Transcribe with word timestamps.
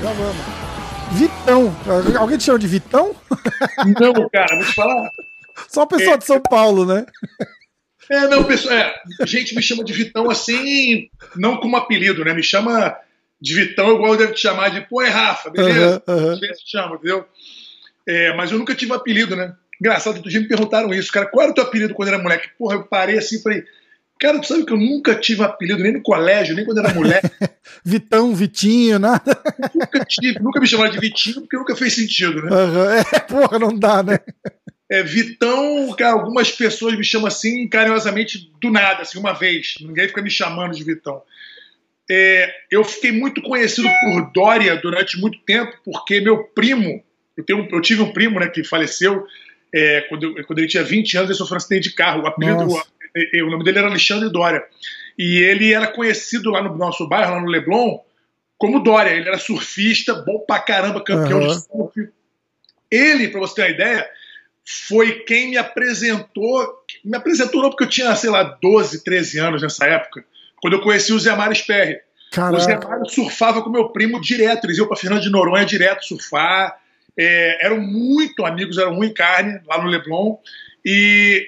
gravamos. 0.00 0.44
Vitão. 1.12 1.76
Alguém 2.18 2.38
te 2.38 2.44
chama 2.44 2.58
de 2.58 2.66
Vitão? 2.66 3.14
Não, 4.00 4.28
cara, 4.28 4.56
vou 4.56 4.64
te 4.64 4.74
falar. 4.74 5.10
Só 5.68 5.82
o 5.82 5.86
pessoal 5.86 6.14
é, 6.14 6.18
de 6.18 6.24
São 6.24 6.40
Paulo, 6.40 6.84
né? 6.84 7.06
É, 8.10 8.26
não, 8.28 8.44
pessoal, 8.44 8.74
é, 8.74 8.94
gente 9.26 9.54
me 9.54 9.62
chama 9.62 9.84
de 9.84 9.92
Vitão 9.92 10.30
assim, 10.30 11.08
não 11.36 11.58
como 11.58 11.76
apelido, 11.76 12.24
né? 12.24 12.32
Me 12.32 12.42
chama 12.42 12.96
de 13.40 13.54
Vitão, 13.54 13.94
igual 13.94 14.12
eu 14.12 14.18
devo 14.18 14.32
te 14.32 14.40
chamar 14.40 14.70
de, 14.70 14.80
pô, 14.82 15.02
é 15.02 15.08
Rafa, 15.08 15.50
beleza? 15.50 16.02
Uhum, 16.06 16.30
uhum. 16.30 16.40
Chama, 16.66 16.94
entendeu? 16.96 17.26
É, 18.06 18.34
mas 18.34 18.50
eu 18.50 18.58
nunca 18.58 18.74
tive 18.74 18.92
apelido, 18.94 19.36
né? 19.36 19.54
Engraçado, 19.80 20.16
outro 20.16 20.30
dia 20.30 20.40
me 20.40 20.48
perguntaram 20.48 20.92
isso, 20.92 21.12
cara, 21.12 21.26
qual 21.26 21.42
era 21.42 21.52
o 21.52 21.54
teu 21.54 21.64
apelido 21.64 21.94
quando 21.94 22.08
era 22.08 22.18
moleque? 22.18 22.50
Porra, 22.58 22.76
eu 22.76 22.84
parei 22.84 23.16
assim 23.18 23.36
e 23.36 23.42
falei, 23.42 23.64
cara, 24.18 24.38
tu 24.40 24.46
sabe 24.46 24.64
que 24.64 24.72
eu 24.72 24.76
nunca 24.76 25.14
tive 25.14 25.42
apelido, 25.42 25.82
nem 25.82 25.92
no 25.92 26.02
colégio, 26.02 26.54
nem 26.54 26.64
quando 26.64 26.78
era 26.78 26.92
mulher. 26.92 27.22
Vitão, 27.84 28.34
Vitinho, 28.34 28.98
nada. 28.98 29.40
nunca 29.74 30.04
tive, 30.04 30.38
nunca 30.40 30.60
me 30.60 30.66
chamaram 30.66 30.90
de 30.90 30.98
Vitinho, 30.98 31.42
porque 31.42 31.56
nunca 31.56 31.76
fez 31.76 31.94
sentido, 31.94 32.42
né? 32.42 32.50
Uhum. 32.50 32.90
É, 32.90 33.20
porra, 33.20 33.58
não 33.58 33.76
dá, 33.76 34.02
né? 34.02 34.18
É, 34.90 35.02
Vitão, 35.02 35.94
cara, 35.98 36.14
algumas 36.14 36.50
pessoas 36.50 36.96
me 36.96 37.04
chamam 37.04 37.26
assim 37.26 37.68
carinhosamente 37.68 38.50
do 38.58 38.70
nada, 38.70 39.02
assim, 39.02 39.18
uma 39.18 39.34
vez. 39.34 39.74
Ninguém 39.82 40.08
fica 40.08 40.22
me 40.22 40.30
chamando 40.30 40.74
de 40.74 40.82
Vitão. 40.82 41.20
É, 42.10 42.50
eu 42.70 42.82
fiquei 42.82 43.12
muito 43.12 43.42
conhecido 43.42 43.86
por 43.86 44.32
Dória 44.32 44.74
durante 44.76 45.20
muito 45.20 45.38
tempo, 45.40 45.76
porque 45.84 46.22
meu 46.22 46.42
primo, 46.42 47.04
eu, 47.36 47.44
tenho, 47.44 47.68
eu 47.70 47.82
tive 47.82 48.00
um 48.00 48.14
primo 48.14 48.40
né, 48.40 48.48
que 48.48 48.64
faleceu 48.64 49.26
é, 49.74 50.02
quando, 50.08 50.34
quando, 50.46 50.58
ele 50.58 50.68
tinha 50.68 50.82
20 50.82 51.16
anos, 51.16 51.30
ele 51.30 51.38
sofreu 51.38 51.56
um 51.56 51.58
acidente 51.58 51.88
de 51.88 51.94
carro. 51.94 52.22
O, 52.22 52.26
apelido, 52.26 52.66
é, 53.14 53.38
é, 53.38 53.42
o 53.42 53.50
nome 53.50 53.64
dele 53.64 53.78
era 53.78 53.88
Alexandre 53.88 54.30
Dória. 54.30 54.64
E 55.18 55.38
ele 55.38 55.72
era 55.72 55.86
conhecido 55.86 56.50
lá 56.50 56.62
no 56.62 56.76
nosso 56.76 57.08
bairro, 57.08 57.34
lá 57.34 57.40
no 57.40 57.48
Leblon, 57.48 57.98
como 58.56 58.82
Dória. 58.82 59.10
Ele 59.10 59.28
era 59.28 59.38
surfista, 59.38 60.14
bom 60.14 60.40
pra 60.40 60.60
caramba, 60.60 61.02
campeão 61.02 61.40
uhum. 61.40 61.48
de 61.48 61.60
surf. 61.60 62.08
Ele, 62.90 63.28
pra 63.28 63.40
você 63.40 63.56
ter 63.56 63.62
uma 63.62 63.68
ideia, 63.70 64.08
foi 64.64 65.20
quem 65.20 65.50
me 65.50 65.56
apresentou. 65.56 66.84
Me 67.04 67.16
apresentou 67.16 67.62
não 67.62 67.70
porque 67.70 67.84
eu 67.84 67.88
tinha, 67.88 68.14
sei 68.14 68.30
lá, 68.30 68.42
12, 68.42 69.04
13 69.04 69.38
anos 69.38 69.62
nessa 69.62 69.86
época, 69.86 70.24
quando 70.60 70.74
eu 70.74 70.80
conheci 70.80 71.12
o 71.12 71.18
Zé 71.18 71.34
Mário 71.34 71.54
Sperry. 71.54 71.98
O 72.52 72.58
Zé 72.58 72.78
Mário 72.78 73.08
surfava 73.08 73.62
com 73.62 73.70
meu 73.70 73.88
primo 73.88 74.20
direto, 74.20 74.64
eles 74.64 74.78
iam 74.78 74.86
para 74.86 74.96
Fernando 74.96 75.22
de 75.22 75.30
Noronha 75.30 75.64
direto 75.64 76.04
surfar. 76.04 76.78
É, 77.18 77.66
eram 77.66 77.80
muito 77.80 78.46
amigos, 78.46 78.78
eram 78.78 78.98
um 78.98 79.04
em 79.04 79.12
carne 79.12 79.60
lá 79.66 79.82
no 79.82 79.88
Leblon. 79.88 80.36
E, 80.84 81.46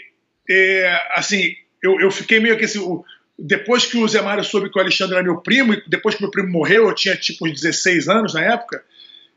é, 0.48 1.00
assim, 1.14 1.54
eu, 1.82 2.00
eu 2.00 2.10
fiquei 2.10 2.40
meio 2.40 2.58
que 2.58 2.64
assim. 2.64 2.80
O, 2.80 3.04
depois 3.38 3.86
que 3.86 3.96
o 3.96 4.06
Zé 4.06 4.20
Mário 4.20 4.44
soube 4.44 4.70
que 4.70 4.78
o 4.78 4.82
Alexandre 4.82 5.14
era 5.14 5.24
meu 5.24 5.40
primo, 5.40 5.72
e 5.72 5.82
depois 5.86 6.14
que 6.14 6.22
meu 6.22 6.30
primo 6.30 6.50
morreu, 6.50 6.88
eu 6.88 6.94
tinha 6.94 7.16
tipo 7.16 7.46
uns 7.46 7.60
16 7.60 8.08
anos 8.08 8.34
na 8.34 8.42
época, 8.42 8.82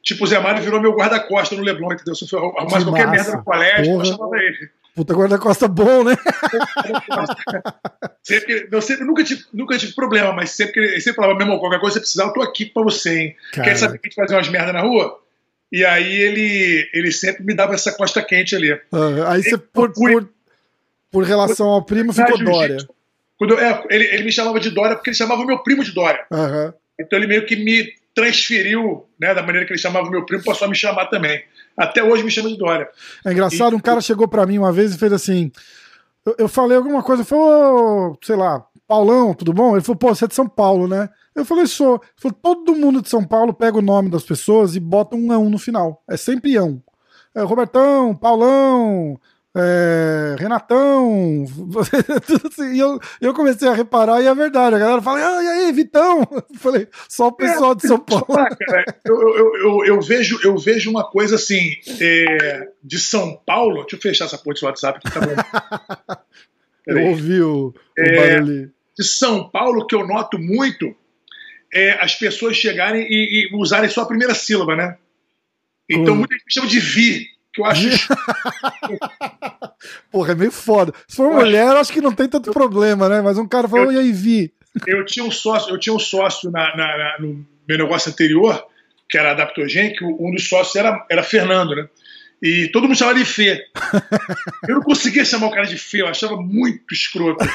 Tipo, 0.03 0.25
o 0.25 0.27
Zé 0.27 0.37
Mário 0.37 0.61
virou 0.61 0.81
meu 0.81 0.93
guarda-costa 0.93 1.55
no 1.55 1.63
Leblon, 1.63 1.93
entendeu? 1.93 2.13
Se 2.13 2.31
eu 2.35 2.53
arrumasse 2.57 2.83
qualquer 2.83 3.09
merda 3.09 3.37
no 3.37 3.43
colégio, 3.43 3.93
eu 3.93 4.05
chamava 4.05 4.35
ele. 4.35 4.69
Puta 4.93 5.13
guarda-costa 5.13 5.67
bom, 5.67 6.03
né? 6.03 6.13
sempre, 8.21 8.67
eu 8.69 8.81
sempre, 8.81 9.05
nunca 9.05 9.23
tive, 9.23 9.45
nunca 9.53 9.77
tive 9.77 9.95
problema, 9.95 10.33
mas 10.33 10.51
sempre, 10.51 10.99
sempre 10.99 11.15
falava, 11.15 11.35
meu 11.35 11.47
irmão, 11.47 11.57
qualquer 11.57 11.79
coisa 11.79 11.95
você 11.95 11.99
precisar, 12.01 12.25
eu 12.25 12.33
tô 12.33 12.41
aqui 12.41 12.65
pra 12.65 12.83
você, 12.83 13.17
hein? 13.17 13.35
Cara. 13.53 13.69
Quer 13.69 13.75
saber 13.77 13.97
que 13.97 14.07
a 14.07 14.09
gente 14.09 14.15
fazia 14.15 14.37
umas 14.37 14.49
merda 14.49 14.73
na 14.73 14.81
rua? 14.81 15.22
E 15.73 15.83
aí 15.83 16.21
ele, 16.21 16.87
ele 16.93 17.11
sempre 17.11 17.43
me 17.43 17.55
dava 17.55 17.73
essa 17.73 17.91
costa 17.91 18.21
quente 18.21 18.55
ali. 18.55 18.71
Uhum. 18.91 19.27
Aí 19.27 19.41
você, 19.41 19.57
por, 19.57 19.91
por, 19.91 20.29
por, 21.09 21.23
relação 21.23 21.67
ao 21.67 21.83
primo, 21.83 22.13
ficou 22.13 22.37
Dória. 22.37 22.77
Quando, 23.39 23.59
é, 23.59 23.83
ele, 23.89 24.03
ele 24.03 24.23
me 24.23 24.31
chamava 24.31 24.59
de 24.59 24.69
Dória 24.69 24.95
porque 24.95 25.09
ele 25.09 25.17
chamava 25.17 25.41
o 25.41 25.47
meu 25.47 25.63
primo 25.63 25.83
de 25.83 25.91
Dória. 25.91 26.23
Uhum. 26.31 26.71
Então 26.99 27.17
ele 27.17 27.25
meio 27.25 27.43
que 27.47 27.55
me 27.55 27.91
transferiu, 28.13 29.07
né, 29.19 29.33
da 29.33 29.41
maneira 29.41 29.65
que 29.65 29.73
ele 29.73 29.81
chamava 29.81 30.11
meu 30.11 30.23
primo, 30.23 30.43
passou 30.43 30.67
a 30.67 30.69
me 30.69 30.75
chamar 30.75 31.07
também. 31.07 31.43
Até 31.75 32.03
hoje 32.03 32.21
me 32.21 32.29
chama 32.29 32.49
de 32.49 32.57
Dória. 32.57 32.87
É 33.25 33.31
engraçado, 33.31 33.73
e... 33.73 33.75
um 33.75 33.79
cara 33.79 33.99
chegou 33.99 34.27
para 34.27 34.45
mim 34.45 34.59
uma 34.59 34.71
vez 34.71 34.93
e 34.93 34.99
fez 34.99 35.11
assim. 35.11 35.51
Eu, 36.23 36.35
eu 36.37 36.47
falei 36.47 36.77
alguma 36.77 37.01
coisa, 37.01 37.25
falou, 37.25 38.15
sei 38.21 38.35
lá, 38.35 38.63
Paulão, 38.93 39.33
tudo 39.33 39.51
bom? 39.51 39.75
Ele 39.75 39.83
falou, 39.83 39.97
pô, 39.97 40.13
você 40.13 40.25
é 40.25 40.27
de 40.27 40.35
São 40.35 40.47
Paulo, 40.47 40.87
né? 40.87 41.09
Eu 41.33 41.43
falei, 41.43 41.65
sou. 41.65 41.95
Ele 41.95 42.01
falou, 42.15 42.37
todo 42.39 42.75
mundo 42.75 43.01
de 43.01 43.09
São 43.09 43.23
Paulo 43.23 43.51
pega 43.51 43.75
o 43.75 43.81
nome 43.81 44.07
das 44.07 44.21
pessoas 44.21 44.75
e 44.75 44.79
bota 44.79 45.15
um 45.15 45.31
ão 45.31 45.49
no 45.49 45.57
final. 45.57 46.03
É 46.07 46.15
sempre 46.15 46.55
ão. 46.55 46.79
É, 47.33 47.41
Robertão, 47.41 48.13
Paulão, 48.13 49.19
é, 49.57 50.35
Renatão, 50.37 51.43
assim. 52.47 52.75
E 52.75 52.79
eu, 52.79 52.99
eu 53.19 53.33
comecei 53.33 53.67
a 53.67 53.73
reparar 53.73 54.21
e 54.21 54.27
é 54.27 54.35
verdade. 54.35 54.75
A 54.75 54.79
galera 54.79 55.01
fala, 55.01 55.39
ah, 55.39 55.43
e 55.43 55.47
aí, 55.47 55.71
Vitão? 55.71 56.27
Eu 56.31 56.59
falei, 56.59 56.87
só 57.09 57.29
o 57.29 57.31
pessoal 57.31 57.71
é, 57.71 57.75
de 57.75 57.87
São 57.87 57.97
Paulo. 58.05 58.27
cara, 58.27 58.95
eu, 59.03 59.15
eu, 59.15 59.55
eu, 59.55 59.85
eu, 59.85 60.01
vejo, 60.01 60.39
eu 60.43 60.55
vejo 60.55 60.91
uma 60.91 61.03
coisa 61.03 61.33
assim, 61.33 61.71
é, 61.99 62.69
de 62.83 62.99
São 62.99 63.41
Paulo. 63.43 63.81
Deixa 63.81 63.95
eu 63.95 63.99
fechar 63.99 64.25
essa 64.25 64.37
porra 64.37 64.55
do 64.55 64.65
WhatsApp 64.67 64.99
aqui, 65.03 65.11
tá 65.11 65.19
bom? 65.19 66.15
eu 66.85 67.07
ouvi 67.07 67.41
o, 67.41 67.69
o 67.69 67.73
é, 67.97 68.35
barulho. 68.35 68.72
De 68.97 69.03
São 69.03 69.49
Paulo, 69.49 69.87
que 69.87 69.95
eu 69.95 70.07
noto 70.07 70.37
muito 70.37 70.95
é 71.73 72.03
as 72.03 72.15
pessoas 72.15 72.55
chegarem 72.55 73.07
e, 73.09 73.49
e 73.51 73.55
usarem 73.55 73.89
só 73.89 74.01
a 74.01 74.05
primeira 74.05 74.35
sílaba, 74.35 74.75
né? 74.75 74.97
Então, 75.89 76.15
muita 76.15 76.35
gente 76.35 76.53
chama 76.53 76.67
de 76.67 76.79
Vi 76.79 77.33
que 77.53 77.61
eu 77.61 77.65
acho. 77.65 77.89
Porra, 80.11 80.31
é 80.31 80.35
meio 80.35 80.51
foda. 80.51 80.93
Se 81.07 81.17
for 81.17 81.31
eu 81.31 81.33
mulher, 81.33 81.67
acho... 81.67 81.77
acho 81.77 81.93
que 81.93 82.01
não 82.01 82.13
tem 82.13 82.27
tanto 82.27 82.51
problema, 82.51 83.07
né? 83.07 83.21
Mas 83.21 83.37
um 83.37 83.47
cara 83.47 83.67
falou, 83.67 83.85
eu... 83.85 83.93
e 83.93 83.97
aí, 83.99 84.11
Vi? 84.11 84.51
Eu 84.87 85.05
tinha 85.05 85.23
um 85.23 85.31
sócio, 85.31 85.71
eu 85.71 85.79
tinha 85.79 85.93
um 85.93 85.99
sócio 85.99 86.49
na, 86.49 86.75
na, 86.75 86.97
na, 86.97 87.15
no 87.19 87.45
meu 87.67 87.77
negócio 87.77 88.11
anterior, 88.11 88.65
que 89.07 89.17
era 89.17 89.31
Adaptogen, 89.31 89.93
que 89.93 90.03
um 90.03 90.31
dos 90.31 90.49
sócios 90.49 90.75
era, 90.75 91.05
era 91.09 91.21
Fernando, 91.21 91.75
né? 91.75 91.87
E 92.43 92.67
todo 92.67 92.89
mundo 92.89 92.97
chamava 92.97 93.17
de 93.17 93.23
Fê. 93.23 93.65
Eu 94.67 94.75
não 94.75 94.81
conseguia 94.81 95.23
chamar 95.23 95.47
o 95.47 95.51
cara 95.51 95.65
de 95.65 95.77
Fê, 95.77 96.01
eu 96.01 96.07
achava 96.07 96.35
muito 96.35 96.93
escroto. 96.93 97.45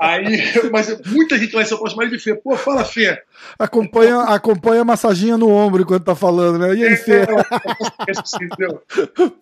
Aí, 0.00 0.50
mas 0.72 0.98
muita 1.04 1.38
gente 1.38 1.54
lá 1.54 1.60
em 1.60 1.66
São 1.66 1.76
Paulo 1.76 1.90
chamava 1.90 2.08
de 2.08 2.18
Fê. 2.18 2.34
Pô, 2.34 2.56
fala 2.56 2.86
Fê. 2.86 3.22
Acompanha, 3.58 4.20
acompanha 4.22 4.80
a 4.80 4.84
massaginha 4.86 5.36
no 5.36 5.50
ombro 5.50 5.82
enquanto 5.82 6.04
tá 6.04 6.14
falando, 6.14 6.58
né? 6.58 6.74
E 6.74 6.86
aí, 6.86 6.96
Fê? 6.96 7.20
É, 7.20 7.26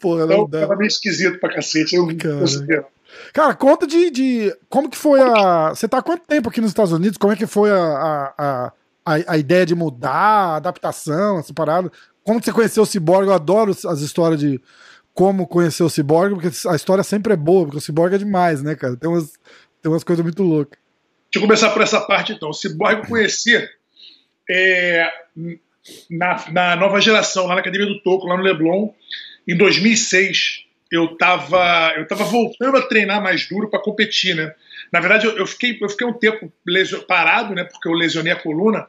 Porra, 0.01 0.27
não 0.27 0.47
então, 0.47 0.61
Tava 0.63 0.75
meio 0.75 0.89
esquisito 0.89 1.39
pra 1.39 1.55
cacete. 1.55 1.95
Eu 1.95 2.09
cara. 2.17 2.89
Cara, 3.33 3.55
conta 3.55 3.87
de, 3.87 4.11
de. 4.11 4.53
Como 4.69 4.91
que 4.91 4.97
foi 4.97 5.21
a. 5.21 5.69
Você 5.69 5.87
tá 5.87 5.99
há 5.99 6.03
quanto 6.03 6.27
tempo 6.27 6.49
aqui 6.49 6.61
nos 6.61 6.71
Estados 6.71 6.93
Unidos? 6.93 7.17
Como 7.17 7.33
é 7.33 7.37
que 7.37 7.47
foi 7.47 7.71
a, 7.71 7.77
a, 8.37 8.73
a, 9.07 9.15
a 9.29 9.39
ideia 9.39 9.65
de 9.65 9.77
mudar, 9.77 10.11
a 10.11 10.57
adaptação, 10.57 11.39
essa 11.39 11.55
parada? 11.55 11.91
Como 12.25 12.43
você 12.43 12.53
conheceu 12.53 12.83
o 12.83 12.87
Cyborg, 12.87 13.27
eu 13.27 13.35
adoro 13.35 13.71
as 13.71 14.01
histórias 14.01 14.41
de 14.41 14.61
como 15.13 15.47
conhecer 15.47 15.83
o 15.83 15.91
Cyborg, 15.91 16.35
porque 16.35 16.49
a 16.69 16.77
história 16.77 17.03
sempre 17.05 17.33
é 17.33 17.37
boa, 17.37 17.65
porque 17.65 17.79
o 17.79 17.81
Cyborg 17.81 18.15
é 18.15 18.19
demais, 18.19 18.63
né, 18.63 18.75
cara? 18.75 18.97
Tem 18.97 19.09
umas, 19.09 19.33
tem 19.83 19.91
umas 19.91 20.05
coisas 20.05 20.23
muito 20.23 20.43
loucas. 20.43 20.79
Deixa 21.33 21.37
eu 21.37 21.43
começar 21.43 21.71
por 21.71 21.83
essa 21.83 22.01
parte, 22.01 22.33
então. 22.33 22.51
O 22.51 22.55
Cyborg 22.55 23.03
eu 23.03 23.07
conheci 23.09 23.69
é, 24.49 25.09
na, 26.11 26.51
na 26.51 26.77
nova 26.77 27.01
geração, 27.01 27.47
lá 27.47 27.55
na 27.55 27.61
Academia 27.61 27.87
do 27.87 28.03
Toco, 28.03 28.27
lá 28.27 28.37
no 28.37 28.43
Leblon, 28.43 28.91
em 29.47 29.57
2006. 29.57 30.65
Eu 30.93 31.05
estava 31.05 31.93
eu 31.97 32.07
tava 32.07 32.25
voltando 32.25 32.77
a 32.77 32.83
treinar 32.83 33.23
mais 33.23 33.49
duro 33.49 33.71
para 33.71 33.81
competir, 33.81 34.35
né? 34.35 34.53
Na 34.93 34.99
verdade, 34.99 35.27
eu, 35.27 35.37
eu, 35.37 35.47
fiquei, 35.47 35.79
eu 35.81 35.89
fiquei 35.89 36.05
um 36.05 36.13
tempo 36.13 36.53
parado, 37.07 37.55
né? 37.55 37.63
Porque 37.63 37.89
eu 37.89 37.93
lesionei 37.93 38.33
a 38.33 38.41
coluna 38.41 38.89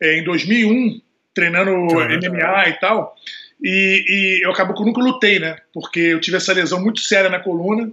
é, 0.00 0.16
em 0.16 0.24
2001 0.24 1.00
treinando 1.34 1.72
MMA 1.72 2.68
e 2.68 2.80
tal. 2.80 3.14
E, 3.62 4.04
e 4.08 4.44
eu 4.44 4.50
acabo 4.50 4.74
que 4.74 4.82
eu 4.82 4.86
nunca 4.86 5.00
lutei, 5.00 5.38
né? 5.38 5.56
Porque 5.72 6.00
eu 6.00 6.20
tive 6.20 6.36
essa 6.36 6.52
lesão 6.52 6.80
muito 6.82 7.00
séria 7.00 7.28
na 7.28 7.40
coluna, 7.40 7.90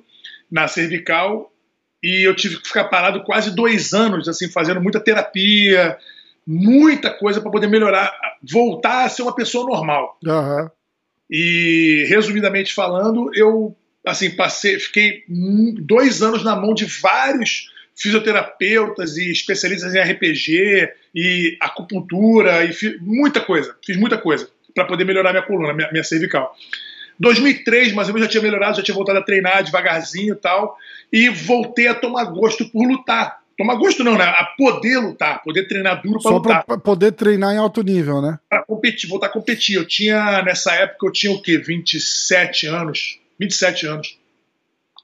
na 0.50 0.68
cervical, 0.68 1.52
e 2.02 2.24
eu 2.28 2.36
tive 2.36 2.58
que 2.62 2.68
ficar 2.68 2.86
parado 2.86 3.24
quase 3.24 3.54
dois 3.54 3.94
anos, 3.94 4.28
assim, 4.30 4.50
fazendo 4.50 4.82
muita 4.82 5.00
terapia, 5.00 5.98
muita 6.46 7.10
coisa 7.10 7.42
para 7.42 7.52
poder 7.52 7.68
melhorar, 7.68 8.14
voltar 8.42 9.04
a 9.06 9.10
ser 9.10 9.24
uma 9.24 9.36
pessoa 9.36 9.66
normal. 9.66 10.18
Uhum. 10.26 10.70
E 11.30 12.06
resumidamente 12.08 12.74
falando, 12.74 13.30
eu 13.36 13.76
assim 14.06 14.32
passei, 14.32 14.80
fiquei 14.80 15.24
dois 15.82 16.22
anos 16.22 16.42
na 16.42 16.56
mão 16.56 16.74
de 16.74 16.86
vários 16.86 17.70
fisioterapeutas 17.94 19.18
e 19.18 19.30
especialistas 19.30 19.94
em 19.94 20.00
RPG 20.00 20.90
e 21.20 21.58
acupuntura 21.60 22.64
e 22.64 22.72
fiz 22.72 23.02
muita 23.02 23.42
coisa, 23.42 23.76
fiz 23.84 23.98
muita 23.98 24.20
coisa 24.20 24.48
para 24.76 24.86
poder 24.86 25.04
melhorar 25.04 25.32
minha 25.32 25.42
coluna, 25.42 25.74
minha, 25.74 25.92
minha 25.92 26.04
cervical. 26.04 26.56
2003, 27.20 27.94
mais 27.94 28.08
ou 28.08 28.14
menos, 28.14 28.28
já 28.28 28.32
tinha 28.32 28.44
melhorado, 28.44 28.78
já 28.78 28.84
tinha 28.84 28.94
voltado 28.94 29.18
a 29.18 29.24
treinar 29.24 29.64
devagarzinho 29.64 30.36
e 30.36 30.38
tal, 30.38 30.78
e 31.12 31.28
voltei 31.28 31.88
a 31.88 31.96
tomar 31.96 32.26
gosto 32.26 32.70
por 32.70 32.88
lutar. 32.88 33.42
Tomar 33.58 33.74
gosto 33.78 34.04
não, 34.04 34.16
né? 34.16 34.26
A 34.26 34.54
poder 34.56 35.00
lutar, 35.00 35.42
poder 35.42 35.68
treinar 35.68 36.04
duro 36.04 36.22
para 36.22 36.32
lutar. 36.32 36.58
Só 36.58 36.64
para 36.68 36.78
poder 36.78 37.14
treinar 37.14 37.56
em 37.56 37.58
alto 37.58 37.82
nível, 37.82 38.22
né? 38.22 38.38
Para 38.48 38.64
competir, 38.64 39.10
voltar 39.10 39.26
a 39.26 39.32
competir. 39.32 39.78
Eu 39.78 39.88
tinha, 39.88 40.44
nessa 40.44 40.76
época, 40.76 41.08
eu 41.08 41.12
tinha 41.12 41.32
o 41.32 41.42
quê? 41.42 41.58
27 41.58 42.68
anos. 42.68 43.20
27 43.40 43.88
anos. 43.88 44.20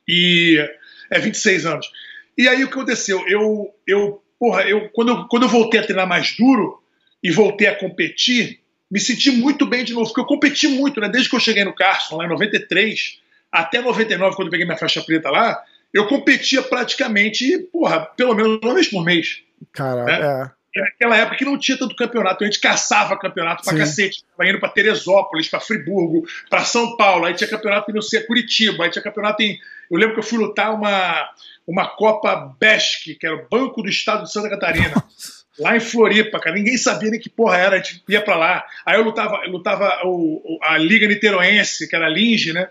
E. 0.07 0.63
É, 1.09 1.17
26 1.17 1.65
anos. 1.65 1.91
E 2.37 2.47
aí 2.47 2.63
o 2.63 2.67
que 2.67 2.73
aconteceu? 2.73 3.27
Eu, 3.27 3.73
eu 3.87 4.22
porra, 4.39 4.63
eu, 4.63 4.89
quando, 4.89 5.09
eu, 5.09 5.27
quando 5.27 5.43
eu 5.43 5.49
voltei 5.49 5.79
a 5.79 5.83
treinar 5.83 6.07
mais 6.07 6.35
duro 6.35 6.81
e 7.21 7.31
voltei 7.31 7.67
a 7.67 7.75
competir, 7.75 8.59
me 8.89 8.99
senti 8.99 9.31
muito 9.31 9.65
bem 9.65 9.83
de 9.83 9.93
novo, 9.93 10.07
porque 10.07 10.21
eu 10.21 10.25
competi 10.25 10.67
muito, 10.67 10.99
né? 10.99 11.09
Desde 11.09 11.29
que 11.29 11.35
eu 11.35 11.39
cheguei 11.39 11.63
no 11.63 11.73
Carson, 11.73 12.17
lá 12.17 12.25
em 12.25 12.29
93, 12.29 13.19
até 13.51 13.81
99, 13.81 14.35
quando 14.35 14.47
eu 14.47 14.51
peguei 14.51 14.65
minha 14.65 14.77
faixa 14.77 15.01
preta 15.01 15.29
lá, 15.29 15.63
eu 15.93 16.07
competia 16.07 16.61
praticamente, 16.61 17.57
porra, 17.71 18.01
pelo 18.01 18.33
menos 18.33 18.59
uma 18.61 18.73
vez 18.73 18.87
por 18.87 19.03
mês. 19.03 19.41
Cara, 19.71 20.03
né? 20.03 20.19
é. 20.21 20.62
E 20.75 20.81
naquela 20.81 21.15
época 21.17 21.37
que 21.37 21.45
não 21.45 21.57
tinha 21.57 21.77
tanto 21.77 21.95
campeonato, 21.95 22.43
a 22.43 22.47
gente 22.47 22.59
caçava 22.59 23.17
campeonato 23.17 23.63
pra 23.63 23.73
Sim. 23.73 23.79
cacete. 23.79 24.23
Tava 24.35 24.49
indo 24.49 24.59
pra 24.59 24.69
Teresópolis, 24.69 25.47
pra 25.47 25.59
Friburgo, 25.59 26.25
pra 26.49 26.63
São 26.63 26.97
Paulo, 26.97 27.25
aí 27.25 27.35
tinha 27.35 27.49
campeonato 27.49 27.95
em 27.95 28.01
sei, 28.01 28.21
Curitiba, 28.21 28.83
aí 28.83 28.89
tinha 28.89 29.03
campeonato 29.03 29.43
em. 29.43 29.59
Eu 29.91 29.97
lembro 29.97 30.15
que 30.15 30.19
eu 30.19 30.23
fui 30.23 30.39
lutar 30.39 30.73
uma, 30.73 31.29
uma 31.67 31.87
Copa 31.87 32.55
BESC, 32.59 33.15
que 33.15 33.27
era 33.27 33.35
o 33.35 33.47
Banco 33.47 33.83
do 33.83 33.89
Estado 33.89 34.23
de 34.23 34.31
Santa 34.31 34.49
Catarina. 34.49 34.93
Nossa. 34.95 35.43
Lá 35.59 35.77
em 35.77 35.79
Floripa, 35.79 36.39
cara, 36.39 36.55
ninguém 36.55 36.77
sabia 36.77 37.11
nem 37.11 37.19
que 37.19 37.29
porra 37.29 37.57
era, 37.57 37.75
a 37.75 37.77
gente 37.77 38.03
ia 38.09 38.21
pra 38.21 38.35
lá. 38.35 38.65
Aí 38.83 38.97
eu 38.97 39.03
lutava, 39.03 39.41
eu 39.45 39.51
lutava 39.51 39.99
o, 40.03 40.57
a 40.63 40.79
Liga 40.79 41.07
Niteroense, 41.07 41.87
que 41.87 41.95
era 41.95 42.07
a 42.07 42.09
Linge, 42.09 42.51
né? 42.51 42.69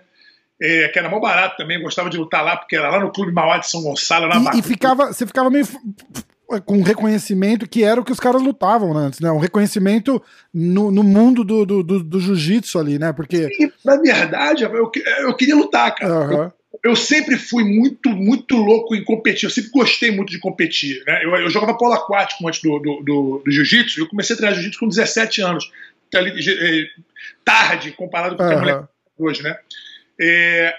É, 0.61 0.89
que 0.89 0.99
era 0.99 1.09
mó 1.09 1.21
barato 1.21 1.57
também, 1.57 1.81
gostava 1.81 2.11
de 2.11 2.17
lutar 2.17 2.45
lá, 2.45 2.57
porque 2.57 2.75
era 2.75 2.91
lá 2.91 2.99
no 2.99 3.13
Clube 3.13 3.33
Mauá 3.33 3.59
de 3.59 3.69
São 3.69 3.83
Gonçalo, 3.83 4.29
na 4.29 4.55
e, 4.55 4.59
e 4.59 4.63
ficava, 4.63 5.13
você 5.13 5.27
ficava 5.27 5.51
meio 5.51 5.67
com 6.61 6.83
reconhecimento 6.83 7.69
que 7.69 7.83
era 7.83 8.01
o 8.01 8.05
que 8.05 8.13
os 8.13 8.21
caras 8.21 8.43
lutavam 8.43 8.97
antes, 8.97 9.21
né? 9.21 9.31
Um 9.31 9.39
reconhecimento 9.39 10.23
no, 10.53 10.91
no 10.91 11.03
mundo 11.03 11.45
do, 11.45 11.65
do, 11.65 11.83
do, 11.83 12.03
do 12.03 12.21
jiu-jitsu 12.21 12.79
ali, 12.79 12.99
né? 12.99 13.13
Porque. 13.13 13.49
Sim, 13.55 13.73
na 13.85 13.97
verdade, 13.97 14.65
eu, 14.65 14.91
eu 15.21 15.35
queria 15.35 15.57
lutar, 15.57 15.95
cara. 15.95 16.13
Uhum. 16.13 16.43
Eu, 16.43 16.53
eu, 16.85 16.97
sempre 16.97 17.37
fui 17.37 17.65
muito, 17.65 18.11
muito 18.11 18.57
louco 18.57 18.95
em 18.95 19.05
competir. 19.05 19.45
Eu 19.45 19.51
sempre 19.51 19.71
gostei 19.71 20.11
muito 20.11 20.31
de 20.31 20.39
competir. 20.39 21.03
Né? 21.07 21.25
Eu, 21.25 21.35
eu 21.37 21.51
jogava 21.51 21.77
polo 21.77 21.95
aquático 21.95 22.47
antes 22.47 22.61
do, 22.61 22.79
do, 22.79 23.03
do, 23.03 23.43
do 23.45 23.51
jiu-jitsu. 23.51 24.01
Eu 24.01 24.09
comecei 24.09 24.35
a 24.35 24.37
treinar 24.37 24.55
jiu-jitsu 24.55 24.81
com 24.81 24.89
17 24.89 25.43
anos. 25.43 25.71
É, 26.15 26.87
tarde, 27.45 27.93
comparado 27.93 28.37
com 28.37 28.45
o 28.45 28.49
que 28.49 28.71
a 28.71 28.89
hoje, 29.19 29.43
né? 29.43 29.57
É, 30.21 30.75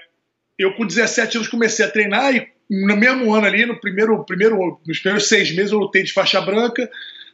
eu 0.58 0.74
com 0.76 0.86
17 0.86 1.38
anos 1.38 1.50
comecei 1.50 1.86
a 1.86 1.90
treinar 1.90 2.36
e 2.36 2.53
no 2.74 2.98
mesmo 2.98 3.34
ano 3.34 3.46
ali, 3.46 3.66
no 3.66 3.80
primeiro, 3.80 4.24
primeiro, 4.24 4.80
nos 4.86 5.00
primeiros 5.00 5.28
seis 5.28 5.54
meses, 5.56 5.72
eu 5.72 5.78
lutei 5.78 6.02
de 6.02 6.12
faixa 6.12 6.42
branca, 6.42 6.90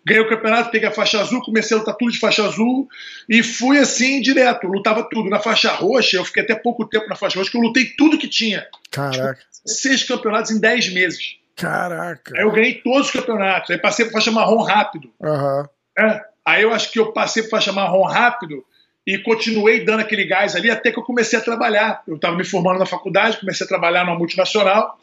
ganhei 0.05 0.21
o 0.21 0.27
campeonato, 0.27 0.69
peguei 0.69 0.89
a 0.89 0.91
faixa 0.91 1.21
azul, 1.21 1.41
comecei 1.41 1.77
a 1.77 1.79
lutar 1.79 1.95
tudo 1.95 2.11
de 2.11 2.19
faixa 2.19 2.43
azul 2.45 2.89
e 3.27 3.41
fui 3.41 3.77
assim 3.77 4.19
direto, 4.19 4.67
lutava 4.67 5.07
tudo. 5.09 5.29
Na 5.29 5.39
faixa 5.39 5.71
roxa, 5.71 6.17
eu 6.17 6.25
fiquei 6.25 6.43
até 6.43 6.55
pouco 6.55 6.85
tempo 6.85 7.07
na 7.07 7.15
faixa 7.15 7.39
roxa, 7.39 7.51
que 7.51 7.57
eu 7.57 7.61
lutei 7.61 7.85
tudo 7.97 8.17
que 8.17 8.27
tinha. 8.27 8.67
Caraca. 8.91 9.35
Tipo, 9.35 9.47
seis 9.65 10.03
campeonatos 10.03 10.51
em 10.51 10.59
dez 10.59 10.91
meses. 10.91 11.37
Caraca. 11.55 12.33
Aí 12.35 12.43
eu 12.43 12.51
ganhei 12.51 12.75
todos 12.75 13.07
os 13.07 13.11
campeonatos. 13.11 13.69
Aí 13.69 13.77
passei 13.77 14.05
para 14.05 14.13
faixa 14.13 14.31
marrom 14.31 14.61
rápido. 14.61 15.09
Uhum. 15.21 15.65
É. 15.97 16.21
Aí 16.45 16.63
eu 16.63 16.73
acho 16.73 16.91
que 16.91 16.99
eu 16.99 17.13
passei 17.13 17.43
para 17.43 17.51
faixa 17.51 17.71
marrom 17.71 18.03
rápido 18.03 18.63
e 19.07 19.17
continuei 19.19 19.85
dando 19.85 20.01
aquele 20.01 20.25
gás 20.25 20.55
ali 20.55 20.69
até 20.69 20.91
que 20.91 20.99
eu 20.99 21.03
comecei 21.03 21.39
a 21.39 21.41
trabalhar. 21.41 22.03
Eu 22.07 22.15
estava 22.15 22.35
me 22.35 22.43
formando 22.43 22.79
na 22.79 22.85
faculdade, 22.85 23.39
comecei 23.39 23.65
a 23.65 23.67
trabalhar 23.67 24.05
numa 24.05 24.17
multinacional 24.17 24.97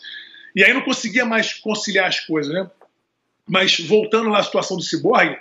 e 0.56 0.64
aí 0.64 0.72
não 0.72 0.80
conseguia 0.80 1.26
mais 1.26 1.52
conciliar 1.52 2.08
as 2.08 2.18
coisas, 2.20 2.52
né? 2.52 2.68
Mas 3.46 3.78
voltando 3.78 4.30
lá 4.30 4.38
à 4.38 4.42
situação 4.42 4.76
do 4.76 4.82
Cyborg, 4.82 5.36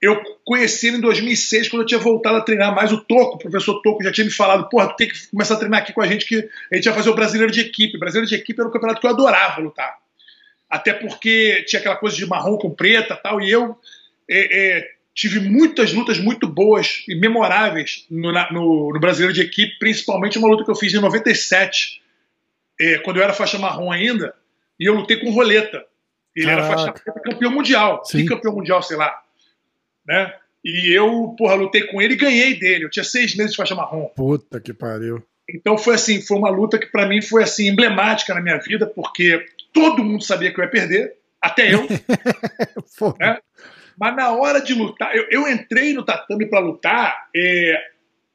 eu 0.00 0.20
conheci 0.44 0.86
ele 0.86 0.98
em 0.98 1.00
2006, 1.00 1.68
quando 1.68 1.82
eu 1.82 1.86
tinha 1.86 2.00
voltado 2.00 2.36
a 2.36 2.40
treinar 2.40 2.74
mais 2.74 2.92
o 2.92 2.98
Toco, 2.98 3.34
o 3.34 3.38
professor 3.38 3.82
Toco 3.82 4.02
já 4.02 4.12
tinha 4.12 4.24
me 4.24 4.30
falado, 4.30 4.68
porra, 4.68 4.96
tem 4.96 5.08
que 5.08 5.28
começar 5.28 5.54
a 5.54 5.58
treinar 5.58 5.80
aqui 5.80 5.92
com 5.92 6.00
a 6.00 6.06
gente, 6.06 6.24
que 6.24 6.48
a 6.70 6.76
gente 6.76 6.86
ia 6.86 6.92
fazer 6.92 7.10
o 7.10 7.14
Brasileiro 7.14 7.52
de 7.52 7.60
Equipe. 7.60 7.96
O 7.96 8.00
Brasileiro 8.00 8.28
de 8.28 8.36
Equipe 8.36 8.60
era 8.60 8.68
um 8.68 8.72
campeonato 8.72 9.00
que 9.00 9.06
eu 9.06 9.10
adorava 9.10 9.60
lutar. 9.60 9.96
Até 10.70 10.92
porque 10.92 11.64
tinha 11.66 11.80
aquela 11.80 11.96
coisa 11.96 12.16
de 12.16 12.24
marrom 12.24 12.56
com 12.56 12.70
preta 12.70 13.14
tal, 13.16 13.40
e 13.40 13.50
eu 13.50 13.76
é, 14.28 14.78
é, 14.78 14.90
tive 15.14 15.40
muitas 15.40 15.92
lutas 15.92 16.18
muito 16.18 16.48
boas 16.48 17.04
e 17.08 17.14
memoráveis 17.14 18.06
no, 18.10 18.32
no, 18.32 18.92
no, 18.92 19.00
Brasileiro 19.00 19.34
de 19.34 19.42
Equipe, 19.42 19.78
principalmente 19.78 20.38
uma 20.38 20.48
luta 20.48 20.64
que 20.64 20.70
eu 20.70 20.76
fiz 20.76 20.94
em 20.94 21.00
97, 21.00 22.00
é, 22.80 22.98
quando 22.98 23.18
eu 23.18 23.22
era 23.22 23.32
faixa 23.32 23.58
marrom 23.58 23.92
ainda, 23.92 24.34
e 24.78 24.88
eu 24.88 24.94
lutei 24.94 25.18
com 25.18 25.30
roleta. 25.30 25.84
Ele 26.34 26.46
Caraca. 26.46 26.66
era 26.66 26.76
faixa 26.76 26.92
preta, 26.92 27.20
campeão 27.20 27.52
mundial, 27.52 28.02
Sim. 28.04 28.26
campeão 28.26 28.54
mundial, 28.54 28.82
sei 28.82 28.96
lá. 28.96 29.22
Né? 30.06 30.34
E 30.64 30.96
eu, 30.96 31.34
porra, 31.36 31.54
lutei 31.54 31.86
com 31.86 32.00
ele 32.00 32.14
e 32.14 32.16
ganhei 32.16 32.58
dele. 32.58 32.84
Eu 32.84 32.90
tinha 32.90 33.04
seis 33.04 33.34
meses 33.34 33.52
de 33.52 33.56
faixa 33.56 33.74
marrom. 33.74 34.06
Puta 34.16 34.60
que 34.60 34.72
pariu. 34.72 35.22
Então 35.48 35.76
foi 35.76 35.94
assim, 35.94 36.22
foi 36.22 36.38
uma 36.38 36.50
luta 36.50 36.78
que 36.78 36.86
para 36.86 37.06
mim 37.06 37.20
foi 37.20 37.42
assim 37.42 37.68
emblemática 37.68 38.32
na 38.34 38.40
minha 38.40 38.58
vida, 38.58 38.86
porque 38.86 39.44
todo 39.72 40.04
mundo 40.04 40.22
sabia 40.22 40.52
que 40.52 40.60
eu 40.60 40.64
ia 40.64 40.70
perder, 40.70 41.16
até 41.40 41.74
eu. 41.74 41.86
né? 43.18 43.38
Mas 43.98 44.16
na 44.16 44.30
hora 44.32 44.60
de 44.60 44.72
lutar, 44.72 45.14
eu, 45.14 45.26
eu 45.30 45.48
entrei 45.48 45.92
no 45.92 46.04
tatame 46.04 46.46
para 46.46 46.60
lutar, 46.60 47.28
é, 47.36 47.76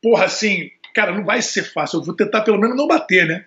porra, 0.02 0.26
assim, 0.26 0.70
cara, 0.94 1.14
não 1.14 1.24
vai 1.24 1.42
ser 1.42 1.64
fácil. 1.64 2.00
Eu 2.00 2.04
vou 2.04 2.16
tentar 2.16 2.42
pelo 2.42 2.60
menos 2.60 2.76
não 2.76 2.88
bater, 2.88 3.26
né? 3.26 3.46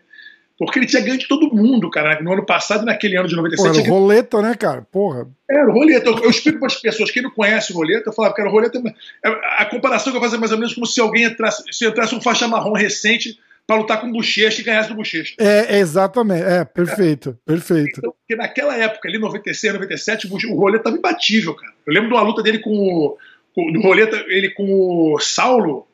Porque 0.60 0.78
ele 0.78 0.84
tinha 0.84 1.00
ganho 1.00 1.16
de 1.16 1.26
todo 1.26 1.54
mundo, 1.56 1.88
cara. 1.88 2.20
No 2.20 2.34
ano 2.34 2.44
passado, 2.44 2.84
naquele 2.84 3.16
ano 3.16 3.26
de 3.26 3.34
97. 3.34 3.72
Pô, 3.72 3.80
era 3.80 3.90
o 3.90 3.98
roleta, 3.98 4.42
né, 4.42 4.54
cara? 4.54 4.82
Porra. 4.92 5.26
Era 5.50 5.66
o 5.66 5.72
roleta. 5.72 6.10
Eu, 6.10 6.18
eu 6.18 6.28
explico 6.28 6.58
para 6.58 6.66
as 6.66 6.76
pessoas, 6.76 7.10
quem 7.10 7.22
não 7.22 7.30
conhece 7.30 7.72
o 7.72 7.76
roleta, 7.76 8.10
eu 8.10 8.12
falava 8.12 8.34
que 8.34 8.42
era 8.42 8.50
o 8.50 8.52
roleta. 8.52 8.78
É, 9.24 9.28
a 9.56 9.64
comparação 9.64 10.12
que 10.12 10.18
eu 10.18 10.20
fazia 10.20 10.38
mais 10.38 10.52
ou 10.52 10.58
menos 10.58 10.74
como 10.74 10.84
se 10.84 11.00
alguém 11.00 11.24
entrasse, 11.24 11.64
se 11.72 11.86
entrasse 11.86 12.14
um 12.14 12.20
faixa 12.20 12.46
marrom 12.46 12.74
recente 12.74 13.40
para 13.66 13.76
lutar 13.76 14.02
com 14.02 14.12
bochecha 14.12 14.60
e 14.60 14.64
ganhasse 14.64 14.90
do 14.90 14.96
bochecha. 14.96 15.34
É, 15.38 15.78
exatamente. 15.78 16.42
É, 16.42 16.62
perfeito, 16.62 17.30
é. 17.30 17.50
perfeito. 17.50 17.98
Então, 17.98 18.12
porque 18.20 18.36
naquela 18.36 18.76
época, 18.76 19.08
ali, 19.08 19.18
96, 19.18 19.72
97, 19.72 20.26
o 20.26 20.56
roleta 20.56 20.82
estava 20.82 20.98
imbatível, 20.98 21.54
cara. 21.54 21.72
Eu 21.86 21.94
lembro 21.94 22.10
de 22.10 22.14
uma 22.16 22.22
luta 22.22 22.42
dele 22.42 22.58
com 22.58 22.70
o. 22.70 23.16
Com, 23.54 23.72
do 23.72 23.80
roleta, 23.80 24.22
ele 24.28 24.50
com 24.50 25.14
o 25.14 25.18
Saulo, 25.18 25.86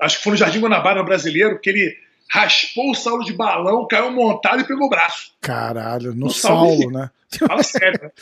acho 0.00 0.18
que 0.18 0.22
foi 0.22 0.30
no 0.30 0.38
Jardim 0.38 0.60
Guanabara, 0.60 1.00
no 1.00 1.04
brasileiro, 1.04 1.58
que 1.58 1.70
ele 1.70 2.05
raspou 2.30 2.90
o 2.90 2.94
Saulo 2.94 3.24
de 3.24 3.32
balão, 3.32 3.86
caiu 3.88 4.10
montado 4.10 4.60
e 4.60 4.64
pegou 4.64 4.86
o 4.86 4.90
braço. 4.90 5.32
Caralho, 5.40 6.14
no, 6.14 6.26
no 6.26 6.90
né? 6.90 7.10
Fala 7.46 7.62
sério, 7.62 8.00
né? 8.02 8.10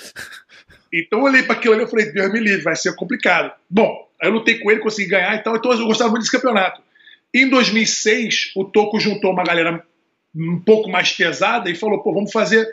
Então 0.97 1.19
eu 1.19 1.25
olhei 1.25 1.43
para 1.43 1.56
aquilo 1.56 1.75
ali 1.75 1.83
e 1.83 1.89
falei, 1.89 2.12
Deus 2.12 2.33
me 2.33 2.39
livre, 2.39 2.62
vai 2.62 2.77
ser 2.77 2.95
complicado. 2.95 3.53
Bom, 3.69 4.09
aí 4.23 4.29
eu 4.29 4.33
lutei 4.33 4.61
com 4.61 4.71
ele, 4.71 4.79
consegui 4.79 5.09
ganhar, 5.09 5.35
então, 5.35 5.56
então 5.56 5.73
eu 5.73 5.87
gostava 5.87 6.09
muito 6.11 6.23
desse 6.23 6.31
campeonato. 6.31 6.81
Em 7.35 7.49
2006, 7.49 8.53
o 8.55 8.65
Toco 8.65 9.01
juntou 9.01 9.33
uma 9.33 9.43
galera 9.43 9.85
um 10.33 10.61
pouco 10.61 10.89
mais 10.89 11.11
pesada 11.11 11.69
e 11.69 11.75
falou, 11.75 12.01
pô, 12.01 12.15
vamos 12.15 12.31
fazer 12.31 12.65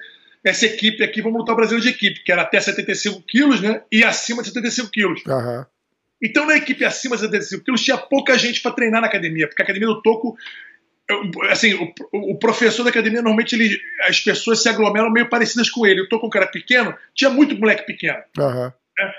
essa 0.44 0.68
equipe 0.68 1.04
aqui, 1.04 1.20
vamos 1.20 1.40
lutar 1.40 1.54
o 1.54 1.56
Brasileiro 1.56 1.84
de 1.84 1.96
equipe, 1.96 2.24
que 2.24 2.32
era 2.32 2.44
até 2.44 2.60
75 2.60 3.24
quilos, 3.24 3.60
né? 3.60 3.82
E 3.92 4.04
acima 4.04 4.44
de 4.44 4.50
75 4.50 4.92
quilos. 4.92 5.24
Uhum. 5.26 5.66
Então, 6.22 6.46
na 6.46 6.56
equipe 6.58 6.86
acima 6.86 7.16
de 7.16 7.24
75 7.24 7.64
quilos, 7.64 7.82
tinha 7.82 7.98
pouca 7.98 8.38
gente 8.38 8.62
para 8.62 8.72
treinar 8.72 9.02
na 9.02 9.08
academia, 9.08 9.48
porque 9.48 9.62
a 9.62 9.66
academia 9.66 9.88
do 9.88 10.02
Toco 10.02 10.38
assim, 11.50 11.74
o, 11.74 11.94
o, 12.32 12.38
professor 12.38 12.84
da 12.84 12.90
academia, 12.90 13.22
normalmente 13.22 13.56
ele, 13.56 13.80
as 14.08 14.20
pessoas 14.20 14.62
se 14.62 14.70
aglomeram 14.70 15.12
meio 15.12 15.30
parecidas 15.30 15.70
com 15.70 15.86
ele. 15.86 16.02
Eu 16.02 16.10
tô 16.10 16.20
com 16.20 16.28
um 16.28 16.32
cara 16.32 16.48
pequeno, 16.48 16.96
tinha 17.14 17.30
muito 17.30 17.58
moleque 17.58 17.86
pequeno. 17.86 18.20
Uhum. 18.38 18.66
Né? 18.66 19.14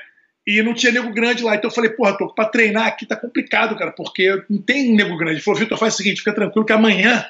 E 0.46 0.62
não 0.62 0.74
tinha 0.74 0.92
nego 0.92 1.12
grande 1.12 1.42
lá. 1.42 1.54
Então 1.54 1.70
eu 1.70 1.74
falei, 1.74 1.90
porra, 1.90 2.16
tô, 2.16 2.34
pra 2.34 2.46
treinar 2.46 2.86
aqui 2.86 3.06
tá 3.06 3.16
complicado, 3.16 3.76
cara, 3.76 3.92
porque 3.92 4.42
não 4.48 4.60
tem 4.60 4.94
nego 4.94 5.16
grande. 5.16 5.34
Ele 5.34 5.42
falou, 5.42 5.60
Vitor, 5.60 5.78
faz 5.78 5.94
o 5.94 5.96
seguinte, 5.96 6.18
fica 6.18 6.34
tranquilo 6.34 6.66
que 6.66 6.72
amanhã 6.72 7.24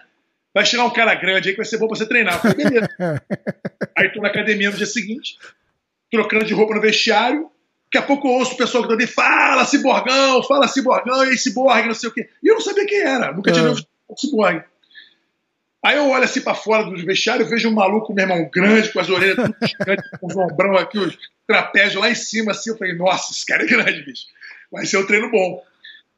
vai 0.54 0.64
chegar 0.64 0.84
um 0.84 0.92
cara 0.92 1.14
grande 1.14 1.48
aí 1.48 1.54
que 1.54 1.60
vai 1.60 1.66
ser 1.66 1.78
bom 1.78 1.88
pra 1.88 1.96
você 1.96 2.06
treinar. 2.06 2.34
Eu 2.34 2.40
falei, 2.40 2.56
beleza. 2.56 2.88
aí 3.96 4.12
tô 4.12 4.20
na 4.20 4.28
academia 4.28 4.70
no 4.70 4.76
dia 4.76 4.86
seguinte, 4.86 5.36
trocando 6.10 6.44
de 6.44 6.54
roupa 6.54 6.74
no 6.74 6.80
vestiário. 6.80 7.50
Daqui 7.92 8.04
a 8.04 8.06
pouco 8.06 8.26
eu 8.26 8.32
ouço 8.32 8.54
o 8.54 8.56
pessoal 8.56 8.84
gritando, 8.84 9.06
fala 9.12 9.66
ciborgão, 9.66 10.42
fala 10.44 10.66
ciborgão, 10.66 11.26
e 11.26 11.30
aí 11.30 11.36
ciborgue, 11.36 11.88
não 11.88 11.94
sei 11.94 12.08
o 12.08 12.12
quê. 12.12 12.30
E 12.42 12.48
eu 12.48 12.54
não 12.54 12.60
sabia 12.62 12.86
quem 12.86 13.00
era, 13.00 13.32
nunca 13.32 13.52
tinha 13.52 13.64
uhum. 13.64 13.74
visto 13.74 13.91
ciborgue. 14.16 14.64
Aí 15.84 15.96
eu 15.96 16.08
olho 16.08 16.24
assim 16.24 16.40
para 16.40 16.54
fora 16.54 16.84
do 16.84 16.96
vestiário, 17.04 17.48
vejo 17.48 17.68
um 17.68 17.74
maluco, 17.74 18.14
meu 18.14 18.24
irmão, 18.24 18.48
grande, 18.52 18.92
com 18.92 19.00
as 19.00 19.08
orelhas 19.08 19.34
tudo 19.34 19.56
com 20.20 20.26
os 20.28 20.36
ombrão 20.36 20.76
aqui, 20.76 20.96
os 20.96 21.18
trapézios 21.44 22.00
lá 22.00 22.08
em 22.08 22.14
cima, 22.14 22.52
assim. 22.52 22.70
Eu 22.70 22.78
falei, 22.78 22.94
nossa, 22.94 23.32
esse 23.32 23.44
cara 23.44 23.64
é 23.64 23.66
grande, 23.66 24.04
bicho. 24.04 24.26
Vai 24.70 24.86
ser 24.86 24.98
um 24.98 25.06
treino 25.06 25.28
bom. 25.28 25.60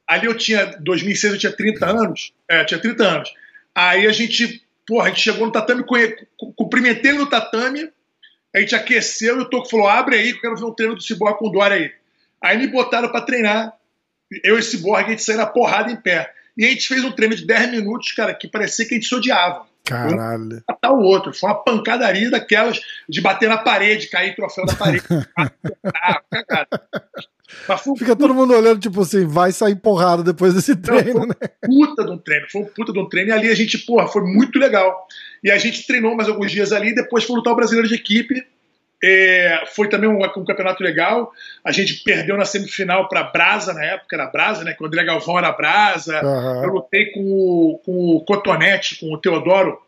Ali 0.07 0.27
eu 0.27 0.37
tinha, 0.37 0.67
2006 0.67 1.33
eu 1.33 1.39
tinha 1.39 1.53
30 1.53 1.87
anos, 1.87 2.35
é, 2.47 2.63
tinha 2.65 2.79
30 2.79 3.05
anos. 3.05 3.35
Aí 3.75 4.07
a 4.07 4.13
gente, 4.13 4.63
porra, 4.87 5.07
a 5.07 5.09
gente 5.09 5.23
chegou 5.23 5.47
no 5.47 5.53
tatame, 5.53 5.83
cumprimentei 6.57 7.13
no 7.13 7.27
tatame, 7.27 7.91
a 8.55 8.61
gente 8.61 8.75
aqueceu 8.75 9.39
e 9.39 9.41
o 9.41 9.49
Toco 9.49 9.69
falou, 9.69 9.89
abre 9.89 10.17
aí 10.17 10.31
eu 10.31 10.41
quero 10.41 10.57
ver 10.57 10.65
um 10.65 10.75
treino 10.75 10.95
do 10.95 11.03
Ciborgue 11.03 11.39
com 11.39 11.49
o 11.49 11.51
Dória 11.51 11.77
aí. 11.77 11.93
Aí 12.41 12.59
me 12.59 12.67
botaram 12.67 13.09
para 13.09 13.23
treinar, 13.23 13.73
eu 14.45 14.57
e 14.57 14.59
esse 14.59 14.73
Ciborgue, 14.73 15.07
a 15.07 15.11
gente 15.11 15.23
saiu 15.23 15.39
na 15.39 15.47
porrada 15.47 15.91
em 15.91 15.97
pé. 15.97 16.33
E 16.57 16.65
a 16.65 16.69
gente 16.69 16.87
fez 16.87 17.05
um 17.05 17.13
treino 17.13 17.35
de 17.35 17.47
10 17.47 17.71
minutos, 17.71 18.13
cara, 18.13 18.35
que 18.35 18.49
parecia 18.49 18.87
que 18.87 18.95
a 18.95 18.97
gente 18.97 19.09
se 19.09 19.15
odiava. 19.15 19.67
Caralho. 19.85 20.57
Um 20.57 20.63
matar 20.69 20.93
o 20.93 21.01
outro. 21.01 21.35
Foi 21.35 21.51
uma 21.51 21.63
pancadaria 21.63 22.31
daquelas 22.31 22.81
de 23.09 23.21
bater 23.21 23.49
na 23.49 23.59
parede, 23.59 24.09
cair 24.09 24.35
troféu 24.35 24.65
da 24.65 24.75
parede. 24.75 25.05
Foi... 27.79 27.97
Fica 27.97 28.17
todo 28.17 28.35
mundo 28.35 28.53
olhando, 28.53 28.81
tipo 28.81 29.01
assim, 29.01 29.27
vai 29.27 29.53
sair 29.53 29.77
porrada 29.77 30.23
depois 30.23 30.55
desse 30.55 30.75
treino, 30.75 31.21
Não, 31.21 31.27
né? 31.27 31.35
puta 31.63 32.05
de 32.05 32.11
um 32.11 32.19
treino, 32.19 32.47
foi 32.51 32.63
um 32.63 32.65
puta 32.65 32.93
de 32.93 32.99
um 32.99 33.09
treino. 33.09 33.31
E 33.31 33.33
ali 33.33 33.49
a 33.49 33.55
gente, 33.55 33.79
porra, 33.79 34.09
foi 34.09 34.23
muito 34.23 34.59
legal. 34.59 35.07
E 35.43 35.51
a 35.51 35.59
gente 35.59 35.87
treinou 35.87 36.17
mais 36.17 36.29
alguns 36.29 36.51
dias 36.51 36.73
ali, 36.73 36.95
depois 36.95 37.25
foi 37.25 37.37
lutar 37.37 37.53
o 37.53 37.57
brasileiro 37.57 37.89
de 37.89 37.95
equipe. 37.95 38.45
É, 39.03 39.65
foi 39.75 39.89
também 39.89 40.09
um, 40.09 40.23
um, 40.23 40.45
campeonato 40.45 40.83
legal. 40.83 41.33
A 41.65 41.71
gente 41.71 42.03
perdeu 42.03 42.37
na 42.37 42.45
semifinal 42.45 43.09
para 43.09 43.23
Brasa, 43.25 43.75
na 43.75 43.85
época 43.85 44.17
era 44.17 44.27
Brasa, 44.27 44.65
né? 44.65 44.73
Que 44.73 44.83
o 44.83 44.87
André 44.87 45.05
Galvão 45.05 45.39
era 45.39 45.53
Brasa. 45.53 46.25
Uhum. 46.25 46.65
Eu 46.65 46.71
lutei 46.71 47.07
com 47.13 47.21
o, 47.21 47.81
com 47.85 48.17
o 48.17 48.25
Cotonete, 48.25 48.99
com 49.01 49.13
o 49.13 49.19
Teodoro. 49.19 49.79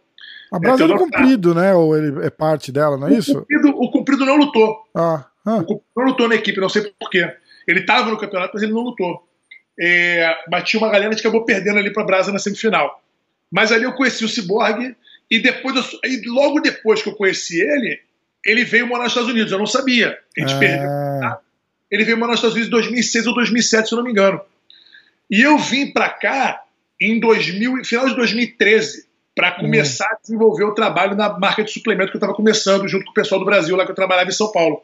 A 0.52 0.58
Brasa 0.58 0.84
é, 0.84 0.90
é 0.90 0.98
comprido, 0.98 1.54
né? 1.54 1.74
Ou 1.74 1.96
ele 1.96 2.24
é 2.24 2.30
parte 2.30 2.70
dela, 2.70 2.96
não 2.96 3.08
é 3.08 3.12
o 3.12 3.18
isso? 3.18 3.34
Cumprido, 3.34 3.68
o 3.68 3.90
Cumprido 3.90 4.26
não 4.26 4.36
lutou. 4.36 4.84
Ah. 4.94 5.24
ah. 5.44 5.56
O 5.56 5.64
Cumprido 5.64 5.84
não 5.96 6.04
lutou 6.04 6.28
na 6.28 6.34
equipe, 6.34 6.60
não 6.60 6.68
sei 6.68 6.92
porquê. 6.98 7.32
Ele 7.66 7.80
estava 7.80 8.10
no 8.10 8.18
campeonato, 8.18 8.52
mas 8.54 8.62
ele 8.62 8.72
não 8.72 8.82
lutou. 8.82 9.26
É, 9.78 10.34
bati 10.48 10.76
uma 10.76 10.90
galera 10.90 11.14
que 11.14 11.20
acabou 11.20 11.44
perdendo 11.44 11.78
ali 11.78 11.92
para 11.92 12.04
Brasa 12.04 12.32
na 12.32 12.38
semifinal. 12.38 13.02
Mas 13.50 13.72
ali 13.72 13.84
eu 13.84 13.92
conheci 13.92 14.24
o 14.24 14.28
Cyborg 14.28 14.96
e 15.30 15.38
depois 15.38 15.76
eu, 15.76 15.82
e 16.04 16.22
logo 16.28 16.60
depois 16.60 17.02
que 17.02 17.08
eu 17.08 17.14
conheci 17.14 17.60
ele, 17.60 18.00
ele 18.46 18.64
veio 18.64 18.86
morar 18.86 19.04
nos 19.04 19.12
Estados 19.12 19.30
Unidos. 19.30 19.52
Eu 19.52 19.58
não 19.58 19.66
sabia. 19.66 20.16
A 20.36 20.40
gente 20.40 20.54
ah. 20.54 20.58
perdeu. 20.58 20.88
Tá? 21.20 21.40
Ele 21.90 22.04
veio 22.04 22.16
morar 22.16 22.32
nos 22.32 22.38
Estados 22.38 22.56
Unidos 22.56 22.68
em 22.68 22.82
2006 22.82 23.26
ou 23.26 23.34
2007, 23.34 23.88
se 23.88 23.94
eu 23.94 23.96
não 23.96 24.04
me 24.04 24.10
engano. 24.10 24.40
E 25.30 25.42
eu 25.42 25.58
vim 25.58 25.92
para 25.92 26.08
cá 26.08 26.62
em 27.00 27.20
2000, 27.20 27.84
final 27.84 28.08
de 28.08 28.16
2013 28.16 29.06
para 29.34 29.52
começar 29.52 30.06
a 30.06 30.18
desenvolver 30.20 30.64
o 30.64 30.72
trabalho 30.72 31.14
na 31.14 31.38
marca 31.38 31.62
de 31.62 31.70
suplemento 31.70 32.10
que 32.10 32.16
eu 32.16 32.18
estava 32.18 32.32
começando 32.32 32.88
junto 32.88 33.04
com 33.04 33.10
o 33.10 33.14
pessoal 33.14 33.38
do 33.38 33.44
Brasil 33.44 33.76
lá 33.76 33.84
que 33.84 33.90
eu 33.90 33.94
trabalhava 33.94 34.30
em 34.30 34.32
São 34.32 34.50
Paulo. 34.50 34.82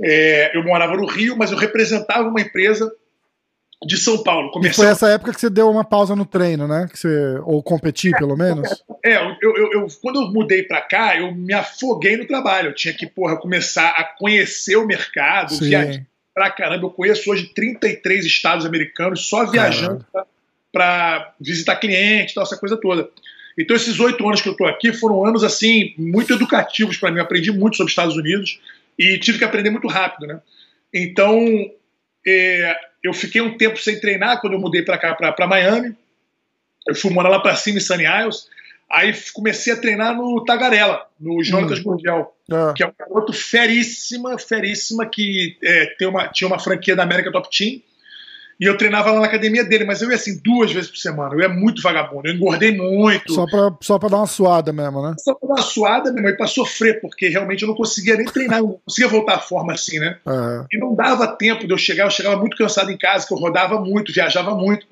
É, 0.00 0.56
eu 0.56 0.62
morava 0.62 0.94
no 0.94 1.06
Rio, 1.06 1.36
mas 1.38 1.52
eu 1.52 1.56
representava 1.56 2.28
uma 2.28 2.40
empresa 2.40 2.92
de 3.84 3.96
São 3.96 4.22
Paulo. 4.22 4.50
E 4.62 4.72
foi 4.72 4.86
essa 4.86 5.08
época 5.08 5.32
que 5.32 5.40
você 5.40 5.50
deu 5.50 5.68
uma 5.68 5.84
pausa 5.84 6.14
no 6.14 6.24
treino, 6.24 6.68
né? 6.68 6.86
Que 6.90 6.98
você, 6.98 7.38
ou 7.44 7.62
competir, 7.62 8.16
pelo 8.16 8.36
menos? 8.36 8.68
É, 9.04 9.16
eu, 9.16 9.56
eu, 9.56 9.72
eu 9.72 9.86
quando 10.00 10.20
eu 10.20 10.30
mudei 10.30 10.62
para 10.62 10.80
cá, 10.80 11.16
eu 11.16 11.34
me 11.34 11.52
afoguei 11.52 12.16
no 12.16 12.24
trabalho. 12.24 12.68
Eu 12.68 12.74
tinha 12.74 12.94
que, 12.94 13.04
porra, 13.04 13.36
começar 13.36 13.88
a 13.88 14.04
conhecer 14.04 14.76
o 14.76 14.86
mercado, 14.86 15.54
Sim. 15.54 15.70
viajar 15.70 16.06
pra 16.32 16.48
caramba. 16.52 16.86
Eu 16.86 16.90
conheço 16.90 17.28
hoje 17.28 17.52
33 17.52 18.24
estados 18.24 18.64
americanos 18.64 19.28
só 19.28 19.44
viajando 19.44 20.06
para 20.72 21.34
visitar 21.40 21.76
cliente, 21.76 22.32
tal, 22.32 22.44
essa 22.44 22.56
coisa 22.56 22.76
toda. 22.76 23.10
Então, 23.58 23.74
esses 23.74 23.98
oito 23.98 24.24
anos 24.24 24.40
que 24.40 24.48
eu 24.48 24.52
estou 24.52 24.68
aqui 24.68 24.92
foram 24.92 25.26
anos 25.26 25.42
assim 25.42 25.94
muito 25.98 26.32
educativos 26.32 26.96
para 26.96 27.10
mim. 27.10 27.18
Eu 27.18 27.24
aprendi 27.24 27.50
muito 27.50 27.76
sobre 27.76 27.88
os 27.88 27.92
Estados 27.92 28.16
Unidos 28.16 28.60
e 28.96 29.18
tive 29.18 29.38
que 29.38 29.44
aprender 29.44 29.70
muito 29.70 29.88
rápido, 29.88 30.28
né? 30.28 30.40
Então, 30.94 31.38
é, 32.26 32.76
eu 33.02 33.12
fiquei 33.12 33.40
um 33.40 33.56
tempo 33.56 33.78
sem 33.78 34.00
treinar 34.00 34.40
quando 34.40 34.54
eu 34.54 34.60
mudei 34.60 34.82
para 34.82 34.98
cá, 34.98 35.14
para 35.14 35.46
Miami. 35.46 35.96
Eu 36.86 36.94
fui 36.94 37.10
morar 37.10 37.28
lá 37.28 37.40
para 37.40 37.56
cima 37.56 37.78
em 37.78 37.80
Sunny 37.80 38.04
Isles. 38.04 38.48
Aí 38.90 39.14
comecei 39.32 39.72
a 39.72 39.76
treinar 39.76 40.14
no 40.14 40.44
Tagarela, 40.44 41.06
no 41.18 41.42
Jonas 41.42 41.78
hum. 41.80 41.92
Mundial, 41.92 42.36
ah. 42.50 42.74
que 42.76 42.82
é 42.82 42.86
um 42.86 42.92
garoto 42.98 43.32
feríssima, 43.32 44.38
feríssima, 44.38 45.06
que 45.06 45.56
é, 45.62 45.86
tem 45.98 46.06
uma, 46.06 46.28
tinha 46.28 46.46
uma 46.46 46.58
franquia 46.58 46.94
da 46.94 47.02
América 47.02 47.32
Top 47.32 47.48
Team. 47.50 47.80
E 48.62 48.64
eu 48.64 48.78
treinava 48.78 49.10
lá 49.10 49.18
na 49.18 49.26
academia 49.26 49.64
dele, 49.64 49.84
mas 49.84 50.02
eu 50.02 50.08
ia 50.08 50.14
assim 50.14 50.40
duas 50.40 50.70
vezes 50.70 50.88
por 50.88 50.96
semana. 50.96 51.34
Eu 51.34 51.40
ia 51.40 51.48
muito 51.48 51.82
vagabundo, 51.82 52.28
eu 52.28 52.34
engordei 52.34 52.70
muito. 52.70 53.34
Só 53.34 53.44
pra, 53.44 53.76
só 53.80 53.98
pra 53.98 54.08
dar 54.08 54.18
uma 54.18 54.26
suada 54.28 54.72
mesmo, 54.72 55.02
né? 55.02 55.16
Só 55.18 55.34
pra 55.34 55.48
dar 55.48 55.54
uma 55.54 55.62
suada 55.62 56.12
mesmo, 56.12 56.28
e 56.28 56.36
pra 56.36 56.46
sofrer, 56.46 57.00
porque 57.00 57.26
realmente 57.28 57.62
eu 57.62 57.68
não 57.68 57.74
conseguia 57.74 58.16
nem 58.16 58.24
treinar, 58.24 58.60
eu 58.60 58.66
não 58.66 58.80
conseguia 58.86 59.10
voltar 59.10 59.34
à 59.34 59.38
forma 59.40 59.72
assim, 59.72 59.98
né? 59.98 60.16
Uhum. 60.24 60.64
E 60.72 60.78
não 60.78 60.94
dava 60.94 61.26
tempo 61.26 61.66
de 61.66 61.72
eu 61.72 61.76
chegar, 61.76 62.04
eu 62.04 62.10
chegava 62.10 62.36
muito 62.36 62.56
cansado 62.56 62.92
em 62.92 62.96
casa, 62.96 63.26
que 63.26 63.34
eu 63.34 63.38
rodava 63.38 63.80
muito, 63.80 64.12
viajava 64.12 64.54
muito. 64.54 64.86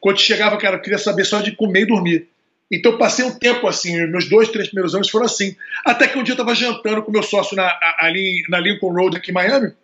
Quando 0.00 0.18
chegava, 0.18 0.56
cara, 0.56 0.76
eu 0.76 0.80
queria 0.80 0.96
saber 0.98 1.26
só 1.26 1.42
de 1.42 1.54
comer 1.54 1.82
e 1.82 1.86
dormir. 1.88 2.26
Então 2.72 2.96
passei 2.96 3.26
um 3.26 3.38
tempo 3.38 3.68
assim, 3.68 4.00
meus 4.06 4.30
dois, 4.30 4.48
três 4.48 4.68
primeiros 4.68 4.94
anos 4.94 5.10
foram 5.10 5.26
assim. 5.26 5.54
Até 5.84 6.08
que 6.08 6.18
um 6.18 6.22
dia 6.22 6.32
eu 6.32 6.38
tava 6.38 6.54
jantando 6.54 7.02
com 7.02 7.12
meu 7.12 7.22
sócio 7.22 7.54
na, 7.54 7.70
ali 7.98 8.42
na 8.48 8.58
Lincoln 8.60 8.94
Road 8.94 9.18
aqui 9.18 9.30
em 9.30 9.34
Miami. 9.34 9.74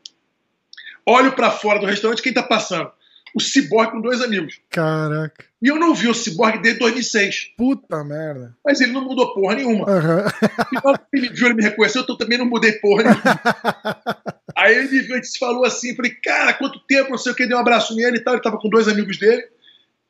Olho 1.04 1.32
para 1.32 1.50
fora 1.50 1.78
do 1.78 1.84
restaurante, 1.84 2.22
quem 2.22 2.32
tá 2.32 2.42
passando? 2.42 2.95
O 3.36 3.40
Cyborg 3.40 3.90
com 3.90 4.00
dois 4.00 4.22
amigos. 4.22 4.58
Caraca. 4.70 5.44
E 5.60 5.68
eu 5.68 5.76
não 5.76 5.94
vi 5.94 6.08
o 6.08 6.14
Cyborg 6.14 6.58
desde 6.62 6.80
2006. 6.80 7.52
Puta 7.54 8.02
merda. 8.02 8.56
Mas 8.64 8.80
ele 8.80 8.92
não 8.92 9.04
mudou 9.04 9.34
porra 9.34 9.56
nenhuma. 9.56 9.86
Uhum. 9.86 10.94
E 11.12 11.18
ele 11.18 11.28
me 11.28 11.36
viu, 11.36 11.46
ele 11.46 11.54
me 11.54 11.62
reconheceu, 11.62 12.02
eu 12.08 12.16
também 12.16 12.38
não 12.38 12.46
mudei 12.46 12.72
porra 12.72 13.02
nenhuma. 13.02 13.22
Aí 14.56 14.74
ele 14.74 14.88
me 14.88 15.00
viu, 15.02 15.22
se 15.22 15.38
falou 15.38 15.66
assim, 15.66 15.94
falei, 15.94 16.12
cara, 16.12 16.54
quanto 16.54 16.80
tempo, 16.86 17.10
não 17.10 17.18
sei 17.18 17.32
o 17.32 17.34
que, 17.34 17.46
dei 17.46 17.54
um 17.54 17.60
abraço 17.60 17.94
nele 17.94 18.16
e 18.16 18.20
tal, 18.20 18.32
ele 18.32 18.42
tava 18.42 18.58
com 18.58 18.70
dois 18.70 18.88
amigos 18.88 19.18
dele. 19.18 19.46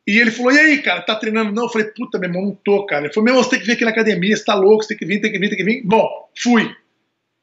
E 0.07 0.21
ele 0.21 0.31
falou, 0.31 0.53
e 0.53 0.59
aí, 0.61 0.81
cara, 0.81 1.03
tá 1.03 1.17
treinando? 1.17 1.51
Não, 1.51 1.65
eu 1.65 1.69
falei, 1.69 1.89
puta, 1.89 2.21
meu 2.21 2.31
irmão, 2.31 2.45
não 2.45 2.55
tô, 2.55 2.87
cara. 2.87 3.07
Ele 3.07 3.13
falou, 3.13 3.25
meu 3.25 3.33
irmão, 3.33 3.43
você 3.43 3.51
tem 3.51 3.59
que 3.59 3.67
vir 3.67 3.73
aqui 3.73 3.85
na 3.85 3.91
academia, 3.91 4.37
você 4.37 4.45
tá 4.45 4.55
louco, 4.55 4.85
você 4.85 4.91
tem 4.91 4.99
que 4.99 5.05
vir, 5.05 5.21
tem 5.21 5.33
que 5.33 5.39
vir, 5.41 5.49
tem 5.49 5.59
que 5.59 5.65
vir. 5.65 5.83
Bom, 5.85 6.09
fui. 6.39 6.73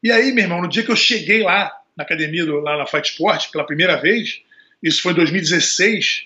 E 0.02 0.10
aí, 0.10 0.32
meu 0.32 0.46
irmão, 0.46 0.62
no 0.62 0.70
dia 0.70 0.84
que 0.84 0.92
eu 0.92 0.96
cheguei 0.96 1.44
lá, 1.44 1.74
na 1.98 2.06
academia, 2.06 2.46
do, 2.46 2.62
lá 2.62 2.78
na 2.78 2.86
Fight 2.86 3.12
Sport, 3.12 3.52
pela 3.52 3.66
primeira 3.66 3.98
vez, 3.98 4.42
isso 4.84 5.02
foi 5.02 5.14
em 5.14 5.16
2016, 5.16 6.26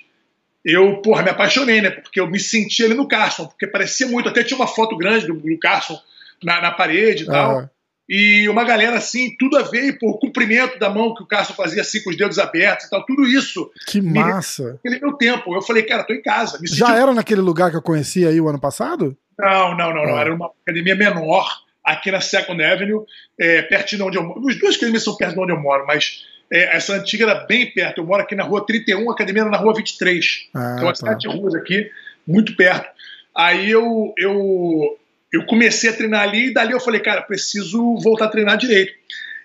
eu, 0.65 0.97
porra, 1.01 1.23
me 1.23 1.29
apaixonei, 1.29 1.81
né? 1.81 1.91
Porque 1.91 2.19
eu 2.19 2.29
me 2.29 2.39
senti 2.39 2.83
ali 2.83 2.93
no 2.93 3.07
Carson, 3.07 3.45
porque 3.45 3.67
parecia 3.67 4.07
muito, 4.07 4.27
até 4.27 4.43
tinha 4.43 4.57
uma 4.57 4.67
foto 4.67 4.97
grande 4.97 5.27
do, 5.27 5.35
do 5.35 5.59
Carson 5.59 5.97
na, 6.43 6.59
na 6.59 6.71
parede 6.71 7.23
e 7.23 7.27
tal. 7.27 7.69
E 8.09 8.47
uma 8.47 8.63
galera 8.63 8.97
assim, 8.97 9.35
tudo 9.37 9.57
a 9.57 9.63
ver, 9.63 9.97
o 10.01 10.17
cumprimento 10.17 10.79
da 10.79 10.89
mão 10.89 11.13
que 11.13 11.23
o 11.23 11.25
Carson 11.25 11.53
fazia 11.53 11.81
assim 11.81 12.01
com 12.01 12.09
os 12.09 12.17
dedos 12.17 12.39
abertos 12.39 12.85
e 12.85 12.89
tal, 12.89 13.05
tudo 13.05 13.25
isso. 13.25 13.69
Que 13.85 14.01
massa! 14.01 14.73
Naquele 14.83 14.99
meu 14.99 15.13
tempo. 15.13 15.53
Eu 15.53 15.61
falei, 15.61 15.83
cara, 15.83 16.03
tô 16.03 16.13
em 16.13 16.21
casa. 16.21 16.57
Já 16.63 16.97
era 16.97 17.13
naquele 17.13 17.41
lugar 17.41 17.69
que 17.69 17.75
eu 17.75 17.81
conheci 17.81 18.25
aí 18.25 18.39
o 18.39 18.47
ano 18.47 18.59
passado? 18.59 19.15
Não, 19.37 19.75
não, 19.75 19.93
não, 19.93 20.05
não. 20.05 20.17
Era 20.17 20.33
uma 20.33 20.51
academia 20.63 20.95
menor, 20.95 21.49
aqui 21.83 22.09
na 22.09 22.21
Second 22.21 22.61
Avenue, 22.63 23.05
é, 23.37 23.61
pertinho 23.61 24.01
de 24.01 24.07
onde 24.07 24.17
eu 24.17 24.23
moro. 24.23 24.41
Os 24.41 24.57
dois 24.57 24.75
academias 24.75 25.03
são 25.03 25.15
perto 25.15 25.33
de 25.33 25.39
onde 25.41 25.51
eu 25.51 25.59
moro, 25.59 25.85
mas 25.85 26.25
é, 26.51 26.75
essa 26.75 26.93
antiga 26.93 27.25
era 27.25 27.45
bem 27.45 27.71
perto. 27.71 27.99
Eu 27.99 28.05
moro 28.05 28.21
aqui 28.21 28.35
na 28.35 28.43
rua 28.43 28.65
31, 28.65 29.09
a 29.09 29.13
academia 29.13 29.43
era 29.43 29.51
na 29.51 29.57
rua 29.57 29.73
23. 29.75 30.49
Ah, 30.53 30.75
então, 30.77 30.89
as 30.89 30.99
tá. 30.99 31.11
sete 31.11 31.27
ruas 31.27 31.55
aqui, 31.55 31.89
muito 32.25 32.55
perto. 32.55 32.87
Aí 33.35 33.69
eu, 33.69 34.13
eu, 34.17 34.97
eu 35.31 35.45
comecei 35.45 35.89
a 35.89 35.93
treinar 35.93 36.21
ali 36.21 36.47
e 36.47 36.53
dali 36.53 36.71
eu 36.71 36.79
falei, 36.79 37.01
cara, 37.01 37.21
preciso 37.21 37.97
voltar 37.97 38.25
a 38.25 38.29
treinar 38.29 38.57
direito. 38.57 38.93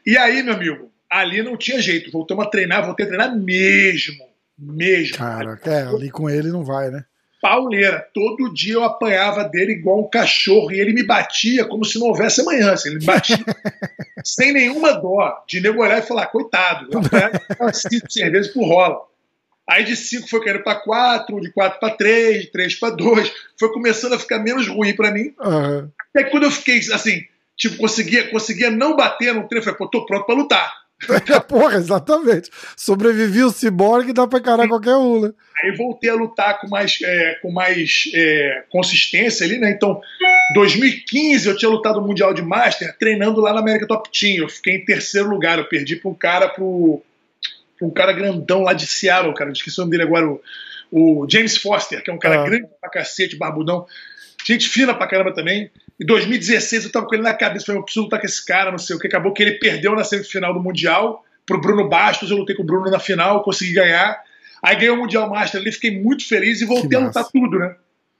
E 0.07 0.17
aí, 0.17 0.43
meu 0.43 0.55
amigo, 0.55 0.91
ali 1.11 1.43
não 1.43 1.57
tinha 1.57 1.81
jeito. 1.81 2.11
Voltamos 2.11 2.47
a 2.47 2.51
treinar, 2.51 2.85
voltei 2.85 3.05
a 3.05 3.09
treinar 3.09 3.37
mesmo. 3.37 4.25
Mesmo. 4.59 5.17
Cara, 5.17 5.59
é, 5.65 5.83
ali 5.83 6.11
com 6.11 6.31
ele 6.31 6.49
não 6.49 6.65
vai, 6.65 6.91
né? 6.91 7.05
Pauleira. 7.43 8.09
Todo 8.15 8.55
dia 8.55 8.75
eu 8.75 8.85
apanhava 8.85 9.43
dele 9.43 9.73
igual 9.73 10.01
um 10.01 10.09
cachorro 10.09 10.71
e 10.71 10.81
ele 10.81 10.93
me 10.93 11.03
batia 11.03 11.65
como 11.65 11.85
se 11.85 11.99
não 11.99 12.07
houvesse 12.07 12.41
amanhã. 12.41 12.73
Assim, 12.73 12.91
ele 12.91 13.01
me 13.01 13.05
batia 13.05 13.37
sem 14.25 14.53
nenhuma 14.53 14.93
dó. 14.93 15.43
De 15.49 15.61
nego 15.61 15.83
olhar 15.83 15.99
e 15.99 16.07
falar, 16.07 16.27
coitado, 16.27 16.89
eu 16.93 17.01
apanhava 17.01 17.41
cinco 17.75 18.11
cervejas 18.11 18.49
por 18.49 18.65
rola. 18.65 19.03
Aí 19.69 19.85
de 19.85 19.97
cinco 19.97 20.29
foi 20.29 20.45
caindo 20.45 20.63
para 20.63 20.77
quatro, 20.77 21.41
de 21.41 21.51
quatro 21.51 21.81
para 21.81 21.95
três, 21.95 22.43
de 22.43 22.53
três 22.53 22.75
para 22.77 22.95
dois. 22.95 23.33
Foi 23.59 23.73
começando 23.73 24.13
a 24.13 24.19
ficar 24.19 24.39
menos 24.39 24.69
ruim 24.69 24.95
para 24.95 25.11
mim. 25.11 25.35
Uhum. 25.41 25.91
Até 26.15 26.31
quando 26.31 26.45
eu 26.45 26.51
fiquei 26.51 26.79
assim, 26.93 27.25
tipo, 27.57 27.77
conseguia, 27.77 28.29
conseguia 28.31 28.71
não 28.71 28.95
bater 28.95 29.35
no 29.35 29.49
treino, 29.49 29.61
eu 29.61 29.65
falei, 29.65 29.79
pô, 29.79 29.89
tô 29.89 30.07
pronto 30.07 30.27
para 30.27 30.35
lutar. 30.35 30.82
Porra, 31.49 31.77
exatamente. 31.77 32.51
Sobrevivi 32.77 33.43
o 33.43 33.51
ciborgue 33.51 34.13
dá 34.13 34.27
pra 34.27 34.39
encarar 34.39 34.69
qualquer 34.69 34.97
um, 34.97 35.21
né? 35.21 35.33
Aí 35.63 35.71
voltei 35.77 36.11
a 36.11 36.15
lutar 36.15 36.61
com 36.61 36.69
mais, 36.69 36.99
é, 37.03 37.39
com 37.43 37.51
mais 37.51 38.11
é, 38.15 38.65
consistência 38.71 39.47
ali, 39.47 39.59
né? 39.59 39.71
Então, 39.71 40.01
2015 40.55 41.49
eu 41.49 41.57
tinha 41.57 41.71
lutado 41.71 41.99
o 41.99 42.07
Mundial 42.07 42.35
de 42.35 42.43
Master 42.43 42.97
treinando 42.99 43.41
lá 43.41 43.53
na 43.53 43.61
América 43.61 43.87
Top 43.87 44.09
Team. 44.11 44.39
Eu 44.39 44.49
fiquei 44.49 44.77
em 44.77 44.85
terceiro 44.85 45.29
lugar. 45.29 45.59
Eu 45.59 45.69
perdi 45.69 46.01
um 46.05 46.15
cara, 46.15 46.49
pro, 46.49 47.03
pra 47.79 47.87
um 47.87 47.91
cara 47.91 48.13
grandão 48.13 48.63
lá 48.63 48.73
de 48.73 48.87
Seattle, 48.87 49.35
cara. 49.35 49.53
esqueci 49.53 49.79
o 49.79 49.83
nome 49.83 49.93
dele 49.93 50.05
agora, 50.05 50.29
o, 50.29 50.41
o 50.91 51.27
James 51.29 51.57
Foster, 51.57 52.03
que 52.03 52.11
é 52.11 52.15
um 52.15 52.19
cara 52.19 52.41
ah. 52.41 52.45
grande 52.45 52.67
pra 52.81 52.91
cacete, 52.91 53.37
barbudão. 53.37 53.87
Gente 54.45 54.69
fina 54.69 54.95
pra 54.95 55.07
caramba 55.07 55.33
também. 55.33 55.71
Em 56.03 56.07
2016 56.07 56.87
eu 56.87 56.91
tava 56.91 57.07
com 57.07 57.15
ele 57.15 57.23
na 57.23 57.33
cabeça, 57.33 57.67
falei, 57.67 57.81
eu 57.81 57.85
preciso 57.85 58.05
lutar 58.05 58.19
com 58.19 58.27
esse 58.27 58.45
cara, 58.45 58.73
não 58.73 58.79
sei 58.79 58.97
o 58.97 58.99
que. 58.99 59.07
Acabou 59.07 59.33
que 59.33 59.41
ele 59.41 59.53
perdeu 59.53 59.95
na 59.95 60.03
semifinal 60.03 60.53
do 60.53 60.61
Mundial 60.61 61.25
pro 61.47 61.61
Bruno 61.61 61.89
Bastos, 61.89 62.29
eu 62.29 62.39
lutei 62.39 62.57
com 62.57 62.65
o 62.65 62.67
Bruno 62.67 62.91
na 62.91 62.99
final, 62.99 63.43
consegui 63.45 63.75
ganhar. 63.75 64.21
Aí 64.61 64.75
ganhei 64.75 64.91
o 64.91 64.97
Mundial 64.97 65.31
Master 65.31 65.61
ali, 65.61 65.71
fiquei 65.71 66.03
muito 66.03 66.27
feliz 66.27 66.61
e 66.61 66.65
voltei 66.65 66.99
a 66.99 67.03
lutar 67.03 67.25
tudo, 67.31 67.57
né? 67.57 67.77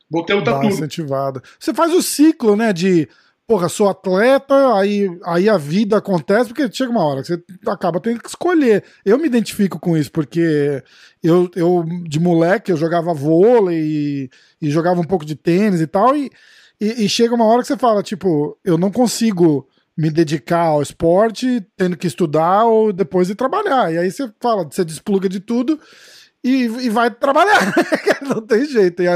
Voltei 0.09 0.37
a 0.37 0.39
lutar 0.39 0.61
tudo. 0.61 0.73
Incentivado. 0.73 1.43
Você 1.59 1.75
faz 1.75 1.93
o 1.93 2.01
ciclo, 2.01 2.55
né, 2.55 2.73
de 2.73 3.09
porra, 3.49 3.69
sou 3.69 3.89
atleta, 3.89 4.77
aí, 4.77 5.09
aí 5.25 5.49
a 5.49 5.59
vida 5.59 5.97
acontece, 5.97 6.49
porque 6.49 6.71
chega 6.73 6.91
uma 6.91 7.05
hora 7.05 7.21
que 7.21 7.29
você 7.29 7.43
acaba 7.67 8.01
tendo 8.01 8.21
que 8.21 8.29
escolher. 8.29 8.85
Eu 9.05 9.19
me 9.19 9.27
identifico 9.27 9.81
com 9.81 9.97
isso, 9.97 10.11
porque 10.13 10.83
eu, 11.21 11.51
eu 11.57 11.85
de 12.05 12.21
moleque, 12.21 12.71
eu 12.71 12.77
jogava 12.77 13.13
vôlei 13.13 13.81
e, 13.81 14.31
e 14.61 14.71
jogava 14.71 15.01
um 15.01 15.05
pouco 15.05 15.25
de 15.25 15.35
tênis 15.35 15.81
e 15.81 15.87
tal, 15.87 16.17
e, 16.17 16.31
e, 16.83 17.05
e, 17.05 17.09
chega 17.09 17.35
uma 17.35 17.45
hora 17.45 17.63
que 17.63 17.69
você 17.69 17.77
fala, 17.77 18.03
tipo, 18.03 18.59
eu 18.65 18.77
não 18.77 18.91
consigo 18.91 19.69
me 19.97 20.11
dedicar 20.11 20.67
ao 20.67 20.83
esporte, 20.83 21.65
tendo 21.77 21.97
que 21.97 22.09
estudar 22.09 22.65
ou 22.65 22.93
depois 22.93 23.31
ir 23.31 23.37
trabalhar. 23.37 23.93
E 23.93 23.99
aí 23.99 24.11
você 24.11 24.29
fala, 24.41 24.65
você 24.65 24.85
despluga 24.85 25.29
de 25.29 25.39
tudo 25.39 25.79
e, 26.43 26.65
e 26.65 26.91
vai 26.91 27.09
trabalhar. 27.09 27.73
Não 28.23 28.41
tem 28.41 28.65
jeito. 28.65 29.03
E, 29.03 29.07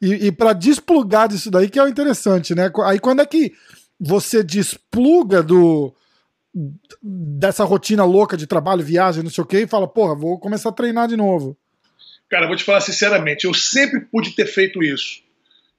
e, 0.00 0.26
e 0.26 0.32
para 0.32 0.52
desplugar 0.52 1.28
disso 1.28 1.50
daí 1.50 1.68
que 1.68 1.78
é 1.78 1.84
o 1.84 1.88
interessante, 1.88 2.54
né? 2.54 2.70
Aí 2.86 2.98
quando 2.98 3.20
é 3.20 3.26
que 3.26 3.52
você 4.00 4.42
despluga 4.42 5.42
do 5.42 5.94
dessa 7.02 7.64
rotina 7.64 8.04
louca 8.04 8.36
de 8.36 8.46
trabalho, 8.46 8.84
viagem, 8.84 9.24
não 9.24 9.30
sei 9.30 9.42
o 9.42 9.46
que, 9.46 9.58
e 9.58 9.66
fala, 9.66 9.88
porra, 9.88 10.14
vou 10.14 10.38
começar 10.38 10.68
a 10.68 10.72
treinar 10.72 11.08
de 11.08 11.16
novo. 11.16 11.56
Cara, 12.28 12.46
vou 12.46 12.54
te 12.54 12.62
falar 12.62 12.80
sinceramente, 12.80 13.44
eu 13.44 13.52
sempre 13.52 14.00
pude 14.00 14.30
ter 14.30 14.46
feito 14.46 14.80
isso. 14.80 15.23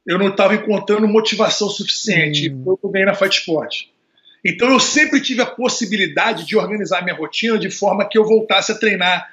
Eu 0.06 0.20
não 0.20 0.30
estava 0.30 0.56
encontrando 0.56 1.08
motivação 1.08 1.68
suficiente. 1.70 2.50
Hum. 2.50 2.62
Foi 2.64 2.74
o 2.74 2.78
que 2.78 2.86
eu 2.86 2.90
ganhei 2.92 3.06
na 3.06 3.16
Fight 3.16 3.40
Sport. 3.40 3.86
Então 4.44 4.70
eu 4.70 4.80
sempre 4.80 5.20
tive 5.20 5.42
a 5.42 5.46
possibilidade 5.46 6.46
de 6.46 6.56
organizar 6.56 7.04
minha 7.04 7.16
rotina 7.16 7.58
de 7.58 7.72
forma 7.72 8.08
que 8.08 8.18
eu 8.18 8.24
voltasse 8.24 8.72
a 8.72 8.76
treinar 8.76 9.28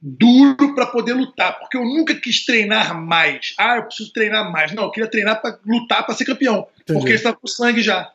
duro 0.00 0.74
para 0.74 0.86
poder 0.86 1.14
lutar, 1.14 1.58
porque 1.58 1.76
eu 1.76 1.84
nunca 1.84 2.14
quis 2.14 2.44
treinar 2.44 2.98
mais. 2.98 3.54
Ah, 3.58 3.76
eu 3.76 3.84
preciso 3.84 4.12
treinar 4.12 4.50
mais. 4.50 4.72
Não, 4.72 4.84
eu 4.84 4.90
queria 4.90 5.10
treinar 5.10 5.40
para 5.40 5.58
lutar 5.66 6.06
para 6.06 6.14
ser 6.14 6.24
campeão, 6.24 6.66
Entendi. 6.80 6.98
porque 6.98 7.12
estava 7.12 7.36
com 7.36 7.46
sangue 7.46 7.82
já. 7.82 8.10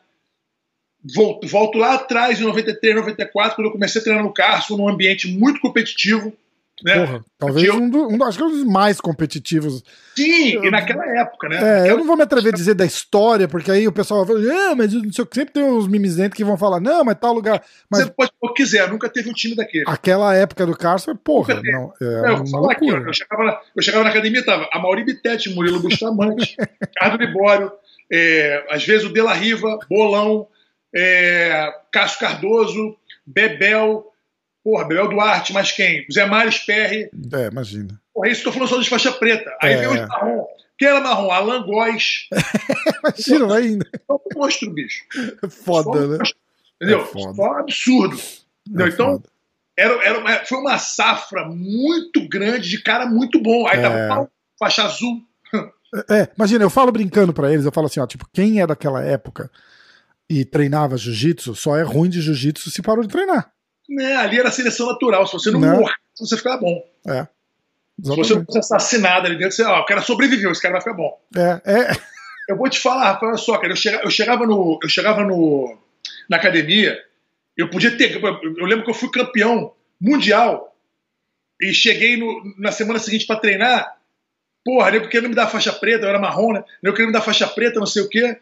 Volto, 1.14 1.46
volto, 1.48 1.78
lá 1.78 1.94
atrás, 1.94 2.40
em 2.40 2.44
93, 2.44 2.96
94, 2.96 3.56
quando 3.56 3.66
eu 3.66 3.72
comecei 3.72 4.00
a 4.00 4.04
treinar 4.04 4.24
no 4.24 4.32
Carso, 4.32 4.76
num 4.76 4.88
ambiente 4.88 5.28
muito 5.28 5.60
competitivo. 5.60 6.32
Né? 6.84 7.06
Porra, 7.06 7.24
talvez 7.38 7.66
eu... 7.66 7.74
um, 7.74 7.88
do, 7.88 8.08
um, 8.08 8.24
acho 8.24 8.38
que 8.38 8.44
é 8.44 8.46
um 8.46 8.50
dos 8.50 8.64
mais 8.64 9.00
competitivos. 9.00 9.82
Sim, 10.16 10.54
eu, 10.54 10.64
e 10.64 10.70
naquela 10.70 11.04
época, 11.20 11.48
né? 11.48 11.56
É, 11.56 11.60
naquela... 11.60 11.86
eu 11.88 11.98
não 11.98 12.06
vou 12.06 12.16
me 12.16 12.22
atrever 12.22 12.52
a 12.52 12.56
dizer 12.56 12.74
da 12.74 12.84
história, 12.84 13.46
porque 13.46 13.70
aí 13.70 13.86
o 13.86 13.92
pessoal 13.92 14.24
vai 14.24 14.36
falar, 14.36 14.70
ah, 14.70 14.74
mas 14.74 14.92
não 14.92 15.12
sei, 15.12 15.26
sempre 15.32 15.54
tem 15.54 15.62
uns 15.62 15.86
mimizentos 15.86 16.36
que 16.36 16.44
vão 16.44 16.56
falar, 16.56 16.80
não, 16.80 17.04
mas 17.04 17.18
tal 17.20 17.32
lugar. 17.32 17.62
Mas... 17.90 18.04
Você 18.04 18.10
pode 18.10 18.32
o 18.40 18.48
que 18.48 18.62
quiser, 18.62 18.88
nunca 18.88 19.08
teve 19.08 19.30
um 19.30 19.32
time 19.32 19.54
daquele. 19.54 19.84
Aquela 19.86 20.34
época 20.34 20.66
do 20.66 20.76
Carso, 20.76 21.14
porra, 21.16 21.60
não. 21.62 21.92
É, 22.00 22.32
eu, 22.32 22.46
falar 22.46 22.72
aqui, 22.72 22.88
eu, 22.88 23.12
chegava 23.12 23.44
na, 23.44 23.60
eu 23.76 23.82
chegava 23.82 24.04
na 24.04 24.10
academia, 24.10 24.44
tava 24.44 24.68
a 24.72 24.78
Mauri 24.78 25.04
Bittetti, 25.04 25.50
Murilo 25.50 25.80
Bustamante, 25.80 26.56
Ricardo 26.82 27.24
Libório, 27.24 27.72
é, 28.10 28.66
às 28.70 28.84
vezes 28.84 29.06
o 29.06 29.12
Della 29.12 29.32
Riva, 29.32 29.78
Bolão, 29.88 30.48
é, 30.94 31.72
Cássio 31.90 32.20
Cardoso, 32.20 32.96
Bebel, 33.26 34.11
Porra, 34.64 34.84
Bebel 34.84 35.08
Duarte, 35.08 35.52
mas 35.52 35.72
quem? 35.72 36.06
Zé 36.12 36.24
Mares 36.24 36.58
Perry. 36.58 37.10
É, 37.32 37.48
imagina. 37.48 38.00
Porra, 38.14 38.28
isso 38.28 38.42
que 38.42 38.48
eu 38.48 38.52
falando 38.52 38.68
só 38.68 38.80
de 38.80 38.88
faixa 38.88 39.12
preta. 39.12 39.50
Aí 39.60 39.72
é. 39.72 39.76
vem 39.78 39.88
os 39.88 40.08
marrom. 40.08 40.46
Quem 40.78 40.88
era 40.88 41.00
marrom? 41.00 41.30
Alan 41.30 41.62
Góes. 41.64 42.28
imagina 43.04 43.56
ainda. 43.56 43.86
Só 44.06 44.14
um 44.14 44.38
monstro, 44.38 44.70
bicho. 44.72 45.04
Foda, 45.50 46.00
só 46.00 46.06
né? 46.06 46.18
Entendeu? 46.80 47.00
É 47.00 47.04
foda. 47.04 47.34
Só 47.34 47.42
um 47.42 47.58
absurdo. 47.58 48.16
É 48.16 48.88
então, 48.88 49.22
era, 49.76 49.94
era, 50.04 50.46
foi 50.46 50.58
uma 50.58 50.78
safra 50.78 51.44
muito 51.46 52.28
grande 52.28 52.68
de 52.68 52.82
cara 52.82 53.06
muito 53.06 53.40
bom. 53.40 53.66
Aí 53.66 53.78
é. 53.78 53.82
tava 53.82 54.30
faixa 54.58 54.84
azul. 54.84 55.22
É, 56.08 56.28
imagina, 56.36 56.64
eu 56.64 56.70
falo 56.70 56.90
brincando 56.90 57.34
para 57.34 57.52
eles, 57.52 57.66
eu 57.66 57.72
falo 57.72 57.86
assim, 57.86 58.00
ó, 58.00 58.06
tipo, 58.06 58.26
quem 58.32 58.62
é 58.62 58.66
daquela 58.66 59.02
época 59.02 59.50
e 60.28 60.42
treinava 60.42 60.96
jiu-jitsu, 60.96 61.54
só 61.54 61.76
é 61.76 61.82
ruim 61.82 62.08
de 62.08 62.22
jiu-jitsu 62.22 62.70
se 62.70 62.80
parou 62.80 63.02
de 63.02 63.10
treinar. 63.10 63.51
Né, 63.88 64.16
ali 64.16 64.38
era 64.38 64.50
seleção 64.50 64.86
natural. 64.86 65.26
Se 65.26 65.32
você 65.32 65.50
não, 65.50 65.60
não. 65.60 65.80
morrer, 65.80 65.94
você 66.18 66.36
ficar 66.36 66.56
bom. 66.56 66.82
É. 67.08 67.26
Se 68.02 68.16
você 68.16 68.34
não 68.34 68.44
fosse 68.44 68.58
assassinado 68.58 69.26
ali 69.26 69.36
dentro, 69.36 69.54
você, 69.54 69.62
ó, 69.64 69.80
o 69.80 69.84
cara 69.84 70.00
sobreviveu, 70.02 70.50
esse 70.50 70.62
cara 70.62 70.72
vai 70.72 70.80
ficar 70.80 70.94
bom. 70.94 71.20
É, 71.36 71.60
é. 71.64 71.96
Eu 72.48 72.56
vou 72.56 72.68
te 72.68 72.80
falar, 72.80 73.12
Rafael, 73.12 73.32
olha 73.32 73.38
só, 73.38 73.56
cara, 73.58 73.72
eu 73.72 73.76
chegava, 73.76 74.04
eu 74.04 74.10
chegava, 74.10 74.46
no, 74.46 74.78
eu 74.82 74.88
chegava 74.88 75.24
no, 75.24 75.78
na 76.28 76.36
academia, 76.36 76.98
eu 77.56 77.68
podia 77.68 77.96
ter. 77.96 78.20
Eu 78.22 78.66
lembro 78.66 78.84
que 78.84 78.90
eu 78.90 78.94
fui 78.94 79.10
campeão 79.10 79.72
mundial 80.00 80.74
e 81.60 81.72
cheguei 81.72 82.16
no, 82.16 82.54
na 82.58 82.72
semana 82.72 82.98
seguinte 82.98 83.26
para 83.26 83.38
treinar. 83.38 83.96
Porra, 84.64 84.90
eu 84.90 85.08
queria 85.08 85.28
me 85.28 85.34
dar 85.34 85.48
faixa 85.48 85.72
preta, 85.72 86.04
eu 86.04 86.08
era 86.08 86.18
marrom, 86.18 86.52
né? 86.52 86.64
Eu 86.82 86.92
queria 86.92 87.06
me 87.06 87.12
dar 87.12 87.20
faixa 87.20 87.46
preta, 87.46 87.78
não 87.78 87.86
sei 87.86 88.02
o 88.02 88.08
quê. 88.08 88.36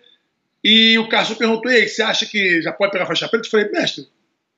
E 0.63 0.99
o 0.99 1.09
Cássio 1.09 1.37
perguntou: 1.37 1.71
Ei, 1.71 1.89
você 1.89 2.03
acha 2.03 2.27
que 2.27 2.63
já 2.63 2.73
pode 2.73 2.93
pegar 2.93 3.07
faixa 3.07 3.29
preta? 3.29 3.47
Eu 3.47 3.51
falei, 3.51 3.71
mestre, 3.71 4.07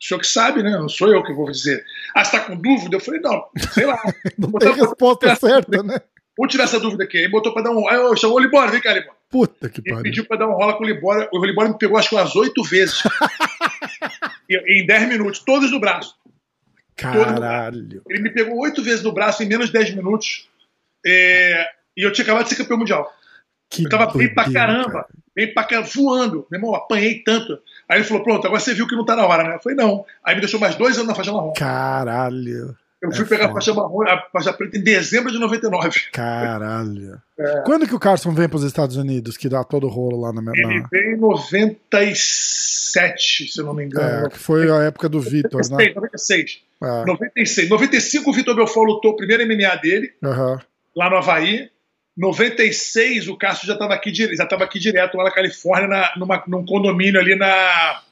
o 0.02 0.04
senhor 0.04 0.20
que 0.20 0.26
sabe, 0.26 0.64
né? 0.64 0.70
Não 0.72 0.88
sou 0.88 1.08
eu 1.08 1.22
que 1.22 1.32
vou 1.32 1.48
dizer. 1.48 1.84
Ah, 2.12 2.24
você 2.24 2.36
está 2.36 2.46
com 2.48 2.56
dúvida? 2.56 2.96
Eu 2.96 3.00
falei, 3.00 3.20
não, 3.20 3.46
sei 3.72 3.86
lá. 3.86 4.02
não 4.36 4.50
tem 4.52 4.74
resposta 4.74 5.36
certa, 5.36 5.80
né? 5.80 6.00
Vamos 6.36 6.50
tirar 6.50 6.64
essa 6.64 6.80
dúvida 6.80 7.04
aqui. 7.04 7.18
Ele 7.18 7.28
botou 7.28 7.54
para 7.54 7.62
dar 7.62 7.70
um. 7.70 7.88
Aí 7.88 7.96
eu 7.96 8.16
chamou 8.16 8.38
o 8.38 8.40
Libório, 8.40 8.72
vem 8.72 8.80
cá, 8.80 8.92
Libório. 8.92 9.16
Puta 9.30 9.68
que 9.68 9.80
pariu. 9.80 9.98
Ele 9.98 10.02
pediu 10.02 10.26
para 10.26 10.38
dar 10.38 10.48
um 10.48 10.54
rola 10.54 10.76
com 10.76 10.82
o 10.82 10.86
Libório. 10.86 11.28
O 11.32 11.44
Libório 11.44 11.70
me 11.70 11.78
pegou 11.78 11.96
acho 11.96 12.08
que 12.08 12.16
umas 12.16 12.34
oito 12.34 12.64
vezes. 12.64 13.00
em 14.50 14.84
dez 14.84 15.08
minutos, 15.08 15.38
todos 15.40 15.70
no 15.70 15.78
braço. 15.78 16.16
Caralho. 16.96 18.02
Ele 18.08 18.22
me 18.22 18.30
pegou 18.30 18.58
oito 18.58 18.82
vezes 18.82 19.04
no 19.04 19.12
braço 19.12 19.42
em 19.42 19.46
menos 19.46 19.66
de 19.66 19.72
dez 19.72 19.94
minutos. 19.94 20.48
É... 21.06 21.64
E 21.96 22.02
eu 22.02 22.12
tinha 22.12 22.24
acabado 22.24 22.44
de 22.44 22.50
ser 22.50 22.56
campeão 22.56 22.78
mundial. 22.78 23.12
Que 23.70 23.84
eu 23.84 23.88
tava 23.88 24.12
bem 24.18 24.34
pra 24.34 24.50
caramba. 24.50 24.90
Cara. 24.90 25.06
Bem 25.34 25.54
pra 25.54 25.64
caramba, 25.64 25.88
voando. 25.94 26.46
Meu 26.50 26.58
irmão, 26.58 26.74
apanhei 26.74 27.22
tanto. 27.22 27.58
Aí 27.92 27.98
ele 27.98 28.04
falou: 28.04 28.22
pronto, 28.22 28.46
agora 28.46 28.58
você 28.58 28.72
viu 28.72 28.86
que 28.86 28.96
não 28.96 29.04
tá 29.04 29.14
na 29.14 29.26
hora, 29.26 29.44
né? 29.44 29.56
Eu 29.56 29.60
falei: 29.60 29.76
não. 29.76 30.02
Aí 30.24 30.34
me 30.34 30.40
deixou 30.40 30.58
mais 30.58 30.74
dois 30.76 30.96
anos 30.96 31.08
na 31.08 31.14
faixa 31.14 31.30
marrom. 31.30 31.52
Caralho. 31.52 32.74
Eu 33.02 33.12
fui 33.12 33.24
é 33.24 33.28
pegar 33.28 33.48
foda. 33.48 33.50
a 33.50 33.54
faixa 33.54 33.74
marrom, 33.74 34.02
a 34.08 34.22
faixa 34.32 34.50
preta 34.54 34.78
em 34.78 34.82
dezembro 34.82 35.30
de 35.30 35.38
99. 35.38 36.00
Caralho. 36.10 37.20
É. 37.38 37.62
Quando 37.66 37.86
que 37.86 37.94
o 37.94 37.98
Carson 37.98 38.32
vem 38.32 38.48
para 38.48 38.56
os 38.56 38.64
Estados 38.64 38.96
Unidos, 38.96 39.36
que 39.36 39.46
dá 39.46 39.62
todo 39.62 39.86
o 39.86 39.90
rolo 39.90 40.18
lá 40.18 40.32
na 40.32 40.40
minha 40.40 40.54
Ele 40.56 40.82
veio 40.90 41.16
em 41.16 41.20
97, 41.20 43.52
se 43.52 43.60
eu 43.60 43.66
não 43.66 43.74
me 43.74 43.84
engano. 43.84 44.26
É, 44.26 44.30
que 44.30 44.38
foi 44.38 44.70
a 44.70 44.84
época 44.84 45.06
do 45.06 45.20
Vitor, 45.20 45.60
né? 45.68 45.92
96. 45.94 46.62
É. 46.82 47.04
96. 47.04 47.68
95 47.68 48.30
o 48.30 48.32
Vitor 48.32 48.56
Belfort 48.56 48.88
lutou 48.88 49.10
o 49.10 49.16
primeiro 49.16 49.46
MMA 49.46 49.76
dele, 49.82 50.14
uhum. 50.22 50.58
lá 50.96 51.10
no 51.10 51.18
Havaí. 51.18 51.70
96, 52.16 53.28
o 53.28 53.36
Cássio 53.36 53.66
já 53.66 53.72
estava 53.72 53.94
aqui, 53.94 54.12
já 54.14 54.46
tava 54.46 54.64
aqui 54.64 54.78
direto 54.78 55.16
lá 55.16 55.24
na 55.24 55.30
Califórnia, 55.30 55.88
na, 55.88 56.12
numa, 56.16 56.42
num 56.46 56.64
condomínio 56.64 57.20
ali 57.20 57.34
na. 57.34 58.02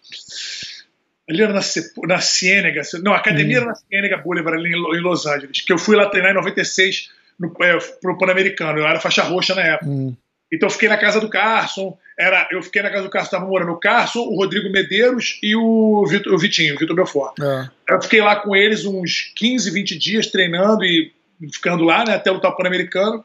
Ali 1.29 1.43
era 1.43 1.53
na, 1.53 1.61
na 2.09 2.21
Ciênega, 2.21 2.83
não, 3.03 3.13
a 3.13 3.19
academia 3.19 3.59
hum. 3.59 3.63
era 3.63 3.67
na 3.67 3.75
Ciênega 3.75 4.17
Boulevard, 4.17 4.59
ali 4.59 4.71
em 4.73 5.01
Los 5.01 5.27
Angeles, 5.27 5.61
que 5.61 5.73
eu 5.73 5.79
fui 5.79 5.95
lá 5.95 6.07
treinar 6.07 6.33
em 6.33 6.35
96 6.35 7.09
no, 7.39 7.55
é, 7.63 7.79
pro 8.01 8.19
Pan-Americano, 8.19 8.81
eu 8.81 8.87
era 8.87 8.99
faixa 9.01 9.23
roxa 9.23 9.55
na 9.55 9.63
época. 9.63 9.91
Hum. 9.91 10.17
Então 10.53 10.67
eu 10.67 10.73
fiquei 10.73 10.89
na 10.89 10.99
casa 10.99 11.21
do 11.21 11.31
Carson, 11.31 11.97
era, 12.19 12.49
eu 12.51 12.61
fiquei 12.63 12.83
na 12.83 12.91
casa 12.91 13.05
do 13.05 13.11
Carson, 13.11 13.27
estava 13.27 13.47
morando 13.47 13.73
o 13.73 13.79
Carson, 13.79 14.21
o 14.21 14.35
Rodrigo 14.35 14.69
Medeiros 14.71 15.39
e 15.43 15.55
o, 15.55 16.05
Vitor, 16.07 16.35
o 16.35 16.39
Vitinho, 16.39 16.75
o 16.75 16.79
Vitor 16.79 16.97
Belfort. 16.97 17.39
É. 17.41 17.95
Eu 17.95 18.03
fiquei 18.03 18.21
lá 18.21 18.35
com 18.37 18.57
eles 18.57 18.85
uns 18.85 19.33
15, 19.37 19.71
20 19.71 19.99
dias 19.99 20.27
treinando 20.27 20.85
e 20.85 21.13
ficando 21.53 21.85
lá, 21.85 22.05
né, 22.05 22.17
até 22.17 22.31
lutar 22.31 22.51
o 22.51 22.57
Pan-Americano. 22.57 23.25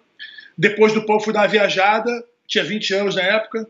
Depois 0.58 0.94
do 0.94 1.06
pão 1.06 1.20
fui 1.20 1.34
dar 1.34 1.41
uma 1.41 1.48
viajada, 1.48 2.12
tinha 2.48 2.63
20 2.63 2.94
anos 2.94 3.15
na 3.15 3.22
época, 3.22 3.68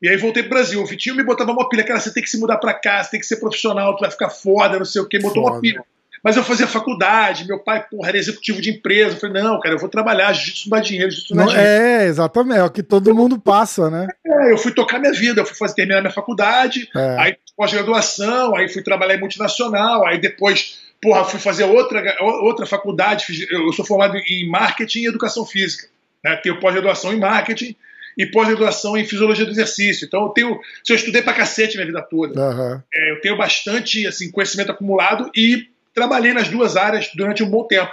e 0.00 0.08
aí 0.08 0.16
voltei 0.16 0.42
pro 0.42 0.50
Brasil. 0.50 0.80
O 0.80 0.86
Vitinho 0.86 1.16
me 1.16 1.24
botava 1.24 1.50
uma 1.50 1.68
pilha, 1.68 1.84
cara, 1.84 1.98
você 1.98 2.12
tem 2.12 2.22
que 2.22 2.30
se 2.30 2.38
mudar 2.38 2.58
pra 2.58 2.74
cá, 2.74 3.02
você 3.02 3.10
tem 3.10 3.20
que 3.20 3.26
ser 3.26 3.36
profissional, 3.36 3.96
tu 3.96 4.00
vai 4.00 4.10
ficar 4.10 4.30
foda, 4.30 4.78
não 4.78 4.84
sei 4.84 5.02
o 5.02 5.08
quê, 5.08 5.18
botou 5.18 5.42
foda. 5.42 5.56
uma 5.56 5.60
pilha. 5.60 5.84
Mas 6.22 6.36
eu 6.36 6.42
fazia 6.42 6.66
faculdade, 6.66 7.46
meu 7.46 7.60
pai, 7.60 7.84
porra, 7.88 8.08
era 8.08 8.18
executivo 8.18 8.60
de 8.60 8.70
empresa. 8.70 9.14
Eu 9.14 9.20
falei, 9.20 9.42
não, 9.42 9.60
cara, 9.60 9.74
eu 9.74 9.78
vou 9.78 9.88
trabalhar, 9.88 10.32
jiu-jitsu 10.32 10.68
não 10.68 10.78
dá 10.78 10.82
dinheiro, 10.82 11.10
jiu-jitsu 11.10 11.34
dá 11.34 11.44
dinheiro. 11.44 11.68
É, 11.68 12.06
exatamente, 12.06 12.58
é 12.58 12.64
o 12.64 12.70
que 12.70 12.82
todo 12.82 13.14
mundo 13.14 13.40
passa, 13.40 13.88
né? 13.88 14.08
É, 14.26 14.52
eu 14.52 14.58
fui 14.58 14.72
tocar 14.72 14.98
minha 14.98 15.12
vida, 15.12 15.40
eu 15.40 15.46
fui 15.46 15.56
fazer, 15.56 15.74
terminar 15.74 16.00
minha 16.00 16.12
faculdade, 16.12 16.88
é. 16.94 17.16
aí 17.20 17.36
pós-graduação, 17.56 18.56
aí 18.56 18.68
fui 18.68 18.82
trabalhar 18.82 19.14
em 19.14 19.20
multinacional, 19.20 20.06
aí 20.06 20.20
depois, 20.20 20.80
porra, 21.00 21.24
fui 21.24 21.38
fazer 21.38 21.64
outra, 21.64 22.16
outra 22.20 22.66
faculdade, 22.66 23.46
eu 23.50 23.72
sou 23.72 23.84
formado 23.84 24.16
em 24.16 24.48
marketing 24.48 25.02
e 25.02 25.08
educação 25.08 25.46
física. 25.46 25.88
Né? 26.24 26.36
Tenho 26.36 26.60
pós-graduação 26.60 27.12
em 27.12 27.18
marketing 27.18 27.76
e 28.16 28.26
pós-graduação 28.26 28.96
em 28.96 29.06
fisiologia 29.06 29.44
do 29.44 29.52
exercício. 29.52 30.04
Então 30.04 30.22
eu 30.22 30.28
tenho, 30.30 30.60
se 30.82 30.92
eu 30.92 30.96
estudei 30.96 31.22
pra 31.22 31.32
cacete 31.32 31.76
minha 31.76 31.86
vida 31.86 32.02
toda, 32.02 32.40
uhum. 32.40 32.82
é, 32.92 33.12
eu 33.12 33.20
tenho 33.20 33.36
bastante 33.36 34.06
assim 34.06 34.30
conhecimento 34.30 34.72
acumulado 34.72 35.30
e 35.36 35.68
trabalhei 35.94 36.32
nas 36.32 36.48
duas 36.48 36.76
áreas 36.76 37.10
durante 37.14 37.42
um 37.42 37.50
bom 37.50 37.64
tempo. 37.64 37.92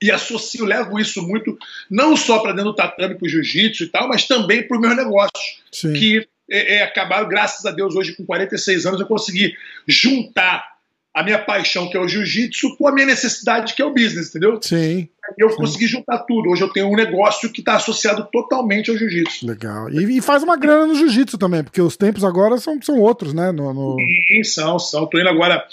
E 0.00 0.12
associo, 0.12 0.64
levo 0.64 0.98
isso 0.98 1.20
muito, 1.26 1.58
não 1.90 2.16
só 2.16 2.38
para 2.38 2.52
dentro 2.52 2.70
do 2.70 2.76
tatame, 2.76 3.16
para 3.16 3.26
o 3.26 3.28
jiu-jitsu 3.28 3.84
e 3.84 3.88
tal, 3.88 4.06
mas 4.06 4.26
também 4.26 4.62
para 4.62 4.76
os 4.76 4.80
meus 4.80 4.96
negócios. 4.96 5.62
Sim. 5.72 5.92
Que 5.92 6.28
é, 6.50 6.76
é, 6.76 6.82
acabaram, 6.82 7.28
graças 7.28 7.66
a 7.66 7.72
Deus, 7.72 7.94
hoje 7.94 8.14
com 8.14 8.24
46 8.24 8.86
anos, 8.86 9.00
eu 9.00 9.06
consegui 9.06 9.54
juntar 9.86 10.77
a 11.14 11.22
minha 11.22 11.38
paixão, 11.38 11.88
que 11.88 11.96
é 11.96 12.00
o 12.00 12.06
jiu-jitsu, 12.06 12.76
com 12.76 12.86
a 12.86 12.92
minha 12.92 13.06
necessidade, 13.06 13.74
que 13.74 13.82
é 13.82 13.84
o 13.84 13.92
business, 13.92 14.28
entendeu? 14.28 14.60
Sim. 14.62 15.08
Eu 15.36 15.50
sim. 15.50 15.56
consegui 15.56 15.86
juntar 15.86 16.18
tudo. 16.18 16.50
Hoje 16.50 16.62
eu 16.62 16.72
tenho 16.72 16.88
um 16.88 16.96
negócio 16.96 17.50
que 17.52 17.60
está 17.60 17.74
associado 17.74 18.26
totalmente 18.32 18.90
ao 18.90 18.96
jiu-jitsu. 18.96 19.46
Legal. 19.46 19.90
E, 19.90 20.18
e, 20.18 20.20
faz 20.20 20.42
uma 20.42 20.56
grana 20.56 20.86
no 20.86 20.94
jiu-jitsu 20.94 21.36
também, 21.36 21.64
porque 21.64 21.82
os 21.82 21.96
tempos 21.96 22.24
agora 22.24 22.58
são, 22.58 22.80
são 22.80 22.98
outros, 23.00 23.34
né? 23.34 23.50
No, 23.52 23.74
no... 23.74 23.96
Sim, 23.96 24.44
são, 24.44 24.78
são. 24.78 25.06
Tô 25.06 25.18
indo 25.18 25.28
agora, 25.28 25.66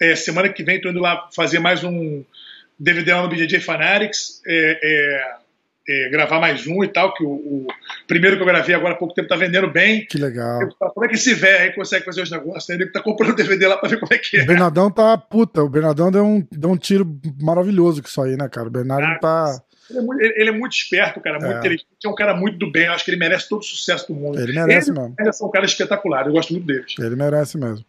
é, 0.00 0.14
semana 0.14 0.48
que 0.48 0.62
vem, 0.62 0.80
tô 0.80 0.90
indo 0.90 1.00
lá 1.00 1.28
fazer 1.34 1.58
mais 1.58 1.82
um 1.82 2.22
DVD 2.78 3.14
lá 3.14 3.22
no 3.22 3.28
BJJ 3.28 3.60
Fanatics. 3.60 4.42
É, 4.46 4.80
é, 4.82 5.39
é, 5.88 6.08
gravar 6.10 6.40
mais 6.40 6.66
um 6.66 6.84
e 6.84 6.88
tal, 6.88 7.12
que 7.14 7.24
o, 7.24 7.30
o, 7.30 7.66
primeiro 8.06 8.36
que 8.36 8.42
eu 8.42 8.46
gravei 8.46 8.74
agora 8.74 8.94
há 8.94 8.96
pouco 8.96 9.14
tempo 9.14 9.28
tá 9.28 9.36
vendendo 9.36 9.70
bem. 9.70 10.06
Que 10.06 10.18
legal. 10.18 10.62
Eu, 10.62 10.68
como 10.92 11.04
é 11.04 11.08
que 11.08 11.14
esse 11.14 11.34
velho 11.34 11.64
aí 11.64 11.74
consegue 11.74 12.04
fazer 12.04 12.22
os 12.22 12.30
negócios? 12.30 12.68
Ele 12.68 12.86
tá 12.86 13.02
comprando 13.02 13.34
DVD 13.34 13.66
lá 13.66 13.76
pra 13.76 13.88
ver 13.88 13.98
como 13.98 14.12
é 14.12 14.18
que 14.18 14.38
é. 14.38 14.42
O 14.42 14.46
Bernardão 14.46 14.90
tá 14.90 15.16
puta, 15.16 15.62
o 15.62 15.68
Bernardão 15.68 16.10
deu 16.10 16.24
um, 16.24 16.46
deu 16.50 16.70
um 16.70 16.76
tiro 16.76 17.06
maravilhoso 17.40 18.02
com 18.02 18.08
isso 18.08 18.22
aí, 18.22 18.36
né, 18.36 18.48
cara? 18.48 18.68
O 18.68 18.70
Bernardo 18.70 19.04
ah, 19.04 19.18
tá. 19.18 19.62
Ele 19.90 19.98
é, 19.98 20.02
muito, 20.02 20.22
ele 20.22 20.48
é 20.48 20.52
muito 20.52 20.72
esperto, 20.72 21.20
cara, 21.20 21.38
muito 21.38 21.52
é. 21.52 21.58
inteligente, 21.58 21.86
é 22.04 22.08
um 22.08 22.14
cara 22.14 22.34
muito 22.34 22.58
do 22.58 22.70
bem. 22.70 22.86
Eu 22.86 22.92
acho 22.92 23.04
que 23.04 23.10
ele 23.10 23.18
merece 23.18 23.48
todo 23.48 23.60
o 23.60 23.64
sucesso 23.64 24.06
do 24.08 24.14
mundo. 24.14 24.40
Ele 24.40 24.52
merece 24.52 24.90
ele, 24.90 24.98
mesmo. 24.98 25.14
Ele 25.18 25.28
é 25.28 25.44
um 25.44 25.50
cara 25.50 25.64
espetacular, 25.66 26.26
eu 26.26 26.32
gosto 26.32 26.52
muito 26.52 26.66
deles. 26.66 26.94
Ele 26.98 27.16
merece 27.16 27.58
mesmo. 27.58 27.84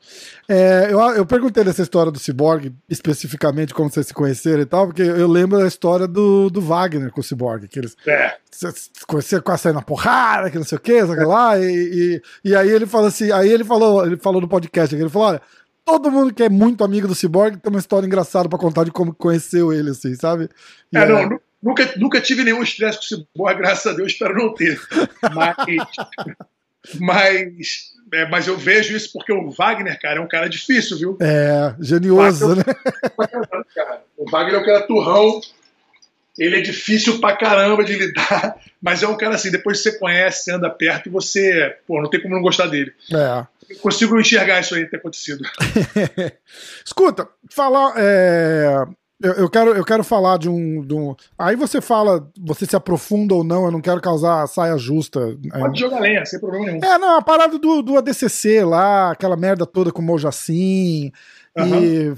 É, 0.50 0.88
eu, 0.90 1.00
eu 1.00 1.26
perguntei 1.26 1.64
dessa 1.64 1.82
história 1.82 2.12
do 2.12 2.20
Cyborg, 2.20 2.74
especificamente 2.90 3.74
como 3.74 3.90
vocês 3.90 4.08
se 4.08 4.14
conheceram 4.14 4.62
e 4.62 4.66
tal, 4.66 4.88
porque 4.88 5.04
eu 5.04 5.28
lembro 5.28 5.60
da 5.60 5.68
história 5.68 6.08
do, 6.08 6.50
do 6.50 6.60
Wagner 6.60 7.12
com 7.12 7.22
o 7.22 7.24
Cyborg, 7.24 7.68
que 7.68 7.80
eles 7.80 7.96
é. 8.08 8.36
se 8.52 9.06
conheceram 9.06 9.44
quase 9.44 9.64
saindo 9.64 9.76
na 9.76 9.82
porrada, 9.82 10.50
que 10.50 10.58
não 10.58 10.66
sei 10.66 10.78
o 10.78 10.82
que, 10.82 11.06
sei 11.06 11.26
lá, 11.26 11.60
e, 11.60 11.64
e, 11.64 12.50
e, 12.50 12.56
aí 12.56 12.70
ele 12.70 12.86
falou 12.86 13.08
assim, 13.08 13.32
aí 13.32 13.50
ele 13.50 13.64
falou, 13.64 14.06
ele 14.06 14.18
falou 14.18 14.42
no 14.42 14.48
podcast, 14.48 14.96
ele 14.96 15.10
falou, 15.10 15.30
olha, 15.30 15.42
todo 15.86 16.12
mundo 16.12 16.34
que 16.34 16.44
é 16.44 16.50
muito 16.50 16.84
amigo 16.84 17.08
do 17.08 17.16
Cyborg 17.16 17.58
tem 17.58 17.70
uma 17.70 17.80
história 17.80 18.06
engraçada 18.06 18.48
para 18.48 18.60
contar 18.60 18.84
de 18.84 18.92
como 18.92 19.14
conheceu 19.14 19.74
ele, 19.74 19.92
assim, 19.92 20.16
sabe? 20.16 20.50
E 20.92 20.98
é, 20.98 21.06
não, 21.06 21.40
Nunca, 21.62 21.94
nunca 21.98 22.20
tive 22.20 22.44
nenhum 22.44 22.64
estresse 22.64 22.98
com 22.98 23.04
o 23.04 23.08
Cyborg, 23.08 23.58
graças 23.60 23.86
a 23.86 23.96
Deus, 23.96 24.14
espero 24.14 24.36
não 24.36 24.54
ter. 24.54 24.82
Mas, 25.32 25.86
mas, 27.00 27.92
é, 28.12 28.28
mas 28.28 28.48
eu 28.48 28.58
vejo 28.58 28.96
isso 28.96 29.12
porque 29.14 29.32
o 29.32 29.52
Wagner, 29.52 30.00
cara, 30.02 30.20
é 30.20 30.22
um 30.22 30.28
cara 30.28 30.50
difícil, 30.50 30.98
viu? 30.98 31.18
É, 31.22 31.76
genioso, 31.80 32.48
o 32.48 32.56
né? 32.56 32.64
O 34.18 34.30
Wagner 34.30 34.56
é 34.56 34.58
um 34.58 34.66
cara 34.66 34.88
turrão, 34.88 35.40
ele 36.36 36.58
é 36.58 36.62
difícil 36.62 37.20
pra 37.20 37.38
caramba 37.38 37.84
de 37.84 37.94
lidar, 37.94 38.58
mas 38.82 39.04
é 39.04 39.08
um 39.08 39.18
cara 39.18 39.36
assim, 39.36 39.52
depois 39.52 39.78
que 39.78 39.92
você 39.92 40.00
conhece, 40.00 40.46
você 40.46 40.54
anda 40.54 40.70
perto 40.70 41.10
e 41.10 41.12
você, 41.12 41.78
pô, 41.86 42.02
não 42.02 42.10
tem 42.10 42.22
como 42.22 42.34
não 42.34 42.42
gostar 42.42 42.66
dele. 42.66 42.92
É. 43.14 43.46
Eu 43.70 43.78
consigo 43.78 44.20
enxergar 44.20 44.60
isso 44.60 44.74
aí 44.74 44.90
ter 44.90 44.98
acontecido. 44.98 45.44
Escuta, 46.84 47.30
falar. 47.50 47.94
É 47.98 49.01
eu, 49.22 49.34
eu, 49.34 49.50
quero, 49.50 49.72
eu 49.72 49.86
quero 49.86 50.04
falar 50.04 50.38
de 50.38 50.50
um, 50.50 50.82
de 50.86 50.94
um. 50.94 51.16
Aí 51.38 51.56
você 51.56 51.80
fala, 51.80 52.28
você 52.40 52.66
se 52.66 52.76
aprofunda 52.76 53.36
ou 53.36 53.44
não, 53.44 53.66
eu 53.66 53.72
não 53.72 53.82
quero 53.82 54.02
causar 54.02 54.48
saia 54.48 54.78
justa. 54.78 55.38
Pode 55.52 55.80
jogar 55.80 56.00
lenha, 56.00 56.26
sem 56.26 56.40
problema 56.40 56.66
nenhum. 56.66 56.80
É, 56.84 56.98
não, 56.98 57.18
a 57.18 57.22
parada 57.22 57.58
do, 57.58 57.82
do 57.82 57.98
ADCC 57.98 58.64
lá, 58.64 59.12
aquela 59.12 59.38
merda 59.38 59.66
toda 59.66 59.92
com 59.92 60.02
o 60.02 60.06
Mojacin. 60.06 61.12
Uhum. 61.58 61.84
E 61.84 62.16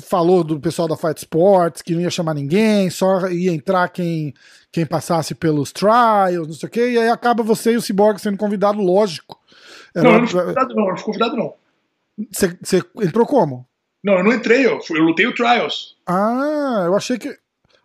falou 0.00 0.42
do 0.42 0.58
pessoal 0.58 0.88
da 0.88 0.96
Fight 0.96 1.18
Sports 1.18 1.82
que 1.82 1.94
não 1.94 2.00
ia 2.00 2.10
chamar 2.10 2.34
ninguém, 2.34 2.90
só 2.90 3.28
ia 3.28 3.52
entrar 3.52 3.88
quem, 3.88 4.34
quem 4.72 4.84
passasse 4.84 5.36
pelos 5.36 5.70
trials, 5.70 6.48
não 6.48 6.54
sei 6.54 6.66
o 6.66 6.70
quê, 6.70 6.90
e 6.90 6.98
aí 6.98 7.08
acaba 7.08 7.44
você 7.44 7.72
e 7.72 7.76
o 7.76 7.80
Cyborg 7.80 8.20
sendo 8.20 8.36
convidado, 8.36 8.80
lógico. 8.80 9.38
Era, 9.94 10.04
não, 10.04 10.14
eu 10.14 10.20
não 10.20 10.26
fui 10.26 10.40
convidado, 10.40 10.74
não, 10.74 10.82
eu 10.82 10.90
não 10.90 10.96
fui 10.96 11.04
convidado, 11.04 11.36
não. 11.36 11.54
Você 12.32 12.82
entrou 13.02 13.24
como? 13.24 13.66
Não, 14.02 14.14
eu 14.14 14.24
não 14.24 14.32
entrei, 14.32 14.66
eu, 14.66 14.80
fui, 14.80 14.98
eu 14.98 15.04
lutei 15.04 15.26
o 15.26 15.34
Trials. 15.34 15.96
Ah, 16.06 16.82
eu 16.86 16.96
achei 16.96 17.18
que. 17.18 17.36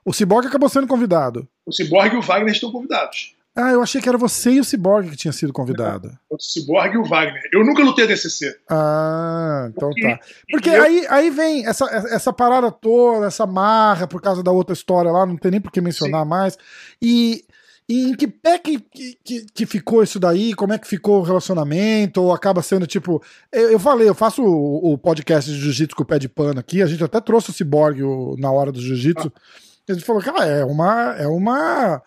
O 0.04 0.14
Cyborg 0.14 0.48
acabou 0.48 0.70
sendo 0.70 0.88
convidado. 0.88 1.48
O 1.66 1.72
Cyborg 1.72 2.16
e 2.16 2.18
o 2.18 2.22
Wagner 2.22 2.54
estão 2.54 2.72
convidados. 2.72 3.36
Ah, 3.60 3.72
eu 3.72 3.82
achei 3.82 4.00
que 4.00 4.08
era 4.08 4.20
você 4.20 4.52
e 4.52 4.60
o 4.60 4.64
Cyborg 4.64 5.10
que 5.10 5.18
tinha 5.18 5.32
sido 5.32 5.52
convidado. 5.52 6.16
O 6.30 6.38
Cyborg 6.40 6.94
e 6.94 6.98
o 6.98 7.04
Wagner. 7.04 7.42
Eu 7.52 7.66
nunca 7.66 7.84
lutei 7.84 8.06
a 8.06 8.08
DCC. 8.08 8.56
Ah, 8.70 9.68
então 9.70 9.90
Porque, 9.90 10.08
tá. 10.08 10.20
Porque 10.50 10.70
eu... 10.70 10.84
aí, 10.84 11.08
aí 11.10 11.30
vem 11.32 11.66
essa, 11.66 11.86
essa 11.86 12.32
parada 12.32 12.72
toda, 12.72 13.26
essa 13.26 13.48
marra 13.48 14.08
por 14.08 14.22
causa 14.22 14.44
da 14.44 14.52
outra 14.52 14.74
história 14.74 15.12
lá, 15.12 15.26
não 15.26 15.36
tem 15.36 15.50
nem 15.50 15.60
por 15.60 15.72
que 15.72 15.82
mencionar 15.82 16.24
Sim. 16.24 16.30
mais. 16.30 16.58
E 17.02 17.44
e 17.90 18.10
em 18.10 18.14
que 18.14 18.28
pé 18.28 18.58
que, 18.60 18.80
que, 18.80 19.46
que, 19.54 19.66
ficou 19.66 20.04
isso 20.04 20.20
daí? 20.20 20.54
Como 20.54 20.74
é 20.74 20.78
que 20.78 20.88
ficou 20.88 21.20
o 21.20 21.24
relacionamento? 21.24 22.22
Ou 22.22 22.34
acaba 22.34 22.62
sendo 22.62 22.86
tipo. 22.86 23.24
Eu, 23.50 23.72
eu 23.72 23.80
falei, 23.80 24.10
eu 24.10 24.14
faço 24.14 24.44
o, 24.44 24.94
o 24.94 24.98
podcast 24.98 25.50
de 25.50 25.58
jiu-jitsu 25.58 25.96
com 25.96 26.04
o 26.04 26.06
pé 26.06 26.20
de 26.20 26.28
pano 26.28 26.60
aqui. 26.60 26.82
A 26.82 26.86
gente 26.86 27.04
até 27.04 27.22
trouxe 27.22 27.50
o 27.50 27.54
Cyborg 27.54 28.04
o, 28.04 28.36
na 28.38 28.52
hora 28.52 28.74
do 28.74 28.82
jiu-jitsu. 28.82 29.32
Ah. 29.34 29.42
A 29.90 29.94
gente 29.94 30.06
falou, 30.06 30.22
cara, 30.22 30.46
é 30.46 30.66
uma. 30.66 31.16
É 31.18 31.28
uma. 31.28 32.02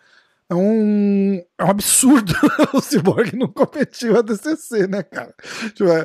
É 0.50 0.54
um, 0.54 1.40
é 1.58 1.64
um 1.64 1.70
absurdo 1.70 2.34
o 2.74 2.80
Cyborg 2.80 3.36
não 3.36 3.46
competiu 3.48 4.18
a 4.18 4.22
DCC, 4.22 4.88
né, 4.88 5.02
cara? 5.02 5.32
Tipo, 5.74 5.88
é, 5.88 6.04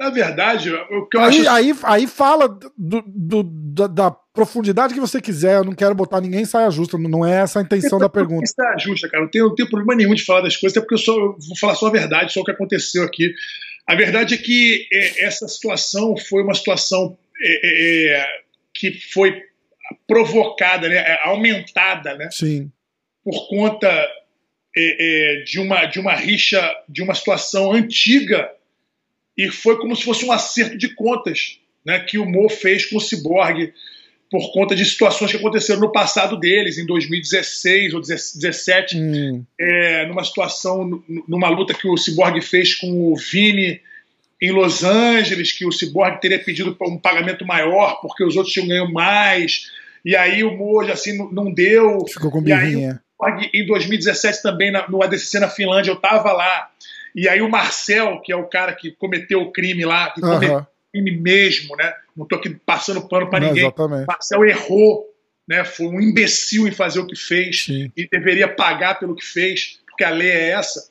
na 0.00 0.08
verdade, 0.08 0.72
o 0.72 1.06
que 1.06 1.18
eu 1.18 1.20
aí, 1.20 1.40
acho. 1.40 1.50
Aí, 1.50 1.74
aí 1.82 2.06
fala 2.06 2.48
do, 2.48 3.02
do, 3.06 3.42
da, 3.42 3.86
da, 3.86 4.16
profundidade 4.40 4.94
que 4.94 5.00
você 5.00 5.20
quiser. 5.20 5.56
Eu 5.56 5.64
não 5.64 5.74
quero 5.74 5.94
botar 5.94 6.20
ninguém 6.20 6.40
em 6.40 6.46
saia 6.46 6.70
justa. 6.70 6.96
Não 6.96 7.26
é 7.26 7.42
essa 7.42 7.58
a 7.58 7.62
intenção 7.62 7.98
da 7.98 8.08
pergunta. 8.08 8.46
Saia 8.46 8.78
justa, 8.78 9.08
cara. 9.08 9.28
Tenho, 9.28 9.48
não 9.48 9.54
tenho 9.54 9.68
problema 9.68 9.94
nenhum 9.94 10.14
de 10.14 10.24
falar 10.24 10.40
das 10.40 10.56
coisas, 10.56 10.76
até 10.76 10.80
porque 10.80 10.94
eu, 10.94 10.98
só, 10.98 11.12
eu 11.12 11.36
vou 11.46 11.58
falar 11.58 11.74
só 11.74 11.88
a 11.88 11.90
verdade, 11.90 12.32
só 12.32 12.40
o 12.40 12.44
que 12.44 12.50
aconteceu 12.50 13.02
aqui. 13.02 13.34
A 13.86 13.94
verdade 13.94 14.34
é 14.34 14.38
que 14.38 14.86
é, 14.90 15.26
essa 15.26 15.46
situação 15.46 16.16
foi 16.16 16.42
uma 16.42 16.54
situação 16.54 17.18
é, 17.42 17.60
é, 17.64 18.16
é 18.16 18.26
que 18.72 18.92
foi 19.12 19.42
provocada, 20.06 20.88
né, 20.88 20.96
é, 20.96 21.20
aumentada, 21.24 22.14
né? 22.16 22.28
Sim. 22.30 22.70
Por 23.22 23.46
conta 23.48 23.88
é, 24.74 25.42
de, 25.44 25.60
uma, 25.60 25.84
de 25.84 26.00
uma 26.00 26.14
rixa, 26.14 26.62
de 26.88 27.02
uma 27.02 27.14
situação 27.14 27.72
antiga 27.72 28.50
e 29.36 29.50
foi 29.50 29.78
como 29.78 29.94
se 29.94 30.04
fosse 30.04 30.24
um 30.24 30.32
acerto 30.32 30.78
de 30.78 30.94
contas 30.94 31.60
né, 31.84 32.00
que 32.00 32.18
o 32.18 32.24
Mo 32.24 32.48
fez 32.48 32.86
com 32.86 32.96
o 32.96 33.00
Cyborg 33.00 33.72
por 34.30 34.52
conta 34.52 34.76
de 34.76 34.84
situações 34.84 35.32
que 35.32 35.36
aconteceram 35.36 35.80
no 35.80 35.90
passado 35.90 36.38
deles, 36.38 36.78
em 36.78 36.86
2016 36.86 37.92
ou 37.94 38.00
2017, 38.00 38.96
hum. 38.96 39.44
é, 39.58 40.06
numa 40.06 40.22
situação, 40.22 41.02
numa 41.26 41.48
luta 41.48 41.74
que 41.74 41.88
o 41.88 41.96
Cyborg 41.96 42.40
fez 42.40 42.76
com 42.76 43.12
o 43.12 43.16
Vini 43.16 43.80
em 44.40 44.52
Los 44.52 44.84
Angeles, 44.84 45.52
que 45.52 45.66
o 45.66 45.72
Cyborg 45.72 46.20
teria 46.20 46.38
pedido 46.38 46.76
um 46.82 46.96
pagamento 46.96 47.44
maior 47.44 48.00
porque 48.00 48.22
os 48.22 48.36
outros 48.36 48.54
tinham 48.54 48.68
ganho 48.68 48.92
mais, 48.92 49.68
e 50.04 50.14
aí 50.14 50.44
o 50.44 50.56
Mo 50.56 50.80
assim 50.80 51.18
não 51.32 51.52
deu. 51.52 52.06
Ficou 52.06 52.30
com 52.30 52.40
birrinha. 52.40 53.02
Em 53.52 53.66
2017 53.66 54.42
também, 54.42 54.72
no 54.88 55.02
ADCC 55.02 55.40
na 55.40 55.48
Finlândia, 55.48 55.90
eu 55.90 55.96
estava 55.96 56.32
lá, 56.32 56.70
e 57.14 57.28
aí 57.28 57.42
o 57.42 57.50
Marcel, 57.50 58.20
que 58.20 58.32
é 58.32 58.36
o 58.36 58.46
cara 58.46 58.72
que 58.74 58.92
cometeu 58.92 59.42
o 59.42 59.50
crime 59.50 59.84
lá, 59.84 60.10
que 60.10 60.20
cometeu 60.20 60.66
o 60.90 60.92
crime 60.92 61.16
mesmo, 61.18 61.76
né? 61.76 61.94
Não 62.16 62.24
estou 62.24 62.38
aqui 62.38 62.50
passando 62.50 63.06
pano 63.08 63.30
para 63.30 63.40
ninguém. 63.40 63.64
Exatamente. 63.64 64.06
Marcel 64.06 64.44
errou, 64.44 65.06
né? 65.48 65.64
Foi 65.64 65.86
um 65.86 66.00
imbecil 66.00 66.66
em 66.66 66.72
fazer 66.72 67.00
o 67.00 67.06
que 67.06 67.16
fez 67.16 67.64
Sim. 67.64 67.90
e 67.96 68.08
deveria 68.08 68.48
pagar 68.48 68.98
pelo 68.98 69.14
que 69.14 69.24
fez, 69.24 69.80
porque 69.86 70.04
a 70.04 70.10
lei 70.10 70.30
é 70.30 70.50
essa. 70.50 70.88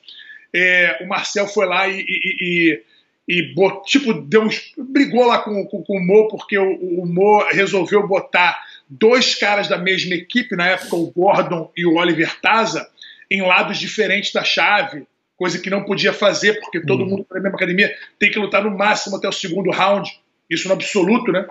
É, 0.52 0.98
o 1.02 1.08
Marcel 1.08 1.46
foi 1.46 1.66
lá 1.66 1.86
e, 1.88 2.00
e, 2.00 2.82
e, 3.28 3.38
e 3.38 3.54
bot, 3.54 3.88
tipo, 3.88 4.12
deu 4.12 4.42
uns, 4.42 4.72
brigou 4.76 5.26
lá 5.26 5.38
com, 5.38 5.64
com, 5.66 5.82
com 5.82 5.96
o 5.96 6.04
Mo, 6.04 6.28
porque 6.28 6.58
o, 6.58 6.74
o 7.00 7.06
Mo 7.06 7.44
resolveu 7.50 8.06
botar 8.06 8.60
dois 8.88 9.36
caras 9.36 9.68
da 9.68 9.78
mesma 9.78 10.14
equipe, 10.14 10.56
na 10.56 10.66
época 10.66 10.96
o 10.96 11.10
Gordon 11.12 11.70
e 11.76 11.86
o 11.86 11.94
Oliver 11.94 12.40
Taza, 12.40 12.88
em 13.30 13.42
lados 13.42 13.78
diferentes 13.78 14.32
da 14.32 14.42
chave 14.42 15.06
coisa 15.40 15.58
que 15.58 15.70
não 15.70 15.84
podia 15.84 16.12
fazer, 16.12 16.60
porque 16.60 16.78
todo 16.84 17.02
uhum. 17.02 17.08
mundo 17.08 17.26
na 17.30 17.40
mesma 17.40 17.56
academia 17.56 17.90
tem 18.18 18.30
que 18.30 18.38
lutar 18.38 18.62
no 18.62 18.76
máximo 18.76 19.16
até 19.16 19.26
o 19.26 19.32
segundo 19.32 19.70
round, 19.70 20.06
isso 20.50 20.68
no 20.68 20.74
absoluto, 20.74 21.32
né? 21.32 21.46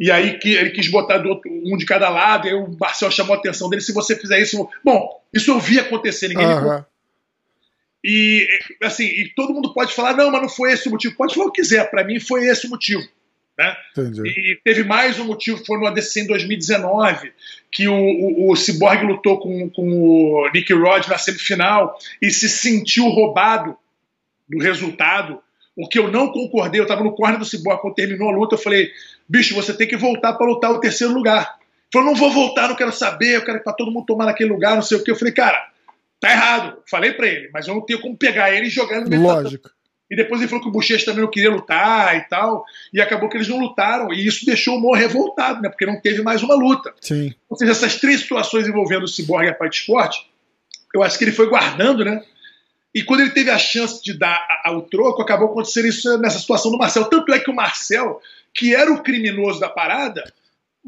E 0.00 0.10
aí 0.10 0.40
que 0.40 0.52
ele 0.56 0.70
quis 0.70 0.90
botar 0.90 1.18
do 1.18 1.28
outro, 1.28 1.48
um 1.48 1.76
de 1.76 1.86
cada 1.86 2.08
lado, 2.08 2.48
e 2.48 2.50
aí 2.50 2.56
o 2.56 2.76
Marcel 2.80 3.12
chamou 3.12 3.36
a 3.36 3.38
atenção 3.38 3.70
dele, 3.70 3.80
se 3.80 3.92
você 3.92 4.16
fizer 4.16 4.40
isso. 4.40 4.68
Bom, 4.84 5.22
isso 5.32 5.52
eu 5.52 5.60
vi 5.60 5.78
acontecer, 5.78 6.26
ninguém 6.26 6.44
uhum. 6.44 6.82
E 8.04 8.44
assim, 8.82 9.04
e 9.04 9.32
todo 9.36 9.54
mundo 9.54 9.72
pode 9.72 9.94
falar, 9.94 10.16
não, 10.16 10.28
mas 10.28 10.42
não 10.42 10.48
foi 10.48 10.72
esse 10.72 10.88
o 10.88 10.90
motivo. 10.90 11.14
Pode 11.14 11.32
falar 11.32 11.46
o 11.46 11.52
que 11.52 11.62
quiser, 11.62 11.88
para 11.92 12.02
mim 12.02 12.18
foi 12.18 12.44
esse 12.48 12.66
o 12.66 12.70
motivo. 12.70 13.04
Né? 13.62 13.76
E 14.26 14.58
teve 14.64 14.82
mais 14.82 15.20
um 15.20 15.24
motivo, 15.24 15.64
foi 15.64 15.78
no 15.78 15.86
ADC 15.86 16.22
em 16.22 16.26
2019, 16.26 17.32
que 17.70 17.86
o, 17.86 17.94
o, 17.94 18.50
o 18.50 18.56
Cyborg 18.56 19.04
lutou 19.04 19.38
com, 19.38 19.70
com 19.70 19.88
o 19.88 20.50
Nick 20.52 20.72
Rod 20.72 21.06
na 21.06 21.16
semifinal 21.16 21.96
e 22.20 22.30
se 22.30 22.48
sentiu 22.48 23.04
roubado 23.04 23.76
do 24.48 24.58
resultado, 24.58 25.40
o 25.76 25.88
que 25.88 25.98
eu 25.98 26.10
não 26.10 26.32
concordei. 26.32 26.80
Eu 26.80 26.84
estava 26.84 27.04
no 27.04 27.14
corner 27.14 27.38
do 27.38 27.44
Cyborg 27.44 27.80
quando 27.80 27.94
terminou 27.94 28.28
a 28.28 28.36
luta. 28.36 28.56
Eu 28.56 28.58
falei, 28.58 28.90
bicho, 29.28 29.54
você 29.54 29.72
tem 29.72 29.86
que 29.86 29.96
voltar 29.96 30.32
para 30.34 30.46
lutar 30.46 30.72
o 30.72 30.80
terceiro 30.80 31.14
lugar. 31.14 31.56
Ele 31.58 31.90
falou, 31.92 32.08
não 32.08 32.14
vou 32.14 32.32
voltar, 32.32 32.68
não 32.68 32.76
quero 32.76 32.92
saber, 32.92 33.36
eu 33.36 33.44
quero 33.44 33.62
para 33.62 33.72
todo 33.72 33.92
mundo 33.92 34.06
tomar 34.06 34.26
naquele 34.26 34.50
lugar, 34.50 34.74
não 34.74 34.82
sei 34.82 34.98
o 34.98 35.04
que. 35.04 35.10
Eu 35.10 35.16
falei, 35.16 35.32
cara, 35.32 35.70
tá 36.20 36.30
errado. 36.30 36.78
Falei 36.90 37.12
para 37.12 37.28
ele, 37.28 37.48
mas 37.52 37.68
eu 37.68 37.74
não 37.74 37.80
tenho 37.86 38.00
como 38.00 38.16
pegar 38.16 38.52
ele 38.52 38.66
e 38.66 38.70
jogar 38.70 38.96
ele 38.96 39.04
no 39.04 39.10
meio 39.10 39.22
Lógico. 39.22 39.70
E 40.12 40.16
depois 40.16 40.42
ele 40.42 40.48
falou 40.50 40.62
que 40.62 40.68
o 40.68 40.72
Bochecha 40.72 41.06
também 41.06 41.22
não 41.22 41.30
queria 41.30 41.50
lutar 41.50 42.14
e 42.18 42.20
tal. 42.28 42.66
E 42.92 43.00
acabou 43.00 43.30
que 43.30 43.36
eles 43.38 43.48
não 43.48 43.58
lutaram. 43.58 44.12
E 44.12 44.26
isso 44.26 44.44
deixou 44.44 44.76
o 44.76 44.78
Mo 44.78 44.94
revoltado, 44.94 45.62
né? 45.62 45.70
Porque 45.70 45.86
não 45.86 45.98
teve 45.98 46.20
mais 46.20 46.42
uma 46.42 46.54
luta. 46.54 46.92
Sim. 47.00 47.32
Ou 47.48 47.56
seja, 47.56 47.72
essas 47.72 47.96
três 47.96 48.20
situações 48.20 48.68
envolvendo 48.68 49.04
o 49.04 49.08
Cyborg 49.08 49.46
e 49.46 49.48
a 49.48 49.54
Fight 49.56 49.74
Sport, 49.74 50.18
eu 50.94 51.02
acho 51.02 51.16
que 51.16 51.24
ele 51.24 51.32
foi 51.32 51.48
guardando, 51.48 52.04
né? 52.04 52.22
E 52.94 53.02
quando 53.02 53.20
ele 53.20 53.30
teve 53.30 53.48
a 53.48 53.56
chance 53.56 54.04
de 54.04 54.12
dar 54.12 54.46
ao 54.62 54.82
troco, 54.82 55.22
acabou 55.22 55.48
acontecendo 55.48 55.88
isso 55.88 56.18
nessa 56.18 56.38
situação 56.38 56.70
do 56.70 56.76
Marcel. 56.76 57.06
Tanto 57.06 57.32
é 57.32 57.40
que 57.40 57.50
o 57.50 57.56
Marcel, 57.56 58.20
que 58.52 58.74
era 58.74 58.92
o 58.92 59.02
criminoso 59.02 59.60
da 59.60 59.70
parada. 59.70 60.30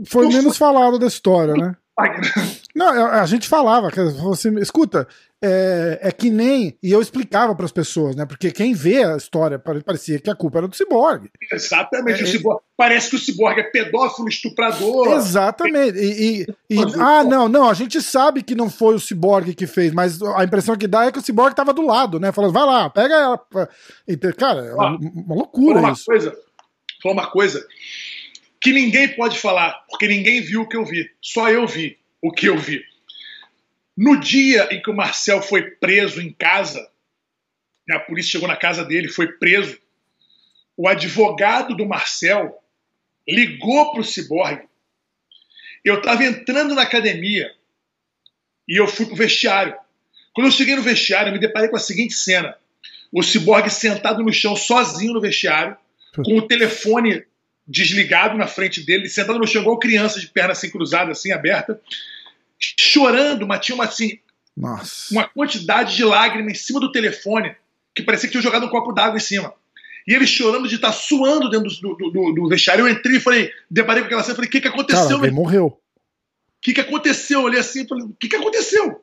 Foi 0.04 0.28
menos 0.28 0.58
foi, 0.58 0.66
falado 0.66 0.98
da 0.98 1.06
história, 1.06 1.54
né? 1.54 1.74
Não, 2.74 2.88
a 2.88 3.24
gente 3.24 3.48
falava, 3.48 3.88
você 4.20 4.50
escuta, 4.58 5.06
é, 5.40 6.00
é, 6.02 6.10
que 6.10 6.28
nem. 6.28 6.76
E 6.82 6.90
eu 6.90 7.00
explicava 7.00 7.54
para 7.54 7.66
as 7.66 7.70
pessoas, 7.70 8.16
né? 8.16 8.26
Porque 8.26 8.50
quem 8.50 8.74
vê 8.74 9.04
a 9.04 9.16
história 9.16 9.58
parecia 9.58 10.18
que 10.18 10.28
a 10.28 10.34
culpa 10.34 10.58
era 10.58 10.66
do 10.66 10.74
ciborgue. 10.74 11.30
Exatamente. 11.52 12.22
É, 12.22 12.24
o 12.24 12.26
ciborgue, 12.26 12.62
parece 12.76 13.10
que 13.10 13.16
o 13.16 13.18
ciborgue 13.18 13.60
é 13.60 13.64
pedófilo, 13.64 14.28
estuprador. 14.28 15.12
Exatamente. 15.12 15.98
E, 15.98 16.46
e, 16.68 16.76
e 16.76 16.78
ah, 16.98 17.22
não, 17.22 17.48
não, 17.48 17.68
a 17.68 17.74
gente 17.74 18.02
sabe 18.02 18.42
que 18.42 18.56
não 18.56 18.68
foi 18.68 18.96
o 18.96 19.00
ciborgue 19.00 19.54
que 19.54 19.66
fez, 19.66 19.92
mas 19.92 20.20
a 20.20 20.42
impressão 20.42 20.76
que 20.76 20.88
dá 20.88 21.04
é 21.04 21.12
que 21.12 21.18
o 21.18 21.22
ciborgue 21.22 21.52
estava 21.52 21.72
do 21.72 21.86
lado, 21.86 22.18
né? 22.18 22.32
Falando, 22.32 22.52
vai 22.52 22.66
lá, 22.66 22.90
pega 22.90 23.14
ela. 23.14 23.40
Cara, 24.36 24.64
é 24.64 24.74
uma, 24.74 24.96
uma 24.96 25.34
loucura 25.36 25.78
uma 25.78 25.92
isso. 25.92 26.06
Coisa, 26.06 26.36
uma 27.04 27.30
coisa 27.30 27.64
que 28.64 28.72
ninguém 28.72 29.14
pode 29.14 29.38
falar, 29.38 29.84
porque 29.90 30.08
ninguém 30.08 30.40
viu 30.40 30.62
o 30.62 30.66
que 30.66 30.74
eu 30.74 30.86
vi. 30.86 31.10
Só 31.20 31.50
eu 31.50 31.66
vi 31.66 31.98
o 32.22 32.32
que 32.32 32.46
eu 32.46 32.56
vi. 32.56 32.82
No 33.94 34.18
dia 34.18 34.66
em 34.72 34.80
que 34.80 34.88
o 34.88 34.96
Marcel 34.96 35.42
foi 35.42 35.72
preso 35.72 36.18
em 36.18 36.32
casa, 36.32 36.80
né, 37.86 37.96
a 37.96 38.00
polícia 38.00 38.32
chegou 38.32 38.48
na 38.48 38.56
casa 38.56 38.82
dele, 38.82 39.10
foi 39.10 39.32
preso, 39.32 39.78
o 40.78 40.88
advogado 40.88 41.76
do 41.76 41.84
Marcel 41.84 42.58
ligou 43.28 43.92
para 43.92 44.00
o 44.00 44.04
Ciborgue. 44.04 44.66
Eu 45.84 45.98
estava 45.98 46.24
entrando 46.24 46.74
na 46.74 46.82
academia 46.82 47.54
e 48.66 48.80
eu 48.80 48.88
fui 48.88 49.04
para 49.04 49.12
o 49.12 49.18
vestiário. 49.18 49.76
Quando 50.32 50.46
eu 50.46 50.50
cheguei 50.50 50.74
no 50.74 50.80
vestiário, 50.82 51.28
eu 51.28 51.34
me 51.34 51.38
deparei 51.38 51.68
com 51.68 51.76
a 51.76 51.80
seguinte 51.80 52.14
cena: 52.14 52.56
o 53.12 53.22
Ciborgue 53.22 53.68
sentado 53.68 54.22
no 54.22 54.32
chão, 54.32 54.56
sozinho 54.56 55.12
no 55.12 55.20
vestiário, 55.20 55.76
com 56.14 56.38
o 56.38 56.48
telefone 56.48 57.26
desligado 57.66 58.36
na 58.36 58.46
frente 58.46 58.84
dele, 58.84 59.08
sentado 59.08 59.38
no 59.38 59.46
chão, 59.46 59.62
igual 59.62 59.78
criança 59.78 60.20
de 60.20 60.28
perna 60.28 60.52
assim 60.52 60.70
cruzada, 60.70 61.12
assim, 61.12 61.32
aberta, 61.32 61.80
chorando, 62.58 63.46
mas 63.46 63.64
tinha 63.64 63.74
uma, 63.74 63.84
assim, 63.84 64.18
Nossa. 64.56 65.12
uma 65.12 65.24
quantidade 65.26 65.96
de 65.96 66.04
lágrimas 66.04 66.52
em 66.52 66.54
cima 66.56 66.80
do 66.80 66.92
telefone, 66.92 67.54
que 67.94 68.02
parecia 68.02 68.28
que 68.28 68.32
tinha 68.32 68.42
jogado 68.42 68.66
um 68.66 68.70
copo 68.70 68.92
d'água 68.92 69.16
em 69.16 69.20
cima. 69.20 69.54
E 70.06 70.12
ele 70.12 70.26
chorando 70.26 70.68
de 70.68 70.74
estar 70.74 70.88
tá 70.88 70.92
suando 70.92 71.48
dentro 71.48 71.68
do, 71.68 71.94
do, 71.94 72.10
do, 72.10 72.32
do, 72.34 72.48
vestiário. 72.48 72.86
Eu 72.86 72.92
entrei 72.92 73.16
e 73.16 73.20
falei, 73.20 73.50
deparei 73.70 74.02
com 74.02 74.06
aquela 74.06 74.22
cena, 74.22 74.34
falei, 74.34 74.48
o 74.48 74.50
que, 74.50 74.60
que 74.60 74.68
aconteceu? 74.68 75.16
Cara, 75.16 75.26
ele 75.26 75.34
morreu. 75.34 75.66
O 75.66 75.78
que, 76.60 76.74
que 76.74 76.80
aconteceu? 76.80 77.40
Eu 77.40 77.46
olhei 77.46 77.60
assim, 77.60 77.86
falei, 77.86 78.04
o 78.04 78.14
que, 78.18 78.28
que 78.28 78.36
aconteceu? 78.36 79.02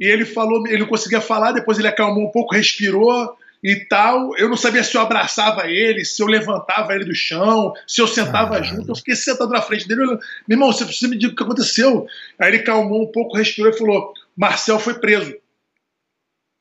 E 0.00 0.04
ele 0.04 0.24
falou, 0.24 0.66
ele 0.66 0.78
não 0.78 0.88
conseguia 0.88 1.20
falar, 1.20 1.52
depois 1.52 1.78
ele 1.78 1.86
acalmou 1.86 2.24
um 2.24 2.30
pouco, 2.30 2.54
respirou, 2.54 3.36
e 3.62 3.76
tal. 3.76 4.36
Eu 4.36 4.48
não 4.48 4.56
sabia 4.56 4.82
se 4.82 4.96
eu 4.96 5.00
abraçava 5.00 5.68
ele, 5.70 6.04
se 6.04 6.20
eu 6.22 6.26
levantava 6.26 6.94
ele 6.94 7.04
do 7.04 7.14
chão, 7.14 7.72
se 7.86 8.00
eu 8.00 8.08
sentava 8.08 8.62
junto. 8.62 8.90
Eu 8.90 8.96
fiquei 8.96 9.14
sentado 9.14 9.50
na 9.50 9.62
frente 9.62 9.86
dele. 9.86 10.04
Meu 10.06 10.18
irmão, 10.56 10.72
você 10.72 10.84
precisa 10.84 11.08
me 11.08 11.16
dizer 11.16 11.32
o 11.32 11.36
que 11.36 11.42
aconteceu. 11.42 12.06
Aí 12.38 12.48
ele 12.48 12.62
calmou 12.62 13.02
um 13.02 13.12
pouco, 13.12 13.36
respirou 13.36 13.70
e 13.70 13.78
falou: 13.78 14.12
Marcel 14.36 14.78
foi 14.78 14.94
preso. 14.94 15.34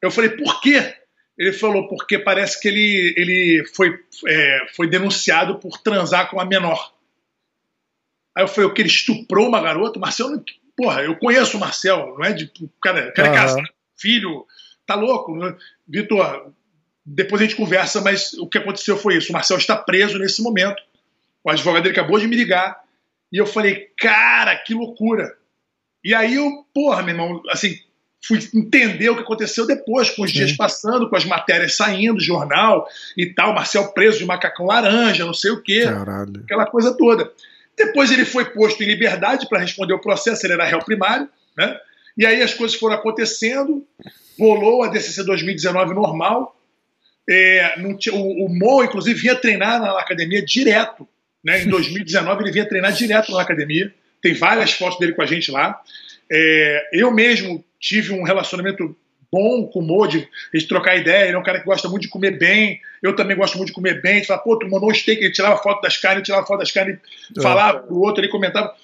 Eu 0.01 0.11
falei: 0.11 0.29
por 0.31 0.61
quê? 0.61 0.95
Ele 1.37 1.53
falou: 1.53 1.87
porque 1.87 2.19
parece 2.19 2.59
que 2.59 2.67
ele, 2.67 3.13
ele 3.17 3.65
foi, 3.73 3.99
é, 4.27 4.67
foi 4.75 4.87
denunciado 4.87 5.57
por 5.57 5.79
transar 5.79 6.29
com 6.29 6.37
uma 6.37 6.45
menor. 6.45 6.93
Aí 8.35 8.43
eu 8.43 8.47
falei: 8.47 8.69
o 8.69 8.73
que 8.73 8.81
ele 8.81 8.89
estuprou 8.89 9.47
uma 9.47 9.61
garota? 9.61 9.99
Marcel, 9.99 10.27
porra, 10.77 11.01
eu 11.01 11.15
conheço 11.15 11.57
o 11.57 11.59
Marcel, 11.59 12.15
não 12.17 12.25
é 12.25 12.31
de 12.31 12.51
cara, 12.81 13.11
cara 13.11 13.29
uhum. 13.29 13.35
casa, 13.35 13.63
filho, 13.97 14.45
tá 14.85 14.95
louco? 14.95 15.33
Vitor, 15.87 16.53
depois 17.05 17.41
a 17.41 17.45
gente 17.45 17.55
conversa, 17.55 18.01
mas 18.01 18.33
o 18.33 18.47
que 18.47 18.57
aconteceu 18.57 18.95
foi 18.97 19.17
isso. 19.17 19.29
O 19.29 19.33
Marcel 19.33 19.57
está 19.57 19.75
preso 19.75 20.19
nesse 20.19 20.41
momento. 20.41 20.81
O 21.43 21.49
advogado 21.49 21.83
dele 21.83 21.97
acabou 21.97 22.19
de 22.19 22.27
me 22.27 22.35
ligar. 22.35 22.79
E 23.31 23.37
eu 23.37 23.45
falei, 23.45 23.89
cara, 23.97 24.55
que 24.55 24.73
loucura. 24.73 25.35
E 26.03 26.13
aí 26.13 26.35
eu, 26.35 26.65
porra, 26.73 27.01
meu 27.01 27.15
irmão, 27.15 27.41
assim, 27.49 27.77
fui 28.23 28.39
entender 28.53 29.09
o 29.09 29.15
que 29.15 29.23
aconteceu 29.23 29.65
depois, 29.65 30.09
com 30.09 30.23
os 30.23 30.31
Sim. 30.31 30.37
dias 30.37 30.53
passando, 30.53 31.09
com 31.09 31.15
as 31.15 31.25
matérias 31.25 31.75
saindo, 31.75 32.19
jornal 32.19 32.87
e 33.17 33.27
tal, 33.27 33.53
Marcel 33.53 33.91
preso 33.93 34.19
de 34.19 34.25
macacão 34.25 34.65
laranja, 34.65 35.25
não 35.25 35.33
sei 35.33 35.51
o 35.51 35.61
quê. 35.61 35.83
Caralho. 35.83 36.41
Aquela 36.43 36.65
coisa 36.65 36.95
toda. 36.95 37.31
Depois 37.75 38.11
ele 38.11 38.25
foi 38.25 38.45
posto 38.45 38.83
em 38.83 38.87
liberdade 38.87 39.47
para 39.47 39.59
responder 39.59 39.93
o 39.93 40.01
processo, 40.01 40.45
ele 40.45 40.53
era 40.53 40.65
réu 40.65 40.79
primário, 40.79 41.27
né? 41.57 41.79
E 42.17 42.25
aí 42.25 42.41
as 42.41 42.53
coisas 42.53 42.77
foram 42.77 42.95
acontecendo, 42.95 43.85
rolou 44.37 44.83
a 44.83 44.87
DCC 44.87 45.23
2019 45.23 45.93
normal, 45.93 46.55
é, 47.29 47.75
o, 48.11 48.45
o 48.45 48.49
Mo, 48.49 48.83
inclusive, 48.83 49.19
vinha 49.19 49.35
treinar 49.35 49.79
na 49.81 49.99
academia 49.99 50.43
direto. 50.43 51.07
Né? 51.43 51.63
Em 51.63 51.67
2019, 51.69 52.43
ele 52.43 52.51
vinha 52.51 52.67
treinar 52.67 52.93
direto 52.93 53.31
na 53.31 53.41
academia. 53.41 53.93
Tem 54.21 54.33
várias 54.33 54.73
fotos 54.73 54.99
dele 54.99 55.13
com 55.13 55.21
a 55.21 55.25
gente 55.25 55.51
lá. 55.51 55.81
É, 56.31 56.89
eu 56.93 57.11
mesmo 57.11 57.63
tive 57.79 58.13
um 58.13 58.23
relacionamento 58.23 58.95
bom 59.31 59.65
com 59.67 59.79
o 59.79 59.81
Mo, 59.81 60.05
de, 60.07 60.27
de, 60.53 60.67
trocar 60.67 60.97
ideia. 60.97 61.25
Ele 61.25 61.35
é 61.35 61.39
um 61.39 61.43
cara 61.43 61.59
que 61.59 61.65
gosta 61.65 61.87
muito 61.87 62.03
de 62.03 62.09
comer 62.09 62.37
bem. 62.37 62.79
Eu 63.01 63.15
também 63.15 63.35
gosto 63.35 63.57
muito 63.57 63.69
de 63.69 63.73
comer 63.73 64.01
bem. 64.01 64.13
A 64.13 64.15
gente 64.17 64.27
fala, 64.27 64.41
pô, 64.41 64.57
tu 64.57 64.69
mandou 64.69 64.91
um 64.91 64.93
steak. 64.93 65.21
Ele 65.21 65.31
tirava 65.31 65.61
foto 65.61 65.81
das 65.81 65.97
carnes, 65.97 66.23
tirava 66.23 66.45
foto 66.45 66.59
das 66.59 66.71
carnes, 66.71 66.99
é. 67.35 67.41
falava 67.41 67.79
pro 67.79 67.99
outro, 67.99 68.21
ele 68.21 68.31
comentava. 68.31 68.75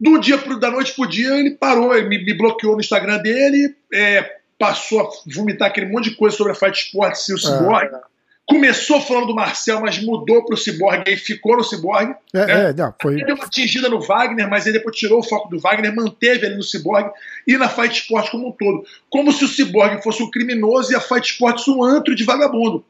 Do 0.00 0.18
dia 0.18 0.36
pro, 0.38 0.58
da 0.58 0.70
noite 0.70 0.94
pro 0.94 1.06
dia, 1.06 1.38
ele 1.38 1.52
parou, 1.52 1.94
ele 1.94 2.08
me, 2.08 2.24
me 2.24 2.34
bloqueou 2.34 2.74
no 2.74 2.80
Instagram 2.80 3.18
dele. 3.18 3.74
É, 3.92 4.41
passou 4.62 5.00
a 5.00 5.10
vomitar 5.26 5.66
aquele 5.66 5.86
monte 5.86 6.10
de 6.10 6.16
coisa 6.16 6.36
sobre 6.36 6.52
a 6.52 6.54
Fight 6.54 6.84
Sports 6.84 7.28
e 7.28 7.34
o 7.34 7.38
Cyborg. 7.38 7.92
É. 7.92 8.00
Começou 8.46 9.00
falando 9.00 9.26
do 9.26 9.34
Marcel, 9.34 9.80
mas 9.80 10.00
mudou 10.00 10.44
para 10.44 10.54
o 10.54 10.56
Cyborg 10.56 11.02
e 11.08 11.16
ficou 11.16 11.56
no 11.56 11.64
Cyborg. 11.64 12.14
É, 12.32 12.46
né? 12.46 12.70
é, 12.70 12.72
não, 12.72 12.94
foi... 13.02 13.24
Deu 13.24 13.34
uma 13.34 13.46
atingida 13.46 13.88
no 13.88 14.00
Wagner, 14.00 14.48
mas 14.48 14.64
aí 14.64 14.72
depois 14.72 14.96
tirou 14.96 15.18
o 15.18 15.22
foco 15.24 15.48
do 15.48 15.58
Wagner, 15.58 15.92
manteve 15.92 16.46
ele 16.46 16.54
no 16.54 16.62
Cyborg 16.62 17.10
e 17.44 17.56
na 17.56 17.68
Fight 17.68 18.02
Sports 18.02 18.30
como 18.30 18.50
um 18.50 18.52
todo. 18.52 18.84
Como 19.10 19.32
se 19.32 19.44
o 19.44 19.48
Cyborg 19.48 20.00
fosse 20.00 20.22
um 20.22 20.30
criminoso 20.30 20.92
e 20.92 20.94
a 20.94 21.00
Fight 21.00 21.32
Sports 21.32 21.66
um 21.66 21.82
antro 21.82 22.14
de 22.14 22.22
vagabundo. 22.22 22.84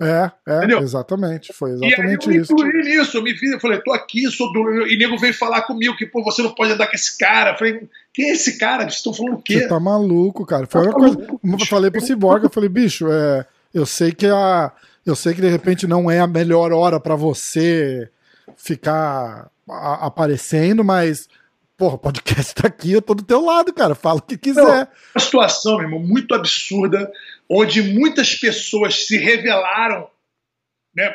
É, 0.00 0.30
é, 0.46 0.56
Entendeu? 0.58 0.80
exatamente. 0.80 1.52
Foi 1.52 1.70
exatamente 1.70 2.26
e 2.26 2.30
aí 2.30 2.36
eu 2.36 2.42
isso. 2.42 2.52
Eu 2.58 2.66
nisso, 2.82 3.16
eu 3.16 3.22
me 3.22 3.32
vi, 3.32 3.52
eu 3.52 3.60
falei, 3.60 3.80
tô 3.80 3.92
aqui, 3.92 4.28
sou 4.30 4.52
do. 4.52 4.86
E 4.86 4.96
nego 4.96 5.16
veio 5.16 5.32
falar 5.32 5.62
comigo 5.62 5.96
que, 5.96 6.06
pô, 6.06 6.22
você 6.24 6.42
não 6.42 6.52
pode 6.52 6.72
andar 6.72 6.88
com 6.88 6.96
esse 6.96 7.16
cara. 7.16 7.52
Eu 7.52 7.58
falei, 7.58 7.88
quem 8.12 8.30
é 8.30 8.32
esse 8.32 8.58
cara? 8.58 8.82
Vocês 8.82 8.96
estão 8.96 9.14
falando 9.14 9.34
o 9.34 9.42
quê? 9.42 9.60
Você 9.60 9.68
tá 9.68 9.78
maluco, 9.78 10.44
cara. 10.44 10.66
Foi 10.66 10.82
tá 10.82 10.88
uma 10.88 10.98
coisa. 10.98 11.18
Eu 11.20 11.66
falei 11.66 11.90
pro 11.90 12.00
Cyborg, 12.00 12.44
eu 12.44 12.50
falei, 12.50 12.68
bicho, 12.68 13.06
é, 13.10 13.46
eu 13.72 13.86
sei 13.86 14.12
que 14.12 14.26
a. 14.26 14.72
Eu 15.06 15.14
sei 15.14 15.34
que 15.34 15.40
de 15.40 15.48
repente 15.48 15.86
não 15.86 16.10
é 16.10 16.18
a 16.18 16.26
melhor 16.26 16.72
hora 16.72 16.98
para 16.98 17.14
você 17.14 18.08
ficar 18.56 19.50
a, 19.68 20.06
aparecendo, 20.06 20.82
mas 20.82 21.28
porra, 21.76 21.94
o 21.94 21.98
podcast 21.98 22.54
tá 22.54 22.68
aqui, 22.68 22.92
eu 22.92 23.02
tô 23.02 23.14
do 23.14 23.22
teu 23.22 23.44
lado, 23.44 23.72
cara. 23.72 23.94
Fala 23.94 24.18
o 24.18 24.22
que 24.22 24.36
quiser. 24.36 24.62
Não, 24.62 24.88
uma 25.14 25.20
situação, 25.20 25.76
meu 25.76 25.84
irmão, 25.84 26.00
muito 26.00 26.34
absurda, 26.34 27.10
onde 27.48 27.82
muitas 27.82 28.34
pessoas 28.34 29.06
se 29.06 29.16
revelaram. 29.18 30.08
Né? 30.94 31.12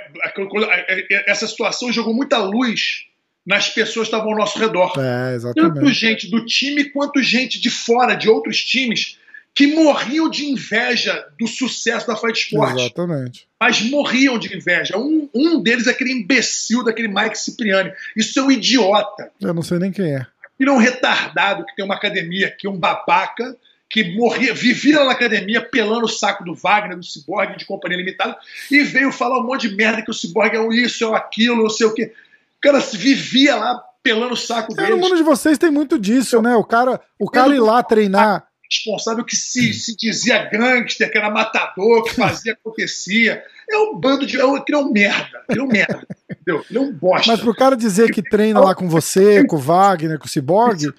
Essa 1.26 1.48
situação 1.48 1.91
jogou 1.91 2.13
muita 2.13 2.38
luz 2.38 3.06
nas 3.45 3.69
pessoas 3.69 4.08
que 4.08 4.15
estavam 4.15 4.34
ao 4.34 4.38
nosso 4.38 4.60
redor. 4.60 4.93
É, 4.98 5.36
exatamente. 5.36 5.74
Tanto 5.74 5.93
gente 5.93 6.30
do 6.30 6.45
time 6.45 6.86
quanto 6.86 7.24
gente 7.24 7.60
de 7.60 7.69
fora, 7.69 8.15
de 8.15 8.30
outros 8.30 8.63
times, 8.63 9.17
que 9.56 9.67
morriam 9.67 10.30
de 10.30 10.45
inveja 10.45 11.26
do 11.39 11.48
sucesso 11.48 12.06
da 12.06 12.15
Fight 12.15 12.39
Sport. 12.39 12.80
Exatamente. 12.80 13.48
Mas 13.60 13.82
morriam 13.82 14.38
de 14.38 14.56
inveja. 14.56 14.98
Um, 14.98 15.30
um 15.34 15.62
deles 15.62 15.88
é 15.88 15.91
aquele 15.91 16.12
imbecil 16.12 16.84
daquele 16.84 17.08
Mike 17.08 17.38
Cipriani. 17.38 17.91
Isso 18.15 18.39
é 18.39 18.43
um 18.43 18.52
idiota. 18.52 19.32
Eu 19.41 19.54
não 19.54 19.62
sei 19.62 19.80
nem 19.80 19.91
quem 19.91 20.15
é. 20.15 20.28
Ele 20.60 20.69
é 20.69 20.74
um 20.74 20.78
retardado 20.78 21.65
que 21.65 21.76
tem 21.76 21.86
uma 21.86 21.95
academia 21.95 22.52
que 22.52 22.67
é 22.67 22.69
um 22.69 22.78
babaca 22.78 23.56
que 23.89 24.15
morria, 24.15 24.54
vivia 24.54 25.04
na 25.04 25.12
academia 25.12 25.62
pelando 25.62 26.06
o 26.06 26.10
saco 26.10 26.43
do 26.43 26.54
Wagner, 26.54 26.95
do 26.95 27.04
Cyborg, 27.04 27.58
de 27.58 27.65
Companhia 27.65 27.98
Limitada, 27.98 28.38
e 28.69 28.84
veio 28.84 29.12
falar 29.12 29.39
um 29.39 29.48
monte 29.48 29.67
de 29.67 29.76
merda 29.76 30.04
que 30.04 30.12
o 30.12 30.13
Cyborg 30.13 30.56
é 30.56 30.60
um 30.60 30.72
isso, 30.72 31.04
é 31.04 31.08
um 31.08 31.15
aquilo, 31.15 31.63
não 31.63 31.69
sei 31.69 31.88
o 31.88 31.93
quê. 31.93 32.13
O 32.58 32.62
cara 32.62 32.80
vivia 32.80 33.56
lá 33.56 33.82
pelando 34.04 34.34
o 34.34 34.38
saco 34.38 34.80
é, 34.80 34.89
No 34.89 34.98
mundo 34.98 35.15
de 35.15 35.24
vocês 35.24 35.58
tem 35.58 35.72
muito 35.72 35.98
disso, 35.98 36.39
né? 36.41 36.56
O 36.56 36.63
cara, 36.63 37.02
o 37.17 37.30
cara 37.30 37.56
ir 37.56 37.60
lá 37.60 37.82
treinar 37.82 38.50
responsável 38.69 39.26
que 39.26 39.36
se, 39.36 39.74
se 39.74 39.98
dizia 39.98 40.45
gangster, 40.45 41.12
que 41.12 41.17
era 41.17 41.32
matador, 41.32 42.04
que 42.04 42.13
fazia, 42.13 42.54
acontecia. 42.54 43.43
É 43.67 43.78
um 43.80 44.00
bando 44.00 44.26
de. 44.26 44.39
É 44.39 44.45
um, 44.45 44.58
é 44.58 44.78
um 44.78 44.91
merda. 44.91 45.43
É 45.50 45.62
um 45.62 45.67
merda. 45.67 46.08
Entendeu? 46.41 46.65
Ele 46.69 46.80
é 46.80 46.82
um 46.82 46.91
bosta. 46.91 47.32
Mas 47.32 47.41
pro 47.41 47.56
cara 47.56 47.75
dizer 47.75 48.12
que 48.12 48.21
treina 48.21 48.60
lá 48.60 48.75
com 48.75 48.88
você, 48.88 49.45
com 49.45 49.56
o 49.56 49.60
Wagner, 49.60 50.17
com 50.19 50.25
o 50.25 50.30
Cyborg. 50.30 50.93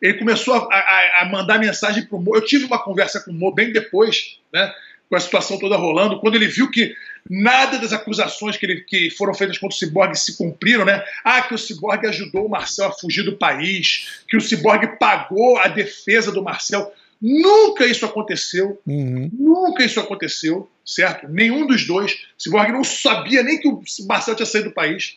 Ele 0.00 0.14
começou 0.18 0.54
a, 0.54 0.58
a, 0.58 1.22
a 1.22 1.28
mandar 1.30 1.58
mensagem 1.58 2.04
pro 2.04 2.20
Mo. 2.20 2.36
Eu 2.36 2.44
tive 2.44 2.66
uma 2.66 2.78
conversa 2.78 3.20
com 3.20 3.30
o 3.30 3.34
Mo 3.34 3.52
bem 3.52 3.72
depois, 3.72 4.38
né? 4.52 4.72
Com 5.08 5.16
a 5.16 5.20
situação 5.20 5.58
toda 5.58 5.76
rolando, 5.76 6.18
quando 6.20 6.34
ele 6.34 6.46
viu 6.46 6.70
que 6.70 6.94
nada 7.28 7.78
das 7.78 7.92
acusações 7.92 8.56
que, 8.56 8.66
ele, 8.66 8.80
que 8.82 9.10
foram 9.10 9.32
feitas 9.32 9.56
contra 9.56 9.74
o 9.74 9.78
Cyborg 9.78 10.14
se 10.14 10.36
cumpriram, 10.36 10.84
né? 10.84 11.02
Ah, 11.24 11.42
que 11.42 11.54
o 11.54 11.58
Cyborg 11.58 12.06
ajudou 12.06 12.46
o 12.46 12.50
Marcel 12.50 12.88
a 12.88 12.92
fugir 12.92 13.22
do 13.22 13.36
país, 13.36 14.22
que 14.28 14.36
o 14.36 14.40
Cyborg 14.40 14.98
pagou 14.98 15.58
a 15.58 15.68
defesa 15.68 16.30
do 16.30 16.42
Marcel. 16.42 16.92
Nunca 17.26 17.86
isso 17.86 18.04
aconteceu. 18.04 18.78
Uhum. 18.86 19.30
Nunca 19.32 19.82
isso 19.82 19.98
aconteceu, 19.98 20.68
certo? 20.84 21.26
Nenhum 21.26 21.66
dos 21.66 21.86
dois. 21.86 22.12
O 22.12 22.42
Cyborg 22.42 22.70
não 22.70 22.84
sabia 22.84 23.42
nem 23.42 23.58
que 23.58 23.66
o 23.66 23.80
Marcel 24.06 24.34
tinha 24.34 24.44
saído 24.44 24.68
do 24.68 24.74
país. 24.74 25.16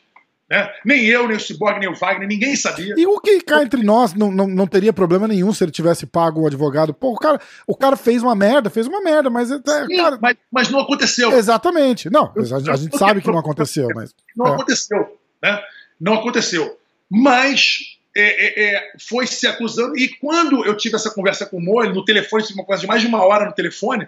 Né? 0.50 0.72
Nem 0.86 1.06
eu, 1.06 1.28
nem 1.28 1.36
o 1.36 1.40
Cyborg, 1.40 1.78
nem 1.78 1.90
o 1.90 1.96
Wagner, 1.96 2.26
ninguém 2.26 2.56
sabia. 2.56 2.94
E 2.98 3.06
o 3.06 3.20
que 3.20 3.42
cá 3.42 3.62
entre 3.62 3.84
nós 3.84 4.14
não, 4.14 4.32
não, 4.32 4.48
não 4.48 4.66
teria 4.66 4.94
problema 4.94 5.28
nenhum 5.28 5.52
se 5.52 5.66
ele 5.66 5.72
tivesse 5.72 6.06
pago 6.06 6.44
o 6.44 6.48
advogado. 6.48 6.94
Pô, 6.94 7.12
o 7.12 7.18
cara, 7.18 7.42
o 7.68 7.76
cara 7.76 7.98
fez 7.98 8.24
uma 8.24 8.34
merda, 8.34 8.70
fez 8.70 8.88
uma 8.88 9.02
merda, 9.02 9.30
mas. 9.30 9.50
Sim, 9.50 9.62
cara... 9.98 10.18
mas, 10.22 10.38
mas, 10.50 10.70
não 10.70 10.80
aconteceu. 10.80 11.34
Exatamente. 11.34 12.10
Não, 12.10 12.32
a, 12.34 12.72
a 12.72 12.76
gente 12.78 12.98
sabe 12.98 13.22
que 13.22 13.28
não 13.28 13.40
aconteceu, 13.40 13.90
mas. 13.94 14.16
Não 14.34 14.48
é. 14.48 14.52
aconteceu, 14.54 15.20
né? 15.44 15.62
Não 16.00 16.14
aconteceu. 16.14 16.78
Mas 17.12 17.97
é, 18.20 18.46
é, 18.46 18.76
é, 18.76 18.92
foi 19.00 19.28
se 19.28 19.46
acusando. 19.46 19.96
E 19.96 20.08
quando 20.08 20.66
eu 20.66 20.76
tive 20.76 20.96
essa 20.96 21.12
conversa 21.12 21.46
com 21.46 21.58
o 21.58 21.62
Mo, 21.62 21.84
no 21.84 22.04
telefone, 22.04 22.44
uma 22.56 22.64
conversa 22.64 22.82
de 22.82 22.88
mais 22.88 23.02
de 23.02 23.08
uma 23.08 23.24
hora 23.24 23.46
no 23.46 23.54
telefone, 23.54 24.08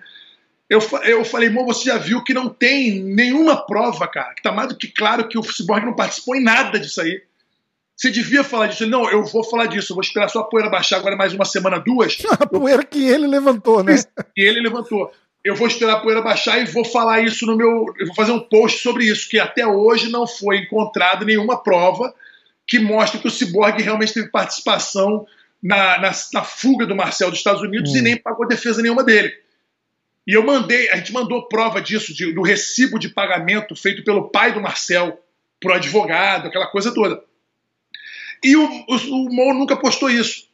eu, 0.67 0.79
eu 1.03 1.23
falei, 1.23 1.49
Mo, 1.49 1.63
você 1.63 1.85
já 1.85 1.97
viu 1.97 2.23
que 2.23 2.33
não 2.33 2.49
tem 2.49 3.03
nenhuma 3.03 3.55
prova, 3.67 4.07
cara, 4.07 4.33
que 4.33 4.41
tá 4.41 4.51
mais 4.51 4.69
do 4.69 4.75
que 4.75 4.87
claro 4.87 5.27
que 5.27 5.37
o 5.37 5.43
Cyborg 5.43 5.85
não 5.85 5.95
participou 5.95 6.35
em 6.35 6.43
nada 6.43 6.79
disso 6.79 7.01
aí. 7.01 7.21
Você 7.95 8.09
devia 8.09 8.43
falar 8.43 8.67
disso. 8.67 8.83
Ele, 8.83 8.91
não, 8.91 9.07
eu 9.11 9.23
vou 9.25 9.43
falar 9.43 9.67
disso, 9.67 9.91
eu 9.91 9.95
vou 9.95 10.01
esperar 10.01 10.27
só 10.29 10.39
a 10.39 10.43
poeira 10.45 10.69
baixar 10.69 10.97
agora 10.97 11.15
mais 11.15 11.33
uma 11.33 11.45
semana, 11.45 11.79
duas. 11.79 12.17
A 12.39 12.47
poeira 12.47 12.83
que 12.83 13.05
ele 13.05 13.27
levantou, 13.27 13.83
né? 13.83 13.95
Que 14.33 14.41
ele 14.41 14.61
levantou. 14.61 15.11
Eu 15.43 15.55
vou 15.55 15.67
esperar 15.67 15.93
a 15.93 15.99
poeira 15.99 16.21
baixar 16.21 16.59
e 16.59 16.65
vou 16.65 16.83
falar 16.83 17.21
isso 17.21 17.45
no 17.45 17.55
meu. 17.55 17.85
Eu 17.97 18.07
vou 18.07 18.15
fazer 18.15 18.31
um 18.31 18.39
post 18.39 18.81
sobre 18.81 19.05
isso, 19.05 19.29
que 19.29 19.39
até 19.39 19.65
hoje 19.65 20.09
não 20.09 20.27
foi 20.27 20.57
encontrado 20.57 21.25
nenhuma 21.25 21.61
prova 21.61 22.13
que 22.69 22.77
mostre 22.77 23.19
que 23.19 23.27
o 23.27 23.31
Cyborg 23.31 23.81
realmente 23.81 24.13
teve 24.13 24.29
participação 24.29 25.25
na, 25.61 25.97
na, 25.99 26.11
na 26.31 26.43
fuga 26.43 26.85
do 26.85 26.95
Marcel 26.95 27.31
dos 27.31 27.39
Estados 27.39 27.63
Unidos 27.63 27.91
hum. 27.91 27.97
e 27.97 28.01
nem 28.01 28.15
pagou 28.15 28.47
defesa 28.47 28.79
nenhuma 28.79 29.03
dele. 29.03 29.33
E 30.27 30.33
eu 30.33 30.45
mandei, 30.45 30.87
a 30.91 30.97
gente 30.97 31.11
mandou 31.11 31.47
prova 31.47 31.81
disso, 31.81 32.13
de, 32.13 32.31
do 32.31 32.43
recibo 32.43 32.99
de 32.99 33.09
pagamento 33.09 33.75
feito 33.75 34.03
pelo 34.03 34.29
pai 34.29 34.53
do 34.53 34.61
Marcel 34.61 35.19
pro 35.59 35.73
advogado, 35.73 36.47
aquela 36.47 36.67
coisa 36.67 36.93
toda. 36.93 37.23
E 38.43 38.55
o, 38.55 38.63
o, 38.63 38.95
o 38.95 39.33
Mo 39.33 39.53
nunca 39.55 39.75
postou 39.75 40.07
isso. 40.07 40.47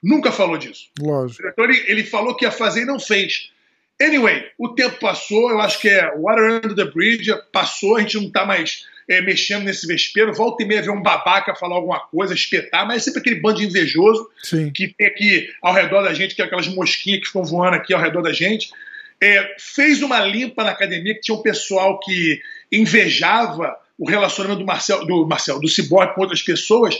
Nunca 0.00 0.30
falou 0.30 0.56
disso. 0.56 0.88
Lógico. 1.00 1.48
Então 1.48 1.64
ele, 1.64 1.84
ele 1.88 2.04
falou 2.04 2.36
que 2.36 2.44
ia 2.44 2.52
fazer 2.52 2.82
e 2.82 2.86
não 2.86 3.00
fez. 3.00 3.50
Anyway, 4.00 4.46
o 4.56 4.68
tempo 4.68 5.00
passou, 5.00 5.50
eu 5.50 5.60
acho 5.60 5.80
que 5.80 5.88
é 5.88 6.14
Water 6.16 6.58
Under 6.58 6.74
the 6.76 6.84
Bridge, 6.84 7.34
passou, 7.50 7.96
a 7.96 8.00
gente 8.00 8.16
não 8.18 8.26
está 8.28 8.46
mais 8.46 8.86
é, 9.08 9.20
mexendo 9.20 9.64
nesse 9.64 9.86
vespeiro. 9.86 10.34
Volta 10.34 10.62
e 10.62 10.66
meia 10.66 10.82
ver 10.82 10.90
um 10.90 11.02
babaca 11.02 11.54
falar 11.54 11.76
alguma 11.76 12.00
coisa, 12.00 12.34
espetar, 12.34 12.86
mas 12.86 13.02
é 13.02 13.04
sempre 13.04 13.20
aquele 13.20 13.40
bando 13.40 13.58
de 13.58 13.66
invejoso 13.66 14.28
Sim. 14.42 14.70
que 14.70 14.88
tem 14.88 15.06
aqui 15.06 15.48
ao 15.62 15.72
redor 15.74 16.02
da 16.02 16.14
gente, 16.14 16.34
que 16.34 16.42
é 16.42 16.44
aquelas 16.44 16.68
mosquinhas 16.68 17.20
que 17.20 17.26
ficam 17.26 17.44
voando 17.44 17.76
aqui 17.76 17.94
ao 17.94 18.00
redor 18.00 18.22
da 18.22 18.32
gente 18.32 18.70
é, 19.20 19.54
fez 19.58 20.02
uma 20.02 20.20
limpa 20.20 20.62
na 20.62 20.70
academia 20.70 21.14
que 21.14 21.20
tinha 21.20 21.36
um 21.36 21.42
pessoal 21.42 21.98
que 22.00 22.40
invejava 22.70 23.76
o 23.98 24.08
relacionamento 24.08 24.60
do 24.60 24.66
Marcel, 24.66 25.06
do 25.06 25.26
Marcel, 25.26 25.58
do 25.58 25.68
Cyborg 25.68 26.14
com 26.14 26.20
outras 26.20 26.42
pessoas 26.42 26.98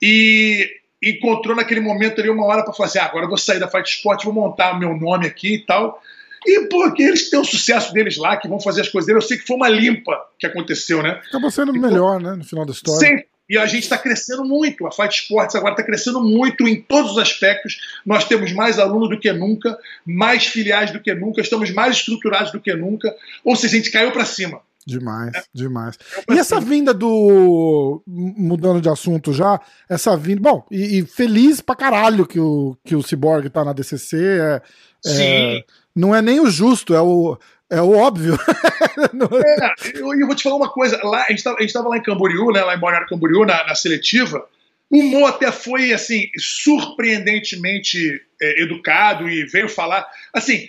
e 0.00 0.68
encontrou 1.02 1.56
naquele 1.56 1.80
momento 1.80 2.20
ali 2.20 2.28
uma 2.28 2.44
hora 2.44 2.62
para 2.62 2.72
fazer, 2.72 2.98
assim, 2.98 3.06
ah, 3.06 3.10
agora 3.10 3.24
eu 3.24 3.28
vou 3.28 3.38
sair 3.38 3.58
da 3.58 3.68
Fight 3.68 3.88
Sport, 3.88 4.24
vou 4.24 4.32
montar 4.32 4.72
o 4.72 4.78
meu 4.78 4.94
nome 4.94 5.26
aqui 5.26 5.54
e 5.54 5.58
tal. 5.58 6.02
E, 6.46 6.68
pô, 6.68 6.92
que 6.92 7.02
eles 7.02 7.30
têm 7.30 7.38
o 7.38 7.44
sucesso 7.44 7.92
deles 7.92 8.16
lá, 8.16 8.36
que 8.36 8.48
vão 8.48 8.60
fazer 8.60 8.82
as 8.82 8.88
coisas 8.88 9.06
deles. 9.06 9.22
Eu 9.22 9.28
sei 9.28 9.38
que 9.38 9.46
foi 9.46 9.56
uma 9.56 9.68
limpa 9.68 10.18
que 10.38 10.46
aconteceu, 10.46 11.02
né? 11.02 11.20
Acabou 11.28 11.50
sendo 11.50 11.76
então, 11.76 11.90
melhor, 11.90 12.20
né, 12.20 12.34
no 12.34 12.44
final 12.44 12.64
da 12.64 12.72
história. 12.72 13.00
Sempre. 13.00 13.26
E 13.48 13.58
a 13.58 13.66
gente 13.66 13.82
está 13.82 13.98
crescendo 13.98 14.44
muito. 14.44 14.86
A 14.86 14.90
Fight 14.90 15.14
Sports 15.14 15.54
agora 15.54 15.72
está 15.72 15.82
crescendo 15.82 16.22
muito 16.22 16.66
em 16.66 16.80
todos 16.80 17.12
os 17.12 17.18
aspectos. 17.18 17.76
Nós 18.04 18.24
temos 18.24 18.52
mais 18.52 18.78
alunos 18.78 19.10
do 19.10 19.20
que 19.20 19.30
nunca, 19.32 19.76
mais 20.06 20.46
filiais 20.46 20.90
do 20.90 21.00
que 21.00 21.14
nunca, 21.14 21.42
estamos 21.42 21.70
mais 21.70 21.96
estruturados 21.96 22.52
do 22.52 22.60
que 22.60 22.74
nunca. 22.74 23.14
Ou 23.44 23.54
seja, 23.54 23.74
a 23.74 23.78
gente 23.78 23.90
caiu 23.90 24.12
para 24.12 24.24
cima. 24.24 24.60
Demais, 24.86 25.34
é. 25.34 25.42
demais. 25.52 25.98
E 26.30 26.38
essa 26.38 26.60
vinda 26.60 26.92
do. 26.92 28.02
Mudando 28.06 28.80
de 28.82 28.88
assunto 28.88 29.32
já, 29.32 29.60
essa 29.88 30.16
vinda. 30.16 30.40
Bom, 30.42 30.66
e, 30.70 30.98
e 30.98 31.06
feliz 31.06 31.60
pra 31.60 31.74
caralho 31.74 32.26
que 32.26 32.38
o, 32.38 32.76
que 32.84 32.94
o 32.94 33.02
Cyborg 33.02 33.48
tá 33.48 33.64
na 33.64 33.72
DCC. 33.72 34.16
É, 34.16 34.62
é, 35.06 35.64
não 35.94 36.14
é 36.14 36.20
nem 36.20 36.40
o 36.40 36.50
justo, 36.50 36.94
é 36.94 37.00
o, 37.00 37.38
é 37.70 37.80
o 37.80 37.92
óbvio. 37.92 38.38
é, 38.98 39.98
eu, 39.98 40.12
eu, 40.14 40.26
vou 40.26 40.34
te 40.34 40.42
falar 40.42 40.56
uma 40.56 40.70
coisa. 40.70 40.98
Lá, 41.02 41.24
a 41.24 41.30
gente 41.30 41.46
estava 41.60 41.88
lá 41.88 41.96
em 41.96 42.02
Camboriú, 42.02 42.50
né, 42.52 42.62
lá 42.62 42.74
em 42.74 42.80
Balneário 42.80 43.08
Camboriú, 43.08 43.44
na, 43.44 43.64
na, 43.66 43.74
seletiva. 43.74 44.46
O 44.90 45.02
Mo 45.02 45.26
até 45.26 45.50
foi, 45.50 45.92
assim, 45.92 46.28
surpreendentemente 46.36 48.20
é, 48.40 48.62
educado 48.62 49.28
e 49.28 49.44
veio 49.46 49.68
falar. 49.68 50.06
Assim, 50.32 50.68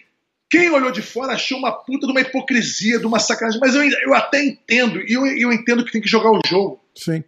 quem 0.49 0.69
olhou 0.69 0.91
de 0.91 1.01
fora 1.01 1.33
achou 1.33 1.57
uma 1.57 1.71
puta 1.71 2.05
de 2.05 2.11
uma 2.11 2.21
hipocrisia, 2.21 2.99
de 2.99 3.05
uma 3.05 3.19
sacanagem. 3.19 3.59
Mas 3.59 3.75
eu, 3.75 3.83
eu 3.83 4.13
até 4.13 4.43
entendo, 4.43 5.01
e 5.01 5.13
eu, 5.13 5.25
eu 5.25 5.51
entendo 5.51 5.83
que 5.83 5.91
tem 5.91 6.01
que 6.01 6.09
jogar 6.09 6.31
o 6.31 6.41
jogo. 6.47 6.81
Sim. 6.95 7.23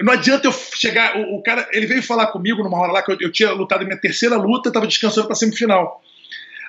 Não 0.00 0.12
adianta 0.12 0.46
eu 0.46 0.52
chegar. 0.52 1.16
O, 1.16 1.36
o, 1.36 1.42
cara, 1.42 1.68
ele 1.72 1.86
veio 1.86 2.02
falar 2.02 2.28
comigo 2.28 2.62
numa 2.62 2.78
hora 2.78 2.92
lá 2.92 3.02
que 3.02 3.10
eu, 3.10 3.16
eu 3.20 3.32
tinha 3.32 3.50
lutado 3.52 3.84
minha 3.84 4.00
terceira 4.00 4.36
luta, 4.36 4.68
estava 4.68 4.86
descansando 4.86 5.26
para 5.26 5.36
semifinal. 5.36 6.02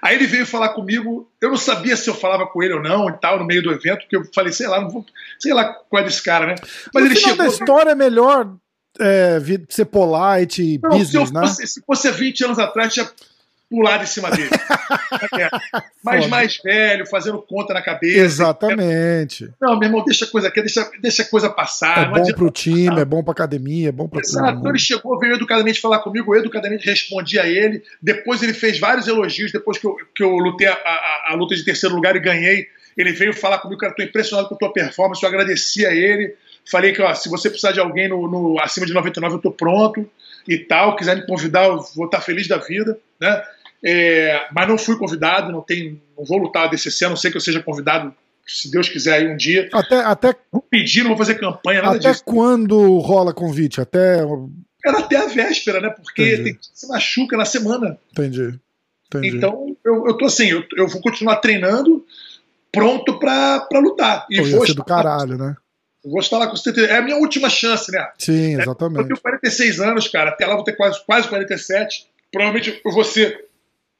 Aí 0.02 0.16
ele 0.16 0.28
veio 0.28 0.46
falar 0.46 0.70
comigo, 0.70 1.30
eu 1.42 1.50
não 1.50 1.58
sabia 1.58 1.96
se 1.98 2.10
eu 2.10 2.14
falava 2.14 2.48
com 2.48 2.64
ele 2.64 2.74
ou 2.74 2.82
não 2.82 3.10
e 3.10 3.14
tal, 3.14 3.40
no 3.40 3.46
meio 3.46 3.62
do 3.62 3.72
evento, 3.72 4.00
porque 4.00 4.16
eu 4.16 4.24
falei, 4.34 4.52
sei 4.54 4.68
lá, 4.68 4.82
não 4.82 4.90
vou, 4.90 5.06
sei 5.40 5.54
lá 5.54 5.74
qual 5.90 6.02
é 6.02 6.06
desse 6.06 6.24
cara, 6.24 6.48
né? 6.48 6.56
Mas 6.94 7.04
no 7.04 7.10
ele 7.10 7.16
final 7.16 7.32
chegou. 7.32 7.46
da 7.46 7.52
história 7.52 7.92
é 7.92 7.96
melhor 7.96 8.56
é, 9.00 9.40
ser 9.70 9.86
polite, 9.86 10.80
não, 10.82 10.90
business, 10.98 11.28
se 11.28 11.34
né? 11.34 11.42
Fosse, 11.42 11.68
se 11.68 11.82
fosse 11.82 12.12
20 12.12 12.46
anos 12.46 12.60
atrás, 12.60 12.94
tinha 12.94 13.10
pulado 13.70 14.04
em 14.04 14.08
cima 14.08 14.32
dele. 14.32 14.50
Mas 16.04 16.28
mais 16.28 16.58
velho, 16.58 17.06
fazendo 17.06 17.42
conta 17.42 17.74
na 17.74 17.82
cabeça. 17.82 18.20
Exatamente. 18.20 19.50
Não, 19.62 19.78
meu 19.78 19.88
irmão, 19.88 20.04
deixa 20.04 20.26
a 20.26 20.28
coisa 20.28 20.48
aqui, 20.48 20.62
deixa, 20.62 20.90
deixa 21.02 21.22
a 21.22 21.26
coisa 21.26 21.50
passar. 21.50 22.04
É 22.04 22.20
bom 22.20 22.34
pro 22.34 22.50
time, 22.50 22.88
passar. 22.88 23.02
é 23.02 23.06
bom 23.06 23.24
pra 23.24 23.32
academia, 23.32 23.90
é 23.90 23.92
bom 23.92 24.08
pra 24.08 24.22
Exato. 24.22 24.60
Então 24.60 24.72
ele 24.72 24.80
chegou, 24.80 25.20
veio 25.20 25.36
educadamente 25.36 25.80
falar 25.80 26.00
comigo, 26.00 26.34
eu 26.34 26.40
educadamente 26.40 26.86
respondi 26.86 27.38
a 27.40 27.48
ele. 27.48 27.84
Depois 28.02 28.42
ele 28.42 28.54
fez 28.54 28.80
vários 28.80 29.08
elogios, 29.08 29.52
depois 29.52 29.78
que 29.78 29.86
eu, 29.86 29.96
que 30.16 30.24
eu 30.24 30.32
lutei 30.32 30.68
a, 30.68 30.74
a, 30.74 31.32
a 31.32 31.36
luta 31.36 31.56
de 31.56 31.64
terceiro 31.64 31.96
lugar 31.96 32.16
e 32.16 32.20
ganhei. 32.20 32.68
Ele 32.98 33.12
veio 33.14 33.34
falar 33.34 33.60
comigo, 33.60 33.80
cara, 33.80 33.94
tô 33.94 34.04
impressionado 34.04 34.50
com 34.50 34.56
a 34.56 34.58
tua 34.58 34.74
performance, 34.74 35.22
eu 35.22 35.30
agradeci 35.30 35.86
a 35.86 35.94
ele. 35.94 36.36
Falei 36.70 36.92
que, 36.92 37.02
ó, 37.02 37.14
se 37.14 37.30
você 37.30 37.50
precisar 37.50 37.72
de 37.72 37.80
alguém 37.80 38.08
no, 38.08 38.28
no 38.28 38.60
acima 38.62 38.86
de 38.86 38.94
99, 38.94 39.36
eu 39.36 39.40
tô 39.40 39.52
pronto 39.52 40.08
e 40.48 40.58
tal. 40.58 40.96
Quiser 40.96 41.16
me 41.16 41.26
convidar, 41.26 41.66
eu 41.66 41.82
vou 41.96 42.06
estar 42.06 42.22
feliz 42.22 42.48
da 42.48 42.58
vida, 42.58 43.00
né? 43.20 43.42
É, 43.84 44.48
mas 44.54 44.68
não 44.68 44.78
fui 44.78 44.98
convidado, 44.98 45.52
não, 45.52 45.62
tem, 45.62 46.02
não 46.18 46.26
vou 46.26 46.38
lutar 46.38 46.66
a 46.66 46.68
DCC, 46.68 47.06
a 47.06 47.10
não 47.10 47.16
ser 47.16 47.32
que 47.32 47.38
eu 47.38 47.42
seja 47.42 47.64
convidado, 47.64 48.14
se 48.46 48.70
Deus 48.70 48.90
quiser, 48.90 49.14
aí 49.14 49.28
um 49.28 49.38
dia. 49.38 49.70
Até, 49.72 50.00
até 50.00 50.36
vou 50.52 50.62
pedir, 50.62 51.02
não 51.02 51.10
vou 51.10 51.18
fazer 51.18 51.36
campanha, 51.36 51.82
nada 51.82 51.98
até 51.98 52.12
disso. 52.12 52.24
quando 52.26 52.98
rola 53.00 53.34
convite? 53.34 53.80
Até. 53.80 54.20
Era 54.86 55.00
até 55.00 55.18
a 55.18 55.28
véspera, 55.28 55.80
né? 55.80 55.90
Porque 55.90 56.38
tem, 56.38 56.58
se 56.62 56.88
machuca 56.88 57.38
na 57.38 57.46
semana. 57.46 57.98
Entendi. 58.12 58.60
Entendi. 59.08 59.38
Então, 59.38 59.76
eu, 59.84 60.08
eu 60.08 60.18
tô 60.18 60.26
assim, 60.26 60.48
eu, 60.48 60.64
eu 60.78 60.88
vou 60.88 61.02
continuar 61.02 61.38
treinando, 61.38 62.06
pronto 62.72 63.18
pra, 63.20 63.62
pra 63.62 63.80
lutar. 63.80 64.26
E 64.30 64.38
Pô, 64.38 64.46
vou 64.46 64.66
ser 64.66 64.74
do 64.74 64.84
caralho, 64.84 65.38
né? 65.38 65.56
vou 66.04 66.20
estar 66.20 66.38
lá 66.38 66.48
com 66.48 66.56
70. 66.56 66.92
É 66.92 66.98
a 66.98 67.02
minha 67.02 67.18
última 67.18 67.50
chance, 67.50 67.92
né? 67.92 68.08
Sim, 68.18 68.60
exatamente. 68.60 69.02
Eu 69.02 69.08
tenho 69.08 69.22
46 69.22 69.80
anos, 69.80 70.08
cara. 70.08 70.30
Até 70.32 70.46
lá 70.46 70.56
vou 70.56 70.64
ter 70.64 70.74
quase, 70.74 71.04
quase 71.06 71.28
47. 71.28 72.08
Provavelmente 72.32 72.82
eu 72.84 72.92
vou 72.92 73.04
ser 73.04 73.49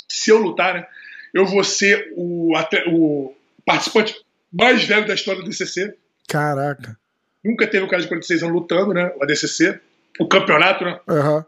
se 0.10 0.32
eu 0.32 0.38
lutar, 0.38 0.74
né, 0.74 0.88
eu 1.34 1.46
vou 1.46 1.64
ser 1.64 2.12
o, 2.16 2.54
o 2.88 3.36
participante 3.66 4.16
mais 4.52 4.84
velho 4.84 5.08
da 5.08 5.14
história 5.14 5.42
do 5.42 5.50
DCC. 5.50 5.96
Caraca. 6.28 6.98
Nunca 7.44 7.68
teve 7.68 7.86
um 7.86 7.88
cara 7.88 8.02
de 8.02 8.08
46 8.08 8.44
anos 8.44 8.56
lutando, 8.56 8.94
né? 8.94 9.12
O 9.16 9.24
ADCC. 9.24 9.80
O 10.20 10.28
campeonato, 10.28 10.84
né? 10.84 11.00
Uhum. 11.08 11.44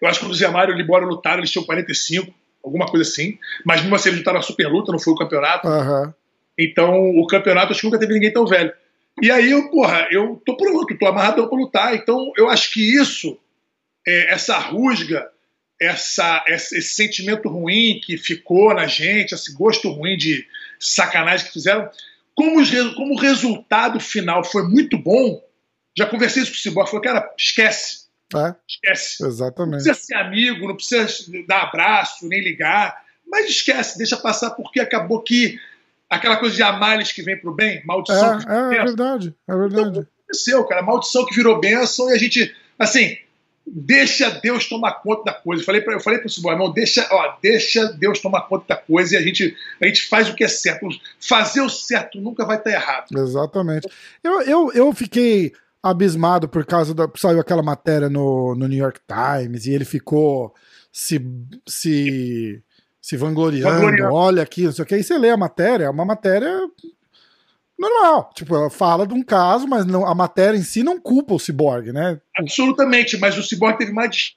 Eu 0.00 0.08
acho 0.08 0.20
que 0.20 0.26
o 0.26 0.34
Zé 0.34 0.48
Mário 0.48 0.72
e 0.72 0.74
o 0.74 0.78
Libório 0.78 1.08
lutaram, 1.08 1.38
eles 1.38 1.50
tinham 1.50 1.64
45, 1.64 2.32
alguma 2.62 2.86
coisa 2.86 3.08
assim. 3.08 3.38
Mas 3.64 3.80
mesmo 3.80 3.94
assim, 3.94 4.10
eles 4.10 4.18
lutaram 4.18 4.38
a 4.38 4.42
super 4.42 4.68
luta, 4.68 4.92
não 4.92 4.98
foi 4.98 5.12
o 5.12 5.16
campeonato. 5.16 5.66
Uhum. 5.68 6.12
Então, 6.58 7.10
o 7.16 7.26
campeonato, 7.26 7.72
acho 7.72 7.80
que 7.80 7.86
nunca 7.86 7.98
teve 7.98 8.12
ninguém 8.12 8.32
tão 8.32 8.46
velho. 8.46 8.72
E 9.22 9.30
aí, 9.30 9.50
eu, 9.50 9.70
porra, 9.70 10.08
eu 10.10 10.40
tô 10.44 10.56
pronto, 10.56 10.98
tô 10.98 11.06
amarradão 11.06 11.48
pra 11.48 11.58
lutar. 11.58 11.94
Então, 11.94 12.32
eu 12.36 12.48
acho 12.50 12.72
que 12.72 12.96
isso, 12.96 13.38
é, 14.06 14.32
essa 14.32 14.58
rusga, 14.58 15.30
essa, 15.82 16.44
esse 16.46 16.80
sentimento 16.82 17.48
ruim 17.48 18.00
que 18.04 18.16
ficou 18.16 18.72
na 18.72 18.86
gente, 18.86 19.34
esse 19.34 19.52
gosto 19.52 19.90
ruim 19.90 20.16
de 20.16 20.46
sacanagem 20.78 21.46
que 21.46 21.52
fizeram, 21.52 21.90
como, 22.34 22.60
os, 22.60 22.70
como 22.94 23.14
o 23.14 23.18
resultado 23.18 23.98
final 24.00 24.44
foi 24.44 24.62
muito 24.62 24.96
bom, 24.96 25.42
já 25.96 26.06
conversei 26.06 26.42
isso 26.42 26.52
com 26.52 26.56
o 26.56 26.60
Cibor, 26.60 26.86
falou, 26.86 27.02
cara, 27.02 27.32
esquece. 27.36 28.02
É, 28.34 28.54
esquece. 28.66 29.26
Exatamente. 29.26 29.84
Não 29.84 29.94
precisa 29.94 30.06
ser 30.06 30.14
amigo, 30.14 30.68
não 30.68 30.76
precisa 30.76 31.06
dar 31.46 31.64
abraço, 31.64 32.26
nem 32.26 32.40
ligar, 32.40 33.02
mas 33.26 33.48
esquece, 33.48 33.98
deixa 33.98 34.16
passar, 34.16 34.50
porque 34.52 34.80
acabou 34.80 35.20
que 35.20 35.58
aquela 36.08 36.36
coisa 36.36 36.54
de 36.54 36.62
amales 36.62 37.12
que 37.12 37.22
vem 37.22 37.38
pro 37.38 37.54
bem, 37.54 37.82
maldição. 37.84 38.38
É, 38.40 38.76
é, 38.76 38.78
é 38.78 38.84
verdade, 38.84 39.34
é 39.48 39.56
verdade. 39.56 39.88
Então, 39.88 40.06
aconteceu, 40.24 40.64
cara, 40.64 40.82
maldição 40.82 41.26
que 41.26 41.34
virou 41.34 41.60
bênção 41.60 42.08
e 42.10 42.14
a 42.14 42.18
gente, 42.18 42.54
assim, 42.78 43.18
deixa 43.66 44.30
Deus 44.30 44.68
tomar 44.68 44.92
conta 44.94 45.24
da 45.24 45.32
coisa. 45.32 45.62
Eu 45.62 45.66
falei 45.66 45.80
para 45.80 45.94
eu 45.94 46.00
falei 46.00 46.18
para 46.18 46.26
o 46.26 46.30
Simão, 46.30 46.52
irmão, 46.52 46.72
deixa, 46.72 47.06
ó, 47.10 47.36
deixa 47.40 47.86
Deus 47.92 48.20
tomar 48.20 48.42
conta 48.42 48.64
da 48.68 48.76
coisa 48.76 49.14
e 49.14 49.18
a 49.18 49.22
gente, 49.22 49.56
a 49.80 49.86
gente 49.86 50.08
faz 50.08 50.28
o 50.28 50.34
que 50.34 50.44
é 50.44 50.48
certo. 50.48 50.88
Fazer 51.20 51.60
o 51.60 51.68
certo 51.68 52.20
nunca 52.20 52.44
vai 52.44 52.58
estar 52.58 52.70
errado. 52.70 53.06
Exatamente. 53.16 53.88
Eu, 54.22 54.42
eu, 54.42 54.72
eu 54.72 54.92
fiquei 54.92 55.52
abismado 55.82 56.48
por 56.48 56.64
causa 56.64 56.94
da. 56.94 57.08
Saiu 57.16 57.40
aquela 57.40 57.62
matéria 57.62 58.08
no, 58.08 58.54
no 58.54 58.66
New 58.66 58.78
York 58.78 59.00
Times 59.06 59.66
e 59.66 59.72
ele 59.72 59.84
ficou 59.84 60.54
se. 60.90 61.20
se 61.66 62.62
se 63.00 63.16
vangloriando, 63.16 63.74
vangloriando, 63.74 64.14
olha 64.14 64.42
aqui, 64.44 64.62
não 64.62 64.70
sei 64.70 64.84
o 64.84 64.86
que. 64.86 64.94
Aí 64.94 65.02
você 65.02 65.18
lê 65.18 65.30
a 65.30 65.36
matéria, 65.36 65.86
é 65.86 65.90
uma 65.90 66.04
matéria 66.04 66.56
normal. 67.82 68.30
Tipo, 68.34 68.54
ela 68.54 68.70
fala 68.70 69.06
de 69.06 69.12
um 69.12 69.22
caso, 69.22 69.66
mas 69.66 69.84
não, 69.84 70.06
a 70.06 70.14
matéria 70.14 70.56
em 70.56 70.62
si 70.62 70.82
não 70.82 71.00
culpa 71.00 71.34
o 71.34 71.38
Cyborg, 71.38 71.92
né? 71.92 72.20
Absolutamente, 72.36 73.18
mas 73.18 73.36
o 73.36 73.42
Cyborg 73.42 73.76
teve 73.76 73.92
mais 73.92 74.34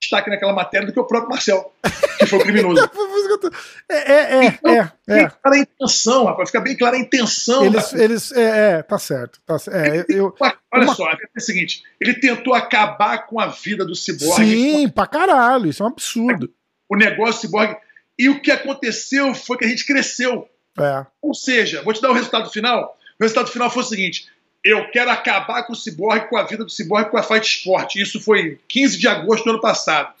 destaque 0.00 0.30
naquela 0.30 0.52
matéria 0.52 0.86
do 0.86 0.92
que 0.92 1.00
o 1.00 1.06
próprio 1.06 1.30
Marcel, 1.30 1.72
que 2.18 2.26
foi 2.26 2.38
o 2.38 2.42
criminoso. 2.42 2.80
é, 3.88 3.96
é, 3.96 4.36
é, 4.36 4.44
então, 4.46 4.72
é, 4.72 4.92
é. 5.08 5.28
clara 5.28 5.56
a 5.56 5.58
intenção, 5.58 6.24
rapaz, 6.24 6.50
fica 6.50 6.60
bem 6.60 6.76
clara 6.76 6.96
a 6.96 7.00
intenção. 7.00 7.64
Eles, 7.64 7.92
eles 7.92 8.32
é, 8.32 8.78
é, 8.78 8.82
tá 8.82 8.98
certo. 8.98 9.40
Tá, 9.46 9.56
é, 9.70 10.04
eu, 10.08 10.34
olha 10.40 10.84
uma... 10.84 10.94
só, 10.94 11.08
é 11.10 11.16
o 11.36 11.40
seguinte, 11.40 11.82
ele 12.00 12.14
tentou 12.14 12.54
acabar 12.54 13.26
com 13.26 13.40
a 13.40 13.46
vida 13.46 13.84
do 13.84 13.94
Cyborg. 13.94 14.44
Sim, 14.44 14.88
pra 14.88 15.06
caralho, 15.06 15.68
isso 15.68 15.82
é 15.82 15.86
um 15.86 15.90
absurdo. 15.90 16.52
O 16.88 16.96
negócio 16.96 17.42
Cyborg, 17.42 17.76
e 18.18 18.28
o 18.28 18.40
que 18.40 18.50
aconteceu 18.50 19.34
foi 19.34 19.56
que 19.58 19.64
a 19.64 19.68
gente 19.68 19.86
cresceu. 19.86 20.48
É. 20.78 21.06
Ou 21.22 21.34
seja, 21.34 21.82
vou 21.82 21.92
te 21.92 22.02
dar 22.02 22.10
o 22.10 22.14
resultado 22.14 22.50
final. 22.50 22.96
O 23.18 23.22
resultado 23.22 23.50
final 23.50 23.70
foi 23.70 23.82
o 23.82 23.86
seguinte: 23.86 24.28
eu 24.64 24.90
quero 24.90 25.10
acabar 25.10 25.62
com 25.62 25.72
o 25.72 25.76
Cyborg, 25.76 26.28
com 26.28 26.36
a 26.36 26.42
vida 26.42 26.64
do 26.64 26.70
Cyborg, 26.70 27.10
com 27.10 27.16
a 27.16 27.22
Fight 27.22 27.46
Sport. 27.46 27.96
Isso 27.96 28.20
foi 28.20 28.58
15 28.68 28.98
de 28.98 29.06
agosto 29.06 29.44
do 29.44 29.50
ano 29.50 29.60
passado. 29.60 30.12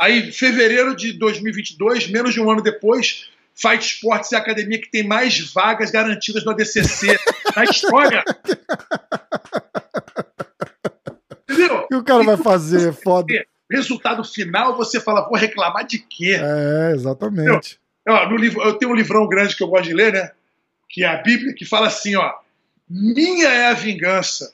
Aí, 0.00 0.30
fevereiro 0.32 0.94
de 0.94 1.12
2022, 1.12 2.08
menos 2.08 2.32
de 2.32 2.40
um 2.40 2.50
ano 2.50 2.62
depois, 2.62 3.28
Fight 3.54 3.84
Sports 3.84 4.32
é 4.32 4.36
a 4.36 4.38
academia 4.38 4.80
que 4.80 4.90
tem 4.90 5.06
mais 5.06 5.52
vagas 5.52 5.90
garantidas 5.90 6.44
no 6.44 6.52
ADCC 6.52 7.18
na 7.54 7.64
história. 7.64 8.24
Entendeu? 11.42 11.86
E 11.90 11.94
o 11.96 12.04
cara 12.04 12.22
vai 12.22 12.36
fazer, 12.36 12.92
foda. 12.94 13.26
Resultado 13.70 14.24
final, 14.24 14.76
você 14.76 15.00
fala, 15.00 15.28
vou 15.28 15.36
reclamar 15.36 15.84
de 15.84 15.98
quê? 15.98 16.38
É, 16.40 16.92
exatamente. 16.94 17.79
Eu, 18.06 18.28
no 18.28 18.36
livro, 18.36 18.62
eu 18.62 18.74
tenho 18.74 18.92
um 18.92 18.94
livrão 18.94 19.28
grande 19.28 19.56
que 19.56 19.62
eu 19.62 19.68
gosto 19.68 19.84
de 19.84 19.94
ler, 19.94 20.12
né? 20.12 20.30
Que 20.88 21.04
é 21.04 21.08
a 21.08 21.16
Bíblia, 21.16 21.54
que 21.54 21.64
fala 21.64 21.86
assim, 21.86 22.16
ó. 22.16 22.32
Minha 22.88 23.48
é 23.48 23.66
a 23.66 23.74
vingança, 23.74 24.52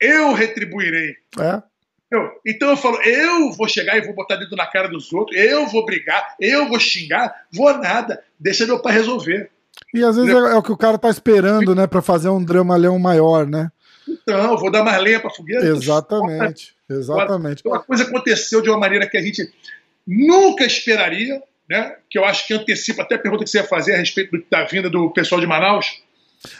eu 0.00 0.32
retribuirei. 0.32 1.16
É. 1.38 1.62
Eu, 2.10 2.30
então 2.46 2.68
eu 2.70 2.76
falo, 2.76 3.00
eu 3.02 3.50
vou 3.52 3.66
chegar 3.66 3.96
e 3.96 4.02
vou 4.02 4.14
botar 4.14 4.36
dedo 4.36 4.54
na 4.54 4.66
cara 4.66 4.86
dos 4.86 5.12
outros, 5.12 5.36
eu 5.36 5.66
vou 5.66 5.84
brigar, 5.84 6.36
eu 6.38 6.68
vou 6.68 6.78
xingar, 6.78 7.46
vou 7.50 7.76
nada, 7.78 8.22
deixa 8.38 8.66
meu 8.66 8.80
pai 8.80 8.92
resolver. 8.92 9.50
E 9.94 10.04
às 10.04 10.16
vezes 10.16 10.30
é, 10.30 10.36
é, 10.36 10.54
o 10.54 10.62
que 10.62 10.70
o 10.70 10.76
cara 10.76 10.98
tá 10.98 11.08
esperando, 11.08 11.74
né, 11.74 11.86
para 11.86 12.02
fazer 12.02 12.28
um 12.28 12.44
dramalhão 12.44 12.98
maior, 12.98 13.46
né? 13.46 13.72
Então, 14.06 14.58
vou 14.58 14.70
dar 14.70 14.84
mais 14.84 15.02
lenha 15.02 15.20
pra 15.20 15.30
fogueira. 15.30 15.66
Exatamente. 15.66 16.74
Exatamente. 16.88 17.60
Então, 17.60 17.74
a 17.74 17.82
coisa 17.82 18.04
aconteceu 18.04 18.60
de 18.60 18.68
uma 18.68 18.78
maneira 18.78 19.08
que 19.08 19.16
a 19.16 19.22
gente 19.22 19.50
nunca 20.06 20.64
esperaria, 20.64 21.42
né? 21.68 21.96
Que 22.10 22.18
eu 22.18 22.24
acho 22.24 22.46
que 22.46 22.54
antecipa 22.54 23.02
até 23.02 23.14
a 23.14 23.18
pergunta 23.18 23.44
que 23.44 23.50
você 23.50 23.58
ia 23.58 23.64
fazer 23.64 23.94
a 23.94 23.98
respeito 23.98 24.36
da 24.50 24.64
vinda 24.64 24.90
do 24.90 25.10
pessoal 25.10 25.40
de 25.40 25.46
Manaus. 25.46 26.02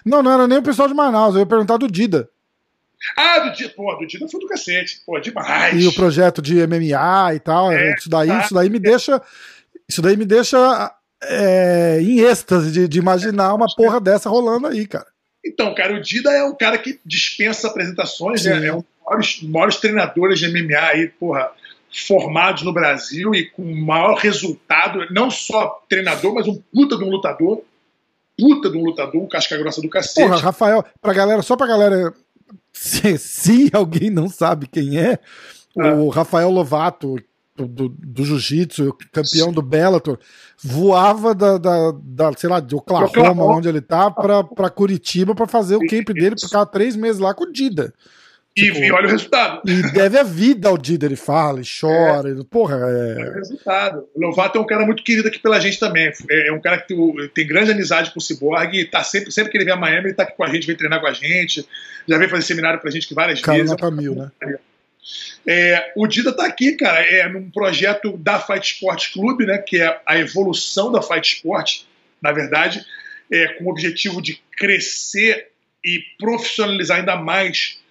Não, 0.04 0.22
não 0.22 0.32
era 0.32 0.46
nem 0.46 0.58
o 0.58 0.62
pessoal 0.62 0.88
de 0.88 0.94
Manaus, 0.94 1.34
eu 1.34 1.40
ia 1.40 1.46
perguntar 1.46 1.76
do 1.76 1.90
Dida. 1.90 2.28
Ah, 3.16 3.40
do 3.40 3.52
Dida, 3.52 3.72
pô, 3.74 3.92
do 3.96 4.06
Dida 4.06 4.28
foi 4.28 4.40
do 4.40 4.46
cacete, 4.46 5.02
pô, 5.04 5.18
demais. 5.18 5.82
E 5.82 5.86
o 5.86 5.92
projeto 5.92 6.40
de 6.40 6.66
MMA 6.66 7.34
e 7.34 7.40
tal, 7.40 7.72
é, 7.72 7.94
isso 7.94 8.08
daí, 8.08 8.28
tá. 8.28 8.40
isso 8.40 8.54
daí 8.54 8.70
me 8.70 8.78
deixa, 8.78 9.20
isso 9.88 10.00
daí 10.00 10.16
me 10.16 10.24
deixa 10.24 10.94
é, 11.24 11.98
em 12.00 12.20
êxtase 12.20 12.70
de, 12.70 12.86
de 12.86 12.98
imaginar 12.98 13.54
uma 13.54 13.66
porra 13.74 14.00
dessa 14.00 14.30
rolando 14.30 14.68
aí, 14.68 14.86
cara. 14.86 15.06
Então, 15.44 15.74
cara, 15.74 15.94
o 15.94 16.00
Dida 16.00 16.30
é 16.30 16.44
um 16.44 16.54
cara 16.54 16.78
que 16.78 17.00
dispensa 17.04 17.66
apresentações, 17.66 18.44
né? 18.44 18.66
é 18.66 18.72
um 18.72 18.84
maiores, 19.04 19.42
maiores 19.42 19.76
treinadores 19.76 20.38
de 20.38 20.48
MMA 20.48 20.78
aí, 20.78 21.08
porra, 21.08 21.50
formados 21.92 22.62
no 22.62 22.72
Brasil 22.72 23.34
e 23.34 23.46
com 23.50 23.62
maior 23.62 24.16
resultado, 24.16 25.06
não 25.10 25.30
só 25.30 25.82
treinador, 25.88 26.34
mas 26.34 26.48
um 26.48 26.60
puta 26.72 26.96
de 26.96 27.04
um 27.04 27.10
lutador. 27.10 27.62
Puta 28.38 28.70
de 28.70 28.78
um 28.78 28.84
lutador, 28.84 29.22
um 29.22 29.28
casca 29.28 29.56
grossa 29.58 29.82
do 29.82 29.90
cacete. 29.90 30.26
Porra, 30.26 30.40
Rafael, 30.40 30.84
pra 31.00 31.12
galera, 31.12 31.42
só 31.42 31.54
pra 31.56 31.66
galera. 31.66 32.14
Se, 32.72 33.18
se 33.18 33.70
alguém 33.72 34.08
não 34.10 34.28
sabe 34.28 34.66
quem 34.66 34.98
é, 34.98 35.18
ah. 35.78 35.94
o 35.94 36.08
Rafael 36.08 36.50
Lovato, 36.50 37.16
do, 37.54 37.68
do, 37.68 37.88
do 37.88 38.24
jiu-jitsu, 38.24 38.96
campeão 39.12 39.48
Sim. 39.48 39.52
do 39.52 39.62
Bellator, 39.62 40.18
voava 40.62 41.34
da, 41.34 41.58
da, 41.58 41.92
da, 42.02 42.32
sei 42.32 42.48
lá, 42.48 42.60
de 42.60 42.74
Oklahoma, 42.74 43.08
Oklahoma. 43.08 43.56
onde 43.56 43.68
ele 43.68 43.80
tá, 43.80 44.10
pra, 44.10 44.42
pra 44.42 44.70
Curitiba 44.70 45.34
pra 45.34 45.46
fazer 45.46 45.76
o 45.76 45.86
camp 45.86 46.08
dele, 46.08 46.36
ficar 46.40 46.64
três 46.66 46.96
meses 46.96 47.20
lá 47.20 47.34
com 47.34 47.44
o 47.44 47.52
Dida. 47.52 47.92
E, 48.54 48.64
tipo, 48.64 48.78
e 48.78 48.92
olha 48.92 49.06
o 49.06 49.10
resultado. 49.10 49.62
E 49.66 49.92
deve 49.92 50.18
a 50.18 50.22
vida 50.22 50.68
ao 50.68 50.76
Dida, 50.76 51.06
ele 51.06 51.16
fala, 51.16 51.58
ele 51.58 51.68
chora, 51.80 52.28
é. 52.28 52.44
porra. 52.50 52.76
É... 52.76 53.22
é 53.22 53.30
o 53.30 53.34
resultado. 53.34 54.08
O 54.14 54.20
Lovato 54.20 54.58
é 54.58 54.60
um 54.60 54.66
cara 54.66 54.84
muito 54.84 55.02
querido 55.02 55.28
aqui 55.28 55.38
pela 55.38 55.58
gente 55.58 55.80
também. 55.80 56.12
É, 56.30 56.48
é 56.48 56.52
um 56.52 56.60
cara 56.60 56.78
que 56.78 56.88
tem, 56.88 57.28
tem, 57.28 57.46
grande 57.46 57.70
amizade 57.72 58.10
com 58.12 58.18
o 58.18 58.22
Cyborg 58.22 58.78
e 58.78 58.84
tá 58.84 59.02
sempre, 59.02 59.32
sempre 59.32 59.50
que 59.50 59.56
ele 59.56 59.64
vem 59.64 59.72
a 59.72 59.76
Miami, 59.76 60.08
ele 60.08 60.14
tá 60.14 60.24
aqui 60.24 60.36
com 60.36 60.44
a 60.44 60.48
gente, 60.48 60.66
vem 60.66 60.76
treinar 60.76 61.00
com 61.00 61.06
a 61.06 61.12
gente. 61.14 61.66
Já 62.06 62.18
veio 62.18 62.28
fazer 62.28 62.42
seminário 62.42 62.78
pra 62.78 62.90
gente 62.90 63.08
que 63.08 63.14
várias 63.14 63.40
cara, 63.40 63.56
vezes. 63.56 63.70
Nota 63.70 63.90
mil, 63.90 64.14
né? 64.14 64.30
É, 65.46 65.92
o 65.96 66.06
Dida 66.06 66.32
tá 66.32 66.46
aqui, 66.46 66.72
cara, 66.72 67.00
é 67.00 67.28
num 67.28 67.50
projeto 67.50 68.16
da 68.18 68.38
Fight 68.38 68.74
Sport 68.74 69.12
Clube, 69.12 69.46
né? 69.46 69.58
Que 69.58 69.80
é 69.80 70.00
a 70.06 70.18
evolução 70.18 70.92
da 70.92 71.00
Fight 71.00 71.36
Sport, 71.36 71.82
na 72.20 72.32
verdade, 72.32 72.84
é, 73.32 73.48
com 73.54 73.64
o 73.64 73.70
objetivo 73.70 74.20
de 74.20 74.40
crescer 74.56 75.48
e 75.84 76.00
profissionalizar 76.18 76.98
ainda 76.98 77.16
mais 77.16 77.81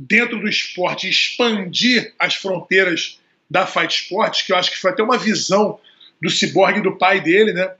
dentro 0.00 0.40
do 0.40 0.48
esporte, 0.48 1.08
expandir 1.08 2.14
as 2.18 2.34
fronteiras 2.34 3.20
da 3.50 3.66
Fight 3.66 3.94
Sports, 3.94 4.42
que 4.42 4.52
eu 4.52 4.56
acho 4.56 4.70
que 4.70 4.78
foi 4.78 4.92
até 4.92 5.02
uma 5.02 5.18
visão 5.18 5.78
do 6.22 6.30
Cyborg 6.30 6.80
do 6.80 6.96
pai 6.96 7.20
dele, 7.20 7.52
né? 7.52 7.70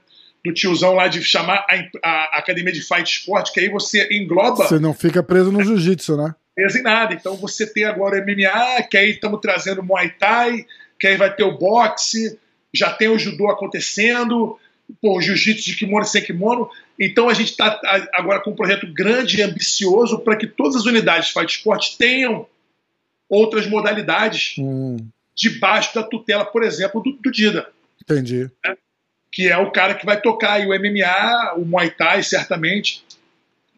Do 0.45 0.53
tiozão 0.53 0.93
lá 0.93 1.07
de 1.07 1.23
chamar 1.23 1.65
a, 2.03 2.09
a 2.09 2.39
academia 2.39 2.71
de 2.71 2.81
Fight 2.81 3.19
Sport, 3.19 3.51
que 3.51 3.59
aí 3.59 3.69
você 3.69 4.07
engloba. 4.11 4.67
Você 4.67 4.79
não 4.79 4.93
fica 4.93 5.23
preso 5.23 5.51
no 5.51 5.63
jiu-jitsu, 5.63 6.17
né? 6.17 6.35
Preso 6.53 6.77
em 6.77 6.83
nada. 6.83 7.13
Então 7.13 7.35
você 7.35 7.65
tem 7.65 7.85
agora 7.85 8.19
o 8.19 8.23
MMA, 8.23 8.83
que 8.83 8.97
aí 8.97 9.11
estamos 9.11 9.39
trazendo 9.39 9.83
Muay 9.83 10.09
Thai, 10.09 10.65
que 10.99 11.07
aí 11.07 11.17
vai 11.17 11.33
ter 11.33 11.43
o 11.43 11.57
boxe, 11.57 12.37
já 12.73 12.91
tem 12.91 13.07
o 13.07 13.17
judô 13.17 13.49
acontecendo, 13.49 14.59
pô, 15.01 15.21
jiu-jitsu 15.21 15.65
de 15.65 15.75
kimono 15.75 16.05
sem 16.05 16.23
kimono. 16.23 16.69
Então 16.99 17.29
a 17.29 17.33
gente 17.33 17.51
está 17.51 17.79
agora 18.13 18.41
com 18.41 18.51
um 18.51 18.55
projeto 18.55 18.91
grande 18.91 19.39
e 19.39 19.41
ambicioso 19.41 20.19
para 20.19 20.35
que 20.35 20.47
todas 20.47 20.75
as 20.75 20.85
unidades 20.85 21.27
de 21.27 21.33
Fight 21.33 21.57
Sport 21.57 21.95
tenham 21.97 22.47
outras 23.29 23.65
modalidades 23.67 24.55
hum. 24.57 24.97
debaixo 25.35 25.95
da 25.95 26.03
tutela, 26.03 26.43
por 26.43 26.63
exemplo, 26.63 27.01
do, 27.01 27.13
do 27.13 27.31
Dida. 27.31 27.69
Entendi. 28.01 28.49
Né? 28.65 28.75
Que 29.31 29.47
é 29.47 29.57
o 29.57 29.71
cara 29.71 29.95
que 29.95 30.05
vai 30.05 30.19
tocar 30.19 30.53
aí 30.53 30.65
o 30.65 30.77
MMA, 30.77 31.53
o 31.55 31.65
Muay 31.65 31.89
Thai, 31.91 32.23
certamente, 32.23 33.03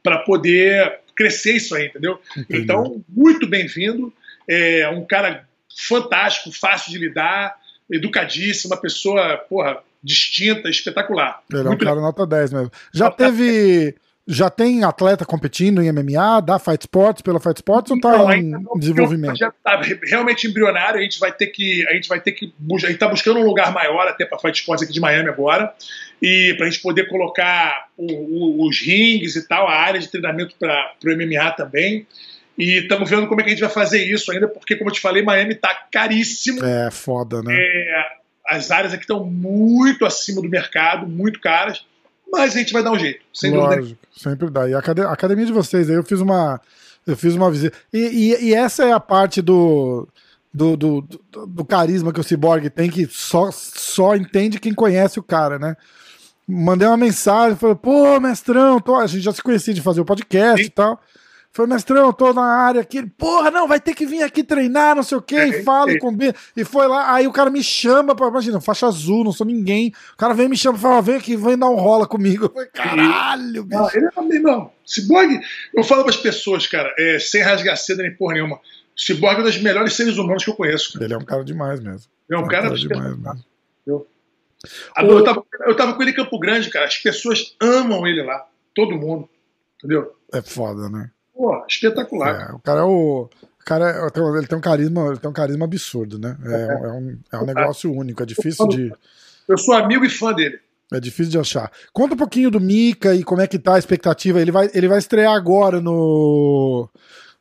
para 0.02 0.20
poder 0.20 1.00
crescer 1.16 1.58
isso 1.58 1.76
aí, 1.76 1.88
entendeu? 1.88 2.20
Entendi. 2.36 2.64
Então, 2.64 3.04
muito 3.08 3.46
bem-vindo. 3.46 4.12
É 4.48 4.90
um 4.90 5.06
cara 5.06 5.48
fantástico, 5.88 6.52
fácil 6.52 6.92
de 6.92 6.98
lidar, 6.98 7.56
educadíssimo, 7.90 8.74
uma 8.74 8.82
pessoa, 8.82 9.38
porra, 9.38 9.84
distinta, 10.04 10.70
espetacular. 10.70 11.42
Ele 11.52 11.68
é 11.68 11.72
um 11.72 11.78
cara 11.78 12.02
nota 12.02 12.26
10 12.26 12.54
mesmo. 12.54 12.72
Já 12.94 13.06
nota 13.06 13.18
teve. 13.18 13.92
10. 13.92 14.04
Já 14.26 14.50
tem 14.50 14.86
atleta 14.86 15.26
competindo 15.26 15.84
em 15.84 15.92
MMA, 15.92 16.42
da 16.42 16.58
Fight 16.58 16.80
Sports, 16.84 17.22
pela 17.22 17.42
Fight 17.42 17.58
Sports 17.58 17.92
ou 17.92 18.00
tá 18.00 18.38
em 18.38 18.52
não, 18.52 18.64
desenvolvimento? 18.78 19.36
Já 19.36 19.52
tá 19.52 19.82
realmente 20.02 20.48
embrionário, 20.48 20.98
a 20.98 21.04
gente 21.04 21.20
vai 21.20 21.30
ter 21.34 21.48
que. 21.48 21.86
A 21.90 21.94
gente 21.94 22.08
vai 22.08 22.22
ter 22.22 22.32
que. 22.32 22.54
A 22.74 22.88
gente 22.88 22.98
tá 22.98 23.10
buscando 23.10 23.42
um 23.42 23.46
lugar 23.46 23.74
maior 23.74 24.08
até 24.08 24.26
para 24.26 24.40
Fight 24.40 24.58
Sports 24.58 24.84
aqui 24.84 24.94
de 24.94 25.02
Miami 25.02 25.28
agora. 25.28 25.74
E 26.22 26.54
para 26.56 26.68
a 26.68 26.70
gente 26.70 26.82
poder 26.82 27.10
colocar 27.10 27.90
o, 27.98 28.06
o, 28.06 28.68
os 28.68 28.80
rings 28.80 29.36
e 29.36 29.46
tal, 29.46 29.68
a 29.68 29.76
área 29.76 30.00
de 30.00 30.08
treinamento 30.08 30.56
para 30.58 30.96
o 31.04 31.18
MMA 31.18 31.52
também. 31.52 32.08
E 32.58 32.78
estamos 32.80 33.10
vendo 33.10 33.28
como 33.28 33.42
é 33.42 33.44
que 33.44 33.50
a 33.50 33.54
gente 33.54 33.64
vai 33.64 33.70
fazer 33.70 34.04
isso 34.06 34.32
ainda, 34.32 34.48
porque, 34.48 34.76
como 34.76 34.90
eu 34.90 34.94
te 34.94 35.02
falei, 35.02 35.24
Miami 35.24 35.56
tá 35.56 35.88
caríssimo. 35.92 36.64
É, 36.64 36.90
foda, 36.92 37.42
né? 37.42 37.54
É, 37.58 38.08
as 38.48 38.72
áreas 38.72 38.94
aqui 38.94 39.04
estão 39.04 39.24
muito 39.24 40.06
acima 40.06 40.42
do 40.42 40.50
mercado, 40.50 41.08
muito 41.08 41.40
caras, 41.40 41.86
mas 42.32 42.56
a 42.56 42.60
gente 42.60 42.74
vai 42.74 42.84
dar 42.84 42.92
um 42.92 43.00
jeito, 43.00 43.24
sem 43.34 43.52
Lógico, 43.52 43.82
dúvida. 43.82 44.00
Sempre 44.16 44.50
dá. 44.50 44.70
E 44.70 44.74
a 44.74 44.80
academia 44.80 45.46
de 45.46 45.54
vocês, 45.54 45.90
aí 45.90 45.96
eu 45.96 46.04
fiz 46.04 46.20
uma, 46.20 46.60
eu 47.06 47.16
fiz 47.16 47.36
uma 47.36 47.50
visita. 47.52 47.78
E, 47.92 48.00
e, 48.00 48.46
e 48.46 48.54
essa 48.54 48.84
é 48.84 48.92
a 48.92 49.00
parte 49.00 49.42
do, 49.42 50.08
do, 50.54 50.76
do, 50.76 51.02
do, 51.02 51.46
do, 51.48 51.66
carisma 51.66 52.12
que 52.12 52.20
o 52.20 52.24
Cyborg 52.24 52.70
tem, 52.70 52.90
que 52.90 53.08
só, 53.08 53.50
só 53.52 54.16
entende 54.16 54.60
quem 54.60 54.74
conhece 54.74 55.20
o 55.20 55.24
cara, 55.24 55.60
né? 55.60 55.76
Mandei 56.48 56.88
uma 56.88 56.98
mensagem, 56.98 57.58
falei, 57.58 57.76
pô, 57.76 58.20
mestrão, 58.20 58.80
tô... 58.80 58.96
a 58.96 59.08
gente 59.08 59.24
já 59.24 59.32
se 59.32 59.42
conhecia 59.42 59.74
de 59.74 59.82
fazer 59.82 60.02
o 60.02 60.06
podcast 60.06 60.62
Sim. 60.62 60.68
e 60.68 60.70
tal. 60.70 61.02
Foi 61.54 61.66
o 61.66 61.68
mestrão, 61.68 62.08
eu 62.08 62.14
tô 62.14 62.34
na 62.34 62.44
área 62.44 62.82
aqui. 62.82 63.06
Porra, 63.06 63.52
não, 63.52 63.68
vai 63.68 63.80
ter 63.80 63.94
que 63.94 64.08
vir 64.08 64.24
aqui 64.24 64.44
treinar, 64.44 64.96
não 64.96 65.04
sei 65.04 65.20
o 65.20 65.22
quê, 65.22 65.36
e 65.36 65.56
É, 65.56 65.62
fala 65.64 65.92
é. 65.92 65.94
e 65.94 66.00
combina. 66.00 66.34
E 66.58 66.66
foi 66.66 66.88
lá, 66.88 67.14
aí 67.14 67.28
o 67.28 67.32
cara 67.32 67.52
me 67.52 67.64
chama 67.64 68.16
pra. 68.16 68.28
Imagina, 68.28 68.60
faixa 68.60 68.88
azul, 68.88 69.24
não 69.24 69.32
sou 69.32 69.46
ninguém. 69.46 69.94
O 70.14 70.18
cara 70.18 70.34
vem 70.34 70.48
e 70.48 70.50
me 70.50 70.58
chama 70.58 70.80
e 70.80 70.82
fala, 70.82 71.02
vem 71.02 71.16
aqui, 71.16 71.36
vem 71.38 71.56
dar 71.56 71.70
um 71.70 71.76
rola 71.76 72.08
comigo. 72.08 72.46
Eu 72.46 72.50
falei, 72.54 72.70
caralho, 72.70 73.64
bicho. 73.66 73.82
Não, 73.82 73.90
ele 73.94 74.08
é 74.08 74.22
meu 74.22 74.34
irmão. 74.34 74.72
Cyborg, 74.84 75.40
eu 75.76 75.84
falo 75.84 76.04
pras 76.04 76.18
pessoas, 76.18 76.66
cara, 76.66 76.92
é, 76.98 77.20
sem 77.20 77.44
rasgar 77.44 77.78
seda 77.78 78.02
nem 78.02 78.16
porra 78.16 78.34
nenhuma. 78.34 78.60
Cyborg 78.98 79.38
é 79.38 79.42
um 79.42 79.44
dos 79.44 79.62
melhores 79.62 79.94
seres 79.94 80.18
humanos 80.18 80.44
que 80.44 80.50
eu 80.50 80.56
conheço. 80.56 80.94
Cara. 80.94 81.06
Ele 81.06 81.14
é 81.14 81.18
um 81.18 81.26
cara 81.26 81.44
demais 81.44 81.80
mesmo. 81.80 82.10
Ele 82.28 82.40
é 82.40 82.44
um 82.44 82.48
cara. 82.48 82.76
demais 82.76 83.16
mesmo. 83.16 84.08
Adoro, 84.96 85.20
Eu 85.20 85.24
tava, 85.24 85.46
eu 85.68 85.76
tava 85.76 85.94
com 85.94 86.02
ele 86.02 86.12
em 86.12 86.16
Campo 86.16 86.40
Grande, 86.40 86.70
cara. 86.70 86.86
As 86.86 86.98
pessoas 86.98 87.56
amam 87.62 88.08
ele 88.08 88.24
lá. 88.24 88.48
Todo 88.74 88.98
mundo. 88.98 89.30
Entendeu? 89.78 90.16
É 90.34 90.42
foda, 90.42 90.90
né? 90.90 91.12
Pô, 91.34 91.66
espetacular. 91.68 92.50
É, 92.50 92.54
o 92.54 92.60
cara 92.60 92.82
é 92.82 92.84
o. 92.84 93.30
O 93.62 93.66
cara 93.66 93.90
é- 93.92 94.38
ele 94.38 94.48
tem 94.48 94.58
um 94.58 94.62
carisma, 94.62 95.08
ele 95.08 95.18
tem 95.18 95.30
um 95.30 95.34
carisma 95.34 95.64
absurdo, 95.66 96.20
né? 96.20 96.38
É, 96.46 96.86
é 96.86 96.92
um, 96.92 97.18
é 97.32 97.38
um 97.38 97.46
negócio 97.46 97.92
único, 97.94 98.22
é 98.22 98.26
difícil 98.26 98.68
de. 98.68 98.92
Eu 99.48 99.58
sou 99.58 99.74
amigo 99.74 100.04
e 100.04 100.10
fã 100.10 100.34
dele. 100.34 100.60
É 100.92 101.00
difícil 101.00 101.32
de 101.32 101.40
achar. 101.40 101.72
Conta 101.92 102.14
um 102.14 102.18
pouquinho 102.18 102.52
do 102.52 102.60
Mika 102.60 103.16
e 103.16 103.24
como 103.24 103.42
é 103.42 103.48
que 103.48 103.58
tá 103.58 103.76
a 103.76 103.80
expectativa. 103.80 104.40
Ele 104.42 104.52
vai, 104.52 104.70
ele 104.74 104.88
vai 104.88 105.00
estrear 105.00 105.34
agora 105.34 105.82
no. 105.82 106.90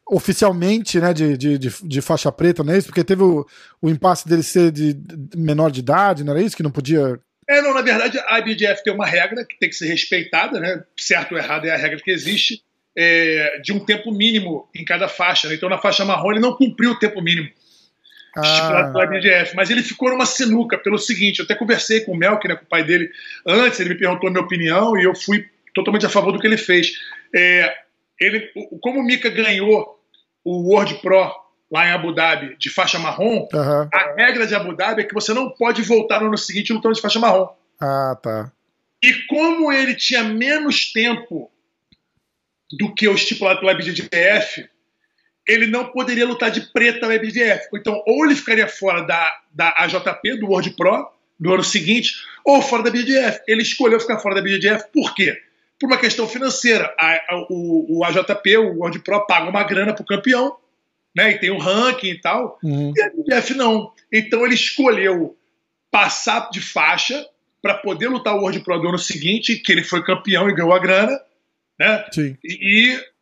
Oficialmente, 0.07 1.01
né, 1.01 1.12
de, 1.12 1.36
de, 1.36 1.59
de, 1.59 1.70
de 1.82 2.01
faixa 2.01 2.30
preta, 2.30 2.62
não 2.62 2.72
é 2.72 2.78
isso? 2.78 2.88
Porque 2.88 3.05
teve 3.05 3.22
o, 3.22 3.47
o 3.80 3.88
impasse 3.88 4.28
dele 4.28 4.43
ser 4.43 4.70
de, 4.70 4.93
de 4.95 5.36
menor 5.36 5.70
de 5.70 5.80
idade, 5.80 6.22
não 6.24 6.32
era 6.32 6.43
isso? 6.43 6.57
Que 6.57 6.62
não 6.62 6.70
podia. 6.70 7.18
É, 7.49 7.61
não, 7.62 7.72
na 7.74 7.82
verdade, 7.82 8.18
a 8.26 8.38
IBDF 8.38 8.82
tem 8.82 8.93
uma 8.93 9.07
regra 9.07 9.45
que 9.45 9.59
tem 9.59 9.68
que 9.68 9.74
ser 9.76 9.86
respeitada, 9.86 10.61
né? 10.61 10.82
Certo 10.99 11.32
ou 11.32 11.38
errado 11.38 11.64
é 11.66 11.70
a 11.70 11.76
regra 11.76 11.99
que 11.99 12.11
existe, 12.11 12.62
é, 12.97 13.61
de 13.62 13.72
um 13.72 13.80
tempo 13.80 14.11
mínimo 14.12 14.68
em 14.74 14.84
cada 14.84 15.09
faixa. 15.09 15.49
Né? 15.49 15.55
Então, 15.55 15.68
na 15.68 15.78
faixa 15.78 16.05
marrom, 16.05 16.32
ele 16.32 16.40
não 16.40 16.57
cumpriu 16.57 16.93
o 16.93 16.99
tempo 16.99 17.20
mínimo 17.20 17.49
estipulado 18.40 18.88
Ah, 18.88 18.93
pela 18.93 19.05
IBDF, 19.05 19.55
mas 19.55 19.68
ele 19.68 19.82
ficou 19.82 20.11
numa 20.11 20.24
sinuca 20.24 20.78
pelo 20.78 20.99
seguinte: 20.99 21.40
eu 21.40 21.45
até 21.45 21.55
conversei 21.55 22.01
com 22.01 22.12
o 22.12 22.16
Melk, 22.16 22.47
né, 22.49 22.57
com 22.57 22.64
o 22.64 22.68
pai 22.68 22.82
dele, 22.82 23.11
antes, 23.47 23.78
ele 23.80 23.90
me 23.90 23.99
perguntou 23.99 24.28
a 24.28 24.32
minha 24.32 24.45
opinião 24.45 24.97
e 24.97 25.05
eu 25.05 25.14
fui 25.14 25.47
totalmente 25.74 26.07
a 26.07 26.09
favor 26.09 26.32
do 26.32 26.38
que 26.38 26.47
ele 26.47 26.57
fez. 26.57 26.93
É, 27.34 27.74
ele, 28.18 28.51
como 28.80 29.01
o 29.01 29.03
Mika 29.03 29.28
ganhou 29.28 29.99
o 30.45 30.70
World 30.70 30.95
Pro 30.97 31.30
lá 31.70 31.86
em 31.86 31.93
Abu 31.93 32.14
Dhabi 32.14 32.57
de 32.59 32.70
faixa 32.70 32.99
marrom, 32.99 33.49
aham. 33.53 33.88
a 33.93 34.14
regra 34.14 34.47
de 34.47 34.55
Abu 34.55 34.74
Dhabi 34.74 35.03
é 35.03 35.05
que 35.05 35.14
você 35.14 35.32
não 35.32 35.51
pode 35.51 35.82
voltar 35.82 36.20
no 36.20 36.26
ano 36.26 36.38
seguinte 36.38 36.72
lutando 36.72 36.95
de 36.95 37.01
faixa 37.01 37.18
marrom. 37.18 37.49
ah, 37.80 38.16
tá. 38.22 38.53
E 39.03 39.12
como 39.26 39.72
ele 39.72 39.95
tinha 39.97 40.22
menos 40.22 40.93
tempo 40.93 41.51
do 42.79 42.95
que 42.95 43.07
o 43.09 43.14
estipulado 43.14 43.61
pela 43.61 43.73
IBJJF, 43.73 44.68
ele 45.47 45.66
não 45.66 45.87
poderia 45.91 46.27
lutar 46.27 46.51
de 46.51 46.61
preta 46.73 47.07
na 47.07 47.14
IBJJF. 47.16 47.68
Então, 47.75 48.03
ou 48.07 48.25
ele 48.25 48.35
ficaria 48.37 48.68
fora 48.68 49.03
da, 49.03 49.33
da 49.53 49.75
AJP, 49.79 50.37
do 50.39 50.47
World 50.47 50.70
Pro, 50.77 51.09
no 51.41 51.53
ano 51.55 51.64
seguinte, 51.64 52.14
ou 52.45 52.62
fora 52.62 52.83
da 52.85 52.89
IBJJF. 52.91 53.41
Ele 53.49 53.62
escolheu 53.62 53.99
ficar 54.01 54.18
fora 54.20 54.37
da 54.37 54.41
IBJJF 54.49 54.87
por 54.93 55.14
quê? 55.14 55.37
Por 55.81 55.89
uma 55.89 55.99
questão 55.99 56.29
financeira. 56.29 56.95
A- 56.99 57.20
a- 57.35 57.47
o, 57.51 57.99
o 57.99 58.05
AJP, 58.05 58.57
o 58.59 58.79
World 58.79 59.01
Pro, 59.01 59.27
paga 59.27 59.51
uma 59.51 59.64
grana 59.64 59.93
pro 59.93 60.05
campeão, 60.05 60.57
né? 61.14 61.33
E 61.33 61.39
tem 61.39 61.51
o 61.51 61.59
ranking 61.59 62.11
e 62.11 62.20
tal. 62.20 62.59
Uhum. 62.62 62.93
E 62.97 63.03
a 63.03 63.11
BDF 63.11 63.55
não. 63.55 63.93
Então 64.12 64.45
ele 64.47 64.55
escolheu 64.55 65.37
passar 65.91 66.49
de 66.51 66.61
faixa 66.61 67.27
para 67.61 67.75
poder 67.75 68.09
lutar 68.09 68.35
o 68.35 68.41
World 68.41 68.61
Pro 68.61 68.79
do 68.81 68.89
ano 68.89 68.99
seguinte, 68.99 69.57
que 69.57 69.73
ele 69.73 69.83
foi 69.85 70.03
campeão 70.05 70.49
e 70.49 70.55
ganhou 70.55 70.73
a 70.73 70.79
grana, 70.79 71.20
né? 71.79 72.05
Sim. 72.12 72.37
E, 72.45 72.95
e 72.95 73.12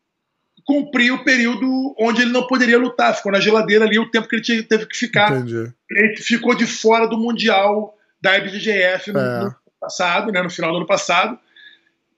cumprir 0.64 1.12
o 1.12 1.24
período 1.24 1.94
onde 1.98 2.22
ele 2.22 2.32
não 2.32 2.46
poderia 2.46 2.78
lutar. 2.78 3.16
Ficou 3.16 3.32
na 3.32 3.40
geladeira 3.40 3.84
ali 3.84 3.98
o 3.98 4.10
tempo 4.10 4.28
que 4.28 4.36
ele 4.36 4.62
teve 4.62 4.86
que 4.86 4.96
ficar. 4.96 5.32
Entendi. 5.32 5.72
Ele 5.90 6.16
ficou 6.16 6.54
de 6.54 6.66
fora 6.66 7.06
do 7.08 7.18
Mundial 7.18 7.96
da 8.20 8.36
IBJJF 8.38 9.12
no, 9.12 9.18
É. 9.18 9.22
no 9.22 9.46
ano 9.46 9.56
passado, 9.80 10.30
né? 10.32 10.42
No 10.42 10.50
final 10.50 10.70
do 10.70 10.76
ano 10.78 10.86
passado. 10.86 11.38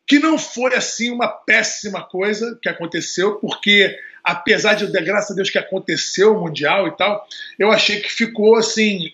Que 0.06 0.18
não 0.18 0.36
foi 0.36 0.74
assim 0.74 1.10
uma 1.10 1.28
péssima 1.28 2.02
coisa 2.02 2.58
que 2.60 2.68
aconteceu, 2.68 3.36
porque 3.36 3.96
apesar 4.22 4.74
de, 4.74 4.86
graças 4.86 5.30
a 5.30 5.34
Deus, 5.34 5.48
que 5.48 5.58
aconteceu 5.58 6.36
o 6.36 6.40
Mundial 6.40 6.88
e 6.88 6.96
tal, 6.96 7.26
eu 7.58 7.70
achei 7.70 8.00
que 8.00 8.10
ficou 8.10 8.56
assim. 8.56 9.12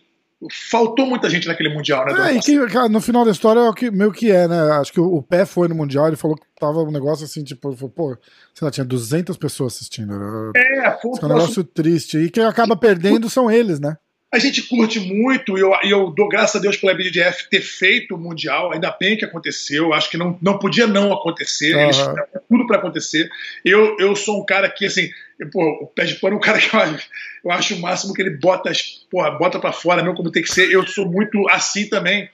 Faltou 0.70 1.04
muita 1.04 1.28
gente 1.28 1.48
naquele 1.48 1.74
Mundial, 1.74 2.06
né? 2.06 2.30
É, 2.30 2.36
e 2.36 2.40
que, 2.40 2.66
cara, 2.68 2.88
no 2.88 3.00
final 3.00 3.24
da 3.24 3.32
história 3.32 3.58
é 3.58 3.68
o 3.68 3.74
que, 3.74 3.90
meio 3.90 4.12
que 4.12 4.30
é, 4.30 4.46
né? 4.46 4.56
Acho 4.72 4.92
que 4.92 5.00
o, 5.00 5.16
o 5.16 5.22
pé 5.22 5.44
foi 5.44 5.66
no 5.66 5.74
Mundial, 5.74 6.06
ele 6.06 6.16
falou 6.16 6.36
que 6.36 6.46
tava 6.58 6.78
um 6.78 6.92
negócio 6.92 7.24
assim, 7.24 7.42
tipo, 7.42 7.74
falou, 7.74 7.90
pô, 7.90 8.16
sei 8.54 8.64
lá, 8.64 8.70
tinha 8.70 8.84
200 8.84 9.36
pessoas 9.36 9.74
assistindo. 9.74 10.14
É, 10.56 10.96
foi 11.02 11.10
um 11.10 11.14
é 11.20 11.24
um 11.24 11.28
negócio 11.28 11.64
triste. 11.64 12.18
E 12.18 12.30
quem 12.30 12.44
acaba 12.44 12.76
perdendo 12.76 13.28
são 13.28 13.50
eles, 13.50 13.80
né? 13.80 13.96
A 14.30 14.38
gente 14.38 14.62
curte 14.62 15.00
muito 15.00 15.56
e 15.56 15.60
eu, 15.62 15.74
eu 15.84 16.10
dou 16.10 16.28
graças 16.28 16.56
a 16.56 16.58
Deus 16.58 16.76
pela 16.76 16.92
BDF 16.92 17.48
ter 17.48 17.62
feito 17.62 18.14
o 18.14 18.18
Mundial, 18.18 18.72
ainda 18.72 18.90
bem 18.90 19.16
que 19.16 19.24
aconteceu, 19.24 19.94
acho 19.94 20.10
que 20.10 20.18
não, 20.18 20.38
não 20.42 20.58
podia 20.58 20.86
não 20.86 21.12
acontecer, 21.12 21.74
Aham. 21.74 21.84
eles 21.84 21.96
tudo 22.46 22.66
para 22.66 22.76
acontecer. 22.76 23.30
Eu, 23.64 23.96
eu 23.98 24.14
sou 24.14 24.42
um 24.42 24.44
cara 24.44 24.68
que, 24.68 24.84
assim, 24.84 25.10
eu, 25.38 25.48
pô, 25.48 25.62
o 25.82 25.86
pé 25.86 26.04
de 26.04 26.16
pano 26.16 26.34
é 26.34 26.36
um 26.36 26.42
cara 26.42 26.58
que 26.58 26.74
eu 26.74 26.78
acho, 26.78 27.08
eu 27.42 27.50
acho 27.50 27.74
o 27.74 27.80
máximo 27.80 28.12
que 28.12 28.20
ele 28.20 28.36
bota, 28.36 28.70
porra, 29.10 29.30
bota 29.30 29.58
para 29.58 29.72
fora, 29.72 30.02
mesmo 30.02 30.16
como 30.16 30.30
tem 30.30 30.42
que 30.42 30.52
ser. 30.52 30.70
Eu 30.70 30.86
sou 30.86 31.06
muito 31.06 31.48
assim 31.48 31.88
também 31.88 32.28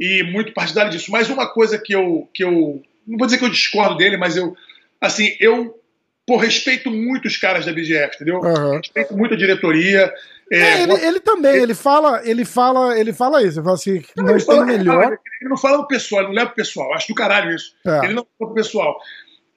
e 0.00 0.22
muito 0.22 0.54
partidário 0.54 0.90
disso. 0.90 1.10
Mas 1.10 1.28
uma 1.28 1.46
coisa 1.46 1.78
que 1.78 1.94
eu, 1.94 2.26
que 2.32 2.42
eu 2.42 2.82
não 3.06 3.18
vou 3.18 3.26
dizer 3.26 3.38
que 3.38 3.44
eu 3.44 3.50
discordo 3.50 3.96
dele, 3.96 4.16
mas 4.16 4.34
eu, 4.34 4.56
assim, 4.98 5.36
eu 5.38 5.78
pô, 6.26 6.36
respeito 6.36 6.90
muito 6.90 7.28
os 7.28 7.36
caras 7.36 7.66
da 7.66 7.72
BDF, 7.72 8.16
entendeu? 8.16 8.42
Aham. 8.42 8.78
Respeito 8.78 9.16
muito 9.16 9.34
a 9.34 9.36
diretoria. 9.36 10.12
É, 10.54 10.60
É, 10.60 10.82
ele, 10.82 10.92
ele 11.06 11.20
também, 11.20 11.56
ele 11.56 11.74
fala, 11.74 12.20
ele 12.24 12.44
fala, 12.44 12.98
ele 12.98 13.12
fala 13.12 13.42
isso, 13.42 13.58
ele 13.58 13.64
fala 13.64 13.74
assim, 13.76 14.02
não, 14.16 14.38
tem 14.38 14.64
melhor. 14.64 15.18
Ele 15.40 15.50
não 15.50 15.56
fala 15.56 15.78
pro 15.78 15.88
pessoal, 15.88 16.22
ele 16.22 16.28
não 16.28 16.34
leva 16.36 16.46
pro 16.46 16.56
pessoal. 16.56 16.92
Acho 16.94 17.08
do 17.08 17.14
caralho 17.14 17.54
isso. 17.54 17.74
É. 17.86 18.04
Ele 18.04 18.14
não 18.14 18.26
fala 18.38 18.52
pro 18.52 18.54
pessoal. 18.54 18.98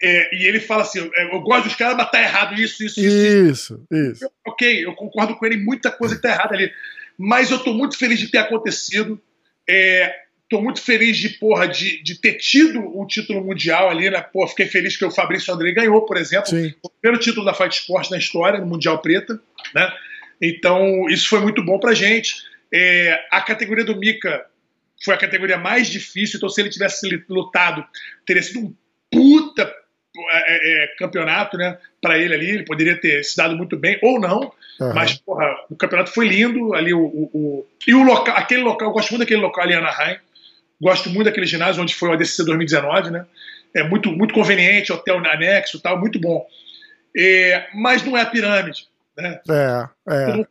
É, 0.02 0.36
e 0.36 0.46
ele 0.46 0.60
fala 0.60 0.84
assim: 0.84 1.10
é, 1.16 1.36
eu 1.36 1.42
gosto 1.42 1.66
dos 1.66 1.76
caras, 1.76 1.98
mas 1.98 2.12
tá 2.12 2.22
errado 2.22 2.54
isso, 2.54 2.84
isso, 2.84 3.00
isso. 3.00 3.08
Isso, 3.10 3.86
isso. 3.92 4.32
Ok, 4.46 4.86
eu 4.86 4.94
concordo 4.94 5.36
com 5.36 5.46
ele 5.46 5.56
em 5.56 5.66
muita 5.66 5.92
coisa 5.92 6.16
que 6.16 6.22
tá 6.22 6.30
errada 6.30 6.54
ali. 6.54 6.72
Mas 7.18 7.50
eu 7.50 7.60
tô 7.60 7.74
muito 7.74 7.98
feliz 7.98 8.20
de 8.20 8.30
ter 8.30 8.38
acontecido. 8.38 9.20
É, 9.68 10.14
tô 10.50 10.62
muito 10.62 10.82
feliz 10.82 11.18
de, 11.18 11.30
porra, 11.30 11.68
de, 11.68 12.02
de 12.04 12.16
ter 12.16 12.34
tido 12.34 12.80
um 12.80 13.06
título 13.06 13.44
mundial 13.44 13.90
ali, 13.90 14.10
né? 14.10 14.22
Pô, 14.22 14.48
fiquei 14.48 14.68
feliz 14.68 14.96
que 14.96 15.04
o 15.04 15.12
Fabrício 15.12 15.54
Andrei 15.54 15.74
ganhou, 15.74 16.06
por 16.06 16.16
exemplo 16.16 16.48
Sim. 16.48 16.74
o 16.82 16.90
primeiro 16.90 17.22
título 17.22 17.46
da 17.46 17.54
Fight 17.54 17.76
Sport 17.76 18.12
na 18.12 18.18
história, 18.18 18.60
no 18.60 18.68
Mundial 18.68 19.00
Preta, 19.00 19.40
né? 19.74 19.92
Então, 20.42 21.10
isso 21.10 21.28
foi 21.30 21.40
muito 21.40 21.64
bom 21.64 21.80
pra 21.80 21.94
gente. 21.94 22.36
É, 22.74 23.26
a 23.32 23.42
categoria 23.42 23.84
do 23.86 23.96
Mika 23.98 24.46
foi 25.04 25.14
a 25.14 25.18
categoria 25.18 25.58
mais 25.58 25.88
difícil, 25.88 26.38
então 26.38 26.50
se 26.50 26.60
ele 26.62 26.70
tivesse 26.70 27.24
lutado, 27.30 27.86
teria 28.26 28.42
sido 28.44 28.60
um 28.60 28.76
puta 29.12 29.72
é, 30.32 30.84
é, 30.84 30.88
campeonato, 30.98 31.58
né? 31.58 31.78
Pra 32.02 32.18
ele 32.18 32.34
ali, 32.34 32.50
ele 32.50 32.66
poderia 32.66 33.00
ter 33.00 33.24
se 33.24 33.38
dado 33.38 33.56
muito 33.56 33.78
bem, 33.78 34.00
ou 34.02 34.20
não, 34.20 34.52
Aham. 34.82 34.94
mas, 34.94 35.14
porra, 35.16 35.46
o 35.70 35.76
campeonato 35.76 36.12
foi 36.12 36.28
lindo 36.28 36.74
ali, 36.74 36.94
o, 36.94 37.00
o- 37.00 37.30
o- 37.34 37.68
e 37.88 37.94
o 37.94 38.04
local, 38.04 38.36
aquele 38.36 38.62
local, 38.62 38.88
eu 38.90 38.94
gosto 38.94 39.12
muito 39.12 39.22
daquele 39.22 39.42
local 39.42 39.64
ali 39.64 39.74
em 39.74 39.78
Anaheim, 39.78 40.18
gosto 40.82 41.10
muito 41.10 41.26
daquele 41.26 41.46
ginásio 41.46 41.82
onde 41.82 41.94
foi 41.96 42.10
o 42.10 42.14
ADCC 42.14 42.44
2019, 42.46 43.12
né? 43.12 43.26
É 43.76 43.84
muito, 43.84 44.12
muito 44.12 44.34
conveniente, 44.34 44.92
hotel 44.92 45.18
anexo 45.20 45.78
e 45.78 45.82
tal, 45.82 46.00
muito 46.00 46.20
bom. 46.20 46.46
É, 47.16 47.68
mas 47.76 48.04
não 48.04 48.18
é 48.18 48.22
a 48.22 48.26
pirâmide, 48.26 48.88
né? 49.18 49.40
É, 49.50 49.90
é. 50.10 50.46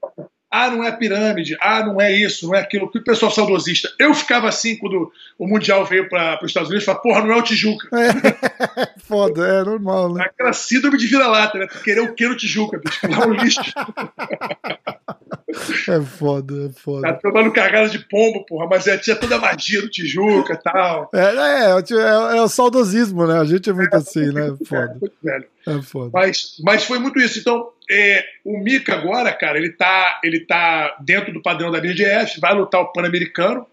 Ah, 0.51 0.71
não 0.71 0.85
é 0.85 0.93
pirâmide, 0.93 1.57
ah, 1.61 1.85
não 1.85 2.01
é 2.01 2.11
isso, 2.13 2.47
não 2.47 2.55
é 2.55 2.61
aquilo. 2.61 2.91
Que 2.91 2.99
o 2.99 3.05
pessoal 3.05 3.31
saudosista. 3.31 3.91
Eu 3.99 4.15
ficava 4.15 4.49
assim 4.49 4.77
quando 4.77 5.13
o 5.39 5.47
Mundial 5.47 5.85
veio 5.85 6.09
para 6.09 6.39
os 6.43 6.51
Estados 6.51 6.71
Unidos, 6.71 6.85
falava, 6.87 7.03
porra, 7.03 7.21
não 7.23 7.33
é 7.33 7.37
o 7.37 7.43
Tijuca. 7.43 7.89
É, 7.93 8.89
foda, 9.05 9.47
é 9.47 9.65
normal, 9.65 10.15
né? 10.15 10.25
Aquela 10.25 10.53
síndrome 10.53 10.97
de 10.97 11.09
vira-lata, 11.09 11.59
né? 11.59 11.67
Querer 11.85 12.01
o 12.01 12.15
que 12.15 12.27
no 12.27 12.37
Tijuca, 12.37 12.79
bicho? 12.79 13.01
Lá 13.07 13.27
um 13.27 13.33
lixo. 13.33 13.61
É 15.89 16.01
foda, 16.03 16.67
é 16.67 16.69
Tá 16.69 16.75
foda. 16.81 17.13
tomando 17.23 17.53
cagada 17.53 17.89
de 17.89 17.99
pombo, 17.99 18.45
porra, 18.47 18.67
mas 18.69 18.87
é, 18.87 18.97
tinha 18.99 19.17
toda 19.17 19.37
a 19.37 19.41
magia 19.41 19.81
do 19.81 19.89
Tijuca 19.89 20.55
e 20.55 20.57
tal. 20.63 21.11
É, 21.15 21.19
é, 21.19 21.71
é, 21.73 22.37
é 22.39 22.43
o 22.43 22.49
saudosismo, 22.49 23.27
né? 23.27 23.39
A 23.41 23.45
gente 23.45 23.71
é 23.71 23.73
muito 23.73 23.95
assim, 23.95 24.33
né? 24.33 24.55
Foda, 24.67 24.99
velho. 25.23 25.45
é 25.67 25.83
foda. 25.83 26.11
Mas, 26.13 26.57
mas 26.65 26.85
foi 26.85 26.99
muito 26.99 27.19
isso. 27.19 27.39
Então, 27.39 27.71
é, 27.91 28.25
o 28.45 28.59
Mika 28.59 28.95
agora, 28.95 29.33
cara, 29.33 29.59
ele 29.59 29.71
tá, 29.71 30.21
ele 30.23 30.41
tá 30.41 30.97
dentro 31.01 31.33
do 31.33 31.41
padrão 31.43 31.71
da 31.71 31.81
BGF, 31.81 32.41
vai 32.41 32.55
lutar 32.55 32.81
o 32.81 32.93
Pan-Americano. 32.93 33.67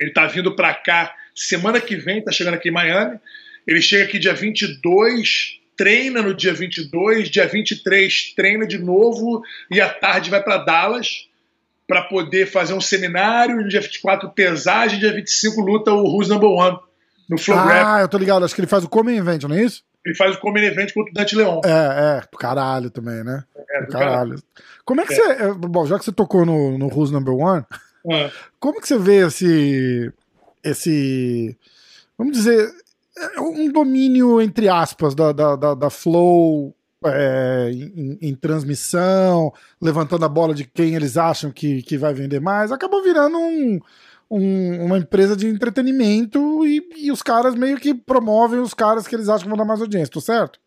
Ele 0.00 0.10
tá 0.12 0.26
vindo 0.26 0.54
pra 0.56 0.74
cá 0.74 1.14
semana 1.34 1.80
que 1.80 1.96
vem, 1.96 2.22
tá 2.22 2.32
chegando 2.32 2.54
aqui 2.54 2.68
em 2.68 2.72
Miami. 2.72 3.18
Ele 3.66 3.80
chega 3.80 4.04
aqui 4.04 4.18
dia 4.18 4.34
22, 4.34 5.58
treina 5.76 6.22
no 6.22 6.34
dia 6.34 6.52
22, 6.54 7.28
dia 7.30 7.46
23 7.46 8.32
treina 8.34 8.66
de 8.66 8.78
novo 8.78 9.42
e 9.70 9.80
à 9.80 9.88
tarde 9.88 10.30
vai 10.30 10.42
para 10.42 10.58
Dallas 10.58 11.28
para 11.86 12.02
poder 12.02 12.46
fazer 12.46 12.72
um 12.74 12.80
seminário. 12.80 13.56
No 13.56 13.68
dia 13.68 13.80
24, 13.80 14.30
pesagem. 14.30 14.98
Dia 14.98 15.12
25, 15.12 15.60
luta 15.60 15.92
o 15.92 16.02
Who's 16.16 16.28
Number 16.28 16.48
One 16.48 16.78
no 17.28 17.36
Flow 17.38 17.58
Rap. 17.58 17.86
Ah, 17.86 18.00
eu 18.00 18.08
tô 18.08 18.16
ligado, 18.18 18.44
acho 18.44 18.54
que 18.54 18.60
ele 18.60 18.68
faz 18.68 18.84
o 18.84 18.88
Come 18.88 19.16
Event, 19.16 19.42
não 19.44 19.54
é 19.56 19.62
isso? 19.62 19.82
Ele 20.04 20.14
faz 20.14 20.36
o 20.36 20.38
Common 20.38 20.58
Event 20.58 20.92
contra 20.92 21.10
o 21.10 21.14
Dante 21.14 21.34
Leon. 21.34 21.60
É, 21.64 21.70
é, 22.18 22.22
caralho 22.38 22.90
também, 22.90 23.24
né? 23.24 23.42
É, 23.70 23.86
do 23.86 23.92
Caralho. 23.92 24.36
Como 24.84 25.00
é 25.00 25.06
que 25.06 25.14
É. 25.14 25.16
você. 25.16 25.42
é, 25.44 25.52
Bom, 25.54 25.86
já 25.86 25.98
que 25.98 26.04
você 26.04 26.12
tocou 26.12 26.44
no, 26.44 26.76
no 26.76 26.88
Who's 26.88 27.10
Number 27.10 27.32
One, 27.34 27.64
Ah, 28.12 28.30
como 28.60 28.82
que 28.82 28.86
você 28.88 28.98
vê 28.98 29.26
esse. 29.26 30.12
Esse. 30.62 31.56
Vamos 32.18 32.36
dizer. 32.36 32.70
É 33.18 33.40
Um 33.40 33.70
domínio, 33.70 34.40
entre 34.40 34.68
aspas, 34.68 35.14
da, 35.14 35.32
da, 35.32 35.56
da, 35.56 35.74
da 35.74 35.90
Flow 35.90 36.74
é, 37.04 37.70
em, 37.72 38.18
em 38.20 38.34
transmissão, 38.34 39.52
levantando 39.80 40.24
a 40.24 40.28
bola 40.28 40.54
de 40.54 40.64
quem 40.64 40.94
eles 40.94 41.16
acham 41.16 41.50
que, 41.50 41.82
que 41.82 41.98
vai 41.98 42.14
vender 42.14 42.40
mais, 42.40 42.72
acabou 42.72 43.02
virando 43.02 43.36
um, 43.38 43.78
um- 44.30 44.84
uma 44.86 44.98
empresa 44.98 45.36
de 45.36 45.46
entretenimento 45.46 46.66
e, 46.66 46.82
e 46.96 47.12
os 47.12 47.22
caras 47.22 47.54
meio 47.54 47.76
que 47.78 47.92
promovem 47.94 48.58
os 48.60 48.72
caras 48.74 49.06
que 49.06 49.14
eles 49.14 49.28
acham 49.28 49.42
que 49.42 49.48
vão 49.48 49.58
dar 49.58 49.64
mais 49.66 49.80
audiência, 49.80 50.12
tô 50.12 50.20
certo? 50.20 50.58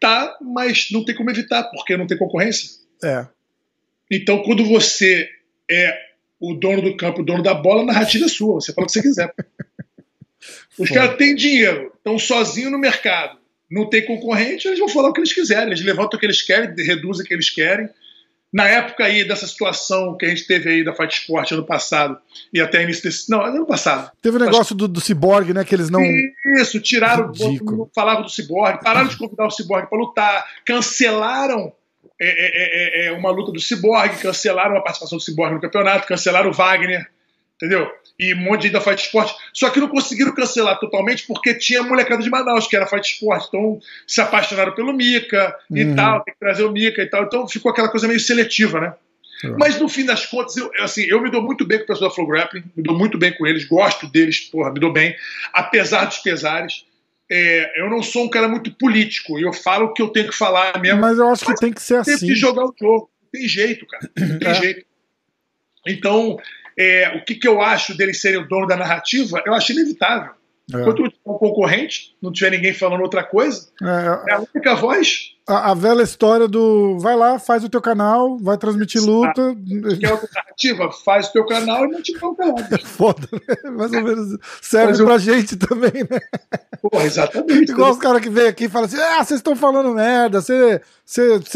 Tá, 0.00 0.36
mas 0.42 0.88
não 0.90 1.04
tem 1.04 1.14
como 1.14 1.30
evitar, 1.30 1.64
porque 1.70 1.96
não 1.96 2.06
tem 2.06 2.18
concorrência. 2.18 2.70
É. 3.02 3.26
Então, 4.10 4.42
quando 4.42 4.64
você 4.64 5.28
é 5.70 5.94
o 6.38 6.54
dono 6.54 6.82
do 6.82 6.96
campo, 6.96 7.22
o 7.22 7.24
dono 7.24 7.42
da 7.42 7.54
bola, 7.54 7.82
a 7.82 7.86
narrativa 7.86 8.26
é 8.26 8.28
sua. 8.28 8.54
Você 8.60 8.72
fala 8.72 8.84
o 8.84 8.86
que 8.86 8.92
você 8.92 9.02
quiser. 9.02 9.34
Os 10.78 10.90
caras 10.90 11.16
têm 11.16 11.34
dinheiro, 11.34 11.92
estão 11.96 12.18
sozinhos 12.18 12.72
no 12.72 12.78
mercado. 12.78 13.38
Não 13.70 13.88
tem 13.88 14.04
concorrente, 14.04 14.68
eles 14.68 14.78
vão 14.78 14.88
falar 14.88 15.08
o 15.08 15.12
que 15.12 15.20
eles 15.20 15.32
quiserem. 15.32 15.68
Eles 15.68 15.84
levantam 15.84 16.16
o 16.16 16.20
que 16.20 16.26
eles 16.26 16.42
querem, 16.42 16.72
reduzem 16.76 17.24
o 17.24 17.26
que 17.26 17.34
eles 17.34 17.50
querem. 17.50 17.88
Na 18.52 18.66
época 18.68 19.04
aí 19.04 19.26
dessa 19.26 19.46
situação 19.46 20.16
que 20.16 20.24
a 20.24 20.28
gente 20.28 20.46
teve 20.46 20.70
aí 20.70 20.84
da 20.84 20.94
Fight 20.94 21.12
Sport 21.12 21.52
ano 21.52 21.66
passado, 21.66 22.16
e 22.52 22.60
até 22.60 22.82
início 22.82 23.02
desse. 23.02 23.28
Não, 23.28 23.42
ano 23.42 23.66
passado. 23.66 24.10
Teve 24.22 24.36
o 24.36 24.40
negócio 24.40 24.74
do, 24.74 24.86
do 24.86 25.00
Cyborg, 25.00 25.52
né? 25.52 25.64
Que 25.64 25.74
eles 25.74 25.90
não. 25.90 26.00
Isso, 26.58 26.80
tiraram, 26.80 27.32
Ridículo. 27.32 27.90
falavam 27.94 28.22
do 28.22 28.30
Cyborg, 28.30 28.82
pararam 28.82 29.08
de 29.08 29.18
convidar 29.18 29.46
o 29.46 29.50
Cyborg 29.50 29.88
para 29.88 29.98
lutar, 29.98 30.46
cancelaram 30.64 31.72
é, 32.18 32.28
é, 32.28 33.04
é, 33.04 33.06
é, 33.08 33.12
uma 33.12 33.30
luta 33.30 33.52
do 33.52 33.60
Cyborg, 33.60 34.16
cancelaram 34.22 34.76
a 34.76 34.80
participação 34.80 35.18
do 35.18 35.24
Cyborg 35.24 35.54
no 35.54 35.60
campeonato, 35.60 36.06
cancelaram 36.06 36.48
o 36.48 36.52
Wagner, 36.52 37.06
entendeu? 37.56 37.90
E 38.18 38.32
um 38.34 38.38
monte 38.38 38.62
de 38.62 38.70
da 38.70 38.80
Fight 38.80 39.02
Sport. 39.02 39.32
Só 39.52 39.68
que 39.70 39.80
não 39.80 39.88
conseguiram 39.88 40.34
cancelar 40.34 40.78
totalmente 40.78 41.26
porque 41.26 41.54
tinha 41.54 41.80
a 41.80 41.82
molecada 41.82 42.22
de 42.22 42.30
Manaus, 42.30 42.66
que 42.66 42.76
era 42.76 42.86
Fight 42.86 43.06
Sport. 43.12 43.44
Então 43.48 43.78
se 44.06 44.20
apaixonaram 44.20 44.74
pelo 44.74 44.92
Mika 44.92 45.54
e 45.70 45.84
Uhum. 45.84 45.94
tal, 45.96 46.22
tem 46.22 46.32
que 46.34 46.40
trazer 46.40 46.64
o 46.64 46.72
Mika 46.72 47.02
e 47.02 47.06
tal. 47.06 47.24
Então 47.24 47.46
ficou 47.48 47.70
aquela 47.70 47.88
coisa 47.90 48.06
meio 48.08 48.20
seletiva, 48.20 48.80
né? 48.80 48.94
Uhum. 49.44 49.56
Mas 49.58 49.78
no 49.78 49.86
fim 49.88 50.04
das 50.06 50.24
contas, 50.24 50.56
eu, 50.56 50.70
assim, 50.80 51.02
eu 51.04 51.20
me 51.20 51.30
dou 51.30 51.42
muito 51.42 51.66
bem 51.66 51.76
com 51.78 51.84
o 51.84 51.86
pessoal 51.88 52.08
da 52.08 52.14
Flow 52.14 52.26
Grappling, 52.26 52.64
me 52.74 52.82
dou 52.82 52.96
muito 52.96 53.18
bem 53.18 53.36
com 53.36 53.46
eles, 53.46 53.64
gosto 53.64 54.06
deles, 54.06 54.40
porra, 54.40 54.72
me 54.72 54.80
dou 54.80 54.90
bem, 54.92 55.14
apesar 55.52 56.06
dos 56.06 56.18
pesares. 56.18 56.86
É, 57.30 57.80
eu 57.82 57.90
não 57.90 58.02
sou 58.02 58.24
um 58.24 58.30
cara 58.30 58.48
muito 58.48 58.70
político, 58.72 59.38
e 59.38 59.42
eu 59.42 59.52
falo 59.52 59.86
o 59.86 59.92
que 59.92 60.00
eu 60.00 60.08
tenho 60.08 60.28
que 60.28 60.34
falar 60.34 60.80
mesmo. 60.80 61.00
Mas 61.02 61.18
eu 61.18 61.28
acho 61.28 61.44
que 61.44 61.54
tem 61.56 61.72
que 61.72 61.82
ser 61.82 62.02
Tem 62.04 62.14
assim. 62.14 62.26
que 62.28 62.34
jogar 62.36 62.64
o 62.64 62.74
jogo, 62.80 63.10
não 63.20 63.28
tem 63.30 63.46
jeito, 63.48 63.84
cara, 63.86 64.08
não 64.16 64.38
tem 64.38 64.48
É. 64.48 64.54
jeito. 64.54 64.86
Então, 65.86 66.38
é, 66.78 67.16
o 67.16 67.24
que, 67.24 67.34
que 67.34 67.48
eu 67.48 67.60
acho 67.60 67.96
deles 67.96 68.20
serem 68.20 68.40
o 68.40 68.48
dono 68.48 68.66
da 68.66 68.76
narrativa, 68.76 69.42
eu 69.46 69.54
acho 69.54 69.72
inevitável. 69.72 70.32
É. 70.72 70.92
Tiver 70.92 71.12
um 71.24 71.38
concorrente, 71.38 72.16
não 72.20 72.32
tiver 72.32 72.50
ninguém 72.50 72.74
falando 72.74 73.00
outra 73.00 73.22
coisa, 73.22 73.68
É, 73.82 74.30
é 74.30 74.34
a 74.34 74.40
única 74.40 74.74
voz 74.74 75.35
a, 75.48 75.70
a 75.70 75.74
velha 75.74 76.02
história 76.02 76.48
do 76.48 76.98
vai 76.98 77.14
lá, 77.14 77.38
faz 77.38 77.62
o 77.62 77.68
teu 77.68 77.80
canal, 77.80 78.36
vai 78.38 78.58
transmitir 78.58 79.00
luta. 79.02 79.54
que 79.98 80.04
é 80.04 80.08
narrativa, 80.34 80.90
faz 81.04 81.28
o 81.28 81.32
teu 81.32 81.46
canal 81.46 81.84
e 81.84 81.88
não 81.88 82.02
te 82.02 82.12
canal. 82.12 82.56
Foda, 82.84 83.28
né? 83.32 83.70
Mais 83.70 83.92
ou 83.92 84.02
menos. 84.02 84.38
Serve 84.60 84.88
Mas 84.90 85.00
eu- 85.00 85.06
pra 85.06 85.18
gente 85.18 85.56
também, 85.56 85.92
né? 86.10 86.20
Porra, 86.82 87.04
exatamente. 87.04 87.70
Igual 87.70 87.92
os 87.92 87.98
caras 87.98 88.20
que 88.20 88.28
vêm 88.28 88.48
aqui 88.48 88.64
e 88.64 88.68
falam 88.68 88.86
assim: 88.86 88.98
ah, 88.98 89.24
vocês 89.24 89.38
estão 89.38 89.54
falando 89.54 89.94
merda, 89.94 90.40
você, 90.40 90.80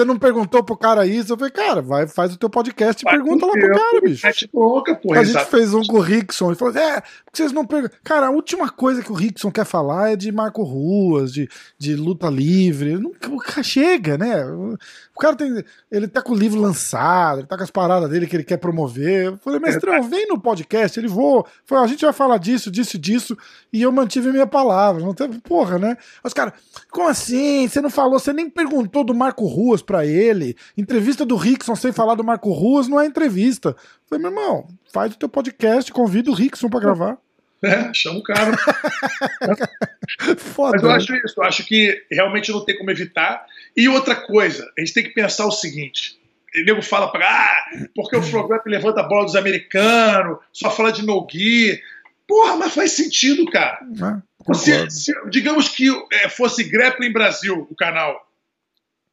não 0.04 0.18
perguntou 0.18 0.62
pro 0.62 0.76
cara 0.76 1.06
isso. 1.06 1.32
Eu 1.32 1.36
falei, 1.36 1.52
cara, 1.52 1.82
vai, 1.82 2.06
faz 2.06 2.32
o 2.32 2.38
teu 2.38 2.48
podcast 2.48 3.02
e 3.02 3.04
Faz 3.04 3.16
pergunta 3.16 3.46
lá 3.46 3.52
pro 3.52 3.70
cara, 3.70 4.00
bicho. 4.00 4.26
Mete 4.26 4.48
bronca, 4.52 4.94
porra, 4.94 5.20
A 5.20 5.24
gente 5.24 5.44
fez 5.46 5.74
um 5.74 5.82
com 5.82 5.96
o 5.96 6.00
Rickson 6.00 6.52
e 6.52 6.54
falou 6.54 6.74
assim: 6.74 6.84
é, 6.84 7.00
porque 7.00 7.36
vocês 7.36 7.52
não 7.52 7.66
perguntam. 7.66 7.98
Cara, 8.04 8.28
a 8.28 8.30
última 8.30 8.70
coisa 8.70 9.02
que 9.02 9.10
o 9.10 9.14
Rickson 9.14 9.50
quer 9.50 9.64
falar 9.64 10.12
é 10.12 10.16
de 10.16 10.30
Marco 10.30 10.62
Ruas, 10.62 11.32
de, 11.32 11.48
de 11.78 11.96
luta 11.96 12.28
livre. 12.28 12.96
Não, 12.96 13.10
o 13.10 13.38
cara 13.38 13.62
chega, 13.80 14.18
né? 14.18 14.44
O 14.44 15.20
cara 15.20 15.34
tem. 15.34 15.64
Ele 15.90 16.06
tá 16.06 16.22
com 16.22 16.32
o 16.32 16.36
livro 16.36 16.60
lançado, 16.60 17.40
ele 17.40 17.46
tá 17.46 17.56
com 17.56 17.62
as 17.62 17.70
paradas 17.70 18.08
dele 18.10 18.26
que 18.26 18.36
ele 18.36 18.44
quer 18.44 18.58
promover. 18.58 19.26
Eu 19.26 19.36
falei, 19.38 19.58
mestrão, 19.58 20.02
vem 20.02 20.28
no 20.28 20.40
podcast. 20.40 20.98
Ele 20.98 21.08
voou. 21.08 21.46
Falei, 21.64 21.84
a 21.84 21.86
gente 21.86 22.04
vai 22.04 22.12
falar 22.12 22.38
disso, 22.38 22.70
disso, 22.70 22.98
disso. 22.98 23.36
E 23.72 23.82
eu 23.82 23.90
mantive 23.90 24.30
minha 24.30 24.46
palavra. 24.46 25.02
Não 25.02 25.14
teve, 25.14 25.38
porra, 25.40 25.78
né? 25.78 25.96
Os 26.22 26.32
caras, 26.32 26.54
como 26.90 27.08
assim? 27.08 27.66
Você 27.66 27.80
não 27.80 27.90
falou, 27.90 28.18
você 28.18 28.32
nem 28.32 28.48
perguntou 28.48 29.04
do 29.04 29.14
Marco 29.14 29.46
Ruas 29.46 29.82
pra 29.82 30.04
ele. 30.04 30.56
Entrevista 30.76 31.24
do 31.24 31.36
Rickson 31.36 31.74
sem 31.74 31.92
falar 31.92 32.14
do 32.14 32.24
Marco 32.24 32.52
Ruas 32.52 32.88
não 32.88 33.00
é 33.00 33.06
entrevista. 33.06 33.70
Eu 33.70 33.76
falei, 34.08 34.22
meu 34.30 34.30
irmão, 34.30 34.68
faz 34.92 35.14
o 35.14 35.18
teu 35.18 35.28
podcast, 35.28 35.92
convida 35.92 36.30
o 36.30 36.34
Rickson 36.34 36.68
pra 36.68 36.80
gravar. 36.80 37.18
É, 37.62 37.92
chama 37.92 38.18
o 38.18 38.22
cara. 38.22 38.56
Foda. 40.38 40.72
Mas 40.76 40.82
eu 40.82 40.88
né? 40.88 40.94
acho 40.96 41.14
isso, 41.16 41.34
eu 41.36 41.42
acho 41.44 41.66
que 41.66 42.04
realmente 42.10 42.50
não 42.50 42.64
tem 42.64 42.76
como 42.76 42.90
evitar. 42.90 43.44
E 43.76 43.88
outra 43.88 44.14
coisa, 44.14 44.70
a 44.76 44.80
gente 44.80 44.94
tem 44.94 45.04
que 45.04 45.10
pensar 45.10 45.46
o 45.46 45.50
seguinte: 45.52 46.18
o 46.56 46.64
nego 46.64 46.82
fala 46.82 47.10
para 47.12 47.26
ah, 47.28 47.86
porque 47.94 48.16
o 48.16 48.48
Grappling 48.48 48.72
levanta 48.72 49.00
a 49.00 49.04
bola 49.04 49.24
dos 49.24 49.36
americanos, 49.36 50.38
só 50.52 50.70
fala 50.70 50.90
de 50.92 51.04
no-gi. 51.04 51.80
Porra, 52.26 52.56
mas 52.56 52.72
faz 52.74 52.92
sentido, 52.92 53.44
cara. 53.46 53.80
né? 53.82 54.22
Se, 54.54 54.70
Concordo. 54.70 54.90
se- 54.90 55.30
digamos 55.30 55.68
que 55.68 55.88
é, 56.12 56.28
fosse 56.28 56.64
Grappling 56.64 57.12
Brasil, 57.12 57.66
o 57.68 57.74
canal, 57.74 58.26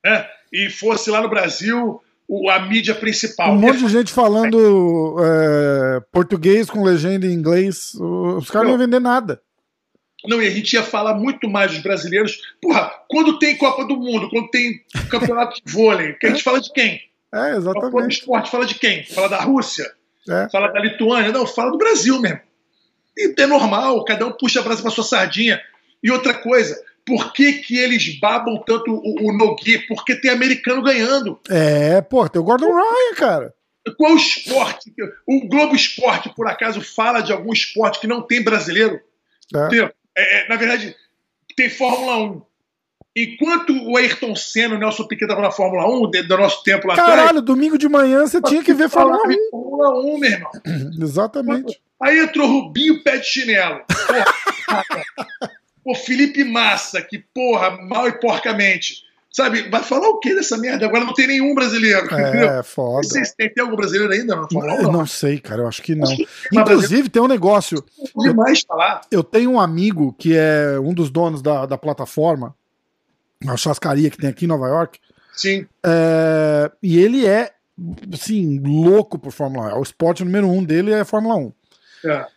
né? 0.05 0.29
e 0.53 0.69
fosse 0.69 1.09
lá 1.09 1.21
no 1.21 1.29
Brasil 1.29 2.01
o- 2.28 2.49
a 2.49 2.59
mídia 2.59 2.93
principal. 2.95 3.51
Um 3.53 3.55
monte 3.59 3.80
de 3.80 3.88
gente 3.89 4.11
falando 4.11 5.15
é, 5.19 5.99
português 6.11 6.69
com 6.69 6.84
legenda 6.84 7.25
em 7.25 7.32
inglês. 7.34 7.93
Os 7.95 8.49
caras 8.49 8.67
não 8.67 8.75
iam 8.75 8.80
vender 8.86 8.99
nada. 8.99 9.41
Não, 10.25 10.41
e 10.41 10.47
a 10.47 10.51
gente 10.51 10.73
ia 10.73 10.84
falar 10.84 11.13
muito 11.13 11.47
mais 11.49 11.71
dos 11.71 11.82
brasileiros. 11.82 12.39
Porra, 12.61 12.91
quando 13.09 13.39
tem 13.39 13.55
Copa 13.55 13.86
do 13.86 13.95
Mundo, 13.95 14.30
quando 14.30 14.49
tem 14.49 14.82
campeonato 15.09 15.61
de 15.63 15.71
vôlei, 15.71 16.13
que 16.13 16.28
a 16.28 16.30
gente 16.32 16.43
fala 16.43 16.59
de 16.59 16.71
quem? 16.73 16.95
É, 17.34 17.51
Quando 17.51 17.53
o 17.53 17.57
exatamente. 17.57 18.19
esporte 18.19 18.51
fala 18.51 18.65
de 18.65 18.75
quem? 18.75 19.05
Fala 19.05 19.30
da 19.30 19.41
Rússia? 19.41 19.86
É. 20.28 20.49
Fala 20.49 20.67
da 20.69 20.80
Lituânia? 20.80 21.32
Não, 21.32 21.45
fala 21.45 21.71
do 21.71 21.78
Brasil 21.78 22.19
mesmo. 22.19 22.39
E 23.15 23.34
é 23.38 23.45
normal, 23.47 24.03
cada 24.05 24.25
um 24.28 24.32
puxa 24.32 24.59
a 24.59 24.63
brasa 24.63 24.82
pra 24.82 24.91
sua 24.91 25.03
sardinha. 25.03 25.61
E 26.03 26.11
outra 26.11 26.34
coisa, 26.34 26.75
por 27.07 27.31
que, 27.31 27.53
que 27.53 27.77
eles 27.77 28.19
babam 28.19 28.61
tanto 28.67 28.91
o, 28.91 29.29
o 29.29 29.37
Nogi? 29.37 29.79
Porque 29.87 30.13
tem 30.13 30.29
americano 30.29 30.83
ganhando. 30.83 31.39
É, 31.49 32.01
pô, 32.01 32.27
tem 32.27 32.41
o 32.41 32.43
Gordon 32.43 32.67
Ryan, 32.67 33.15
cara. 33.15 33.53
Qual 33.97 34.17
esporte? 34.17 34.93
O 35.25 35.47
Globo 35.47 35.73
Esporte, 35.73 36.29
por 36.35 36.45
acaso, 36.45 36.81
fala 36.81 37.21
de 37.21 37.31
algum 37.31 37.53
esporte 37.53 38.01
que 38.01 38.07
não 38.07 38.21
tem 38.21 38.43
brasileiro? 38.43 38.99
É. 39.55 39.93
É, 40.17 40.45
é, 40.45 40.49
na 40.49 40.57
verdade, 40.57 40.93
tem 41.55 41.69
Fórmula 41.69 42.17
1. 42.17 42.41
Enquanto 43.15 43.73
o 43.73 43.95
Ayrton 43.95 44.35
Senna, 44.35 44.75
o 44.75 44.77
Nelson 44.77 45.07
Piquet 45.07 45.23
estavam 45.23 45.43
na 45.43 45.51
Fórmula 45.51 45.87
1, 45.87 46.11
dentro 46.11 46.27
do 46.27 46.37
nosso 46.37 46.61
tempo 46.63 46.87
lá 46.87 46.93
atrás. 46.93 47.09
Caralho, 47.09 47.41
domingo 47.41 47.77
de 47.77 47.87
manhã 47.87 48.27
você 48.27 48.41
tinha 48.41 48.61
que 48.61 48.73
ver 48.73 48.89
Fórmula 48.89 49.17
falava 49.17 49.33
de 49.33 49.49
Fórmula 49.49 49.99
1, 50.01 50.19
meu 50.19 50.31
irmão. 50.31 50.51
1. 50.99 51.01
Exatamente. 51.03 51.81
Aí 52.01 52.19
entrou 52.19 52.47
Rubinho 52.47 53.01
pé 53.03 53.17
de 53.17 53.25
chinelo. 53.25 53.81
Porra, 54.67 54.83
Pô, 55.88 55.95
Felipe 55.95 56.43
Massa, 56.43 57.01
que 57.01 57.17
porra, 57.17 57.71
mal 57.81 58.09
e 58.09 58.19
porcamente. 58.19 59.05
Sabe, 59.31 59.69
vai 59.69 59.81
falar 59.81 60.09
o 60.09 60.19
que 60.19 60.35
dessa 60.35 60.57
merda? 60.57 60.85
Agora 60.85 61.05
não 61.05 61.13
tem 61.13 61.27
nenhum 61.27 61.55
brasileiro. 61.55 62.07
entendeu? 62.07 62.49
É, 62.49 62.61
foda. 62.61 63.07
Vocês 63.07 63.31
têm, 63.31 63.49
tem 63.53 63.63
algum 63.63 63.77
brasileiro 63.77 64.11
ainda 64.11 64.35
Fórmula 64.35 64.73
1? 64.73 64.81
Eu 64.81 64.91
não 64.91 65.05
sei, 65.05 65.39
cara, 65.39 65.61
eu 65.61 65.67
acho 65.67 65.81
que 65.81 65.95
não. 65.95 66.03
Acho 66.03 66.17
que 66.17 66.59
Inclusive, 66.59 67.07
tem 67.07 67.21
um 67.21 67.27
negócio. 67.27 67.81
Não 67.97 68.25
ouvi 68.25 68.33
mais 68.35 68.59
falar. 68.67 68.99
Eu 69.09 69.23
tenho 69.23 69.51
um 69.51 69.59
amigo 69.61 70.13
que 70.19 70.35
é 70.35 70.77
um 70.77 70.93
dos 70.93 71.09
donos 71.09 71.41
da, 71.41 71.65
da 71.65 71.77
plataforma, 71.77 72.53
uma 73.41 73.55
chascaria 73.55 74.09
que 74.09 74.17
tem 74.17 74.29
aqui 74.29 74.43
em 74.43 74.49
Nova 74.49 74.67
York. 74.67 74.99
Sim. 75.38 75.65
É, 75.85 76.69
e 76.83 76.99
ele 76.99 77.25
é, 77.25 77.53
assim, 78.13 78.59
louco 78.59 79.17
por 79.17 79.31
Fórmula 79.31 79.73
1. 79.73 79.79
O 79.79 79.83
esporte 79.83 80.25
número 80.25 80.49
um 80.49 80.65
dele 80.65 80.91
é 80.91 81.05
Fórmula 81.05 81.35
1. 81.35 81.53
É. 82.03 82.27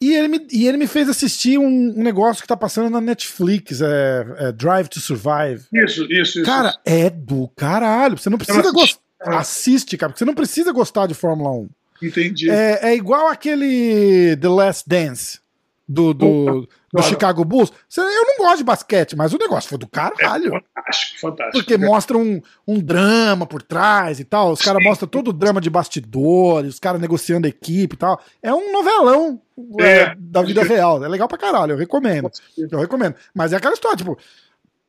E 0.00 0.14
ele 0.14 0.28
me, 0.28 0.46
e 0.52 0.68
ele 0.68 0.76
me 0.76 0.86
fez 0.86 1.08
assistir 1.08 1.58
um, 1.58 1.64
um 1.66 2.02
negócio 2.02 2.42
que 2.42 2.48
tá 2.48 2.56
passando 2.56 2.90
na 2.90 3.00
Netflix, 3.00 3.80
é, 3.80 4.26
é 4.38 4.52
Drive 4.52 4.88
to 4.88 5.00
Survive. 5.00 5.64
Isso, 5.72 6.04
isso, 6.04 6.38
isso. 6.38 6.42
Cara, 6.42 6.76
é 6.84 7.08
do 7.08 7.48
caralho. 7.56 8.18
Você 8.18 8.28
não 8.28 8.38
precisa 8.38 8.70
gostar. 8.72 9.00
Assiste, 9.20 9.96
cara, 9.96 10.10
porque 10.10 10.18
você 10.18 10.26
não 10.26 10.34
precisa 10.34 10.70
gostar 10.72 11.06
de 11.06 11.14
Fórmula 11.14 11.50
1. 11.50 11.68
entendi. 12.02 12.50
É, 12.50 12.90
é 12.90 12.94
igual 12.94 13.28
aquele 13.28 14.36
The 14.36 14.48
Last 14.48 14.86
Dance 14.86 15.40
do, 15.88 16.12
do, 16.12 16.68
do. 16.92 17.02
Chicago 17.02 17.44
Bulls. 17.44 17.72
Eu 17.96 18.04
não 18.04 18.38
gosto 18.38 18.58
de 18.58 18.64
basquete, 18.64 19.14
mas 19.14 19.32
o 19.32 19.38
negócio 19.38 19.68
foi 19.68 19.78
do 19.78 19.86
caralho. 19.86 20.50
Fantástico, 20.50 21.20
fantástico. 21.20 21.52
Porque 21.52 21.76
mostra 21.76 22.18
um, 22.18 22.40
um 22.66 22.80
drama 22.80 23.46
por 23.46 23.62
trás 23.62 24.18
e 24.18 24.24
tal. 24.24 24.52
Os 24.52 24.60
caras 24.60 24.82
mostram 24.82 25.08
todo 25.08 25.28
o 25.28 25.32
drama 25.32 25.60
de 25.60 25.70
bastidores, 25.70 26.74
os 26.74 26.80
caras 26.80 27.00
negociando 27.00 27.46
a 27.46 27.50
equipe 27.50 27.94
e 27.94 27.98
tal. 27.98 28.20
É 28.42 28.52
um 28.52 28.72
novelão 28.72 29.40
é, 29.78 29.90
É. 29.98 30.14
da 30.18 30.42
vida 30.42 30.62
real. 30.64 31.04
É 31.04 31.08
legal 31.08 31.28
pra 31.28 31.38
caralho, 31.38 31.72
eu 31.72 31.78
recomendo. 31.78 32.30
Eu 32.58 32.80
recomendo. 32.80 33.14
Mas 33.32 33.52
é 33.52 33.56
aquela 33.56 33.74
história, 33.74 33.96
tipo, 33.96 34.18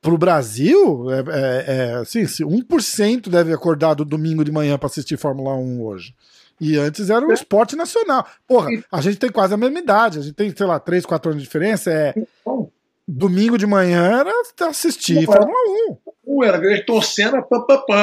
pro 0.01 0.17
Brasil, 0.17 1.07
é, 1.11 1.19
é, 1.19 1.75
é 1.75 1.93
assim, 1.95 2.23
1% 2.23 3.29
deve 3.29 3.53
acordar 3.53 3.93
do 3.93 4.03
domingo 4.05 4.43
de 4.43 4.51
manhã 4.51 4.77
para 4.77 4.87
assistir 4.87 5.17
Fórmula 5.17 5.53
1 5.55 5.83
hoje. 5.83 6.15
E 6.59 6.77
antes 6.77 7.09
era 7.09 7.25
um 7.25 7.31
é. 7.31 7.33
esporte 7.33 7.75
nacional. 7.75 8.25
Porra, 8.47 8.69
a 8.91 9.01
gente 9.01 9.17
tem 9.17 9.31
quase 9.31 9.53
a 9.53 9.57
mesma 9.57 9.79
idade. 9.79 10.19
A 10.19 10.21
gente 10.21 10.33
tem, 10.33 10.53
sei 10.55 10.65
lá, 10.65 10.79
3, 10.79 11.05
4 11.05 11.31
anos 11.31 11.41
de 11.41 11.47
diferença. 11.47 11.91
É. 11.91 12.13
Domingo 13.07 13.57
de 13.57 13.65
manhã 13.65 14.19
era 14.19 14.69
assistir 14.69 15.25
Fórmula 15.25 15.57
1. 16.25 16.43
Era 16.43 16.57
ver 16.57 16.85
torcendo, 16.85 17.41
pam, 17.43 17.61
pam, 17.65 17.83
pam. 17.87 18.01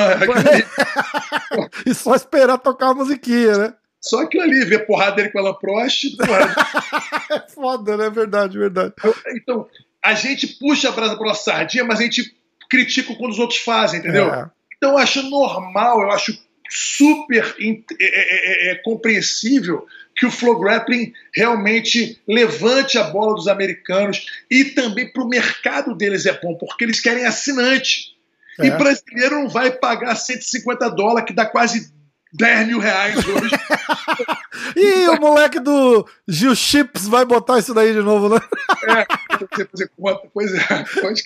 e 1.84 1.92
só 1.92 2.14
esperar 2.14 2.58
tocar 2.58 2.90
a 2.90 2.94
musiquinha, 2.94 3.58
né? 3.58 3.74
Só 4.00 4.20
aquilo 4.20 4.44
ali, 4.44 4.64
ver 4.64 4.86
porrada 4.86 5.16
dele 5.16 5.30
com 5.30 5.38
ela 5.38 5.58
Prost. 5.58 6.04
É 7.30 7.40
foda, 7.50 7.96
né? 7.96 8.10
Verdade, 8.10 8.58
verdade. 8.58 8.92
Então, 9.34 9.66
a 10.02 10.14
gente 10.14 10.46
puxa 10.46 10.90
a 10.90 10.92
brasa 10.92 11.16
pela 11.16 11.34
sardinha, 11.34 11.84
mas 11.84 11.98
a 11.98 12.02
gente 12.02 12.34
critica 12.68 13.14
quando 13.14 13.32
os 13.32 13.38
outros 13.38 13.60
fazem, 13.60 14.00
entendeu? 14.00 14.32
É. 14.32 14.50
Então 14.76 14.92
eu 14.92 14.98
acho 14.98 15.22
normal, 15.22 16.02
eu 16.02 16.10
acho 16.10 16.38
super 16.68 17.54
é 17.58 17.70
é, 17.70 18.70
é, 18.70 18.70
é, 18.70 18.74
compreensível 18.76 19.86
que 20.16 20.26
o 20.26 20.30
Flow 20.30 20.58
Grappling 20.58 21.12
realmente 21.34 22.20
levante 22.26 22.96
a 22.98 23.04
bola 23.04 23.34
dos 23.34 23.48
americanos 23.48 24.26
e 24.50 24.64
também 24.64 25.12
para 25.12 25.22
o 25.22 25.28
mercado 25.28 25.94
deles 25.94 26.24
é 26.24 26.32
bom, 26.40 26.54
porque 26.54 26.84
eles 26.84 27.00
querem 27.00 27.26
assinante. 27.26 28.14
É. 28.60 28.66
E 28.66 28.70
brasileiro 28.70 29.42
não 29.42 29.48
vai 29.48 29.72
pagar 29.72 30.14
150 30.14 30.88
dólares, 30.90 31.26
que 31.26 31.34
dá 31.34 31.44
quase 31.44 31.92
10 32.32 32.68
mil 32.68 32.78
reais 32.78 33.16
hoje. 33.16 33.54
e 34.76 35.08
o 35.08 35.20
moleque 35.20 35.58
do 35.58 36.06
Gil 36.26 36.54
Chips 36.54 37.06
vai 37.06 37.24
botar 37.24 37.58
isso 37.58 37.74
daí 37.74 37.92
de 37.92 38.00
novo, 38.00 38.28
né? 38.28 38.40
é, 38.88 39.06
você 39.38 39.64
fazer 39.64 39.90
conta, 39.96 40.28
pois 40.32 40.54
é. 40.54 40.84
Pode... 41.00 41.22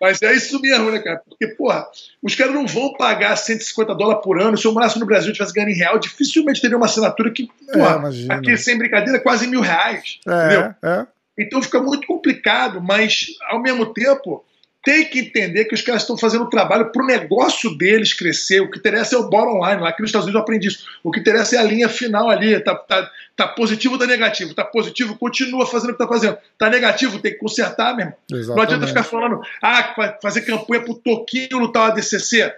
Mas 0.00 0.22
é 0.22 0.34
isso 0.34 0.60
mesmo, 0.60 0.90
né, 0.90 0.98
cara? 0.98 1.22
Porque, 1.28 1.48
porra, 1.48 1.86
os 2.22 2.34
caras 2.34 2.54
não 2.54 2.66
vão 2.66 2.92
pagar 2.94 3.36
150 3.36 3.94
dólares 3.94 4.22
por 4.22 4.40
ano. 4.40 4.56
Se 4.56 4.66
eu 4.66 4.72
morasse 4.72 4.98
no 4.98 5.06
Brasil 5.06 5.30
e 5.30 5.32
tivesse 5.32 5.52
ganhando 5.52 5.70
em 5.70 5.76
real, 5.76 5.98
dificilmente 5.98 6.60
teria 6.60 6.76
uma 6.76 6.86
assinatura 6.86 7.30
que, 7.30 7.48
porra, 7.72 8.10
é, 8.28 8.34
aqui 8.34 8.56
sem 8.56 8.78
brincadeira, 8.78 9.20
quase 9.20 9.46
mil 9.46 9.60
reais. 9.60 10.18
É, 10.26 10.46
entendeu? 10.46 10.74
É. 10.82 11.06
Então 11.38 11.62
fica 11.62 11.80
muito 11.80 12.06
complicado, 12.06 12.80
mas 12.80 13.26
ao 13.50 13.60
mesmo 13.60 13.92
tempo 13.92 14.44
tem 14.86 15.04
que 15.04 15.18
entender 15.18 15.64
que 15.64 15.74
os 15.74 15.82
caras 15.82 16.02
estão 16.02 16.16
fazendo 16.16 16.44
o 16.44 16.48
trabalho 16.48 16.92
para 16.92 17.02
o 17.02 17.06
negócio 17.06 17.76
deles 17.76 18.14
crescer. 18.14 18.60
O 18.60 18.70
que 18.70 18.78
interessa 18.78 19.16
é 19.16 19.18
o 19.18 19.28
bottom 19.28 19.66
line. 19.66 19.82
Lá 19.82 19.88
aqui 19.88 20.00
nos 20.00 20.10
Estados 20.10 20.26
Unidos 20.26 20.38
eu 20.38 20.42
aprendi 20.42 20.68
isso. 20.68 20.86
O 21.02 21.10
que 21.10 21.18
interessa 21.18 21.56
é 21.56 21.58
a 21.58 21.64
linha 21.64 21.88
final 21.88 22.30
ali. 22.30 22.60
Tá, 22.60 22.72
tá, 22.76 23.10
tá 23.34 23.48
positivo 23.48 23.94
ou 23.94 23.98
tá 23.98 24.06
negativo? 24.06 24.54
Tá 24.54 24.64
positivo, 24.64 25.18
continua 25.18 25.66
fazendo 25.66 25.90
o 25.90 25.92
que 25.94 25.98
tá 25.98 26.06
fazendo. 26.06 26.38
Tá 26.56 26.70
negativo, 26.70 27.18
tem 27.18 27.32
que 27.32 27.38
consertar 27.38 27.96
mesmo. 27.96 28.14
Exatamente. 28.30 28.56
Não 28.56 28.62
adianta 28.62 28.86
ficar 28.86 29.02
falando, 29.02 29.40
ah, 29.60 30.16
fazer 30.22 30.42
campanha 30.42 30.84
pro 30.84 30.94
Toquinho 30.94 31.58
no 31.58 31.72
tal 31.72 31.86
ADCC. 31.86 32.54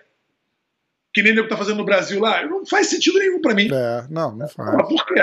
Que 1.15 1.23
nem 1.23 1.33
o 1.33 1.45
que 1.45 1.49
tá 1.49 1.57
fazendo 1.57 1.79
no 1.79 1.85
Brasil 1.87 2.21
lá. 2.21 2.45
Não 2.45 2.67
faz 2.67 2.89
sentido 2.89 3.19
nenhum 3.19 3.41
para 3.41 3.55
mim. 3.55 3.71
É, 3.73 4.05
não, 4.11 4.37
não 4.37 4.49
faz. 4.49 4.77
Mas 4.77 4.87
por 4.87 5.07
quê? 5.07 5.19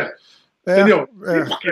É, 0.66 0.72
Entendeu? 0.72 1.08
É. 1.24 1.46
Por 1.46 1.60
quê? 1.60 1.72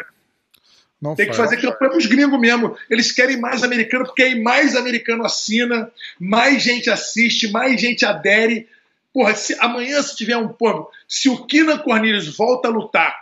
Não 1.03 1.15
Tem 1.15 1.25
faz. 1.25 1.37
que 1.37 1.43
fazer 1.43 1.57
campanha 1.57 1.91
para 1.91 1.97
os 1.97 2.05
gringos 2.05 2.39
mesmo. 2.39 2.77
Eles 2.89 3.11
querem 3.11 3.37
mais 3.37 3.61
americano, 3.61 4.05
porque 4.05 4.23
aí 4.23 4.41
mais 4.41 4.73
americano 4.73 5.25
assina, 5.25 5.91
mais 6.17 6.63
gente 6.63 6.89
assiste, 6.89 7.51
mais 7.51 7.79
gente 7.79 8.05
adere. 8.05 8.69
Porra, 9.13 9.35
se, 9.35 9.53
amanhã 9.59 10.01
se 10.01 10.15
tiver 10.15 10.37
um 10.37 10.47
povo, 10.47 10.89
se 11.05 11.27
o 11.27 11.45
Kina 11.45 11.77
Cornelius 11.77 12.37
volta 12.37 12.69
a 12.69 12.71
lutar 12.71 13.13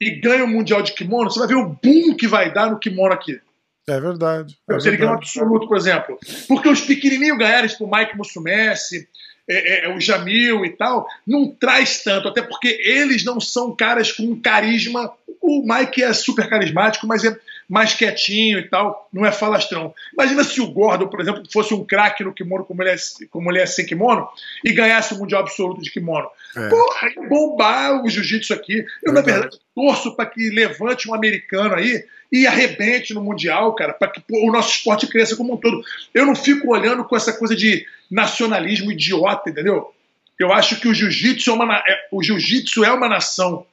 e 0.00 0.10
ganha 0.10 0.44
o 0.44 0.48
Mundial 0.48 0.82
de 0.82 0.94
Kimono, 0.94 1.30
você 1.30 1.38
vai 1.38 1.46
ver 1.46 1.54
o 1.54 1.68
boom 1.68 2.16
que 2.16 2.26
vai 2.26 2.52
dar 2.52 2.68
no 2.68 2.80
kimono 2.80 3.14
aqui. 3.14 3.40
É 3.86 4.00
verdade. 4.00 4.58
É 4.68 4.80
se 4.80 4.88
ele 4.88 4.96
ganhar 4.96 5.12
um 5.12 5.14
absoluto, 5.14 5.68
por 5.68 5.76
exemplo. 5.76 6.18
Porque 6.48 6.68
os 6.68 6.80
pequenininhos 6.80 7.38
ganharam, 7.38 7.68
tipo 7.68 7.84
o 7.84 7.90
Mike 7.90 8.16
Mussumessi, 8.16 9.08
é, 9.48 9.86
é, 9.86 9.94
o 9.94 10.00
Jamil 10.00 10.64
e 10.64 10.70
tal, 10.70 11.06
não 11.26 11.50
traz 11.50 12.02
tanto, 12.02 12.28
até 12.28 12.42
porque 12.42 12.80
eles 12.84 13.24
não 13.24 13.40
são 13.40 13.74
caras 13.74 14.12
com 14.12 14.40
carisma. 14.40 15.12
O 15.42 15.62
Mike 15.66 16.02
é 16.02 16.12
super 16.12 16.48
carismático, 16.48 17.06
mas 17.06 17.24
é 17.24 17.36
mais 17.68 17.94
quietinho 17.94 18.58
e 18.58 18.68
tal, 18.68 19.08
não 19.12 19.24
é 19.24 19.32
falastrão. 19.32 19.94
Imagina 20.12 20.44
se 20.44 20.60
o 20.60 20.70
Gordon, 20.70 21.08
por 21.08 21.20
exemplo, 21.20 21.42
fosse 21.50 21.72
um 21.72 21.84
craque 21.84 22.22
no 22.22 22.32
kimono 22.32 22.64
como 22.64 22.82
ele, 22.82 22.90
é, 22.90 22.96
como 23.30 23.50
ele 23.50 23.60
é 23.60 23.66
sem 23.66 23.86
kimono 23.86 24.28
e 24.62 24.72
ganhasse 24.72 25.14
o 25.14 25.18
Mundial 25.18 25.40
Absoluto 25.40 25.80
de 25.80 25.90
kimono. 25.90 26.28
É. 26.56 26.68
Porra, 26.68 27.08
ia 27.08 27.28
bombar 27.28 28.04
o 28.04 28.08
jiu-jitsu 28.08 28.52
aqui. 28.52 28.84
Eu, 29.02 29.12
na 29.12 29.22
verdade, 29.22 29.58
torço 29.74 30.14
para 30.14 30.26
que 30.26 30.50
levante 30.50 31.08
um 31.08 31.14
americano 31.14 31.74
aí 31.74 32.04
e 32.30 32.46
arrebente 32.46 33.14
no 33.14 33.22
Mundial, 33.22 33.74
cara, 33.74 33.92
para 33.92 34.08
que 34.08 34.20
pô, 34.20 34.46
o 34.46 34.52
nosso 34.52 34.76
esporte 34.76 35.06
cresça 35.06 35.36
como 35.36 35.54
um 35.54 35.56
todo. 35.56 35.82
Eu 36.12 36.26
não 36.26 36.34
fico 36.34 36.70
olhando 36.70 37.04
com 37.04 37.16
essa 37.16 37.32
coisa 37.32 37.56
de 37.56 37.86
nacionalismo 38.10 38.92
idiota, 38.92 39.50
entendeu? 39.50 39.92
Eu 40.38 40.52
acho 40.52 40.80
que 40.80 40.88
o 40.88 40.94
jiu-jitsu 40.94 41.50
é, 41.50 41.54
uma, 41.54 41.76
é, 41.78 42.08
o 42.10 42.22
jiu-jitsu 42.22 42.84
é 42.84 42.92
uma 42.92 43.08
nação. 43.08 43.66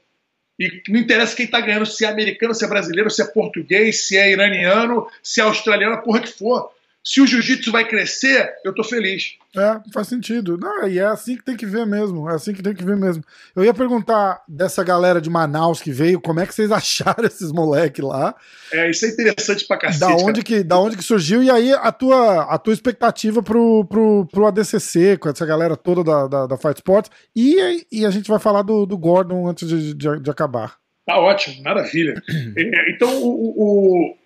E 0.59 0.81
não 0.89 0.99
interessa 0.99 1.35
quem 1.35 1.45
está 1.45 1.61
ganhando, 1.61 1.85
se 1.85 2.03
é 2.03 2.09
americano, 2.09 2.53
se 2.53 2.65
é 2.65 2.67
brasileiro, 2.67 3.09
se 3.09 3.21
é 3.21 3.25
português, 3.25 4.07
se 4.07 4.17
é 4.17 4.31
iraniano, 4.31 5.07
se 5.23 5.39
é 5.39 5.43
australiano, 5.43 5.95
a 5.95 5.99
porra 5.99 6.19
que 6.19 6.27
for. 6.27 6.69
Se 7.03 7.21
o 7.21 7.25
jiu-jitsu 7.25 7.71
vai 7.71 7.87
crescer, 7.87 8.53
eu 8.63 8.73
tô 8.73 8.83
feliz. 8.83 9.35
É, 9.55 9.79
faz 9.91 10.07
sentido. 10.07 10.57
Não, 10.57 10.87
e 10.87 10.99
é 10.99 11.05
assim 11.05 11.37
que 11.37 11.43
tem 11.43 11.55
que 11.55 11.65
ver 11.65 11.85
mesmo. 11.85 12.29
É 12.29 12.35
assim 12.35 12.53
que 12.53 12.61
tem 12.61 12.75
que 12.75 12.83
ver 12.83 12.97
mesmo. 12.97 13.23
Eu 13.55 13.63
ia 13.63 13.73
perguntar 13.73 14.43
dessa 14.47 14.83
galera 14.83 15.19
de 15.19 15.29
Manaus 15.29 15.81
que 15.81 15.91
veio, 15.91 16.19
como 16.19 16.39
é 16.39 16.45
que 16.45 16.53
vocês 16.53 16.69
acharam 16.71 17.25
esses 17.25 17.51
moleques 17.51 18.03
lá? 18.03 18.35
É, 18.71 18.89
isso 18.89 19.05
é 19.05 19.09
interessante 19.09 19.65
pra 19.65 19.77
cacete. 19.77 19.99
Da 20.01 20.23
onde, 20.23 20.43
que, 20.43 20.63
da 20.63 20.77
onde 20.77 20.97
que 20.97 21.03
surgiu? 21.03 21.41
E 21.41 21.49
aí 21.49 21.73
a 21.73 21.91
tua, 21.91 22.43
a 22.43 22.57
tua 22.57 22.73
expectativa 22.73 23.41
pro, 23.41 23.85
pro, 23.85 24.27
pro 24.27 24.45
ADCC, 24.45 25.17
com 25.17 25.29
essa 25.29 25.45
galera 25.45 25.75
toda 25.77 26.03
da, 26.03 26.27
da, 26.27 26.47
da 26.47 26.57
Fight 26.57 26.77
Sports. 26.77 27.09
E, 27.35 27.87
e 27.91 28.05
a 28.05 28.11
gente 28.11 28.29
vai 28.29 28.39
falar 28.39 28.61
do, 28.61 28.85
do 28.85 28.97
Gordon 28.97 29.47
antes 29.47 29.67
de, 29.67 29.93
de, 29.93 30.19
de 30.19 30.29
acabar. 30.29 30.77
Tá 31.05 31.17
ótimo, 31.17 31.63
maravilha. 31.63 32.13
É, 32.55 32.91
então, 32.91 33.09
o, 33.23 33.53
o 33.57 34.18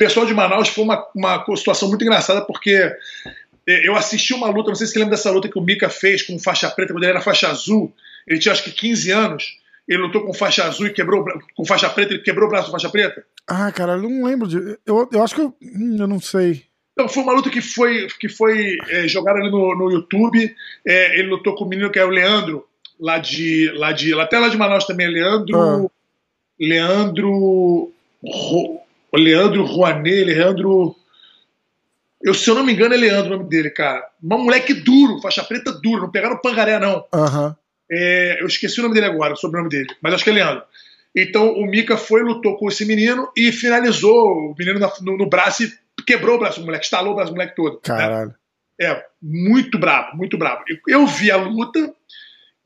pessoal 0.00 0.24
de 0.24 0.32
Manaus 0.32 0.70
foi 0.70 0.82
uma, 0.82 1.06
uma 1.14 1.44
situação 1.54 1.90
muito 1.90 2.02
engraçada, 2.02 2.40
porque 2.40 2.72
é, 3.68 3.86
eu 3.86 3.94
assisti 3.94 4.32
uma 4.32 4.48
luta, 4.48 4.70
não 4.70 4.74
sei 4.74 4.86
se 4.86 4.94
você 4.94 4.98
lembra 4.98 5.14
dessa 5.14 5.30
luta 5.30 5.46
que 5.46 5.58
o 5.58 5.62
Mika 5.62 5.90
fez 5.90 6.22
com 6.22 6.38
faixa 6.38 6.70
preta, 6.70 6.94
quando 6.94 7.02
ele 7.04 7.12
era 7.12 7.20
faixa 7.20 7.50
azul. 7.50 7.92
Ele 8.26 8.40
tinha 8.40 8.52
acho 8.52 8.64
que 8.64 8.72
15 8.72 9.10
anos. 9.10 9.60
Ele 9.86 10.00
lutou 10.00 10.24
com 10.24 10.32
faixa 10.32 10.64
azul 10.64 10.86
e 10.86 10.92
quebrou 10.92 11.22
com 11.54 11.66
faixa 11.66 11.90
preta, 11.90 12.14
ele 12.14 12.22
quebrou 12.22 12.48
o 12.48 12.50
braço 12.50 12.66
com 12.66 12.72
faixa 12.72 12.88
preta. 12.88 13.22
Ah, 13.46 13.70
cara, 13.70 13.92
eu 13.92 14.02
não 14.02 14.24
lembro 14.24 14.48
de. 14.48 14.78
Eu, 14.86 15.06
eu 15.12 15.22
acho 15.22 15.34
que 15.34 15.42
eu. 15.42 15.54
Hum, 15.60 15.96
eu 15.98 16.06
não 16.06 16.18
sei. 16.20 16.64
Então, 16.94 17.06
foi 17.06 17.22
uma 17.22 17.34
luta 17.34 17.50
que 17.50 17.60
foi, 17.60 18.06
que 18.18 18.28
foi 18.28 18.78
é, 18.88 19.06
jogada 19.06 19.38
ali 19.38 19.50
no, 19.50 19.74
no 19.74 19.90
YouTube. 19.90 20.54
É, 20.86 21.18
ele 21.18 21.28
lutou 21.28 21.54
com 21.54 21.64
o 21.64 21.68
menino 21.68 21.90
que 21.90 21.98
é 21.98 22.04
o 22.04 22.10
Leandro, 22.10 22.66
lá 22.98 23.18
de. 23.18 23.70
Lá 23.74 23.92
de 23.92 24.18
até 24.18 24.38
lá 24.38 24.48
de 24.48 24.56
Manaus 24.56 24.86
também, 24.86 25.08
Leandro. 25.08 25.58
Ah. 25.58 25.90
Leandro 26.58 27.92
Leandro 29.18 29.64
Rouanet, 29.64 30.24
Leandro. 30.24 30.96
Eu, 32.22 32.34
se 32.34 32.48
eu 32.50 32.54
não 32.54 32.64
me 32.64 32.72
engano, 32.72 32.94
é 32.94 32.96
Leandro 32.96 33.34
o 33.34 33.36
nome 33.38 33.48
dele, 33.48 33.70
cara. 33.70 34.06
Um 34.22 34.44
moleque 34.44 34.74
duro, 34.74 35.20
faixa 35.20 35.42
preta 35.42 35.72
duro, 35.72 36.02
não 36.02 36.10
pegaram 36.10 36.38
pangaré, 36.38 36.78
não. 36.78 37.04
Uhum. 37.14 37.54
É, 37.90 38.38
eu 38.40 38.46
esqueci 38.46 38.78
o 38.78 38.82
nome 38.82 38.94
dele 38.94 39.06
agora, 39.06 39.32
o 39.32 39.36
sobrenome 39.36 39.68
dele, 39.68 39.88
mas 40.00 40.14
acho 40.14 40.22
que 40.22 40.30
é 40.30 40.32
Leandro. 40.34 40.62
Então 41.14 41.52
o 41.54 41.66
Mika 41.66 41.96
foi, 41.96 42.22
lutou 42.22 42.56
com 42.56 42.68
esse 42.68 42.84
menino 42.84 43.30
e 43.36 43.50
finalizou 43.50 44.52
o 44.52 44.54
menino 44.56 44.78
no, 45.00 45.18
no 45.18 45.28
braço 45.28 45.64
e 45.64 45.72
quebrou 46.06 46.36
o 46.36 46.38
braço 46.38 46.60
do 46.60 46.66
moleque, 46.66 46.84
estalou 46.84 47.12
o 47.12 47.16
braço 47.16 47.32
do 47.32 47.34
moleque 47.34 47.56
todo. 47.56 47.74
Né? 47.74 47.80
Caralho. 47.82 48.28
Né? 48.28 48.34
É, 48.80 49.04
muito 49.20 49.78
brabo, 49.78 50.16
muito 50.16 50.38
brabo. 50.38 50.64
Eu, 50.68 51.00
eu, 51.00 51.06
vi 51.06 51.30
a 51.30 51.36
luta 51.36 51.92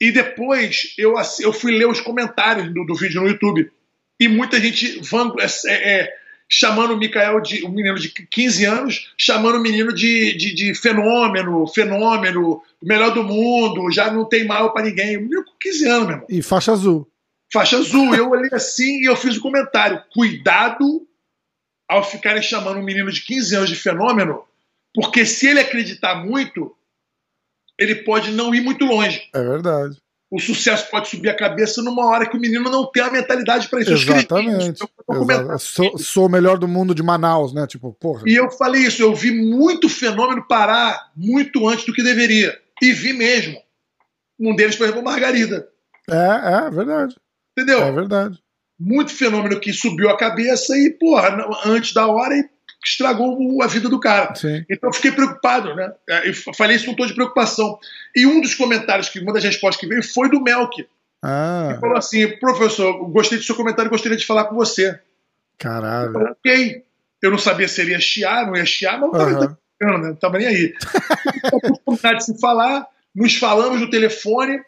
e 0.01 0.13
depois 0.13 0.95
eu, 0.97 1.15
eu 1.41 1.53
fui 1.53 1.73
ler 1.73 1.89
os 1.89 2.01
comentários 2.01 2.73
do, 2.73 2.85
do 2.85 2.95
vídeo 2.95 3.21
no 3.21 3.29
YouTube. 3.29 3.71
E 4.21 4.29
muita 4.29 4.61
gente 4.61 5.01
van, 5.01 5.33
é, 5.41 5.73
é, 5.73 6.15
chamando 6.57 6.95
o 6.95 6.97
Mikael 6.97 7.41
de 7.41 7.67
um 7.67 7.71
menino 7.71 7.99
de 7.99 8.11
15 8.11 8.65
anos, 8.65 9.13
chamando 9.19 9.57
o 9.57 9.61
menino 9.61 9.93
de, 9.93 10.37
de, 10.37 10.55
de 10.55 10.73
fenômeno, 10.73 11.67
fenômeno, 11.67 12.63
melhor 12.81 13.13
do 13.13 13.25
mundo, 13.25 13.91
já 13.91 14.13
não 14.13 14.25
tem 14.25 14.47
mal 14.47 14.73
para 14.73 14.85
ninguém. 14.85 15.19
Um 15.19 15.23
menino 15.23 15.45
com 15.45 15.53
15 15.61 15.89
anos, 15.89 16.07
meu 16.07 16.15
irmão. 16.15 16.27
E 16.31 16.43
faixa 16.43 16.71
azul. 16.71 17.11
Faixa 17.53 17.77
azul. 17.77 18.15
Eu 18.15 18.31
olhei 18.31 18.51
assim 18.53 19.01
e 19.01 19.09
eu 19.09 19.17
fiz 19.17 19.35
o 19.35 19.41
um 19.41 19.43
comentário. 19.43 20.01
Cuidado 20.13 21.05
ao 21.89 22.05
ficarem 22.05 22.41
chamando 22.41 22.79
um 22.79 22.85
menino 22.85 23.11
de 23.11 23.23
15 23.23 23.57
anos 23.57 23.69
de 23.69 23.77
fenômeno, 23.77 24.45
porque 24.95 25.27
se 25.27 25.49
ele 25.49 25.59
acreditar 25.59 26.15
muito, 26.25 26.75
ele 27.77 27.97
pode 27.97 28.31
não 28.31 28.55
ir 28.55 28.61
muito 28.61 28.85
longe. 28.85 29.29
É 29.35 29.43
verdade 29.43 30.04
o 30.35 30.41
sucesso 30.41 30.91
pode 30.91 31.09
subir 31.09 31.29
a 31.29 31.37
cabeça 31.37 31.81
numa 31.81 32.07
hora 32.07 32.29
que 32.29 32.37
o 32.37 32.41
menino 32.41 32.69
não 32.69 32.85
tem 32.91 33.05
a 33.05 33.11
mentalidade 33.11 33.69
para 33.69 33.83
isso. 33.83 33.93
Exatamente. 33.93 34.83
Exatamente. 35.09 35.63
Sou, 35.63 35.97
sou 35.97 36.27
o 36.27 36.29
melhor 36.29 36.59
do 36.59 36.67
mundo 36.67 36.93
de 36.93 37.05
Manaus, 37.05 37.55
né? 37.55 37.69
Tipo, 37.69 37.93
porra. 37.93 38.25
E 38.27 38.35
eu 38.35 38.51
falei 38.51 38.83
isso, 38.83 39.01
eu 39.01 39.15
vi 39.15 39.31
muito 39.31 39.89
fenômeno 39.89 40.45
parar 40.49 41.13
muito 41.17 41.69
antes 41.69 41.85
do 41.85 41.93
que 41.93 42.03
deveria. 42.03 42.53
E 42.83 42.93
vi 42.93 43.13
mesmo. 43.13 43.57
Um 44.41 44.57
deles, 44.57 44.75
por 44.75 44.85
exemplo, 44.85 45.05
Margarida. 45.05 45.69
É, 46.11 46.67
é 46.67 46.71
verdade. 46.71 47.15
Entendeu? 47.57 47.85
É 47.85 47.93
verdade. 47.93 48.39
Muito 48.77 49.13
fenômeno 49.13 49.61
que 49.61 49.73
subiu 49.73 50.11
a 50.11 50.17
cabeça 50.17 50.77
e, 50.77 50.91
porra, 50.91 51.47
antes 51.65 51.95
da 51.95 52.09
hora 52.09 52.35
e 52.35 52.43
estragou 52.85 53.63
a 53.63 53.67
vida 53.67 53.89
do 53.89 53.99
cara. 53.99 54.35
Sim. 54.35 54.65
Então 54.71 54.91
eu 54.91 54.95
fiquei 54.95 55.13
preocupado, 55.13 55.75
né? 55.75 55.93
É, 56.09 56.29
eu 56.29 56.35
falei 56.55 56.77
isso 56.77 56.87
com 56.87 56.95
tom 56.95 57.07
de 57.07 57.15
preocupação. 57.15 57.79
E 58.15 58.27
um 58.27 58.41
dos 58.41 58.55
comentários, 58.55 59.09
que 59.09 59.21
uma 59.21 59.33
das 59.33 59.45
respostas 59.45 59.81
que 59.81 59.87
veio 59.87 60.03
foi 60.03 60.31
do 60.31 60.43
Melk. 60.43 60.87
Ah. 61.23 61.69
Ele 61.71 61.81
falou 61.81 61.97
assim: 61.97 62.29
professor, 62.39 63.09
gostei 63.11 63.39
do 63.39 63.45
seu 63.45 63.55
comentário, 63.55 63.91
gostaria 63.91 64.19
de 64.19 64.27
falar 64.27 64.45
com 64.45 64.55
você. 64.55 64.99
Caralho. 65.59 66.09
Eu 66.09 66.13
falei, 66.13 66.29
ok. 66.33 66.85
Eu 67.23 67.31
não 67.31 67.39
sabia 67.39 67.67
se 67.67 67.81
ele 67.81 67.93
ia 67.93 68.01
chiar, 68.01 68.47
não 68.47 68.55
ia 68.55 68.67
chiar, 68.67 69.01
mas 69.01 69.11
não 69.11 69.29
estava 69.29 69.59
uhum. 69.81 69.99
né? 69.99 70.09
não 70.09 70.15
tava 70.15 70.39
nem 70.39 70.47
aí. 70.47 70.75
oportunidade 71.51 72.19
de 72.19 72.25
se 72.25 72.39
falar, 72.39 72.87
nos 73.15 73.37
falamos 73.37 73.81
no 73.81 73.89
telefone, 73.89 74.61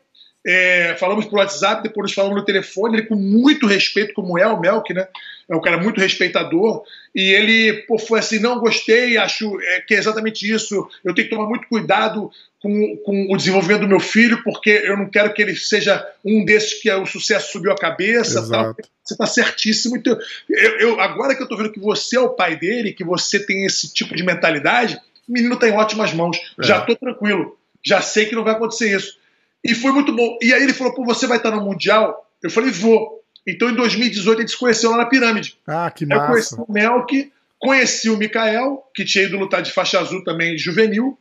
é, 0.47 0.97
falamos 0.99 1.27
por 1.27 1.39
WhatsApp, 1.39 1.83
depois 1.83 2.05
nos 2.05 2.15
falamos 2.15 2.39
no 2.39 2.45
telefone, 2.45 2.97
ele 2.97 3.07
com 3.07 3.17
muito 3.17 3.67
respeito, 3.67 4.15
como 4.15 4.39
é 4.39 4.47
o 4.47 4.59
Melk, 4.59 4.95
né? 4.95 5.07
É 5.49 5.55
um 5.55 5.61
cara 5.61 5.79
muito 5.79 6.01
respeitador. 6.01 6.83
E 7.15 7.31
ele 7.33 7.85
pô, 7.87 7.99
foi 7.99 8.19
assim: 8.19 8.39
não 8.39 8.59
gostei, 8.59 9.17
acho 9.17 9.61
é, 9.61 9.81
que 9.81 9.95
é 9.95 9.99
exatamente 9.99 10.51
isso. 10.51 10.89
Eu 11.05 11.15
tenho 11.15 11.29
que 11.29 11.35
tomar 11.35 11.49
muito 11.49 11.69
cuidado 11.69 12.31
com, 12.61 12.97
com, 13.05 13.33
o 13.33 13.37
desenvolvimento 13.37 13.83
do 13.83 13.89
meu 13.89 14.01
filho, 14.01 14.43
porque 14.43 14.71
eu 14.71 14.97
não 14.97 15.09
quero 15.09 15.33
que 15.33 15.41
ele 15.41 15.55
seja 15.55 16.05
um 16.25 16.45
desses 16.45 16.81
que 16.81 16.91
é, 16.91 16.97
o 16.97 17.07
sucesso 17.07 17.53
subiu 17.53 17.73
a 17.73 17.77
cabeça. 17.77 18.47
Tal. 18.49 18.75
Você 19.05 19.15
está 19.15 19.27
certíssimo. 19.27 19.97
Então, 19.97 20.19
eu, 20.49 20.79
eu, 20.79 21.01
agora 21.01 21.35
que 21.35 21.41
eu 21.41 21.45
estou 21.45 21.57
vendo 21.57 21.73
que 21.73 21.81
você 21.81 22.17
é 22.17 22.21
o 22.21 22.31
pai 22.31 22.57
dele, 22.57 22.93
que 22.93 23.05
você 23.05 23.39
tem 23.39 23.65
esse 23.65 23.93
tipo 23.93 24.17
de 24.17 24.25
mentalidade, 24.25 25.01
o 25.29 25.33
menino 25.33 25.55
está 25.55 25.69
em 25.69 25.77
ótimas 25.77 26.13
mãos. 26.13 26.37
É. 26.59 26.65
Já 26.65 26.81
estou 26.81 26.97
tranquilo. 26.97 27.57
Já 27.85 28.01
sei 28.01 28.27
que 28.27 28.35
não 28.35 28.43
vai 28.43 28.55
acontecer 28.55 28.95
isso. 28.97 29.17
E 29.63 29.75
foi 29.75 29.93
muito 29.93 30.15
bom. 30.15 30.39
E 30.43 30.53
aí 30.53 30.63
ele 30.63 30.75
falou: 30.75 30.95
pô, 30.95 31.05
você 31.05 31.27
vai 31.27 31.37
estar 31.39 31.51
no 31.51 31.65
Mundial? 31.65 32.29
Eu 32.43 32.51
falei: 32.51 32.71
vou. 32.71 33.16
Então 33.47 33.71
em 33.71 33.75
2018 33.75 34.39
a 34.39 34.41
gente 34.41 34.51
se 34.51 34.59
conheceu 34.59 34.91
lá 34.91 34.99
na 34.99 35.07
Pirâmide. 35.07 35.57
Ah, 35.67 35.91
que 35.91 36.05
massa. 36.05 36.23
Eu 36.23 36.29
conheci 36.29 36.55
o 36.57 36.73
Melk, 36.73 37.33
conheci 37.59 38.11
o 38.11 38.17
Mikael, 38.17 38.91
que 38.95 39.05
tinha 39.05 39.25
ido 39.25 39.37
lutar 39.37 39.63
de 39.63 39.73
faixa 39.73 40.01
azul 40.01 40.25
também, 40.25 40.59
juvenil. 40.59 41.19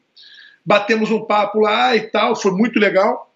Batemos 0.65 1.11
um 1.11 1.23
papo 1.23 1.59
lá 1.59 1.95
e 1.95 2.01
tal, 2.01 2.35
foi 2.35 2.51
muito 2.51 2.79
legal. 2.79 3.31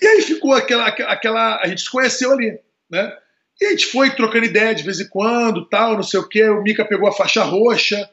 E 0.00 0.06
aí 0.06 0.22
ficou 0.22 0.52
aquela, 0.52 0.86
aquela. 0.86 1.60
A 1.60 1.66
gente 1.66 1.82
se 1.82 1.90
conheceu 1.90 2.32
ali, 2.32 2.58
né? 2.90 3.12
E 3.60 3.66
a 3.66 3.70
gente 3.70 3.86
foi 3.86 4.10
trocando 4.10 4.44
ideia 4.44 4.74
de 4.74 4.82
vez 4.82 4.98
em 4.98 5.08
quando, 5.08 5.64
tal, 5.66 5.94
não 5.94 6.02
sei 6.02 6.18
o 6.18 6.28
quê. 6.28 6.48
O 6.48 6.62
Mika 6.62 6.84
pegou 6.84 7.08
a 7.08 7.12
faixa 7.12 7.42
roxa. 7.44 8.08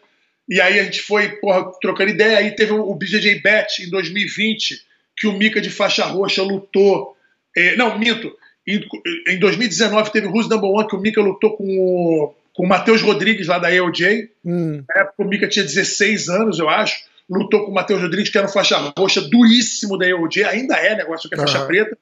E 0.47 0.59
aí 0.59 0.79
a 0.79 0.83
gente 0.83 1.01
foi 1.01 1.29
porra, 1.37 1.71
trocando 1.81 2.11
ideia. 2.11 2.37
Aí 2.37 2.55
teve 2.55 2.73
o 2.73 2.93
BJJ 2.93 3.39
Bet 3.41 3.83
em 3.83 3.89
2020 3.89 4.83
que 5.17 5.27
o 5.27 5.33
Mika 5.33 5.59
de 5.59 5.69
faixa 5.69 6.05
roxa 6.05 6.43
lutou. 6.43 7.15
É, 7.55 7.75
não, 7.75 7.97
minto. 7.97 8.31
Em, 8.75 9.33
em 9.33 9.39
2019 9.39 10.11
teve 10.11 10.27
o 10.27 10.31
Who's 10.31 10.49
Number 10.49 10.69
One, 10.69 10.87
que 10.87 10.95
o 10.95 10.99
Mika 10.99 11.21
lutou 11.21 11.55
com 11.55 11.65
o, 11.65 12.33
com 12.53 12.63
o 12.63 12.67
Matheus 12.67 13.01
Rodrigues 13.01 13.47
lá 13.47 13.57
da 13.57 13.67
AOJ. 13.69 14.29
Hum. 14.45 14.83
Na 14.87 15.01
época 15.01 15.23
o 15.23 15.25
Mika 15.25 15.47
tinha 15.47 15.65
16 15.65 16.29
anos, 16.29 16.59
eu 16.59 16.69
acho. 16.69 16.95
Lutou 17.29 17.65
com 17.65 17.71
o 17.71 17.73
Matheus 17.73 18.01
Rodrigues, 18.01 18.31
que 18.31 18.37
era 18.37 18.47
um 18.47 18.51
faixa 18.51 18.77
roxa 18.97 19.21
duríssimo 19.21 19.97
da 19.97 20.05
AOJ. 20.05 20.43
Ainda 20.43 20.75
é 20.75 20.95
negócio 20.95 21.29
que 21.29 21.35
é 21.35 21.37
faixa 21.37 21.61
uhum. 21.61 21.67
preta. 21.67 21.97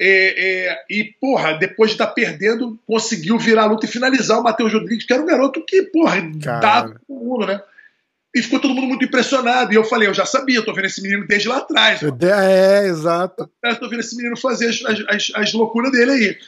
É, 0.00 0.68
é, 0.68 0.84
e, 0.88 1.04
porra, 1.20 1.54
depois 1.54 1.90
de 1.90 1.94
estar 1.94 2.06
tá 2.06 2.12
perdendo, 2.12 2.78
conseguiu 2.86 3.36
virar 3.36 3.64
a 3.64 3.66
luta 3.66 3.84
e 3.84 3.88
finalizar 3.88 4.38
o 4.38 4.44
Matheus 4.44 4.72
Rodrigues, 4.72 5.04
que 5.04 5.12
era 5.12 5.22
um 5.22 5.26
garoto 5.26 5.64
que, 5.66 5.82
porra, 5.82 6.22
dá 6.60 6.82
todo 6.82 7.00
mundo, 7.08 7.46
né? 7.46 7.60
E 8.38 8.42
ficou 8.42 8.60
todo 8.60 8.74
mundo 8.74 8.86
muito 8.86 9.04
impressionado. 9.04 9.72
E 9.72 9.76
eu 9.76 9.82
falei, 9.82 10.08
eu 10.08 10.14
já 10.14 10.24
sabia, 10.24 10.56
eu 10.56 10.64
tô 10.64 10.72
vendo 10.72 10.84
esse 10.84 11.02
menino 11.02 11.26
desde 11.26 11.48
lá 11.48 11.58
atrás. 11.58 12.00
É, 12.02 12.86
exato. 12.86 13.50
Eu 13.64 13.76
tô 13.76 13.88
vendo 13.88 14.00
esse 14.00 14.16
menino 14.16 14.36
fazer 14.36 14.68
as, 14.68 14.80
as, 15.08 15.32
as 15.34 15.52
loucuras 15.52 15.90
dele 15.90 16.10
aí. 16.12 16.38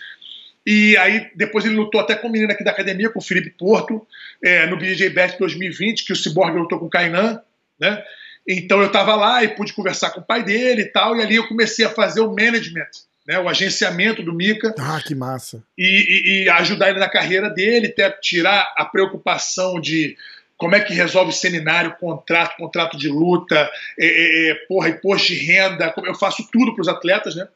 E 0.65 0.97
aí, 0.99 1.31
depois 1.35 1.65
ele 1.65 1.75
lutou 1.75 2.01
até 2.01 2.15
com 2.15 2.29
o 2.29 2.31
menino 2.31 2.53
aqui 2.53 2.63
da 2.63 2.71
academia, 2.71 3.11
com 3.11 3.19
o 3.19 3.23
Felipe 3.23 3.51
Porto, 3.51 4.07
é, 4.45 4.67
no 4.67 4.79
BJ 4.79 5.09
Bet 5.11 5.37
2020, 5.39 6.05
que 6.05 6.13
o 6.13 6.17
Cyborg 6.17 6.57
lutou 6.57 6.79
com 6.79 6.87
o 6.87 6.91
Kainan, 6.91 7.41
né? 7.81 8.05
Então 8.47 8.81
eu 8.81 8.87
estava 8.87 9.17
lá 9.17 9.43
e 9.43 9.49
pude 9.49 9.73
conversar 9.73 10.11
com 10.11 10.21
o 10.21 10.25
pai 10.25 10.45
dele 10.45 10.83
e 10.83 10.93
tal, 10.93 11.17
e 11.17 11.23
ali 11.23 11.37
eu 11.37 11.49
comecei 11.49 11.85
a 11.85 11.91
fazer 11.91 12.21
o 12.21 12.31
management, 12.31 12.89
né, 13.27 13.39
o 13.39 13.49
agenciamento 13.49 14.23
do 14.23 14.35
Mika. 14.35 14.75
Ah, 14.79 15.01
que 15.05 15.15
massa. 15.15 15.63
E, 15.77 15.85
e, 15.85 16.45
e 16.45 16.49
ajudar 16.51 16.91
ele 16.91 16.99
na 16.99 17.09
carreira 17.09 17.51
dele, 17.51 17.89
até 17.89 18.11
tirar 18.11 18.73
a 18.77 18.85
preocupação 18.85 19.81
de 19.81 20.17
como 20.61 20.75
é 20.75 20.81
que 20.81 20.93
resolve 20.93 21.33
seminário, 21.33 21.97
contrato, 21.99 22.55
contrato 22.59 22.99
de 22.99 23.09
luta, 23.09 23.71
é, 23.99 24.07
é, 24.07 24.51
é 24.51 24.55
porra, 24.69 24.91
imposto 24.91 25.29
de 25.29 25.37
renda, 25.37 25.93
eu 26.05 26.15
faço 26.15 26.47
tudo 26.53 26.75
para 26.75 26.83
os 26.83 26.89
atletas, 26.89 27.35
né? 27.35 27.49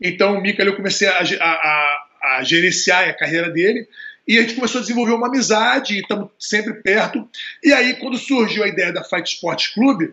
Então 0.00 0.38
o 0.38 0.40
Mika 0.40 0.62
eu 0.62 0.76
comecei 0.76 1.08
a, 1.08 1.18
a, 1.18 2.06
a, 2.22 2.44
gerenciar 2.44 3.08
a 3.08 3.12
carreira 3.12 3.50
dele 3.50 3.88
e 4.26 4.38
a 4.38 4.42
gente 4.42 4.54
começou 4.54 4.78
a 4.78 4.82
desenvolver 4.82 5.12
uma 5.12 5.26
amizade, 5.26 5.98
estamos 5.98 6.30
sempre 6.38 6.74
perto. 6.74 7.28
E 7.62 7.72
aí, 7.72 7.94
quando 7.94 8.16
surgiu 8.16 8.62
a 8.62 8.68
ideia 8.68 8.92
da 8.92 9.02
Fight 9.02 9.28
Sports 9.28 9.74
Club, 9.74 10.12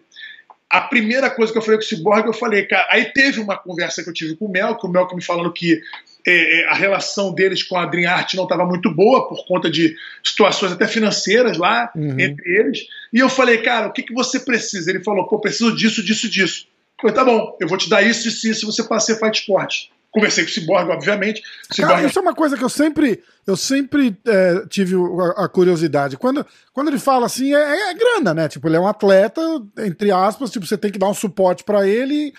a 0.67 0.81
primeira 0.81 1.29
coisa 1.29 1.51
que 1.51 1.59
eu 1.59 1.61
falei 1.61 1.77
com 1.77 1.85
o 1.85 1.87
Cyborg, 1.87 2.25
eu 2.25 2.33
falei, 2.33 2.65
cara, 2.65 2.87
aí 2.89 3.05
teve 3.05 3.39
uma 3.39 3.55
conversa 3.55 4.01
que 4.01 4.09
eu 4.09 4.13
tive 4.13 4.35
com 4.35 4.45
o 4.45 4.51
Mel, 4.51 4.75
com 4.75 4.87
o 4.87 4.91
Mel 4.91 5.07
me 5.13 5.23
falando 5.23 5.53
que 5.53 5.79
é, 6.28 6.61
é, 6.61 6.67
a 6.67 6.74
relação 6.74 7.34
deles 7.34 7.63
com 7.63 7.78
a 7.78 7.86
Dream 7.86 8.11
Art 8.11 8.34
não 8.36 8.43
estava 8.43 8.65
muito 8.65 8.93
boa 8.93 9.28
por 9.28 9.45
conta 9.45 9.69
de 9.69 9.95
situações 10.24 10.72
até 10.72 10.88
financeiras 10.88 11.57
lá 11.57 11.91
uhum. 11.95 12.19
entre 12.19 12.59
eles. 12.59 12.80
E 13.11 13.19
eu 13.19 13.30
falei, 13.30 13.59
cara, 13.59 13.88
o 13.88 13.91
que, 13.91 14.03
que 14.03 14.13
você 14.13 14.39
precisa? 14.39 14.89
Ele 14.89 15.03
falou, 15.03 15.28
pô, 15.28 15.39
preciso 15.39 15.76
disso, 15.76 16.03
disso, 16.03 16.30
disso. 16.30 16.67
Eu 16.97 17.01
falei, 17.01 17.15
tá 17.15 17.26
bom, 17.26 17.57
eu 17.59 17.67
vou 17.67 17.78
te 17.78 17.89
dar 17.89 18.01
isso, 18.01 18.28
isso, 18.28 18.47
isso, 18.47 18.65
você 18.65 18.84
passa 18.84 19.13
a 19.13 19.15
Fight 19.17 19.39
Sport. 19.39 19.88
Conversei 20.11 20.43
com 20.43 20.49
o 20.49 20.53
Cyborg, 20.53 20.91
obviamente. 20.91 21.41
Cyborg... 21.72 21.95
Cara, 21.95 22.07
isso 22.07 22.19
é 22.19 22.22
uma 22.22 22.36
coisa 22.36 22.57
que 22.57 22.63
eu 22.63 22.69
sempre, 22.69 23.24
eu 23.47 23.55
sempre 23.55 24.15
é, 24.28 24.65
tive 24.69 24.95
a, 24.95 25.45
a, 25.45 25.49
curiosidade. 25.49 26.17
Quando, 26.17 26.45
quando 26.74 26.89
ele 26.89 26.99
fala 26.99 27.26
assim, 27.26 27.55
é, 27.55 27.91
é, 27.91 27.93
grana, 27.93 28.34
né? 28.34 28.49
Tipo, 28.49 28.67
ele 28.67 28.76
é 28.76 28.80
um 28.80 28.88
atleta, 28.88 29.41
entre 29.80 30.11
aspas, 30.11 30.51
tipo, 30.51 30.65
você 30.65 30.78
tem 30.78 30.91
que 30.91 30.99
dar 30.99 31.07
um 31.07 31.13
suporte 31.13 31.63
para 31.63 31.88
ele, 31.88 32.34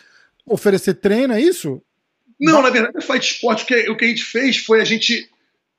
oferecer 0.47 0.95
treino, 0.95 1.33
é 1.33 1.41
isso? 1.41 1.83
Não, 2.43 2.61
na 2.61 2.71
verdade, 2.71 2.99
o 2.99 3.01
Fight 3.01 3.25
Sport, 3.25 3.63
o 3.63 3.67
que, 3.67 3.91
o 3.91 3.97
que 3.97 4.05
a 4.05 4.09
gente 4.09 4.25
fez 4.25 4.57
foi 4.57 4.81
a 4.81 4.85
gente 4.85 5.31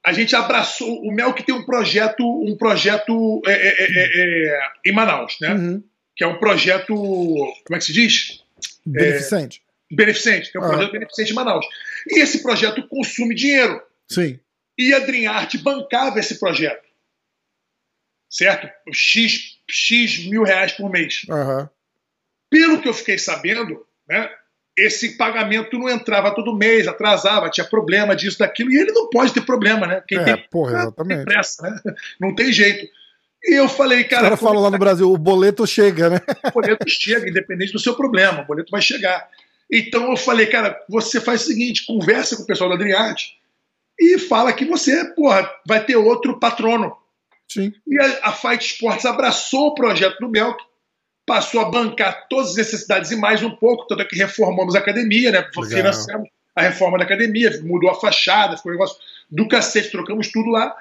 a 0.05 0.11
gente 0.11 0.36
abraçou 0.36 1.01
o 1.01 1.14
Mel 1.14 1.34
que 1.34 1.43
tem 1.43 1.53
um 1.53 1.66
projeto 1.66 2.24
um 2.24 2.57
projeto 2.57 3.41
é, 3.45 3.51
é, 3.51 3.76
é, 3.80 3.88
é, 3.88 4.47
é 4.47 4.72
em 4.86 4.93
Manaus, 4.93 5.38
né? 5.41 5.53
Uhum. 5.53 5.84
Que 6.16 6.24
é 6.24 6.28
um 6.28 6.39
projeto 6.39 6.95
como 6.95 7.76
é 7.76 7.78
que 7.78 7.86
se 7.86 7.93
diz? 7.93 8.43
Beneficente. 8.86 9.61
beneficente, 9.91 10.51
que 10.51 10.57
é 10.57 10.61
um 10.61 10.68
projeto 10.68 10.91
beneficente 10.91 11.32
em 11.32 11.36
Manaus. 11.36 11.66
E 12.09 12.20
esse 12.20 12.41
projeto 12.41 12.88
consome 12.88 13.36
dinheiro. 13.36 13.82
Sim. 14.09 14.39
E 14.78 14.93
a 14.93 14.99
Dream 14.99 15.32
Art 15.32 15.55
bancava 15.57 16.20
esse 16.20 16.39
projeto, 16.39 16.88
certo? 18.30 18.70
X 18.91 19.59
x 19.70 20.26
mil 20.26 20.43
reais 20.43 20.72
por 20.72 20.89
mês. 20.89 21.24
Uhum. 21.30 21.68
Pelo 22.49 22.82
que 22.82 22.88
eu 22.88 22.93
fiquei 22.93 23.18
sabendo, 23.18 23.86
né? 24.07 24.30
Esse 24.78 25.17
pagamento 25.17 25.78
não 25.78 25.89
entrava 25.89 26.34
todo 26.34 26.55
mês, 26.55 26.88
atrasava, 26.88 27.49
tinha 27.49 27.65
problema 27.65 28.15
disso, 28.15 28.39
daquilo, 28.39 28.71
e 28.71 28.78
ele 28.78 28.91
não 28.91 29.09
pode 29.09 29.34
ter 29.34 29.41
problema, 29.41 29.86
né? 29.86 30.03
Quem 30.07 30.17
é, 30.17 30.24
tem, 30.24 30.47
porra, 30.49 30.80
exatamente. 30.80 31.17
Tem 31.17 31.26
pressa, 31.26 31.63
né? 31.63 31.80
Não 32.19 32.34
tem 32.34 32.51
jeito. 32.51 32.88
E 33.45 33.53
eu 33.53 33.67
falei, 33.67 34.03
cara. 34.05 34.21
O 34.21 34.26
cara 34.26 34.38
fala 34.38 34.59
lá 34.59 34.71
no 34.71 34.78
Brasil, 34.78 35.11
o 35.11 35.17
boleto 35.17 35.67
chega, 35.67 36.09
né? 36.09 36.21
O 36.45 36.51
boleto 36.51 36.86
chega, 36.88 37.30
independente 37.30 37.74
do 37.74 37.80
seu 37.80 37.93
problema, 37.93 38.41
o 38.41 38.45
boleto 38.45 38.71
vai 38.71 38.82
chegar. 38.82 39.28
Então 39.69 40.09
eu 40.09 40.17
falei, 40.17 40.45
cara, 40.47 40.80
você 40.89 41.19
faz 41.19 41.41
o 41.41 41.47
seguinte: 41.47 41.86
conversa 41.86 42.38
com 42.38 42.43
o 42.43 42.47
pessoal 42.47 42.69
da 42.69 42.76
Adriarte 42.76 43.38
e 43.99 44.17
fala 44.17 44.53
que 44.53 44.65
você, 44.65 45.05
porra, 45.13 45.49
vai 45.67 45.84
ter 45.86 45.95
outro 45.97 46.39
patrono. 46.39 46.95
Sim. 47.47 47.74
E 47.86 47.99
a, 47.99 48.30
a 48.30 48.32
Fight 48.32 48.65
Sports 48.65 49.05
abraçou 49.05 49.67
o 49.67 49.76
projeto 49.76 50.19
do 50.19 50.30
Melk 50.30 50.63
passou 51.26 51.61
a 51.61 51.69
bancar 51.69 52.28
todas 52.28 52.51
as 52.51 52.55
necessidades 52.55 53.11
e 53.11 53.15
mais 53.15 53.41
um 53.43 53.51
pouco, 53.51 53.88
tanto 53.88 54.01
é 54.01 54.05
que 54.05 54.15
reformamos 54.15 54.76
a 54.76 54.80
academia, 54.80 55.32
né? 55.32 55.47
Financiamos 55.53 56.30
a 56.55 56.61
reforma 56.61 56.97
da 56.97 57.03
academia, 57.03 57.59
mudou 57.63 57.89
a 57.89 57.99
fachada, 57.99 58.55
ficou 58.57 58.71
um 58.71 58.76
negócio 58.76 58.97
do 59.30 59.47
cacete, 59.47 59.89
trocamos 59.89 60.32
tudo 60.32 60.49
lá. 60.49 60.76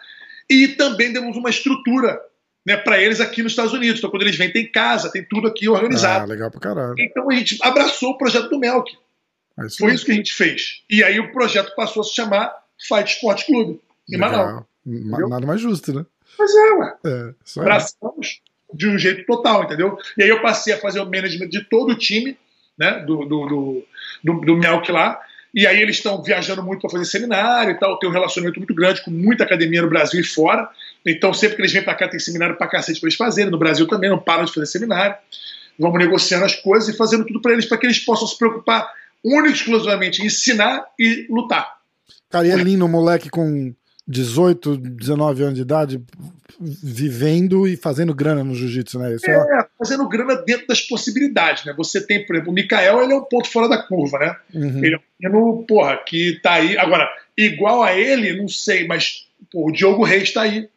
E 0.49 0.69
também 0.69 1.13
demos 1.13 1.37
uma 1.37 1.49
estrutura 1.49 2.21
né, 2.67 2.77
para 2.77 3.01
eles 3.01 3.21
aqui 3.21 3.43
nos 3.43 3.53
Estados 3.53 3.73
Unidos. 3.73 3.99
Então, 3.99 4.11
quando 4.11 4.23
eles 4.23 4.37
vêm, 4.37 4.53
tem 4.53 4.71
casa, 4.71 5.11
tem 5.11 5.25
tudo 5.25 5.49
aqui 5.49 5.69
organizado. 5.69 6.25
Ah, 6.25 6.27
legal 6.27 6.51
pra 6.51 6.61
caralho. 6.61 6.95
Então 6.99 7.31
a 7.31 7.35
gente 7.35 7.59
abraçou 7.63 8.11
o 8.11 8.19
projeto 8.19 8.49
do 8.49 8.59
Melk. 8.59 8.93
É 9.59 9.67
isso 9.67 9.79
Foi 9.79 9.95
isso 9.95 10.05
que 10.05 10.13
a 10.13 10.15
gente 10.15 10.35
fez. 10.35 10.83
E 10.91 11.03
aí 11.03 11.19
o 11.21 11.33
projeto 11.33 11.75
passou 11.75 12.03
a 12.03 12.05
se 12.05 12.15
chamar 12.15 12.53
Fight 12.79 13.15
Sport 13.15 13.47
Club, 13.47 13.79
em 14.11 14.19
Manaus. 14.19 14.65
Nada 14.85 15.47
mais 15.47 15.61
justo, 15.61 15.93
né? 15.93 16.05
Pois 16.37 16.55
é, 16.55 16.73
ué. 16.73 16.97
É, 17.07 17.35
Abraçamos 17.61 18.41
de 18.75 18.89
um 18.89 18.99
jeito 18.99 19.25
total, 19.27 19.65
entendeu? 19.65 19.97
E 20.17 20.23
aí 20.23 20.29
eu 20.29 20.41
passei 20.41 20.73
a 20.73 20.79
fazer 20.79 21.01
o 21.01 21.05
management 21.05 21.49
de 21.49 21.65
todo 21.65 21.93
o 21.93 21.99
time, 21.99 22.37
né, 22.79 23.01
do, 23.07 23.25
do, 23.25 23.47
do, 23.47 23.85
do, 24.23 24.41
do 24.41 24.57
Melk 24.57 24.91
lá, 24.91 25.21
e 25.55 25.67
aí 25.67 25.81
eles 25.81 25.97
estão 25.97 26.23
viajando 26.23 26.63
muito 26.63 26.81
para 26.81 26.91
fazer 26.91 27.05
seminário 27.05 27.73
e 27.73 27.79
tal, 27.79 27.99
tem 27.99 28.09
um 28.09 28.13
relacionamento 28.13 28.59
muito 28.59 28.75
grande 28.75 29.03
com 29.03 29.11
muita 29.11 29.45
academia 29.45 29.83
no 29.83 29.89
Brasil 29.89 30.21
e 30.21 30.25
fora, 30.25 30.69
então 31.07 31.35
sempre 31.35 31.57
que 31.57 31.63
eles 31.63 31.73
vêm 31.73 31.83
para 31.83 31.95
cá 31.95 32.09
tem 32.09 32.19
seminário 32.19 32.57
para 32.57 32.67
cacete 32.67 33.01
para 33.01 33.09
eles 33.09 33.17
fazerem, 33.17 33.51
no 33.51 33.59
Brasil 33.59 33.87
também 33.87 34.09
não 34.09 34.19
param 34.19 34.45
de 34.45 34.53
fazer 34.53 34.67
seminário, 34.67 35.15
vamos 35.79 35.99
negociando 35.99 36.45
as 36.45 36.55
coisas 36.55 36.89
e 36.89 36.97
fazendo 36.97 37.27
tudo 37.27 37.41
para 37.41 37.53
eles, 37.53 37.67
para 37.67 37.77
que 37.77 37.87
eles 37.87 37.99
possam 37.99 38.27
se 38.27 38.39
preocupar 38.39 38.91
única 39.23 39.51
e 39.51 39.53
exclusivamente 39.53 40.23
em 40.23 40.27
ensinar 40.27 40.85
e 40.99 41.27
lutar. 41.29 41.77
Cara, 42.31 42.47
e 42.47 42.51
é 42.51 42.57
lindo 42.57 42.85
um 42.85 42.89
moleque 42.89 43.29
com 43.29 43.75
18, 44.07 44.77
19 44.77 45.43
anos 45.43 45.55
de 45.55 45.63
idade 45.63 46.03
vivendo 46.61 47.67
e 47.67 47.77
fazendo 47.77 48.15
grana 48.15 48.43
no 48.43 48.55
jiu-jitsu, 48.55 48.99
né? 48.99 49.15
Isso 49.15 49.31
é, 49.31 49.35
é, 49.35 49.67
fazendo 49.79 50.09
grana 50.09 50.37
dentro 50.37 50.67
das 50.67 50.81
possibilidades, 50.81 51.65
né? 51.65 51.73
Você 51.77 52.05
tem, 52.05 52.25
por 52.25 52.35
exemplo, 52.35 52.53
o 52.53 52.55
Mikael, 52.55 53.03
ele 53.03 53.13
é 53.13 53.17
um 53.17 53.25
ponto 53.25 53.49
fora 53.49 53.69
da 53.69 53.83
curva, 53.83 54.19
né? 54.19 54.37
Uhum. 54.55 54.85
Ele 54.85 54.95
é 54.95 54.99
um 54.99 55.03
menino, 55.21 55.65
porra, 55.67 55.97
que 55.97 56.41
tá 56.43 56.55
aí. 56.55 56.77
Agora, 56.77 57.09
igual 57.37 57.83
a 57.83 57.95
ele, 57.95 58.41
não 58.41 58.49
sei, 58.49 58.87
mas 58.87 59.27
pô, 59.51 59.69
o 59.69 59.73
Diogo 59.73 60.05
Reis 60.05 60.33
tá 60.33 60.43
aí, 60.43 60.65
o 60.65 60.69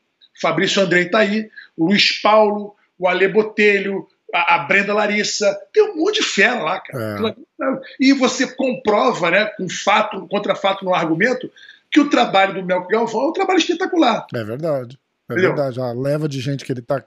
Fabrício 0.41 0.82
Andrei 0.82 1.05
tá 1.05 1.19
aí, 1.19 1.49
o 1.76 1.86
Luiz 1.86 2.11
Paulo, 2.21 2.76
o 2.97 3.07
Ale 3.07 3.28
Botelho, 3.28 4.07
a, 4.34 4.55
a 4.55 4.59
Brenda 4.59 4.93
Larissa, 4.93 5.57
tem 5.73 5.84
um 5.84 5.97
monte 5.97 6.21
de 6.21 6.28
fera 6.28 6.61
lá, 6.61 6.80
cara. 6.80 7.36
É. 7.59 7.80
E 7.99 8.13
você 8.13 8.47
comprova, 8.47 9.32
né, 9.32 9.45
com 9.57 9.67
fato, 9.69 10.28
contra 10.28 10.55
fato 10.55 10.84
no 10.84 10.93
argumento, 10.93 11.49
que 11.96 12.00
o 12.02 12.10
trabalho 12.10 12.56
do 12.56 12.66
Melco 12.66 12.89
Galvão 12.89 13.22
é 13.22 13.28
um 13.30 13.32
trabalho 13.32 13.58
espetacular. 13.58 14.28
É 14.34 14.43
verdade. 14.43 15.00
É 15.30 15.34
Entendeu? 15.34 15.56
verdade. 15.56 15.80
A 15.80 15.93
leva 15.93 16.28
de 16.28 16.41
gente 16.41 16.66
que 16.66 16.74
ele 16.74 16.82
está 16.82 17.02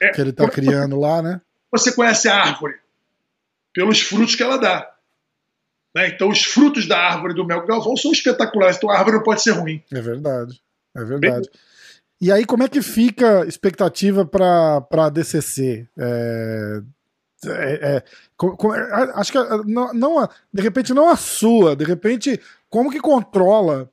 é, 0.00 0.08
que 0.08 0.20
ele 0.20 0.32
tá 0.32 0.50
criando 0.50 0.98
lá, 0.98 1.22
né? 1.22 1.40
Você 1.70 1.92
conhece 1.92 2.28
a 2.28 2.42
árvore 2.42 2.74
pelos 3.72 4.00
frutos 4.00 4.34
que 4.34 4.42
ela 4.42 4.56
dá. 4.56 4.92
Né? 5.94 6.08
Então, 6.08 6.28
os 6.28 6.42
frutos 6.42 6.88
da 6.88 6.98
árvore 6.98 7.34
do 7.34 7.46
Melco 7.46 7.68
Galvão 7.68 7.96
são 7.96 8.10
espetaculares. 8.10 8.78
Então, 8.78 8.90
a 8.90 8.98
árvore 8.98 9.18
não 9.18 9.22
pode 9.22 9.42
ser 9.42 9.52
ruim. 9.52 9.80
É 9.92 10.00
verdade. 10.00 10.60
É 10.96 11.04
verdade. 11.04 11.48
Bem, 11.48 11.60
e 12.20 12.32
aí, 12.32 12.44
como 12.44 12.64
é 12.64 12.68
que 12.68 12.82
fica 12.82 13.42
a 13.42 13.46
expectativa 13.46 14.26
para 14.26 14.84
a 14.90 15.08
DCC? 15.08 15.86
É, 15.96 16.82
é, 17.46 17.96
é, 17.96 18.02
com, 18.36 18.56
com, 18.56 18.72
acho 18.72 19.30
que 19.30 19.38
não, 19.66 19.94
não, 19.94 20.28
de 20.52 20.62
repente 20.62 20.92
não 20.92 21.08
a 21.08 21.16
sua, 21.16 21.76
de 21.76 21.84
repente, 21.84 22.40
como 22.68 22.90
que 22.90 22.98
controla 23.00 23.88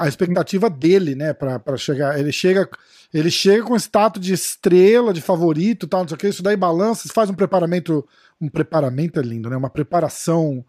a 0.00 0.08
expectativa 0.08 0.70
dele, 0.70 1.14
né, 1.14 1.32
para 1.32 1.76
chegar? 1.76 2.18
Ele 2.18 2.32
chega, 2.32 2.68
ele 3.12 3.30
chega 3.30 3.62
com 3.64 3.76
status 3.76 4.22
de 4.22 4.32
estrela, 4.32 5.12
de 5.12 5.20
favorito, 5.20 5.86
tal, 5.86 6.00
não 6.00 6.08
sei 6.08 6.14
o 6.14 6.18
que, 6.18 6.28
isso 6.28 6.42
daí 6.42 6.56
balança, 6.56 7.08
faz 7.12 7.28
um 7.30 7.34
preparamento, 7.34 8.06
um 8.40 8.48
preparamento 8.48 9.20
é 9.20 9.22
lindo, 9.22 9.50
né? 9.50 9.56
Uma 9.56 9.70
preparação 9.70 10.64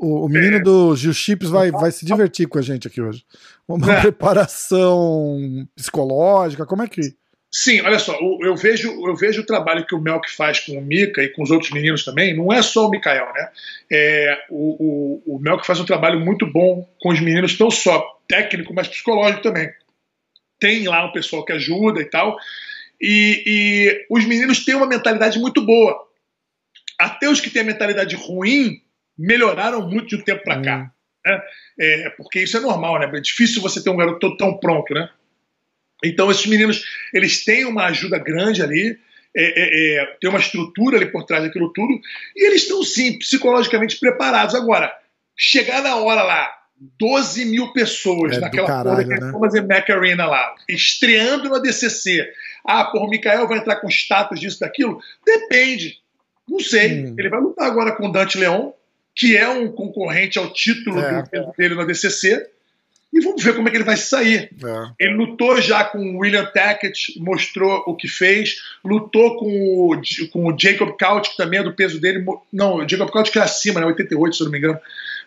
o, 0.00 0.24
o 0.24 0.28
menino 0.28 0.56
é. 0.56 0.60
do 0.60 0.96
Gil 0.96 1.12
Chips 1.12 1.50
vai, 1.50 1.70
vai 1.70 1.92
se 1.92 2.06
divertir 2.06 2.48
com 2.48 2.58
a 2.58 2.62
gente 2.62 2.88
aqui 2.88 3.02
hoje. 3.02 3.22
Uma 3.68 3.92
é. 3.92 4.00
preparação 4.00 5.68
psicológica, 5.76 6.64
como 6.64 6.82
é 6.82 6.88
que. 6.88 7.14
Sim, 7.52 7.80
olha 7.80 7.98
só, 7.98 8.16
eu 8.42 8.54
vejo, 8.54 8.88
eu 9.08 9.16
vejo 9.16 9.42
o 9.42 9.46
trabalho 9.46 9.84
que 9.84 9.94
o 9.94 10.00
Melk 10.00 10.30
faz 10.30 10.60
com 10.60 10.78
o 10.78 10.80
Mika 10.80 11.20
e 11.20 11.30
com 11.30 11.42
os 11.42 11.50
outros 11.50 11.72
meninos 11.72 12.04
também, 12.04 12.36
não 12.36 12.52
é 12.52 12.62
só 12.62 12.86
o 12.86 12.90
Mikael, 12.90 13.32
né? 13.34 13.48
É, 13.90 14.46
o, 14.48 15.22
o, 15.26 15.36
o 15.36 15.38
Melk 15.40 15.66
faz 15.66 15.80
um 15.80 15.84
trabalho 15.84 16.20
muito 16.20 16.46
bom 16.46 16.88
com 17.00 17.08
os 17.08 17.20
meninos, 17.20 17.58
não 17.58 17.68
só 17.68 18.20
técnico, 18.28 18.72
mas 18.72 18.86
psicológico 18.86 19.42
também. 19.42 19.68
Tem 20.60 20.86
lá 20.86 21.04
um 21.04 21.12
pessoal 21.12 21.44
que 21.44 21.52
ajuda 21.52 22.00
e 22.00 22.04
tal. 22.04 22.36
E, 23.00 23.42
e 23.44 24.06
os 24.08 24.24
meninos 24.26 24.64
têm 24.64 24.76
uma 24.76 24.86
mentalidade 24.86 25.38
muito 25.40 25.60
boa. 25.64 25.98
Até 27.00 27.28
os 27.28 27.40
que 27.40 27.50
têm 27.50 27.62
a 27.62 27.64
mentalidade 27.64 28.14
ruim, 28.14 28.80
melhoraram 29.18 29.88
muito 29.88 30.08
de 30.08 30.16
um 30.16 30.22
tempo 30.22 30.44
para 30.44 30.62
cá. 30.62 30.78
Hum. 30.78 31.00
Né? 31.26 31.42
É, 31.80 32.10
porque 32.10 32.40
isso 32.42 32.56
é 32.56 32.60
normal, 32.60 33.00
né? 33.00 33.10
É 33.12 33.20
difícil 33.20 33.60
você 33.60 33.82
ter 33.82 33.90
um 33.90 33.96
garoto 33.96 34.36
tão 34.36 34.56
pronto, 34.56 34.94
né? 34.94 35.10
Então, 36.04 36.30
esses 36.30 36.46
meninos, 36.46 36.84
eles 37.12 37.44
têm 37.44 37.64
uma 37.64 37.86
ajuda 37.86 38.18
grande 38.18 38.62
ali, 38.62 38.98
é, 39.36 39.42
é, 39.42 40.02
é, 40.02 40.06
tem 40.20 40.28
uma 40.28 40.38
estrutura 40.38 40.96
ali 40.96 41.06
por 41.06 41.24
trás 41.24 41.42
daquilo 41.42 41.72
tudo, 41.72 42.00
e 42.34 42.46
eles 42.46 42.62
estão, 42.62 42.82
sim, 42.82 43.18
psicologicamente 43.18 43.98
preparados. 43.98 44.54
Agora, 44.54 44.92
chegar 45.36 45.82
na 45.82 45.96
hora 45.96 46.22
lá, 46.22 46.50
12 46.98 47.44
mil 47.44 47.72
pessoas 47.72 48.36
é 48.36 48.40
naquela 48.40 48.66
caralho, 48.66 49.06
porra 49.06 49.18
que 49.18 49.24
né? 49.24 49.32
fazer 49.38 49.60
Mac 49.62 49.90
Arena 49.90 50.26
lá, 50.26 50.54
estreando 50.68 51.48
no 51.48 51.56
ADCC. 51.56 52.26
Ah, 52.64 52.84
porra, 52.86 53.04
o 53.04 53.10
Mikael 53.10 53.46
vai 53.46 53.58
entrar 53.58 53.76
com 53.76 53.88
status 53.88 54.40
disso, 54.40 54.60
daquilo? 54.60 54.98
Depende. 55.24 55.98
Não 56.48 56.58
sei. 56.58 57.04
Hum. 57.04 57.14
Ele 57.18 57.28
vai 57.28 57.40
lutar 57.40 57.66
agora 57.66 57.92
com 57.92 58.08
o 58.08 58.12
Dante 58.12 58.38
Leon, 58.38 58.72
que 59.14 59.36
é 59.36 59.48
um 59.48 59.70
concorrente 59.70 60.38
ao 60.38 60.52
título 60.52 60.98
é. 61.00 61.22
do, 61.22 61.52
dele 61.56 61.74
no 61.74 61.82
ADCC. 61.82 62.48
E 63.12 63.20
vamos 63.20 63.42
ver 63.42 63.56
como 63.56 63.66
é 63.66 63.70
que 63.70 63.76
ele 63.76 63.84
vai 63.84 63.96
sair. 63.96 64.50
É. 64.64 65.04
Ele 65.04 65.14
lutou 65.14 65.60
já 65.60 65.82
com 65.82 65.98
o 65.98 66.18
William 66.18 66.44
Tackett, 66.46 67.18
mostrou 67.18 67.82
o 67.86 67.96
que 67.96 68.06
fez. 68.06 68.56
Lutou 68.84 69.36
com 69.36 69.46
o, 69.46 70.00
com 70.30 70.46
o 70.46 70.56
Jacob 70.56 70.96
Couch, 70.96 71.30
que 71.30 71.36
também 71.36 71.58
é 71.58 71.62
do 71.62 71.74
peso 71.74 72.00
dele. 72.00 72.24
Não, 72.52 72.76
o 72.76 72.88
Jacob 72.88 73.10
Couch 73.10 73.32
que 73.32 73.38
é 73.38 73.42
acima, 73.42 73.80
né? 73.80 73.86
88, 73.86 74.36
se 74.36 74.42
eu 74.42 74.44
não 74.44 74.52
me 74.52 74.58
engano. 74.58 74.78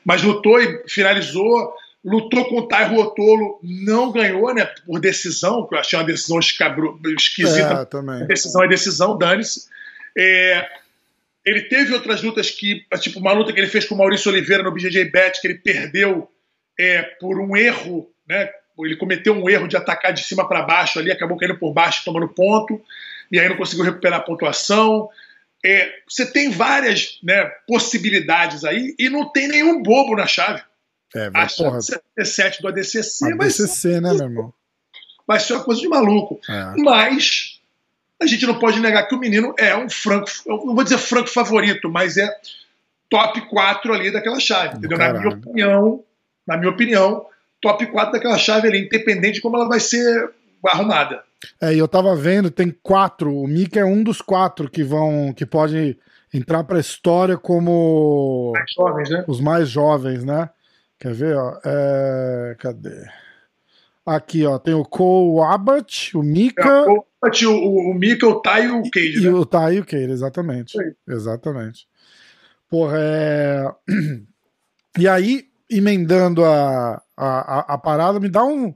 Mas 0.06 0.24
lutou 0.24 0.62
e 0.62 0.84
finalizou. 0.88 1.74
Lutou 2.06 2.44
com 2.46 2.60
o 2.60 2.68
Tairo 2.68 3.00
Otolo, 3.00 3.62
não 3.64 4.12
ganhou, 4.12 4.54
né? 4.54 4.66
Por 4.86 5.00
decisão, 5.00 5.66
que 5.66 5.74
eu 5.74 5.80
achei 5.80 5.98
uma 5.98 6.04
decisão 6.04 6.38
escabro, 6.38 7.00
esquisita. 7.18 7.82
É, 7.82 7.86
também. 7.86 8.28
Decisão 8.28 8.62
é 8.62 8.68
decisão, 8.68 9.18
dane-se. 9.18 9.68
É, 10.18 10.68
ele 11.46 11.62
teve 11.62 11.94
outras 11.94 12.22
lutas 12.22 12.52
que, 12.52 12.86
tipo 13.00 13.20
uma 13.20 13.32
luta 13.32 13.54
que 13.54 13.60
ele 13.60 13.68
fez 13.68 13.86
com 13.86 13.96
o 13.96 13.98
Maurício 13.98 14.30
Oliveira 14.30 14.64
no 14.64 14.72
BJJ 14.72 15.06
Bet, 15.06 15.40
que 15.40 15.48
ele 15.48 15.60
perdeu 15.60 16.30
é, 16.80 17.02
por 17.02 17.40
um 17.40 17.56
erro, 17.56 18.10
né? 18.28 18.50
Ele 18.80 18.96
cometeu 18.96 19.34
um 19.34 19.48
erro 19.48 19.68
de 19.68 19.78
atacar 19.78 20.12
de 20.14 20.24
cima 20.24 20.48
para 20.48 20.64
baixo 20.64 20.98
ali, 20.98 21.12
acabou 21.12 21.38
caindo 21.38 21.58
por 21.58 21.74
baixo, 21.74 22.04
tomando 22.04 22.28
ponto, 22.28 22.82
e 23.32 23.40
aí 23.40 23.48
não 23.48 23.56
conseguiu 23.56 23.86
recuperar 23.86 24.20
a 24.20 24.24
pontuação. 24.24 25.10
É, 25.64 25.92
você 26.08 26.26
tem 26.26 26.50
várias 26.50 27.20
né, 27.24 27.46
possibilidades 27.68 28.66
aí 28.66 28.96
e 28.98 29.10
não 29.10 29.32
tem 29.32 29.48
nenhum 29.48 29.82
bobo 29.82 30.16
na 30.16 30.26
chave. 30.26 30.62
É, 31.16 31.30
a 31.34 31.48
chave 31.48 31.82
77 31.82 32.62
do 32.62 32.68
ADCC, 32.68 33.26
ADCC, 33.26 33.38
vai 33.38 33.50
ser, 33.50 34.02
né, 34.02 34.14
meu 34.14 34.24
irmão? 34.24 34.54
Vai 35.28 35.40
ser 35.40 35.54
uma 35.54 35.64
coisa 35.64 35.80
de 35.80 35.88
maluco. 35.88 36.40
É. 36.50 36.82
Mas 36.82 37.62
a 38.22 38.26
gente 38.26 38.46
não 38.46 38.58
pode 38.58 38.80
negar 38.80 39.08
que 39.08 39.16
o 39.16 39.20
menino 39.20 39.54
é 39.58 39.76
um 39.76 39.90
franco, 39.90 40.28
não 40.46 40.74
vou 40.74 40.84
dizer 40.84 40.98
franco 40.98 41.30
favorito, 41.30 41.90
mas 41.90 42.18
é 42.18 42.28
top 43.10 43.42
4 43.50 43.94
ali 43.94 44.12
daquela 44.12 44.40
chave, 44.40 44.78
entendeu? 44.78 44.98
Na 44.98 45.14
minha 45.14 45.36
opinião, 45.36 46.04
na 46.48 46.58
minha 46.58 46.72
opinião, 46.72 47.26
top 47.62 47.86
4 47.88 48.14
daquela 48.14 48.38
chave 48.38 48.68
ali, 48.68 48.86
independente 48.86 49.36
de 49.36 49.42
como 49.42 49.56
ela 49.56 49.68
vai 49.68 49.80
ser 49.80 50.32
arrumada. 50.66 51.24
É, 51.62 51.74
e 51.74 51.80
eu 51.80 51.88
tava 51.88 52.16
vendo, 52.16 52.50
tem 52.50 52.74
quatro, 52.84 53.36
o 53.36 53.48
Mika 53.48 53.80
é 53.80 53.86
um 53.86 54.04
dos 54.04 54.22
quatro 54.22 54.70
que 54.70 54.84
vão, 54.84 55.34
que 55.34 55.46
pode 55.46 55.98
entrar 56.34 56.64
pra 56.64 56.80
história 56.80 57.38
como 57.38 58.54
mais 58.54 58.72
jovens, 58.74 59.10
né? 59.10 59.26
os 59.28 59.42
mais 59.42 59.70
jovens, 59.70 60.24
né? 60.24 60.50
Quer 61.00 61.14
ver, 61.14 61.36
ó? 61.36 61.60
É... 61.66 62.56
Cadê? 62.60 63.06
Aqui, 64.06 64.46
ó, 64.46 64.58
tem 64.58 64.74
o 64.74 64.84
Cole 64.84 65.54
Abbott, 65.54 66.16
o 66.18 66.22
Mika. 66.22 66.68
É, 66.68 66.90
o, 66.90 67.06
o, 67.52 67.92
o 67.92 67.94
Mika, 67.94 68.28
o 68.28 68.42
Tai 68.42 68.66
e 68.66 68.72
o 68.72 68.90
Cage, 68.90 69.22
né? 69.22 69.28
E 69.28 69.30
o 69.30 69.46
Tai 69.46 69.76
e 69.76 69.80
o 69.80 69.86
Cage, 69.86 70.12
exatamente. 70.12 70.78
Exatamente. 71.08 71.88
Porra, 72.70 72.98
é. 73.00 73.72
E 74.96 75.08
aí, 75.08 75.48
emendando 75.78 76.44
a, 76.44 77.02
a, 77.18 77.74
a, 77.74 77.78
parada, 77.78 78.20
me 78.20 78.30
dá 78.30 78.44
um. 78.44 78.74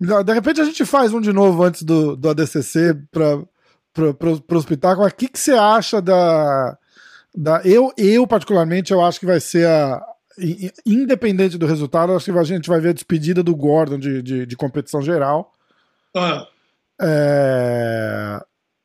De 0.00 0.32
repente 0.32 0.60
a 0.60 0.64
gente 0.64 0.84
faz 0.84 1.12
um 1.12 1.20
de 1.20 1.32
novo 1.32 1.62
antes 1.62 1.82
do, 1.82 2.16
do 2.16 2.30
ADCC 2.30 2.96
para 3.10 3.36
o 3.36 4.56
hospital. 4.56 5.00
O 5.00 5.10
que, 5.10 5.28
que 5.28 5.38
você 5.38 5.52
acha 5.52 6.00
da. 6.00 6.78
da 7.34 7.60
eu, 7.64 7.92
eu, 7.96 8.26
particularmente, 8.26 8.92
eu 8.92 9.04
acho 9.04 9.20
que 9.20 9.26
vai 9.26 9.40
ser 9.40 9.66
a, 9.66 10.02
independente 10.86 11.58
do 11.58 11.66
resultado, 11.66 12.14
acho 12.14 12.32
que 12.32 12.38
a 12.38 12.42
gente 12.44 12.68
vai 12.68 12.80
ver 12.80 12.90
a 12.90 12.94
despedida 12.94 13.42
do 13.42 13.54
Gordon 13.54 13.98
de, 13.98 14.22
de, 14.22 14.46
de 14.46 14.56
competição 14.56 15.02
geral. 15.02 15.52
Ah. 16.16 16.46
É... 17.00 18.40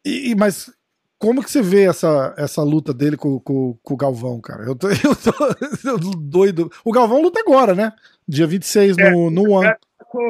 E, 0.05 0.35
mas 0.35 0.71
como 1.18 1.43
que 1.43 1.49
você 1.49 1.61
vê 1.61 1.84
essa, 1.84 2.34
essa 2.38 2.61
luta 2.61 2.93
dele 2.93 3.18
com, 3.18 3.39
com, 3.39 3.78
com 3.82 3.93
o 3.93 3.97
Galvão, 3.97 4.39
cara? 4.41 4.63
Eu 4.63 4.76
tô, 4.76 4.88
eu 4.91 5.16
tô 5.16 5.89
eu 5.89 5.97
doido. 5.97 6.72
O 6.84 6.91
Galvão 6.91 7.22
luta 7.22 7.39
agora, 7.39 7.74
né? 7.74 7.93
Dia 8.28 8.47
26 8.47 8.97
é, 8.97 9.11
no, 9.11 9.30
no 9.30 9.51
One. 9.51 9.68
É, 9.68 9.78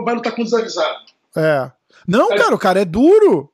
vai 0.03 0.15
lutar 0.15 0.35
com 0.35 0.43
desavisado. 0.43 1.05
É. 1.35 1.71
Não, 2.07 2.31
é. 2.31 2.37
cara, 2.37 2.55
o 2.55 2.59
cara 2.59 2.81
é 2.81 2.85
duro. 2.85 3.51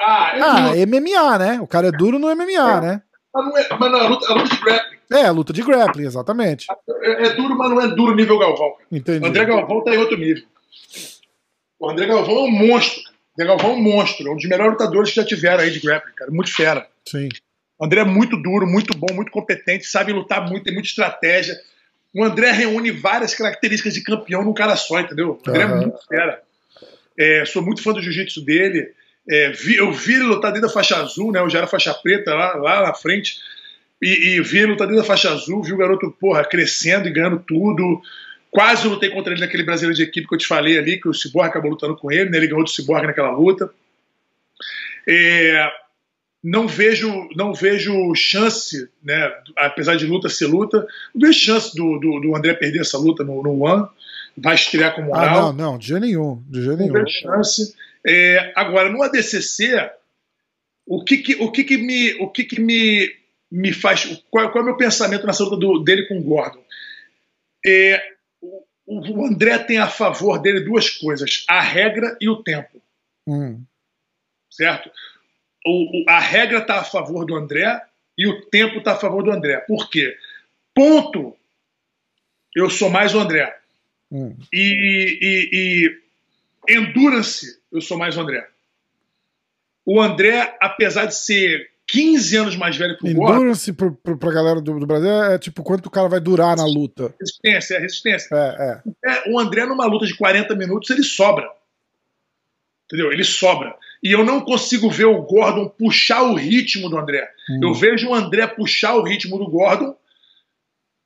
Ah, 0.00 0.32
é 0.34 0.40
ah 0.82 0.86
MMA, 0.86 1.38
né? 1.38 1.60
O 1.60 1.66
cara 1.66 1.88
é 1.88 1.92
duro 1.92 2.18
no 2.18 2.34
MMA, 2.34 2.76
é. 2.76 2.80
né? 2.80 3.02
Mas, 3.34 3.44
não 3.46 3.58
é, 3.58 3.68
mas 3.78 3.92
não, 3.92 4.00
a, 4.00 4.08
luta, 4.08 4.32
a 4.32 4.34
luta 4.34 4.48
de 4.48 4.60
grappling. 4.60 4.98
É, 5.10 5.26
a 5.26 5.30
luta 5.30 5.52
de 5.52 5.62
grappling, 5.62 6.04
exatamente. 6.04 6.66
É, 7.02 7.26
é, 7.26 7.30
duro, 7.34 7.56
mas 7.56 7.70
não 7.70 7.80
é 7.80 7.88
duro 7.88 8.14
nível 8.14 8.38
Galvão. 8.38 8.74
Entendi. 8.90 9.24
O 9.24 9.28
André 9.28 9.44
Galvão 9.44 9.84
tá 9.84 9.94
em 9.94 9.98
outro 9.98 10.16
nível. 10.16 10.44
O 11.78 11.90
André 11.90 12.06
Galvão 12.06 12.34
é 12.34 12.42
um 12.42 12.50
monstro. 12.50 13.11
André 13.34 13.48
Galvão 13.48 13.70
é 13.70 13.74
um 13.74 13.82
monstro. 13.82 14.28
É 14.28 14.30
um 14.30 14.36
dos 14.36 14.44
melhores 14.44 14.72
lutadores 14.72 15.10
que 15.10 15.16
já 15.16 15.24
tiveram 15.24 15.62
aí 15.62 15.70
de 15.70 15.80
grappling, 15.80 16.14
cara. 16.14 16.30
Muito 16.30 16.52
fera. 16.52 16.86
Sim. 17.08 17.28
O 17.78 17.84
André 17.84 18.00
é 18.00 18.04
muito 18.04 18.36
duro, 18.36 18.66
muito 18.66 18.96
bom, 18.96 19.12
muito 19.12 19.32
competente, 19.32 19.86
sabe 19.86 20.12
lutar 20.12 20.48
muito, 20.48 20.64
tem 20.64 20.72
muita 20.72 20.88
estratégia. 20.88 21.58
O 22.14 22.22
André 22.22 22.52
reúne 22.52 22.90
várias 22.90 23.34
características 23.34 23.94
de 23.94 24.02
campeão 24.02 24.44
num 24.44 24.52
cara 24.52 24.76
só, 24.76 25.00
entendeu? 25.00 25.40
O 25.44 25.50
André 25.50 25.64
uhum. 25.64 25.72
é 25.72 25.80
muito 25.80 26.06
fera. 26.06 26.42
É, 27.18 27.44
sou 27.44 27.62
muito 27.62 27.82
fã 27.82 27.92
do 27.92 28.02
jiu-jitsu 28.02 28.44
dele. 28.44 28.92
É, 29.28 29.50
vi, 29.50 29.76
eu 29.76 29.92
vi 29.92 30.14
ele 30.14 30.24
lutar 30.24 30.52
dentro 30.52 30.68
da 30.68 30.72
faixa 30.72 30.96
azul, 30.96 31.32
né? 31.32 31.40
Eu 31.40 31.48
já 31.48 31.58
era 31.58 31.66
faixa 31.66 31.94
preta 31.94 32.34
lá, 32.34 32.54
lá 32.54 32.82
na 32.82 32.94
frente. 32.94 33.38
E, 34.00 34.36
e 34.36 34.42
vi 34.42 34.58
ele 34.58 34.72
lutar 34.72 34.86
dentro 34.86 35.02
da 35.02 35.06
faixa 35.06 35.32
azul, 35.32 35.62
vi 35.62 35.72
o 35.72 35.76
garoto, 35.76 36.10
porra, 36.20 36.44
crescendo 36.44 37.08
e 37.08 37.12
ganhando 37.12 37.38
tudo. 37.40 38.02
Quase 38.52 38.86
lutei 38.86 39.08
contra 39.08 39.32
ele 39.32 39.40
naquele 39.40 39.62
brasileiro 39.62 39.96
de 39.96 40.02
equipe 40.02 40.28
que 40.28 40.34
eu 40.34 40.38
te 40.38 40.46
falei 40.46 40.78
ali, 40.78 41.00
que 41.00 41.08
o 41.08 41.14
Cyborg 41.14 41.48
acabou 41.48 41.70
lutando 41.70 41.96
com 41.96 42.12
ele, 42.12 42.28
né? 42.28 42.36
ele 42.36 42.48
ganhou 42.48 42.62
do 42.62 42.68
Cyborg 42.70 43.06
naquela 43.06 43.30
luta. 43.30 43.72
É, 45.08 45.72
não 46.44 46.68
vejo 46.68 47.30
não 47.34 47.54
vejo 47.54 48.14
chance, 48.14 48.90
né, 49.02 49.32
apesar 49.56 49.96
de 49.96 50.04
luta 50.04 50.28
ser 50.28 50.48
luta, 50.48 50.86
não 51.14 51.26
vejo 51.26 51.38
chance 51.38 51.74
do, 51.74 51.98
do, 51.98 52.20
do 52.20 52.36
André 52.36 52.52
perder 52.52 52.82
essa 52.82 52.98
luta 52.98 53.24
no, 53.24 53.42
no 53.42 53.64
One. 53.64 53.88
Vai 54.36 54.54
estrear 54.54 54.94
com 54.94 55.02
moral. 55.02 55.24
Ah, 55.24 55.40
não, 55.40 55.52
não, 55.52 55.78
de 55.78 55.88
jeito 55.88 56.02
nenhum. 56.02 56.42
De 56.46 56.62
jeito 56.62 56.78
não 56.78 56.86
nenhum. 56.86 56.92
vejo 56.92 57.20
chance. 57.22 57.74
É, 58.06 58.52
agora, 58.54 58.90
no 58.90 59.02
ADCC, 59.02 59.90
o 60.86 61.02
que 61.02 61.18
que, 61.18 61.34
o 61.36 61.50
que, 61.50 61.64
que 61.64 61.78
me. 61.78 62.14
O 62.14 62.28
que, 62.28 62.44
que 62.44 62.60
me, 62.60 63.10
me 63.50 63.72
faz. 63.72 64.04
Qual, 64.30 64.50
qual 64.50 64.60
é 64.60 64.62
o 64.62 64.66
meu 64.66 64.76
pensamento 64.76 65.26
nessa 65.26 65.44
luta 65.44 65.56
do, 65.56 65.78
dele 65.78 66.06
com 66.06 66.18
o 66.18 66.22
Gordon? 66.22 66.62
É, 67.64 68.11
o, 68.86 69.24
André 69.26 69.58
tem 69.60 69.78
a 69.78 69.88
favor 69.88 70.38
dele 70.38 70.60
duas 70.60 70.90
coisas: 70.90 71.44
a 71.48 71.60
regra 71.60 72.16
e 72.20 72.28
o 72.28 72.42
tempo. 72.42 72.82
Hum. 73.26 73.62
Certo? 74.50 74.90
O, 75.64 76.02
o, 76.02 76.10
a 76.10 76.18
regra 76.18 76.58
está 76.58 76.80
a 76.80 76.84
favor 76.84 77.24
do 77.24 77.36
André 77.36 77.80
e 78.18 78.26
o 78.26 78.42
tempo 78.46 78.78
está 78.78 78.92
a 78.92 78.98
favor 78.98 79.22
do 79.22 79.30
André. 79.30 79.58
Por 79.60 79.88
quê? 79.88 80.16
Ponto. 80.74 81.36
Eu 82.54 82.68
sou 82.68 82.90
mais 82.90 83.14
o 83.14 83.20
André. 83.20 83.56
Hum. 84.10 84.36
E, 84.52 85.18
e, 85.22 86.00
e 86.68 86.76
endurance, 86.76 87.60
eu 87.72 87.80
sou 87.80 87.96
mais 87.96 88.16
o 88.16 88.20
André. 88.20 88.46
O 89.86 90.00
André, 90.00 90.56
apesar 90.60 91.06
de 91.06 91.14
ser 91.14 91.71
15 91.92 92.36
anos 92.38 92.56
mais 92.56 92.74
velho 92.74 92.96
que 92.96 93.06
o 93.06 93.14
Gordon, 93.14 93.34
Endurance 93.34 93.70
pro, 93.74 93.94
pro, 93.94 94.16
pra 94.16 94.32
galera 94.32 94.62
do, 94.62 94.80
do 94.80 94.86
Brasil 94.86 95.10
é 95.10 95.38
tipo 95.38 95.62
quanto 95.62 95.86
o 95.86 95.90
cara 95.90 96.08
vai 96.08 96.20
durar 96.20 96.56
na 96.56 96.64
luta. 96.64 97.14
resistência, 97.20 97.74
é 97.74 97.78
resistência. 97.78 98.34
É, 98.34 98.80
é. 99.06 99.12
É, 99.12 99.30
o 99.30 99.38
André, 99.38 99.66
numa 99.66 99.84
luta 99.84 100.06
de 100.06 100.16
40 100.16 100.54
minutos, 100.54 100.88
ele 100.88 101.02
sobra. 101.02 101.46
Entendeu? 102.86 103.12
Ele 103.12 103.22
sobra. 103.22 103.76
E 104.02 104.10
eu 104.10 104.24
não 104.24 104.40
consigo 104.40 104.88
ver 104.90 105.04
o 105.04 105.20
Gordon 105.20 105.68
puxar 105.68 106.22
o 106.22 106.34
ritmo 106.34 106.88
do 106.88 106.96
André. 106.96 107.28
Hum. 107.50 107.60
Eu 107.62 107.74
vejo 107.74 108.08
o 108.08 108.14
André 108.14 108.46
puxar 108.46 108.94
o 108.94 109.02
ritmo 109.02 109.36
do 109.36 109.50
Gordon, 109.50 109.94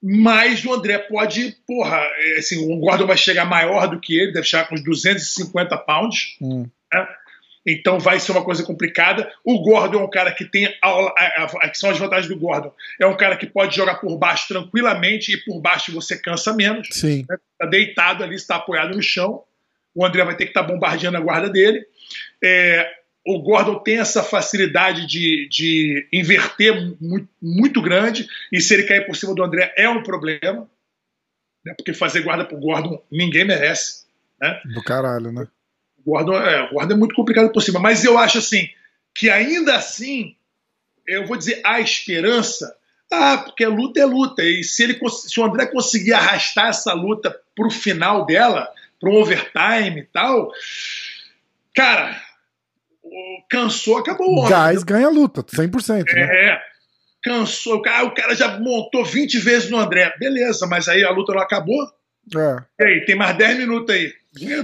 mas 0.00 0.64
o 0.64 0.72
André 0.72 0.98
pode, 0.98 1.56
porra, 1.66 1.96
é, 1.96 2.38
assim, 2.38 2.72
o 2.72 2.78
Gordon 2.78 3.08
vai 3.08 3.16
chegar 3.16 3.44
maior 3.44 3.88
do 3.88 3.98
que 3.98 4.16
ele, 4.16 4.32
deve 4.32 4.46
chegar 4.46 4.68
com 4.68 4.76
uns 4.76 4.84
250 4.84 5.76
pounds. 5.78 6.36
Hum. 6.40 6.64
né? 6.94 7.08
Então 7.66 7.98
vai 7.98 8.20
ser 8.20 8.32
uma 8.32 8.44
coisa 8.44 8.62
complicada. 8.62 9.30
O 9.44 9.60
Gordon 9.60 10.00
é 10.00 10.04
um 10.04 10.10
cara 10.10 10.32
que 10.32 10.44
tem. 10.44 10.66
A, 10.80 10.88
a, 10.88 11.44
a, 11.62 11.68
que 11.68 11.76
são 11.76 11.90
as 11.90 11.98
vantagens 11.98 12.28
do 12.28 12.38
Gordon. 12.38 12.72
É 13.00 13.06
um 13.06 13.16
cara 13.16 13.36
que 13.36 13.46
pode 13.46 13.74
jogar 13.74 13.96
por 13.96 14.16
baixo 14.16 14.46
tranquilamente 14.48 15.32
e 15.32 15.36
por 15.44 15.60
baixo 15.60 15.92
você 15.92 16.16
cansa 16.16 16.54
menos. 16.54 16.88
Sim. 16.92 17.20
Está 17.20 17.66
deitado 17.68 18.22
ali, 18.22 18.36
está 18.36 18.56
apoiado 18.56 18.94
no 18.94 19.02
chão. 19.02 19.42
O 19.94 20.04
André 20.04 20.24
vai 20.24 20.36
ter 20.36 20.44
que 20.44 20.50
estar 20.50 20.62
bombardeando 20.62 21.16
a 21.16 21.20
guarda 21.20 21.50
dele. 21.50 21.84
É, 22.44 22.88
o 23.26 23.40
Gordon 23.42 23.80
tem 23.80 23.98
essa 23.98 24.22
facilidade 24.22 25.06
de, 25.06 25.48
de 25.50 26.08
inverter 26.12 26.72
muito, 27.00 27.28
muito 27.42 27.82
grande. 27.82 28.28
E 28.52 28.60
se 28.60 28.74
ele 28.74 28.84
cair 28.84 29.04
por 29.06 29.16
cima 29.16 29.34
do 29.34 29.42
André 29.42 29.74
é 29.76 29.88
um 29.88 30.02
problema. 30.04 30.70
Né? 31.64 31.74
Porque 31.76 31.92
fazer 31.92 32.20
guarda 32.20 32.44
pro 32.44 32.60
Gordon 32.60 33.02
ninguém 33.10 33.44
merece. 33.44 34.06
Né? 34.40 34.60
Do 34.72 34.82
caralho, 34.84 35.32
né? 35.32 35.48
O 36.06 36.12
Gordon, 36.12 36.34
é, 36.40 36.62
o 36.70 36.74
Gordon 36.74 36.94
é 36.94 36.96
muito 36.96 37.14
complicado 37.16 37.50
por 37.52 37.60
cima. 37.60 37.80
Mas 37.80 38.04
eu 38.04 38.16
acho 38.16 38.38
assim 38.38 38.68
que 39.14 39.28
ainda 39.28 39.74
assim, 39.76 40.36
eu 41.06 41.26
vou 41.26 41.36
dizer 41.36 41.60
a 41.64 41.80
esperança. 41.80 42.74
Ah, 43.12 43.38
porque 43.38 43.66
luta 43.66 44.00
é 44.00 44.04
luta. 44.04 44.42
E 44.42 44.62
se, 44.64 44.82
ele, 44.84 44.98
se 45.10 45.40
o 45.40 45.44
André 45.44 45.66
conseguir 45.66 46.12
arrastar 46.12 46.68
essa 46.68 46.92
luta 46.92 47.36
pro 47.54 47.70
final 47.70 48.24
dela, 48.24 48.68
pro 49.00 49.12
overtime 49.14 50.00
e 50.00 50.04
tal, 50.12 50.50
cara, 51.74 52.20
o- 53.02 53.42
cansou, 53.48 53.98
acabou 53.98 54.44
o. 54.44 54.48
Gás 54.48 54.82
ganha 54.82 55.06
a 55.06 55.10
luta, 55.10 55.42
100%. 55.42 56.04
Né? 56.12 56.22
É, 56.22 56.60
cansou. 57.22 57.76
O 57.76 57.82
cara, 57.82 58.04
o 58.04 58.14
cara 58.14 58.34
já 58.34 58.58
montou 58.58 59.04
20 59.04 59.38
vezes 59.38 59.70
no 59.70 59.78
André. 59.78 60.12
Beleza, 60.18 60.66
mas 60.66 60.88
aí 60.88 61.04
a 61.04 61.10
luta 61.10 61.32
não 61.32 61.40
acabou? 61.40 61.84
É. 62.36 62.84
E 62.84 62.84
aí, 62.88 63.04
tem 63.04 63.14
mais 63.14 63.36
10 63.36 63.56
minutos 63.58 63.94
aí. 63.94 64.12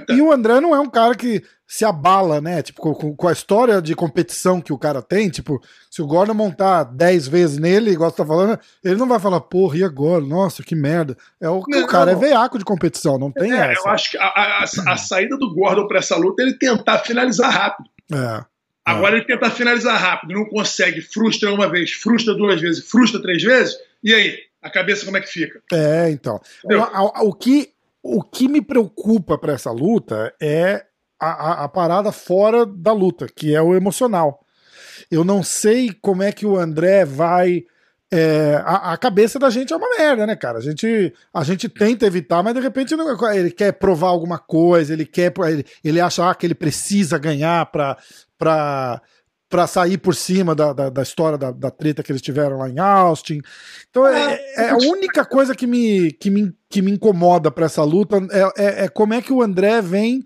E 0.08 0.20
o 0.20 0.32
André 0.32 0.60
não 0.60 0.74
é 0.74 0.80
um 0.80 0.88
cara 0.90 1.14
que 1.14 1.42
se 1.66 1.84
abala, 1.84 2.40
né? 2.40 2.60
Tipo, 2.62 2.92
com, 2.94 3.16
com 3.16 3.28
a 3.28 3.32
história 3.32 3.80
de 3.80 3.94
competição 3.94 4.60
que 4.60 4.72
o 4.72 4.78
cara 4.78 5.00
tem, 5.00 5.30
tipo, 5.30 5.58
se 5.90 6.02
o 6.02 6.06
Gordon 6.06 6.34
montar 6.34 6.84
10 6.84 7.28
vezes 7.28 7.58
nele, 7.58 7.90
igual 7.92 8.10
você 8.10 8.16
tá 8.18 8.26
falando, 8.26 8.58
ele 8.84 8.96
não 8.96 9.08
vai 9.08 9.18
falar, 9.18 9.40
porra, 9.40 9.78
e 9.78 9.84
agora? 9.84 10.22
Nossa, 10.22 10.62
que 10.62 10.74
merda. 10.74 11.16
É 11.40 11.48
o, 11.48 11.62
Não. 11.66 11.82
o 11.84 11.86
cara 11.86 12.12
é 12.12 12.14
veiaco 12.14 12.58
de 12.58 12.64
competição, 12.64 13.18
não 13.18 13.30
tem 13.32 13.52
É, 13.52 13.72
essa. 13.72 13.80
eu 13.80 13.88
acho 13.90 14.10
que 14.10 14.18
a, 14.18 14.24
a- 14.24 14.64
a- 14.92 14.96
saída 14.98 15.36
do 15.38 15.54
Gordon 15.54 15.86
para 15.88 15.98
essa 15.98 16.16
luta 16.16 16.42
é 16.42 16.46
ele 16.46 16.58
tentar 16.58 16.98
finalizar 16.98 17.50
rápido. 17.50 17.88
É. 18.12 18.44
Agora 18.84 19.16
ele 19.16 19.24
tenta 19.24 19.48
finalizar 19.50 19.96
rápido, 19.98 20.34
não 20.34 20.44
consegue, 20.44 21.00
frustra 21.00 21.54
uma 21.54 21.70
vez, 21.70 21.92
frustra 21.92 22.34
duas 22.34 22.60
vezes, 22.60 22.84
frustra 22.90 23.22
três 23.22 23.42
vezes, 23.42 23.74
e 24.04 24.12
aí? 24.12 24.36
A 24.60 24.70
cabeça 24.70 25.04
como 25.04 25.16
é 25.16 25.20
que 25.20 25.26
fica? 25.28 25.60
É, 25.72 26.08
então. 26.10 26.40
O, 26.64 27.28
o 27.30 27.32
que, 27.34 27.70
o 28.02 28.22
que 28.22 28.48
me 28.48 28.60
preocupa 28.60 29.38
pra 29.38 29.52
essa 29.52 29.70
luta 29.70 30.32
é 30.40 30.84
a, 31.20 31.30
a- 31.30 31.64
a 31.64 31.68
parada 31.68 32.10
fora 32.12 32.66
da 32.66 32.92
luta, 32.92 33.26
que 33.34 33.54
é 33.54 33.62
o 33.62 33.74
emocional. 33.74 34.40
Eu 35.10 35.24
não 35.24 35.42
sei 35.42 35.92
como 36.00 36.22
é 36.22 36.32
que 36.32 36.44
o 36.46 36.56
André 36.56 37.04
vai. 37.04 37.62
é, 38.10 38.60
a, 38.64 38.92
a 38.92 38.96
cabeça 38.96 39.38
da 39.38 39.48
gente 39.50 39.72
é 39.72 39.76
uma 39.76 39.88
merda, 39.98 40.26
né, 40.26 40.34
cara? 40.36 40.58
A 40.58 40.60
gente, 40.60 41.12
a 41.32 41.44
gente 41.44 41.68
tenta 41.68 42.06
evitar, 42.06 42.42
mas 42.42 42.54
de 42.54 42.60
repente 42.60 42.94
ele 43.34 43.50
quer 43.50 43.72
provar 43.72 44.08
alguma 44.08 44.38
coisa, 44.38 44.92
ele 44.92 45.06
quer. 45.06 45.32
Ele, 45.48 45.64
ele 45.84 46.00
acha 46.00 46.28
ah, 46.28 46.34
que 46.34 46.46
ele 46.46 46.54
precisa 46.54 47.18
ganhar 47.18 47.66
pra. 47.66 47.96
pra 48.38 49.00
para 49.52 49.66
sair 49.66 49.98
por 49.98 50.14
cima 50.14 50.54
da, 50.54 50.72
da, 50.72 50.88
da 50.88 51.02
história 51.02 51.36
da, 51.36 51.50
da 51.50 51.70
treta 51.70 52.02
que 52.02 52.10
eles 52.10 52.22
tiveram 52.22 52.56
lá 52.56 52.70
em 52.70 52.78
Austin. 52.78 53.42
Então 53.90 54.06
é, 54.06 54.40
é 54.56 54.70
a 54.70 54.76
única 54.78 55.26
coisa 55.26 55.54
que 55.54 55.66
me, 55.66 56.10
que 56.12 56.30
me, 56.30 56.54
que 56.70 56.80
me 56.80 56.90
incomoda 56.90 57.50
pra 57.50 57.66
essa 57.66 57.84
luta 57.84 58.16
é, 58.30 58.64
é, 58.64 58.84
é 58.84 58.88
como 58.88 59.12
é 59.12 59.20
que 59.20 59.30
o 59.30 59.42
André 59.42 59.82
vem 59.82 60.24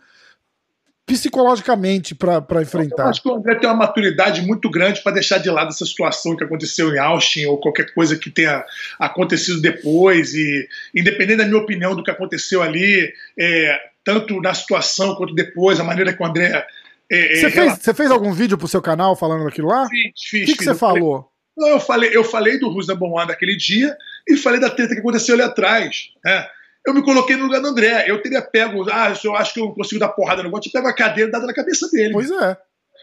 psicologicamente 1.05 2.14
pra 2.14 2.41
pra 2.41 2.61
Eu 2.61 2.62
enfrentar. 2.62 3.09
acho 3.09 3.20
que 3.20 3.29
o 3.29 3.35
André 3.35 3.57
tem 3.57 3.68
uma 3.68 3.74
maturidade 3.74 4.43
muito 4.43 4.70
grande 4.70 5.03
para 5.03 5.12
deixar 5.12 5.39
de 5.39 5.51
lado 5.51 5.70
essa 5.70 5.85
situação 5.85 6.37
que 6.37 6.45
aconteceu 6.45 6.95
em 6.95 6.99
Austin 6.99 7.47
ou 7.47 7.59
qualquer 7.59 7.93
coisa 7.95 8.16
que 8.16 8.31
tenha 8.31 8.64
acontecido 8.97 9.61
depois. 9.61 10.35
E 10.35 10.68
independente 10.95 11.39
da 11.39 11.47
minha 11.47 11.61
opinião 11.61 11.97
do 11.97 12.05
que 12.05 12.12
aconteceu 12.12 12.62
ali, 12.62 13.12
é, 13.37 13.77
tanto 14.05 14.41
na 14.41 14.55
situação 14.55 15.16
quanto 15.16 15.35
depois, 15.35 15.81
a 15.81 15.85
maneira 15.85 16.12
que 16.12 16.22
o 16.22 16.27
André. 16.27 16.64
É, 17.11 17.36
Você 17.36 17.46
é, 17.46 17.50
fez, 17.50 17.78
você 17.78 17.94
fez 17.94 18.11
algum 18.11 18.32
vídeo 18.32 18.59
pro 18.59 18.66
seu 18.68 18.82
canal 18.82 19.14
falando 19.16 19.44
daquilo 19.44 19.68
lá? 19.68 19.84
O 19.84 19.88
Fiz, 19.88 20.12
fiz, 20.28 20.46
que, 20.46 20.52
que 20.52 20.59
fiz. 20.59 20.64
você 20.64 20.70
Eu 20.70 20.74
falei- 20.76 21.00
falou? 21.02 21.32
Não, 21.57 21.68
eu 21.68 21.80
falei, 21.80 22.11
eu 22.14 22.22
falei 22.24 22.59
do 22.59 22.86
da 22.86 22.94
One 22.94 23.28
daquele 23.28 23.57
dia 23.57 23.96
e 24.28 24.36
falei 24.36 24.61
da 24.61 24.68
treta 24.68 24.92
que 24.94 25.00
aconteceu 25.00 25.34
ali 25.34 25.42
atrás. 25.42 26.09
né? 26.24 26.46
Eu 26.86 26.92
me 26.92 27.02
coloquei 27.02 27.34
no 27.34 27.44
lugar 27.46 27.61
do 27.61 27.68
André. 27.68 28.04
Eu 28.07 28.20
teria 28.20 28.42
pego, 28.42 28.84
ah, 28.90 29.12
eu 29.24 29.34
acho 29.34 29.54
que 29.54 29.61
eu 29.61 29.72
consigo 29.72 29.98
dar 29.98 30.11
porrada 30.11 30.42
no 30.42 30.50
bote, 30.50 30.68
eu 30.68 30.72
pego 30.72 30.86
a 30.86 30.94
cadeira 30.94 31.28
e 31.30 31.32
dada 31.32 31.46
na 31.46 31.54
cabeça 31.54 31.88
dele. 31.90 32.12
Pois 32.12 32.30
é. 32.30 32.57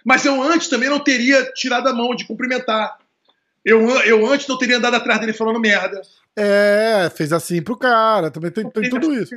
Mas 0.05 0.23
eu 0.25 0.41
antes 0.41 0.67
também 0.67 0.87
não 0.89 0.99
teria 0.99 1.43
tirado 1.53 1.87
a 1.87 1.93
mão 1.93 2.15
de 2.15 2.25
cumprimentar. 2.27 2.97
Eu, 3.65 3.89
eu 4.01 4.25
antes 4.27 4.47
não 4.47 4.57
teria 4.57 4.77
andado 4.77 4.95
atrás 4.95 5.19
dele 5.19 5.33
falando 5.33 5.59
merda. 5.59 6.01
É, 6.35 7.09
fez 7.15 7.33
assim 7.33 7.61
pro 7.61 7.77
cara. 7.77 8.29
Também 8.29 8.51
tem, 8.51 8.69
tem 8.69 8.89
tudo 8.89 9.13
isso. 9.13 9.35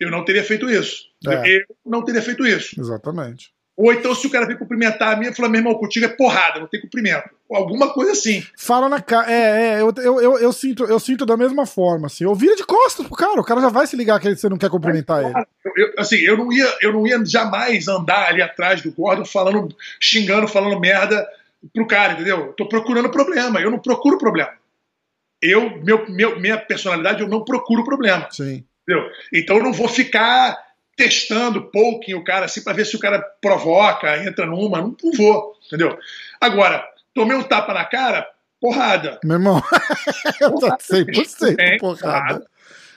Eu 0.00 0.10
não 0.10 0.24
teria 0.24 0.42
feito 0.42 0.68
isso. 0.68 1.04
É. 1.28 1.56
Eu 1.56 1.62
não 1.86 2.04
teria 2.04 2.20
feito 2.22 2.44
isso. 2.46 2.78
Exatamente. 2.80 3.53
Ou 3.76 3.92
então, 3.92 4.14
se 4.14 4.24
o 4.26 4.30
cara 4.30 4.46
vir 4.46 4.56
cumprimentar 4.56 5.12
a 5.12 5.16
mim, 5.16 5.26
eu 5.26 5.34
falo, 5.34 5.50
meu 5.50 5.58
irmão, 5.60 5.74
contigo 5.74 6.06
é 6.06 6.08
porrada, 6.08 6.60
não 6.60 6.68
tem 6.68 6.80
cumprimento. 6.80 7.28
Ou 7.48 7.56
alguma 7.56 7.92
coisa 7.92 8.12
assim. 8.12 8.40
Fala 8.56 8.88
na 8.88 9.00
cara. 9.00 9.28
É, 9.32 9.74
é, 9.74 9.80
eu, 9.80 9.92
eu, 9.96 10.20
eu, 10.22 10.38
eu 10.38 10.52
sinto, 10.52 10.84
eu 10.84 11.00
sinto 11.00 11.26
da 11.26 11.36
mesma 11.36 11.66
forma, 11.66 12.06
assim. 12.06 12.22
Eu 12.22 12.34
vira 12.36 12.54
de 12.54 12.64
costas 12.64 13.04
pro 13.04 13.16
cara, 13.16 13.40
o 13.40 13.44
cara 13.44 13.60
já 13.60 13.68
vai 13.68 13.84
se 13.88 13.96
ligar 13.96 14.20
que 14.20 14.32
você 14.34 14.48
não 14.48 14.56
quer 14.56 14.70
cumprimentar 14.70 15.24
ele. 15.24 15.32
Eu, 15.64 15.72
eu- 15.76 15.92
assim, 15.98 16.18
eu 16.18 16.36
não, 16.36 16.52
ia, 16.52 16.72
eu 16.82 16.92
não 16.92 17.04
ia 17.04 17.24
jamais 17.24 17.88
andar 17.88 18.28
ali 18.28 18.40
atrás 18.40 18.80
do 18.80 18.92
Gordon 18.92 19.24
falando, 19.24 19.74
xingando, 20.00 20.46
falando 20.46 20.78
merda 20.78 21.26
pro 21.72 21.86
cara, 21.86 22.12
entendeu? 22.12 22.38
Eu 22.46 22.52
tô 22.52 22.68
procurando 22.68 23.10
problema. 23.10 23.60
Eu 23.60 23.72
não 23.72 23.80
procuro 23.80 24.18
problema. 24.18 24.52
Eu, 25.42 25.82
meu, 25.82 26.08
meu, 26.08 26.38
minha 26.38 26.56
personalidade, 26.58 27.22
eu 27.22 27.28
não 27.28 27.44
procuro 27.44 27.84
problema. 27.84 28.28
Sim. 28.30 28.64
Entendeu? 28.88 29.10
Então 29.32 29.56
eu 29.56 29.62
não 29.64 29.72
vou 29.72 29.88
ficar 29.88 30.63
testando, 30.96 31.70
poking 31.70 32.14
o 32.14 32.24
cara 32.24 32.46
assim 32.46 32.62
para 32.62 32.72
ver 32.72 32.84
se 32.86 32.96
o 32.96 33.00
cara 33.00 33.20
provoca, 33.40 34.16
entra 34.24 34.46
numa, 34.46 34.78
não, 34.78 34.96
não 35.02 35.12
vou, 35.12 35.54
entendeu? 35.66 35.98
Agora, 36.40 36.84
tomei 37.14 37.36
um 37.36 37.42
tapa 37.42 37.72
na 37.74 37.84
cara, 37.84 38.26
porrada. 38.60 39.18
Meu 39.24 39.34
irmão, 39.36 39.62
eu 40.40 40.52
tô 40.54 40.68
100% 40.68 41.56
É, 41.58 41.76
porrada. 41.78 42.46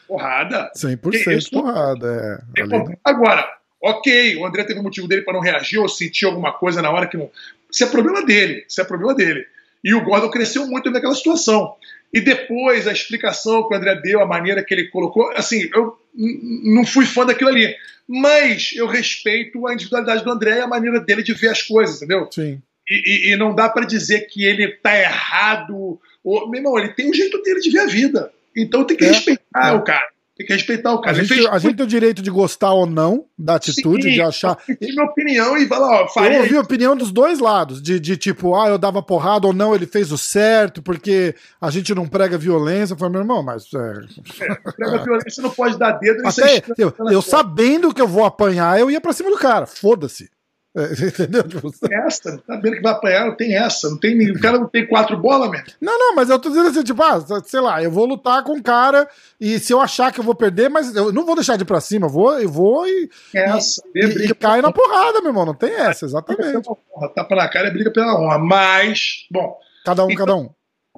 Porrada. 0.08 0.72
100% 0.76 1.38
Isso- 1.38 1.52
porrada. 1.52 2.44
É. 2.58 2.62
Ali 2.62 2.98
Agora, 3.04 3.48
ok, 3.82 4.36
o 4.38 4.46
André 4.46 4.64
teve 4.64 4.80
um 4.80 4.84
motivo 4.84 5.08
dele 5.08 5.24
para 5.24 5.34
não 5.34 5.42
reagir 5.42 5.80
ou 5.80 5.90
sentir 5.90 6.26
alguma 6.26 6.54
coisa 6.54 6.82
na 6.82 6.90
hora 6.92 7.08
que 7.08 7.18
não. 7.18 7.30
Isso 7.72 7.84
é 7.84 7.88
problema 7.88 8.26
dele, 8.26 8.66
isso 8.68 8.80
é 8.80 8.86
problema 8.86 9.14
dele. 9.14 9.46
E 9.84 9.94
o 9.94 10.04
Gordon 10.04 10.30
cresceu 10.30 10.66
muito 10.68 10.90
naquela 10.90 11.14
situação. 11.14 11.76
E 12.14 12.22
depois 12.22 12.88
a 12.88 12.92
explicação 12.94 13.68
que 13.68 13.74
o 13.74 13.78
André 13.78 13.96
deu, 13.96 14.22
a 14.22 14.26
maneira 14.26 14.64
que 14.64 14.74
ele 14.74 14.88
colocou, 14.88 15.30
assim, 15.36 15.70
eu 15.76 15.98
não 16.18 16.86
fui 16.86 17.06
fã 17.06 17.26
daquilo 17.26 17.50
ali. 17.50 17.76
Mas 18.08 18.72
eu 18.76 18.88
respeito 18.88 19.68
a 19.68 19.74
individualidade 19.74 20.24
do 20.24 20.32
André 20.32 20.58
e 20.58 20.62
a 20.62 20.68
maneira 20.68 21.00
dele 21.00 21.22
de 21.22 21.34
ver 21.34 21.50
as 21.50 21.62
coisas, 21.62 21.98
entendeu? 21.98 22.30
Sim. 22.32 22.62
E, 22.90 23.30
e, 23.30 23.34
e 23.34 23.38
não 23.38 23.54
dá 23.54 23.68
para 23.68 23.86
dizer 23.86 24.22
que 24.28 24.46
ele 24.46 24.70
tá 24.70 24.98
errado. 24.98 26.00
Ou, 26.24 26.50
meu 26.50 26.60
irmão, 26.60 26.80
ele 26.80 26.90
tem 26.90 27.10
o 27.10 27.14
jeito 27.14 27.42
dele 27.42 27.60
de 27.60 27.70
ver 27.70 27.80
a 27.80 27.86
vida. 27.86 28.32
Então 28.56 28.86
tem 28.86 28.96
que 28.96 29.04
é, 29.04 29.10
respeitar 29.10 29.70
é. 29.70 29.72
o 29.74 29.84
cara. 29.84 30.08
Tem 30.38 30.46
que 30.46 30.54
respeitar 30.54 30.94
o 30.94 31.02
cara. 31.02 31.18
A 31.18 31.20
gente, 31.20 31.34
fez... 31.34 31.46
a 31.48 31.58
gente 31.58 31.76
tem 31.76 31.86
o 31.86 31.90
direito 31.90 32.22
de 32.22 32.30
gostar 32.30 32.72
ou 32.72 32.86
não 32.86 33.26
da 33.38 33.56
atitude, 33.56 34.04
Sim, 34.04 34.14
de 34.14 34.22
achar. 34.22 34.56
Eu 34.68 35.04
opinião 35.04 35.58
e 35.58 35.68
ó, 35.72 36.08
Eu 36.26 36.42
ouvi 36.42 36.56
a 36.56 36.62
opinião 36.62 36.96
dos 36.96 37.12
dois 37.12 37.40
lados, 37.40 37.82
de, 37.82 38.00
de 38.00 38.16
tipo, 38.16 38.56
ah, 38.56 38.70
eu 38.70 38.78
dava 38.78 39.02
porrada 39.02 39.48
ou 39.48 39.54
não, 39.54 39.74
ele 39.74 39.88
fez 39.88 40.12
o 40.12 40.18
certo, 40.18 40.82
porque 40.82 41.34
a 41.60 41.72
gente 41.72 41.96
não 41.96 42.08
prega 42.08 42.38
violência. 42.38 42.94
Eu 42.94 42.98
falei, 42.98 43.14
meu 43.14 43.22
irmão, 43.22 43.42
mas. 43.42 43.66
É... 43.74 44.46
É, 44.46 44.56
prega 44.72 45.04
violência 45.04 45.42
não 45.42 45.50
pode 45.50 45.80
dar 45.80 45.94
dedo 45.94 46.22
Até 46.28 46.64
eu, 46.78 46.94
eu 47.12 47.22
sabendo 47.22 47.92
que 47.92 48.02
eu 48.02 48.08
vou 48.08 48.24
apanhar, 48.24 48.80
eu 48.80 48.92
ia 48.92 49.02
pra 49.02 49.14
cima 49.14 49.32
do 49.32 49.38
cara. 49.38 49.66
Foda-se. 49.66 50.30
Entendeu? 50.78 51.44
Tipo, 51.44 51.72
tem 51.72 51.98
essa, 51.98 52.38
tá 52.38 52.56
vendo 52.58 52.76
que 52.76 52.82
vai 52.82 52.92
apanhar, 52.92 53.26
não 53.26 53.36
tem 53.36 53.56
essa. 53.56 53.90
Não 53.90 53.98
tem, 53.98 54.32
o 54.32 54.40
cara 54.40 54.60
não 54.60 54.68
tem 54.68 54.86
quatro 54.86 55.18
bolas, 55.18 55.50
mesmo. 55.50 55.66
Não, 55.82 55.98
não, 55.98 56.16
mas 56.16 56.30
eu 56.30 56.38
tô 56.38 56.50
dizendo 56.50 56.70
assim, 56.70 56.84
tipo, 56.84 57.02
ah, 57.02 57.20
sei 57.44 57.60
lá, 57.60 57.82
eu 57.82 57.90
vou 57.90 58.06
lutar 58.06 58.44
com 58.44 58.54
o 58.54 58.64
cara 58.64 59.08
e 59.40 59.58
se 59.58 59.74
eu 59.74 59.82
achar 59.82 60.12
que 60.12 60.20
eu 60.20 60.24
vou 60.24 60.36
perder, 60.36 60.70
mas 60.70 60.96
eu 60.96 61.12
não 61.12 61.26
vou 61.26 61.36
deixar 61.36 61.56
de 61.56 61.64
ir 61.64 61.66
pra 61.66 61.82
cima, 61.82 62.06
eu 62.06 62.12
vou, 62.12 62.40
eu 62.40 62.50
vou 62.50 62.88
e. 62.88 63.10
Essa, 63.34 63.82
e, 63.96 64.06
e, 64.06 64.26
e 64.26 64.36
cai 64.36 64.62
na 64.62 64.72
porrada, 64.72 65.20
meu 65.22 65.30
irmão. 65.30 65.46
Não 65.46 65.56
tem 65.56 65.74
essa, 65.74 66.06
exatamente. 66.06 66.68
Honra, 66.96 67.10
tapa 67.10 67.36
na 67.36 67.50
cara 67.50 67.68
é 67.70 67.72
briga 67.72 67.92
pela 67.92 68.20
honra. 68.20 68.38
Mas, 68.38 69.26
bom. 69.32 69.58
Cada 69.84 70.06
um, 70.06 70.12
então, 70.12 70.26
cada 70.26 70.38
um. 70.38 70.50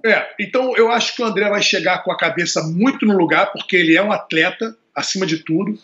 É, 0.06 0.28
então 0.40 0.76
eu 0.76 0.92
acho 0.92 1.16
que 1.16 1.22
o 1.22 1.26
André 1.26 1.50
vai 1.50 1.62
chegar 1.62 2.04
com 2.04 2.12
a 2.12 2.18
cabeça 2.18 2.64
muito 2.64 3.06
no 3.06 3.18
lugar, 3.18 3.52
porque 3.52 3.76
ele 3.76 3.96
é 3.96 4.02
um 4.02 4.12
atleta, 4.12 4.76
acima 4.96 5.26
de 5.26 5.38
tudo. 5.38 5.78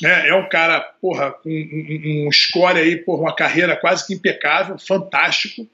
Né? 0.00 0.28
É 0.28 0.34
um 0.34 0.48
cara, 0.48 0.80
porra, 1.00 1.30
com 1.30 1.48
um, 1.48 2.26
um, 2.26 2.32
score 2.32 2.78
aí, 2.78 2.96
porra, 2.96 3.22
uma 3.22 3.34
carreira 3.34 3.76
quase 3.76 4.06
que 4.06 4.14
impecável, 4.14 4.78
fantástico. 4.78 5.66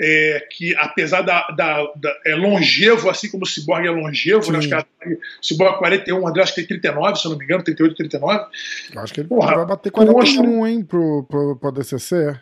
É, 0.00 0.44
que 0.50 0.74
apesar 0.76 1.22
da, 1.22 1.46
da, 1.50 1.84
da, 1.94 2.18
é 2.26 2.34
longevo, 2.34 3.08
assim 3.08 3.30
como 3.30 3.44
o 3.44 3.46
Cyborg 3.46 3.86
é 3.86 3.90
longevo, 3.92 4.50
né? 4.50 4.58
Caras, 4.68 4.86
o 5.06 5.46
Cyborg 5.46 5.78
41, 5.78 6.20
o 6.20 6.26
André 6.26 6.42
acho 6.42 6.52
que 6.52 6.62
tem 6.62 6.80
39, 6.80 7.16
se 7.16 7.26
eu 7.26 7.30
não 7.30 7.38
me 7.38 7.44
engano, 7.44 7.62
38, 7.62 7.94
39. 7.94 8.44
Acho 8.96 9.14
que 9.14 9.20
ele 9.20 9.28
Porra, 9.28 9.54
vai 9.54 9.66
bater 9.66 9.92
41, 9.92 10.66
hein, 10.66 10.82
pro, 10.82 11.24
pro, 11.30 11.56
pro 11.56 11.70
DCC. 11.70 12.36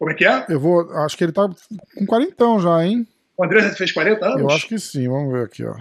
Como 0.00 0.10
é 0.10 0.14
que 0.14 0.24
é? 0.24 0.46
Eu 0.48 0.58
vou, 0.58 0.90
acho 0.96 1.16
que 1.16 1.22
ele 1.22 1.32
tá 1.32 1.48
com 1.96 2.06
40 2.06 2.44
já, 2.60 2.84
hein? 2.84 3.06
O 3.36 3.44
André 3.44 3.62
fez 3.70 3.92
40 3.92 4.26
anos? 4.26 4.40
Eu 4.40 4.50
acho 4.50 4.66
que 4.66 4.80
sim, 4.80 5.08
vamos 5.08 5.32
ver 5.32 5.44
aqui, 5.44 5.64
ó. 5.64 5.76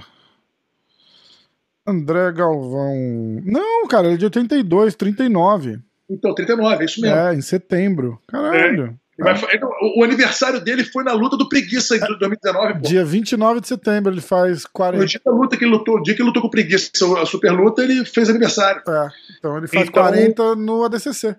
André 1.87 2.31
Galvão. 2.33 3.41
Não, 3.45 3.87
cara, 3.87 4.07
ele 4.07 4.15
é 4.15 4.17
de 4.17 4.25
82, 4.25 4.95
39. 4.95 5.79
Então, 6.09 6.33
39, 6.33 6.81
é 6.81 6.85
isso 6.85 7.01
mesmo. 7.01 7.17
É, 7.17 7.33
em 7.33 7.41
setembro. 7.41 8.19
Caralho. 8.27 8.85
É. 8.85 9.07
Vai, 9.19 9.33
o, 9.97 10.03
aniversário 10.03 10.61
dele 10.61 10.83
foi 10.83 11.03
na 11.03 11.11
luta 11.11 11.35
do 11.35 11.49
Preguiça 11.49 11.95
em 11.95 11.99
2019. 11.99 12.73
Pô. 12.73 12.79
Dia 12.81 13.03
29 13.03 13.61
de 13.61 13.67
setembro, 13.67 14.13
ele 14.13 14.21
faz 14.21 14.63
40. 14.65 15.01
No 15.01 15.07
dia 15.07 15.21
da 15.25 15.31
luta 15.31 15.57
que 15.57 15.63
ele 15.63 15.71
lutou, 15.71 15.95
o 15.95 16.03
dia 16.03 16.13
que 16.13 16.21
ele 16.21 16.27
lutou 16.27 16.41
com 16.41 16.47
o 16.49 16.51
Preguiça, 16.51 16.91
a 17.19 17.25
super 17.25 17.51
luta, 17.51 17.83
ele 17.83 18.05
fez 18.05 18.29
aniversário. 18.29 18.83
É, 18.87 19.07
então 19.39 19.57
ele 19.57 19.67
faz 19.67 19.87
então, 19.87 20.03
40 20.03 20.55
no 20.57 20.83
ADCC. 20.83 21.35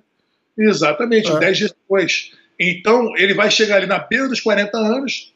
Exatamente, 0.59 1.31
é. 1.31 1.39
10 1.39 1.57
dias 1.57 1.71
depois. 1.71 2.33
Então 2.59 3.17
ele 3.17 3.33
vai 3.33 3.49
chegar 3.49 3.77
ali 3.77 3.87
na 3.87 4.01
beira 4.01 4.29
dos 4.29 4.41
40 4.41 4.77
anos, 4.77 5.33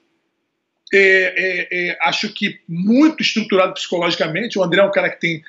é, 0.93 0.99
é, 0.99 1.69
é, 1.89 1.99
acho 2.03 2.33
que 2.33 2.61
muito 2.69 3.23
estruturado 3.23 3.73
psicologicamente. 3.73 4.59
O 4.59 4.63
André 4.63 4.81
é 4.81 4.85
um 4.85 4.91
cara 4.91 5.09
que 5.11 5.21
tem 5.21 5.43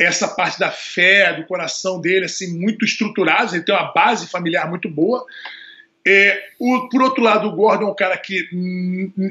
essa 0.00 0.26
parte 0.28 0.58
da 0.58 0.70
fé, 0.70 1.34
do 1.34 1.46
coração 1.46 2.00
dele, 2.00 2.24
assim, 2.24 2.58
muito 2.58 2.84
estruturado. 2.84 3.54
Ele 3.54 3.62
tem 3.62 3.74
uma 3.74 3.92
base 3.92 4.26
familiar 4.26 4.68
muito 4.68 4.88
boa. 4.88 5.24
É, 6.06 6.42
o, 6.58 6.88
por 6.88 7.02
outro 7.02 7.22
lado, 7.22 7.46
o 7.46 7.52
Gordon 7.52 7.88
é 7.88 7.90
um 7.90 7.94
cara 7.94 8.16
que 8.16 8.48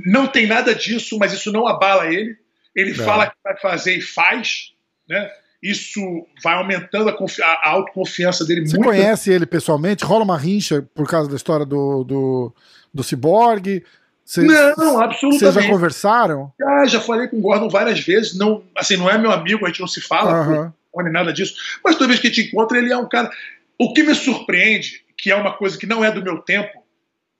não 0.06 0.28
tem 0.28 0.46
nada 0.46 0.74
disso, 0.74 1.18
mas 1.18 1.34
isso 1.34 1.52
não 1.52 1.68
abala 1.68 2.08
ele. 2.08 2.38
Ele 2.76 2.94
fala 2.94 3.28
que 3.28 3.36
vai 3.44 3.58
fazer 3.58 3.98
e 3.98 4.02
faz, 4.02 4.72
né? 5.08 5.30
Isso 5.62 6.02
vai 6.42 6.56
aumentando 6.56 7.10
a, 7.10 7.14
a 7.14 7.70
autoconfiança 7.70 8.46
dele 8.46 8.62
Você 8.66 8.78
muito. 8.78 8.90
Você 8.90 8.98
conhece 8.98 9.34
ele 9.34 9.46
pessoalmente? 9.46 10.06
Rola 10.06 10.24
uma 10.24 10.38
rincha 10.38 10.88
por 10.96 11.10
causa 11.10 11.30
da 11.30 11.36
história 11.36 11.66
do, 11.66 12.04
do, 12.06 12.56
do 12.94 13.04
Cyborg? 13.04 13.84
Cês, 14.30 14.46
não, 14.78 15.02
absolutamente. 15.02 15.40
Vocês 15.40 15.56
já 15.56 15.68
conversaram? 15.68 16.54
Já, 16.60 16.86
já 16.86 17.02
falei 17.02 17.28
com 17.28 17.38
o 17.38 17.42
Gordon 17.42 17.68
várias 17.68 18.00
vezes. 18.00 18.38
Não, 18.38 18.64
assim, 18.78 18.96
não 18.96 19.10
é 19.10 19.18
meu 19.18 19.32
amigo, 19.32 19.66
a 19.66 19.70
gente 19.70 19.80
não 19.80 19.88
se 19.88 20.00
fala, 20.00 20.48
uhum. 20.48 20.72
não 20.96 21.08
é 21.08 21.12
nada 21.12 21.34
disso. 21.34 21.56
Mas 21.84 21.96
toda 21.96 22.10
vez 22.10 22.20
que 22.20 22.28
a 22.28 22.30
gente 22.30 22.48
encontra, 22.48 22.78
ele 22.78 22.94
é 22.94 22.98
um 22.98 23.10
cara. 23.10 23.28
O 23.76 23.92
que 23.92 24.04
me 24.04 24.14
surpreende, 24.14 25.04
que 25.18 25.32
é 25.32 25.36
uma 25.36 25.58
coisa 25.58 25.80
que 25.80 25.88
não 25.88 26.06
é 26.06 26.12
do 26.12 26.22
meu 26.22 26.38
tempo, 26.44 26.78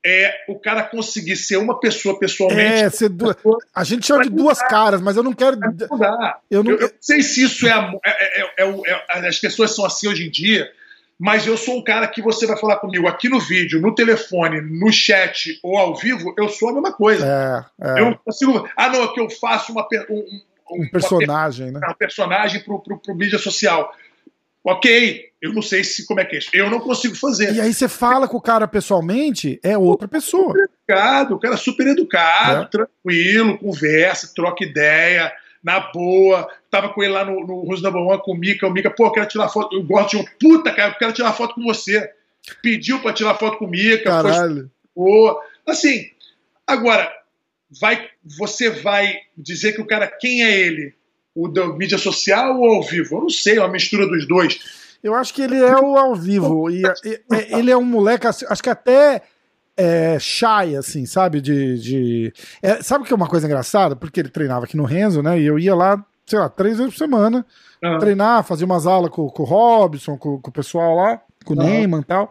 é 0.04 0.34
o 0.48 0.60
cara 0.60 0.82
conseguir 0.82 1.36
ser 1.36 1.58
uma 1.58 1.80
pessoa 1.80 2.18
pessoalmente. 2.18 2.82
É, 2.82 2.90
ser 2.90 3.10
du... 3.10 3.36
a 3.76 3.84
gente 3.84 4.08
chama 4.08 4.24
de 4.24 4.32
duas 4.32 4.58
caras, 4.58 5.00
mas 5.00 5.16
eu 5.16 5.22
não 5.22 5.34
quero. 5.34 5.60
Eu 6.50 6.64
não... 6.64 6.72
Eu, 6.72 6.80
eu 6.80 6.80
não 6.80 6.90
sei 7.00 7.22
se 7.22 7.44
isso 7.44 7.68
é, 7.68 7.72
é, 8.04 8.64
é, 8.64 8.66
é, 8.66 9.28
As 9.28 9.38
pessoas 9.38 9.76
são 9.76 9.86
assim 9.86 10.08
hoje 10.08 10.26
em 10.26 10.32
dia 10.32 10.68
mas 11.20 11.46
eu 11.46 11.58
sou 11.58 11.78
um 11.78 11.84
cara 11.84 12.08
que 12.08 12.22
você 12.22 12.48
vai 12.48 12.58
falar 12.58 12.78
comigo 12.78 13.06
aqui 13.06 13.28
no 13.28 13.42
vídeo, 13.42 13.82
no 13.82 13.94
telefone, 13.94 14.62
no 14.62 14.90
chat 14.90 15.60
ou 15.62 15.78
ao 15.78 15.94
vivo, 15.94 16.34
eu 16.38 16.48
sou 16.48 16.70
a 16.70 16.74
mesma 16.74 16.94
coisa. 16.94 17.70
É, 17.78 17.90
é. 17.90 18.02
Eu 18.02 18.18
consigo. 18.24 18.66
Ah, 18.78 18.88
não, 18.88 19.04
é 19.04 19.14
que 19.14 19.20
eu 19.20 19.30
faço 19.30 19.74
uma, 19.74 19.86
um, 20.10 20.42
um, 20.72 20.84
um 20.84 20.90
personagem, 20.90 21.72
uma, 21.72 21.80
né? 21.82 21.88
Um 21.90 21.94
personagem 21.94 22.64
pro, 22.64 22.80
pro, 22.80 22.98
pro 22.98 23.16
mídia 23.16 23.38
social. 23.38 23.94
Ok, 24.64 25.26
eu 25.42 25.54
não 25.54 25.62
sei 25.62 25.84
se 25.84 26.06
como 26.06 26.22
é 26.22 26.26
que 26.26 26.38
é 26.38 26.40
isso. 26.40 26.50
Eu 26.54 26.70
não 26.70 26.80
consigo 26.80 27.16
fazer. 27.16 27.54
E 27.54 27.60
aí 27.60 27.74
você 27.74 27.90
fala 27.90 28.26
com 28.26 28.38
o 28.38 28.42
cara 28.42 28.68
pessoalmente, 28.68 29.60
é 29.62 29.78
outra 29.78 30.08
pessoa. 30.08 30.54
Super 30.54 30.70
educado, 30.70 31.36
o 31.36 31.40
cara 31.40 31.54
é 31.56 31.58
super 31.58 31.88
educado, 31.88 32.64
é. 32.64 32.66
tranquilo, 32.66 33.58
conversa, 33.58 34.32
troca 34.34 34.64
ideia 34.64 35.34
na 35.64 35.80
boa. 35.92 36.50
Tava 36.70 36.90
com 36.90 37.04
ele 37.04 37.14
lá 37.14 37.26
no, 37.26 37.46
no 37.46 37.62
Rose 37.62 37.84
Number 37.84 38.02
One 38.02 38.22
com 38.22 38.32
o 38.32 38.38
Mika. 38.38 38.68
O 38.68 38.72
Mika, 38.72 38.90
pô, 38.90 39.08
eu 39.08 39.12
quero 39.12 39.28
tirar 39.28 39.50
foto. 39.50 39.76
Eu 39.76 39.84
gosto 39.84 40.12
de 40.12 40.18
um. 40.18 40.26
Puta, 40.40 40.72
cara, 40.74 40.94
eu 40.94 40.98
quero 40.98 41.14
tirar 41.14 41.34
foto 41.34 41.56
com 41.56 41.64
você. 41.64 42.12
Pediu 42.62 43.00
pra 43.00 43.14
tirar 43.14 43.36
foto 43.36 43.58
com 43.58 43.66
o 43.66 43.70
Mika. 43.70 44.04
Caralho. 44.04 44.70
Foi, 44.96 45.36
assim, 45.68 46.10
agora, 46.66 47.12
vai, 47.80 48.10
você 48.24 48.70
vai 48.70 49.18
dizer 49.38 49.74
que 49.74 49.82
o 49.82 49.88
cara, 49.88 50.08
quem 50.08 50.44
é 50.44 50.60
ele? 50.60 50.94
O 51.36 51.48
da 51.48 51.68
mídia 51.68 51.98
social 51.98 52.60
ou 52.60 52.76
ao 52.76 52.84
vivo? 52.84 53.18
Eu 53.18 53.22
não 53.22 53.30
sei, 53.30 53.58
é 53.58 53.62
uma 53.62 53.70
mistura 53.70 54.08
dos 54.08 54.28
dois. 54.28 54.60
Eu 55.02 55.16
acho 55.16 55.34
que 55.34 55.42
ele 55.42 55.58
é 55.58 55.78
o 55.78 55.98
ao 55.98 56.16
vivo. 56.16 56.70
e, 56.70 56.82
e, 57.06 57.22
ele 57.58 57.72
é 57.72 57.78
um 57.78 57.86
moleque, 57.86 58.28
acho 58.28 58.64
que 58.64 58.70
até 58.70 59.22
é, 59.80 60.20
shy, 60.20 60.76
assim, 60.78 61.06
sabe? 61.06 61.40
De. 61.40 61.80
de... 61.80 62.34
É, 62.62 62.84
sabe 62.84 63.04
o 63.04 63.08
que 63.08 63.14
é 63.14 63.16
uma 63.16 63.30
coisa 63.30 63.48
engraçada? 63.48 63.96
Porque 63.96 64.20
ele 64.20 64.30
treinava 64.30 64.66
aqui 64.66 64.76
no 64.76 64.84
Renzo, 64.84 65.24
né? 65.24 65.40
E 65.40 65.46
eu 65.46 65.58
ia 65.58 65.74
lá, 65.74 66.04
sei 66.26 66.38
lá, 66.38 66.50
três 66.50 66.78
vezes 66.78 66.94
por 66.94 67.00
semana 67.00 67.46
uhum. 67.82 67.98
treinar, 67.98 68.44
fazer 68.44 68.66
umas 68.66 68.86
aulas 68.86 69.10
com, 69.10 69.30
com 69.30 69.44
o 69.44 69.46
Robson, 69.46 70.18
com, 70.18 70.38
com 70.42 70.50
o 70.50 70.54
pessoal 70.54 70.96
lá, 70.96 71.22
com 71.46 71.54
o 71.54 71.58
uhum. 71.58 71.64
Neyman 71.64 72.02
e 72.02 72.04
tal. 72.04 72.30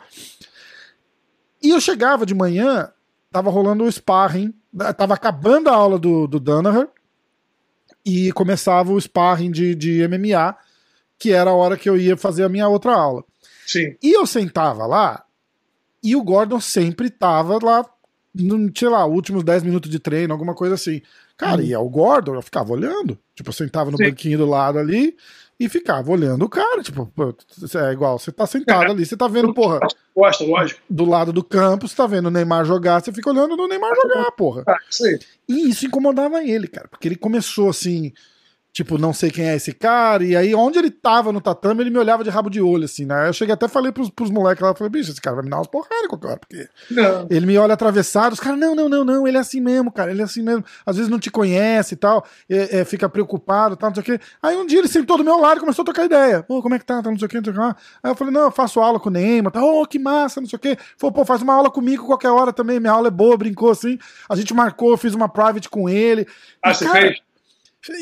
E 1.62 1.70
eu 1.70 1.80
chegava 1.80 2.26
de 2.26 2.34
manhã, 2.34 2.90
tava 3.32 3.50
rolando 3.50 3.84
o 3.84 3.90
sparring, 3.90 4.52
tava 4.96 5.14
acabando 5.14 5.68
a 5.68 5.74
aula 5.74 5.98
do, 5.98 6.26
do 6.26 6.38
Danaher 6.38 6.88
e 8.04 8.30
começava 8.32 8.92
o 8.92 9.00
sparring 9.00 9.50
de, 9.50 9.74
de 9.74 10.06
MMA, 10.06 10.54
que 11.18 11.32
era 11.32 11.50
a 11.50 11.54
hora 11.54 11.78
que 11.78 11.88
eu 11.88 11.96
ia 11.96 12.16
fazer 12.16 12.44
a 12.44 12.48
minha 12.48 12.68
outra 12.68 12.94
aula. 12.94 13.24
Sim. 13.66 13.96
E 14.02 14.12
eu 14.12 14.26
sentava 14.26 14.86
lá 14.86 15.24
e 16.02 16.14
o 16.14 16.22
Gordon 16.22 16.60
sempre 16.60 17.10
tava 17.10 17.58
lá, 17.62 17.84
no, 18.34 18.70
sei 18.76 18.88
lá, 18.88 19.04
últimos 19.06 19.42
10 19.42 19.62
minutos 19.64 19.90
de 19.90 19.98
treino, 19.98 20.32
alguma 20.32 20.54
coisa 20.54 20.74
assim. 20.74 21.02
Cara, 21.36 21.60
hum. 21.60 21.64
e 21.64 21.72
é 21.72 21.78
o 21.78 21.88
Gordon, 21.88 22.34
eu 22.34 22.42
ficava 22.42 22.72
olhando. 22.72 23.18
Tipo, 23.34 23.50
eu 23.50 23.54
sentava 23.54 23.90
no 23.90 23.96
Sim. 23.96 24.04
banquinho 24.04 24.38
do 24.38 24.46
lado 24.46 24.78
ali 24.78 25.16
e 25.58 25.68
ficava 25.68 26.10
olhando 26.10 26.44
o 26.44 26.48
cara. 26.48 26.82
Tipo, 26.82 27.12
é 27.74 27.92
igual, 27.92 28.18
você 28.18 28.30
tá 28.30 28.46
sentado 28.46 28.86
é. 28.86 28.90
ali, 28.90 29.04
você 29.04 29.16
tá 29.16 29.26
vendo, 29.26 29.52
porra. 29.52 29.80
Gosta, 30.14 30.44
lógico. 30.44 30.80
Do 30.88 31.04
lado 31.04 31.32
do 31.32 31.42
campo, 31.42 31.88
você 31.88 31.96
tá 31.96 32.06
vendo 32.06 32.26
o 32.26 32.30
Neymar 32.30 32.64
jogar, 32.64 33.00
você 33.00 33.12
fica 33.12 33.30
olhando 33.30 33.54
o 33.54 33.68
Neymar 33.68 33.92
jogar, 33.94 34.30
porra. 34.32 34.64
Ah, 34.66 34.78
e 35.48 35.68
isso 35.68 35.86
incomodava 35.86 36.44
ele, 36.44 36.68
cara, 36.68 36.88
porque 36.88 37.08
ele 37.08 37.16
começou 37.16 37.70
assim 37.70 38.12
tipo, 38.78 38.96
não 38.96 39.12
sei 39.12 39.28
quem 39.28 39.44
é 39.44 39.56
esse 39.56 39.72
cara, 39.72 40.24
e 40.24 40.36
aí 40.36 40.54
onde 40.54 40.78
ele 40.78 40.88
tava 40.88 41.32
no 41.32 41.40
tatame, 41.40 41.82
ele 41.82 41.90
me 41.90 41.98
olhava 41.98 42.22
de 42.22 42.30
rabo 42.30 42.48
de 42.48 42.60
olho, 42.60 42.84
assim, 42.84 43.04
né? 43.04 43.28
Eu 43.28 43.32
cheguei 43.32 43.52
até 43.52 43.66
falei 43.66 43.90
pros, 43.90 44.08
pros 44.08 44.30
moleques 44.30 44.62
lá, 44.62 44.72
falei, 44.72 44.88
bicho, 44.88 45.10
esse 45.10 45.20
cara 45.20 45.34
vai 45.34 45.44
me 45.44 45.50
dar 45.50 45.56
umas 45.56 45.66
porradas 45.66 46.06
qualquer 46.06 46.28
hora, 46.28 46.38
porque 46.38 46.68
não. 46.88 47.26
ele 47.28 47.44
me 47.44 47.58
olha 47.58 47.74
atravessado, 47.74 48.34
os 48.34 48.40
caras, 48.40 48.56
não, 48.56 48.76
não, 48.76 48.88
não, 48.88 49.04
não, 49.04 49.26
ele 49.26 49.36
é 49.36 49.40
assim 49.40 49.60
mesmo, 49.60 49.90
cara, 49.90 50.12
ele 50.12 50.20
é 50.20 50.24
assim 50.24 50.42
mesmo, 50.42 50.64
às 50.86 50.94
vezes 50.94 51.10
não 51.10 51.18
te 51.18 51.28
conhece 51.28 51.94
e 51.94 51.96
tal, 51.96 52.24
é, 52.48 52.78
é, 52.78 52.84
fica 52.84 53.08
preocupado 53.08 53.74
e 53.74 53.76
tal, 53.76 53.90
não 53.90 53.94
sei 53.96 54.02
o 54.02 54.04
quê. 54.04 54.24
Aí 54.40 54.56
um 54.56 54.64
dia 54.64 54.78
ele 54.78 54.86
sentou 54.86 55.18
do 55.18 55.24
meu 55.24 55.40
lado 55.40 55.56
e 55.56 55.60
começou 55.60 55.82
a 55.82 55.86
trocar 55.86 56.04
ideia, 56.04 56.44
pô, 56.44 56.62
como 56.62 56.76
é 56.76 56.78
que 56.78 56.84
tá, 56.84 57.02
tá 57.02 57.10
não 57.10 57.18
sei 57.18 57.26
o 57.26 57.28
quê, 57.28 57.36
não 57.38 57.44
sei 57.44 57.52
o 57.52 57.56
quê. 57.56 57.80
Aí 58.00 58.12
eu 58.12 58.14
falei, 58.14 58.32
não, 58.32 58.42
eu 58.42 58.52
faço 58.52 58.78
aula 58.78 59.00
com 59.00 59.08
o 59.08 59.12
Neymar, 59.12 59.50
tá, 59.50 59.60
oh, 59.60 59.84
que 59.86 59.98
massa, 59.98 60.40
não 60.40 60.48
sei 60.48 60.56
o 60.56 60.60
quê. 60.60 60.78
Falou, 60.96 61.12
pô, 61.12 61.24
faz 61.24 61.42
uma 61.42 61.54
aula 61.54 61.68
comigo 61.68 62.06
qualquer 62.06 62.30
hora 62.30 62.52
também, 62.52 62.78
minha 62.78 62.92
aula 62.92 63.08
é 63.08 63.10
boa, 63.10 63.36
brincou 63.36 63.72
assim, 63.72 63.98
a 64.28 64.36
gente 64.36 64.54
marcou, 64.54 64.96
fiz 64.96 65.14
uma 65.14 65.28
private 65.28 65.68
com 65.68 65.88
ele. 65.88 66.28
Ah, 66.62 66.70
e, 66.70 66.74
você 66.76 66.84
cara, 66.84 67.00
fez? 67.00 67.27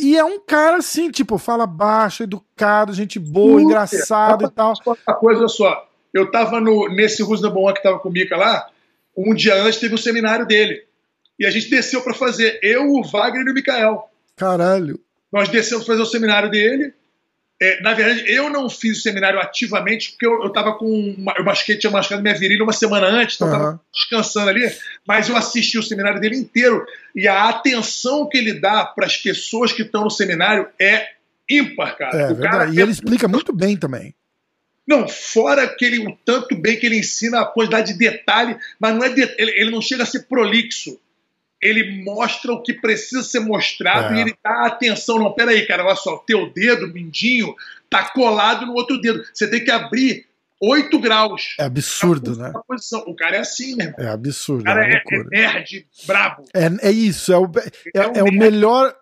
E 0.01 0.17
é 0.17 0.25
um 0.25 0.41
cara 0.41 0.79
assim, 0.79 1.11
tipo, 1.11 1.39
fala 1.39 1.67
baixo, 1.67 2.23
educado, 2.23 2.93
gente 2.93 3.19
boa, 3.19 3.61
engraçado 3.61 4.47
e 4.47 4.51
tal. 4.51 4.75
Uma 4.85 5.17
coisa 5.17 5.49
só, 5.49 5.89
eu 6.13 6.31
tava 6.31 6.61
no, 6.61 6.89
nesse 6.89 7.23
Rusna 7.23 7.51
Bom 7.51 7.73
que 7.73 7.83
tava 7.83 7.99
com 7.99 8.09
o 8.09 8.13
Mika 8.13 8.37
lá, 8.37 8.69
um 9.17 9.35
dia 9.35 9.55
antes 9.63 9.79
teve 9.79 9.95
um 9.95 9.99
seminário 9.99 10.47
dele. 10.47 10.85
E 11.39 11.45
a 11.45 11.51
gente 11.51 11.69
desceu 11.69 12.03
para 12.03 12.15
fazer, 12.15 12.59
eu, 12.63 12.87
o 12.87 13.03
Wagner 13.03 13.47
e 13.47 13.51
o 13.51 13.55
Mikael. 13.55 14.11
Caralho. 14.37 14.99
Nós 15.31 15.49
descemos 15.49 15.85
para 15.85 15.95
fazer 15.95 16.03
o 16.03 16.11
seminário 16.11 16.51
dele. 16.51 16.95
É, 17.61 17.81
na 17.81 17.95
verdade, 17.95 18.25
eu 18.31 18.51
não 18.51 18.69
fiz 18.69 18.99
o 18.99 19.01
seminário 19.01 19.41
ativamente, 19.41 20.11
porque 20.11 20.27
eu, 20.27 20.43
eu 20.43 20.51
tava 20.51 20.75
com. 20.75 20.87
Uma, 20.87 21.35
eu 21.39 21.45
machuquei, 21.45 21.79
tinha 21.79 21.91
machucado 21.91 22.23
minha 22.23 22.35
virilha 22.35 22.63
uma 22.63 22.73
semana 22.73 23.07
antes, 23.07 23.37
então 23.37 23.49
uhum. 23.49 23.55
eu 23.55 23.61
tava 23.61 23.81
descansando 23.95 24.51
ali, 24.51 24.71
mas 25.07 25.29
eu 25.29 25.37
assisti 25.37 25.79
o 25.79 25.83
seminário 25.83 26.21
dele 26.21 26.37
inteiro. 26.37 26.85
E 27.15 27.27
a 27.27 27.49
atenção 27.49 28.29
que 28.29 28.37
ele 28.37 28.53
dá 28.53 28.85
para 28.85 29.07
as 29.07 29.17
pessoas 29.17 29.73
que 29.73 29.83
estão 29.83 30.05
no 30.05 30.11
seminário 30.11 30.69
é 30.79 31.13
ímpar, 31.49 31.97
cara. 31.97 32.19
É, 32.19 32.33
o 32.33 32.39
cara 32.39 32.69
e 32.69 32.79
ele 32.79 32.91
explica 32.91 33.27
muito 33.27 33.55
bem 33.55 33.75
também. 33.75 34.15
Não, 34.87 35.09
fora 35.09 35.63
aquele, 35.63 36.07
o 36.07 36.17
tanto 36.25 36.55
bem 36.55 36.79
que 36.79 36.87
ele 36.87 36.99
ensina 36.99 37.41
a 37.41 37.47
quantidade 37.47 37.93
de 37.93 37.99
detalhe, 37.99 38.57
mas 38.79 38.95
não 38.95 39.03
é 39.03 39.09
de, 39.09 39.23
ele, 39.39 39.51
ele 39.57 39.71
não 39.71 39.81
chega 39.81 40.03
a 40.03 40.07
ser 40.07 40.27
prolixo 40.29 41.01
ele 41.61 42.03
mostra 42.03 42.53
o 42.53 42.63
que 42.63 42.73
precisa 42.75 43.23
ser 43.23 43.41
mostrado 43.41 44.15
é. 44.15 44.19
e 44.19 44.21
ele 44.21 44.35
dá 44.43 44.67
atenção. 44.67 45.19
Não, 45.19 45.33
peraí, 45.33 45.67
cara, 45.67 45.85
olha 45.85 45.97
só, 45.97 46.19
teu 46.19 46.53
dedo, 46.53 46.89
mindinho, 46.89 47.55
tá 47.89 48.11
colado 48.11 48.67
no 48.67 48.75
outro 48.75 49.01
dedo. 49.01 49.25
Você 49.33 49.49
tem 49.49 49.65
que 49.65 49.71
abrir 49.71 50.27
8 50.61 50.99
graus. 50.99 51.55
É 51.59 51.65
absurdo, 51.65 52.37
né? 52.37 52.53
Posição. 52.67 53.05
O 53.07 53.15
cara 53.15 53.37
é 53.37 53.41
assim, 53.41 53.73
irmão. 53.81 53.95
É 53.99 54.09
absurdo. 54.09 54.63
O 54.63 54.65
cara 54.65 54.87
é, 54.87 54.97
é, 54.97 55.03
é 55.11 55.25
nerd, 55.25 55.87
brabo. 56.07 56.45
É, 56.55 56.89
é 56.89 56.91
isso, 56.91 57.33
é 57.33 57.39
o, 57.39 57.45
é, 57.95 57.99
é, 58.01 58.19
é 58.19 58.23
o 58.23 58.33
melhor. 58.33 58.95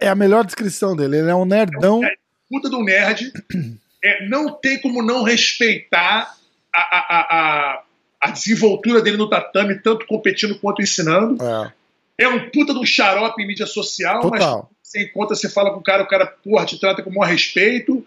É 0.00 0.08
a 0.08 0.14
melhor 0.14 0.44
descrição 0.44 0.96
dele. 0.96 1.18
Ele 1.18 1.30
é 1.30 1.34
um 1.34 1.44
nerdão. 1.44 2.04
É, 2.04 2.14
puta 2.48 2.68
do 2.68 2.82
nerd. 2.82 3.32
É, 4.06 4.28
não 4.28 4.52
tem 4.52 4.78
como 4.82 5.02
não 5.02 5.22
respeitar 5.22 6.36
a, 6.74 6.78
a, 6.78 6.98
a, 6.98 7.20
a 7.20 7.83
desenvoltura 8.30 9.00
dele 9.00 9.16
no 9.16 9.28
tatame, 9.28 9.78
tanto 9.78 10.06
competindo 10.06 10.58
quanto 10.58 10.82
ensinando. 10.82 11.36
É, 11.42 12.24
é 12.24 12.28
um 12.28 12.50
puta 12.50 12.72
de 12.72 12.78
um 12.78 12.86
xarope 12.86 13.42
em 13.42 13.46
mídia 13.46 13.66
social, 13.66 14.20
Total. 14.20 14.70
mas 14.82 14.90
sem 14.90 15.10
conta 15.12 15.34
você 15.34 15.48
fala 15.48 15.72
com 15.72 15.80
o 15.80 15.82
cara, 15.82 16.02
o 16.02 16.08
cara, 16.08 16.26
porra, 16.26 16.64
te 16.64 16.78
trata 16.78 17.02
com 17.02 17.10
o 17.10 17.14
maior 17.14 17.30
respeito. 17.30 18.06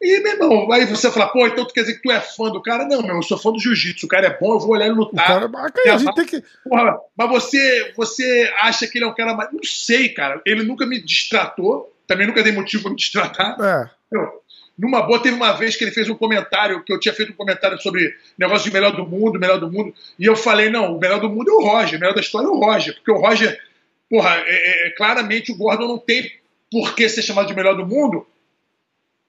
E, 0.00 0.18
meu 0.20 0.32
irmão, 0.32 0.72
aí 0.72 0.86
você 0.86 1.10
fala, 1.10 1.28
pô, 1.28 1.46
então 1.46 1.66
tu 1.66 1.74
quer 1.74 1.82
dizer 1.82 1.96
que 1.96 2.02
tu 2.02 2.10
é 2.10 2.20
fã 2.20 2.50
do 2.50 2.62
cara? 2.62 2.86
Não, 2.86 3.02
meu, 3.02 3.16
eu 3.16 3.22
sou 3.22 3.36
fã 3.36 3.52
do 3.52 3.60
jiu-jitsu, 3.60 4.06
o 4.06 4.08
cara 4.08 4.28
é 4.28 4.38
bom, 4.38 4.54
eu 4.54 4.60
vou 4.60 4.70
olhar 4.70 4.86
ele 4.86 4.94
lutar. 4.94 5.44
O 5.44 5.52
cara, 5.52 5.94
a 5.94 5.98
gente 5.98 6.14
tem 6.14 6.24
que... 6.24 6.42
Porra, 6.64 6.98
mas 7.14 7.28
você, 7.28 7.92
você 7.94 8.50
acha 8.60 8.86
que 8.86 8.96
ele 8.96 9.04
é 9.04 9.08
um 9.08 9.14
cara 9.14 9.34
mais. 9.34 9.52
Não 9.52 9.62
sei, 9.62 10.08
cara. 10.08 10.40
Ele 10.46 10.62
nunca 10.62 10.86
me 10.86 10.98
distratou, 10.98 11.94
também 12.06 12.26
nunca 12.26 12.42
dei 12.42 12.50
motivo 12.50 12.84
pra 12.84 12.92
me 12.92 12.96
distratar. 12.96 13.60
É. 13.60 13.90
Eu, 14.10 14.40
numa 14.80 15.02
boa, 15.02 15.22
teve 15.22 15.36
uma 15.36 15.52
vez 15.52 15.76
que 15.76 15.84
ele 15.84 15.90
fez 15.90 16.08
um 16.08 16.14
comentário, 16.14 16.82
que 16.82 16.92
eu 16.92 16.98
tinha 16.98 17.14
feito 17.14 17.32
um 17.32 17.36
comentário 17.36 17.78
sobre 17.80 18.16
negócio 18.38 18.64
de 18.64 18.72
melhor 18.72 18.96
do 18.96 19.06
mundo, 19.06 19.38
melhor 19.38 19.60
do 19.60 19.70
mundo, 19.70 19.94
e 20.18 20.24
eu 20.24 20.34
falei, 20.34 20.70
não, 20.70 20.96
o 20.96 20.98
melhor 20.98 21.20
do 21.20 21.28
mundo 21.28 21.50
é 21.50 21.54
o 21.54 21.60
Roger, 21.60 21.98
o 21.98 22.00
melhor 22.00 22.14
da 22.14 22.20
história 22.20 22.46
é 22.46 22.48
o 22.48 22.58
Roger, 22.58 22.94
porque 22.94 23.10
o 23.10 23.18
Roger, 23.18 23.60
porra, 24.08 24.36
é, 24.36 24.44
é, 24.48 24.86
é 24.86 24.90
claramente 24.92 25.52
o 25.52 25.56
Gordon 25.56 25.86
não 25.86 25.98
tem 25.98 26.32
por 26.72 26.94
que 26.94 27.08
ser 27.08 27.22
chamado 27.22 27.48
de 27.48 27.54
melhor 27.54 27.76
do 27.76 27.86
mundo, 27.86 28.26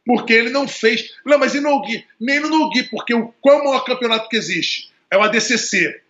porque 0.05 0.33
ele 0.33 0.49
não 0.49 0.67
fez. 0.67 1.15
Não, 1.25 1.37
mas 1.37 1.53
e 1.53 1.59
no 1.59 1.81
Gui? 1.81 2.05
Nem 2.19 2.39
no 2.39 2.69
Gui, 2.69 2.83
porque 2.83 3.13
o, 3.13 3.33
qual 3.41 3.59
o 3.59 3.65
maior 3.65 3.83
campeonato 3.83 4.29
que 4.29 4.37
existe? 4.37 4.91
É 5.09 5.17
o 5.17 5.21
ADCC. 5.21 6.01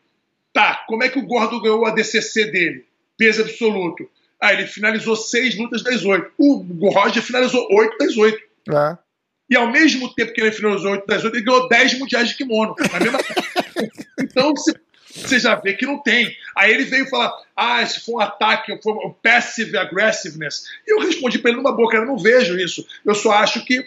Tá, 0.53 0.83
como 0.87 1.03
é 1.03 1.09
que 1.09 1.17
o 1.17 1.25
Gordon 1.25 1.61
ganhou 1.61 1.81
o 1.81 1.85
ADCC 1.85 2.45
dele? 2.51 2.85
Peso 3.17 3.41
absoluto. 3.41 4.09
Ah, 4.39 4.53
ele 4.53 4.67
finalizou 4.67 5.15
seis 5.15 5.57
lutas 5.57 5.83
das 5.83 6.03
oito. 6.03 6.31
O 6.37 6.89
Roger 6.89 7.21
finalizou 7.21 7.67
oito 7.71 7.97
das 7.97 8.17
oito. 8.17 8.41
É. 8.69 8.97
E 9.51 9.55
ao 9.57 9.69
mesmo 9.69 10.13
tempo 10.15 10.31
que 10.31 10.39
ele 10.39 10.53
finalizou 10.53 10.93
8 10.93 11.05
das 11.05 11.25
8, 11.25 11.35
ele 11.35 11.43
ganhou 11.43 11.67
10 11.67 11.99
mundiais 11.99 12.29
de 12.29 12.35
kimono. 12.35 12.73
Então 14.19 14.53
você 14.53 15.39
já 15.39 15.55
vê 15.55 15.73
que 15.73 15.85
não 15.85 15.97
tem. 15.97 16.33
Aí 16.55 16.71
ele 16.71 16.83
veio 16.85 17.09
falar: 17.09 17.33
ah, 17.55 17.85
se 17.85 17.99
for 18.01 18.17
um 18.17 18.19
ataque, 18.19 18.79
foi 18.81 18.93
um 18.93 19.13
passive 19.21 19.75
aggressiveness. 19.75 20.63
E 20.87 20.93
eu 20.93 20.99
respondi 20.99 21.39
para 21.39 21.49
ele 21.49 21.57
numa 21.57 21.75
boca: 21.75 21.97
eu 21.97 22.05
não 22.05 22.17
vejo 22.17 22.57
isso. 22.57 22.85
Eu 23.03 23.15
só 23.15 23.31
acho 23.31 23.65
que 23.65 23.83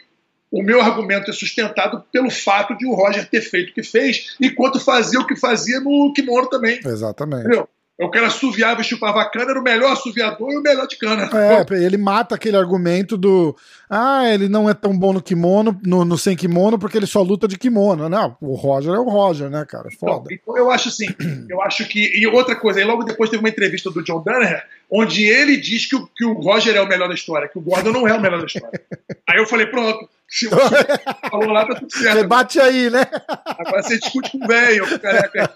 o 0.51 0.63
meu 0.63 0.81
argumento 0.81 1.31
é 1.31 1.33
sustentado 1.33 2.05
pelo 2.13 2.31
fato 2.31 2.77
de 2.77 2.87
o 2.87 2.95
Roger 2.95 3.29
ter 3.29 3.41
feito 3.41 3.71
o 3.71 3.75
que 3.75 3.83
fez, 3.83 4.37
enquanto 4.41 4.81
fazia 4.81 5.21
o 5.21 5.27
que 5.27 5.37
fazia 5.37 5.81
no 5.81 6.13
kimono 6.13 6.49
também. 6.49 6.81
Exatamente. 6.85 7.47
Entendeu? 7.47 7.69
O 7.97 8.11
cara 8.11 8.27
assoviava 8.27 8.81
e 8.81 8.85
chupava 8.85 9.25
cana, 9.31 9.53
era 9.53 9.61
o 9.61 9.63
melhor 9.63 9.93
assoviador 9.93 10.51
e 10.51 10.57
o 10.57 10.63
melhor 10.63 10.85
de 10.89 10.97
cana. 10.97 11.31
É, 11.33 11.85
ele 11.85 11.97
mata 11.97 12.35
aquele 12.35 12.57
argumento 12.57 13.17
do. 13.17 13.57
Ah, 13.89 14.29
ele 14.29 14.49
não 14.49 14.69
é 14.69 14.75
tão 14.75 14.99
bom 14.99 15.13
no 15.13 15.23
kimono, 15.23 15.79
no, 15.85 16.05
no 16.05 16.19
sem 16.19 16.37
kimono, 16.37 16.77
porque 16.77 16.97
ele 16.97 17.07
só 17.07 17.23
luta 17.23 17.47
de 17.47 17.57
kimono. 17.57 18.09
Não, 18.09 18.37
o 18.41 18.55
Roger 18.55 18.95
é 18.95 18.99
o 18.99 19.09
Roger, 19.09 19.49
né, 19.49 19.65
cara? 19.65 19.91
Foda. 19.93 20.25
Então, 20.33 20.39
então 20.43 20.59
eu 20.59 20.73
acho 20.73 20.89
assim, 20.89 21.07
eu 21.49 21.63
acho 21.63 21.87
que. 21.87 22.11
E 22.19 22.27
outra 22.27 22.57
coisa, 22.57 22.81
aí 22.81 22.85
logo 22.85 23.05
depois 23.05 23.31
teve 23.31 23.41
uma 23.41 23.49
entrevista 23.49 23.89
do 23.93 24.03
John 24.03 24.25
Danaher, 24.25 24.65
onde 24.97 25.25
ele 25.25 25.57
diz 25.57 25.87
que 25.87 25.97
o, 25.97 26.07
que 26.07 26.25
o 26.25 26.35
Roger 26.35 26.77
é 26.77 26.81
o 26.81 26.87
melhor 26.87 27.09
da 27.09 27.15
história, 27.15 27.49
que 27.49 27.59
o 27.59 27.61
Gordon 27.61 27.91
não 27.91 28.07
é 28.07 28.15
o 28.15 28.21
melhor 28.21 28.39
da 28.39 28.47
história. 28.47 28.81
aí 29.29 29.39
eu 29.39 29.47
falei, 29.47 29.67
pronto, 29.67 30.09
se 30.29 30.47
você 30.47 30.87
falou 31.29 31.51
lá, 31.51 31.67
tá 31.67 31.75
tudo 31.75 31.93
certo. 31.93 32.19
Você 32.19 32.27
bate 32.27 32.61
aí, 32.61 32.89
né? 32.89 33.05
Agora 33.45 33.83
você 33.83 33.99
discute 33.99 34.31
com 34.31 34.45
o 34.45 34.47
velho, 34.47 34.85
o 34.85 35.01
careca. 35.01 35.53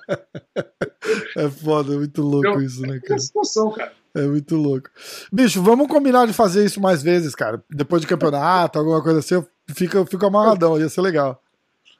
É 1.37 1.49
foda, 1.49 1.95
é 1.95 1.99
muito 1.99 2.21
louco 2.21 2.49
eu, 2.49 2.61
isso, 2.63 2.83
né, 2.83 2.99
cara? 2.99 3.15
É 3.15 3.19
situação, 3.19 3.71
cara. 3.71 3.93
É 4.13 4.23
muito 4.23 4.57
louco. 4.57 4.91
Bicho, 5.33 5.63
vamos 5.63 5.87
combinar 5.87 6.27
de 6.27 6.33
fazer 6.33 6.65
isso 6.65 6.81
mais 6.81 7.01
vezes, 7.01 7.37
cara. 7.37 7.63
Depois 7.71 8.03
de 8.03 8.09
campeonato, 8.09 8.77
alguma 8.77 9.01
coisa 9.01 9.21
assim, 9.21 9.45
fica, 9.73 10.05
fica 10.05 10.27
amarradão, 10.27 10.81
ia 10.81 10.89
ser 10.89 11.03
legal. 11.03 11.41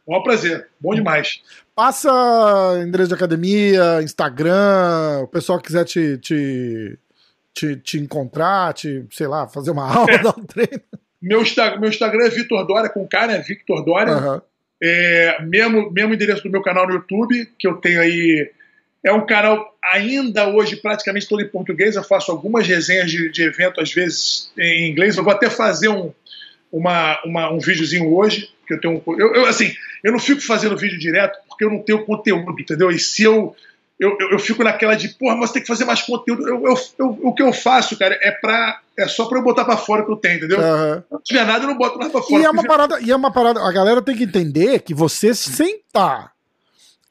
Bom 0.05 0.23
prazer, 0.23 0.67
bom 0.81 0.93
demais. 0.93 1.41
Passa 1.73 2.11
endereço 2.85 3.09
de 3.09 3.15
academia, 3.15 4.03
Instagram, 4.03 5.21
o 5.23 5.29
pessoal 5.29 5.61
quiser 5.61 5.85
te, 5.85 6.19
te, 6.19 6.99
te, 7.59 7.77
te 7.77 7.99
encontrar, 7.99 8.73
te, 8.73 9.05
sei 9.11 9.27
lá, 9.27 9.49
fazer 9.49 9.73
uma 9.73 9.83
aula, 9.93 10.11
é. 10.11 10.19
dar 10.19 10.39
um 10.39 10.45
treino. 10.45 10.81
Meu, 11.21 11.43
meu 11.81 11.89
Instagram 11.89 12.27
é 12.27 12.31
Vitor 12.31 12.65
Dória, 12.65 12.89
com 12.89 13.07
cara, 13.07 13.33
é 13.33 13.41
Victor 13.41 13.85
Dória. 13.85 14.17
Uhum. 14.17 14.41
É, 14.81 15.43
mesmo, 15.43 15.91
mesmo 15.91 16.15
endereço 16.15 16.45
do 16.45 16.51
meu 16.51 16.63
canal 16.63 16.87
no 16.87 16.95
YouTube, 16.95 17.49
que 17.59 17.67
eu 17.67 17.75
tenho 17.75 18.01
aí. 18.01 18.49
É 19.05 19.13
um 19.13 19.27
canal 19.27 19.77
ainda 19.83 20.49
hoje 20.49 20.77
praticamente 20.77 21.29
todo 21.29 21.43
em 21.43 21.49
português. 21.49 21.97
Eu 21.97 22.05
faço 22.05 22.31
algumas 22.31 22.67
resenhas 22.67 23.11
de, 23.11 23.31
de 23.31 23.43
evento, 23.43 23.81
às 23.81 23.93
vezes 23.93 24.53
em 24.57 24.91
inglês. 24.91 25.17
Eu 25.17 25.25
vou 25.25 25.33
até 25.33 25.51
fazer 25.51 25.89
um, 25.89 26.13
uma, 26.71 27.21
uma, 27.25 27.53
um 27.53 27.59
videozinho 27.59 28.15
hoje. 28.15 28.51
Que 28.67 28.75
eu, 28.75 28.81
tenho, 28.81 29.03
eu, 29.19 29.35
eu, 29.35 29.47
assim, 29.47 29.73
eu 30.05 30.13
não 30.13 30.19
fico 30.19 30.41
fazendo 30.41 30.77
vídeo 30.77 30.99
direto 30.99 31.39
porque 31.49 31.65
eu 31.65 31.71
não 31.71 31.83
tenho 31.83 32.05
conteúdo, 32.05 32.61
entendeu? 32.61 32.91
E 32.91 32.99
se 32.99 33.25
eu 33.25 33.57
eu, 33.99 34.17
eu, 34.21 34.31
eu, 34.31 34.39
fico 34.39 34.63
naquela 34.63 34.95
de, 34.95 35.09
porra, 35.09 35.37
mas 35.37 35.51
tem 35.51 35.61
que 35.61 35.67
fazer 35.67 35.85
mais 35.85 36.01
conteúdo. 36.03 36.49
Eu, 36.49 36.63
eu, 36.99 37.19
o 37.23 37.35
que 37.35 37.43
eu 37.43 37.53
faço, 37.53 37.99
cara, 37.99 38.17
é 38.23 38.31
pra. 38.31 38.81
É 38.97 39.09
só 39.09 39.27
pra 39.27 39.39
eu 39.39 39.43
botar 39.43 39.65
pra 39.65 39.77
fora 39.77 40.03
o 40.03 40.07
que 40.07 40.13
eu 40.13 40.17
tenho, 40.17 40.37
entendeu? 40.37 40.59
Uhum. 40.59 40.95
Se 40.95 41.05
não 41.11 41.21
tiver 41.21 41.45
nada, 41.45 41.65
eu 41.65 41.69
não 41.69 41.77
boto 41.77 41.99
nada 41.99 42.11
pra 42.11 42.23
fora. 42.23 42.43
E 42.43 42.45
é, 42.45 42.51
uma 42.51 42.63
parada, 42.63 43.01
e 43.01 43.11
é 43.11 43.17
uma 43.17 43.33
parada. 43.33 43.61
A 43.61 43.73
galera 43.73 44.01
tem 44.01 44.17
que 44.17 44.25
entender 44.25 44.81
que 44.81 44.95
você 44.95 45.35
sentar 45.35 46.33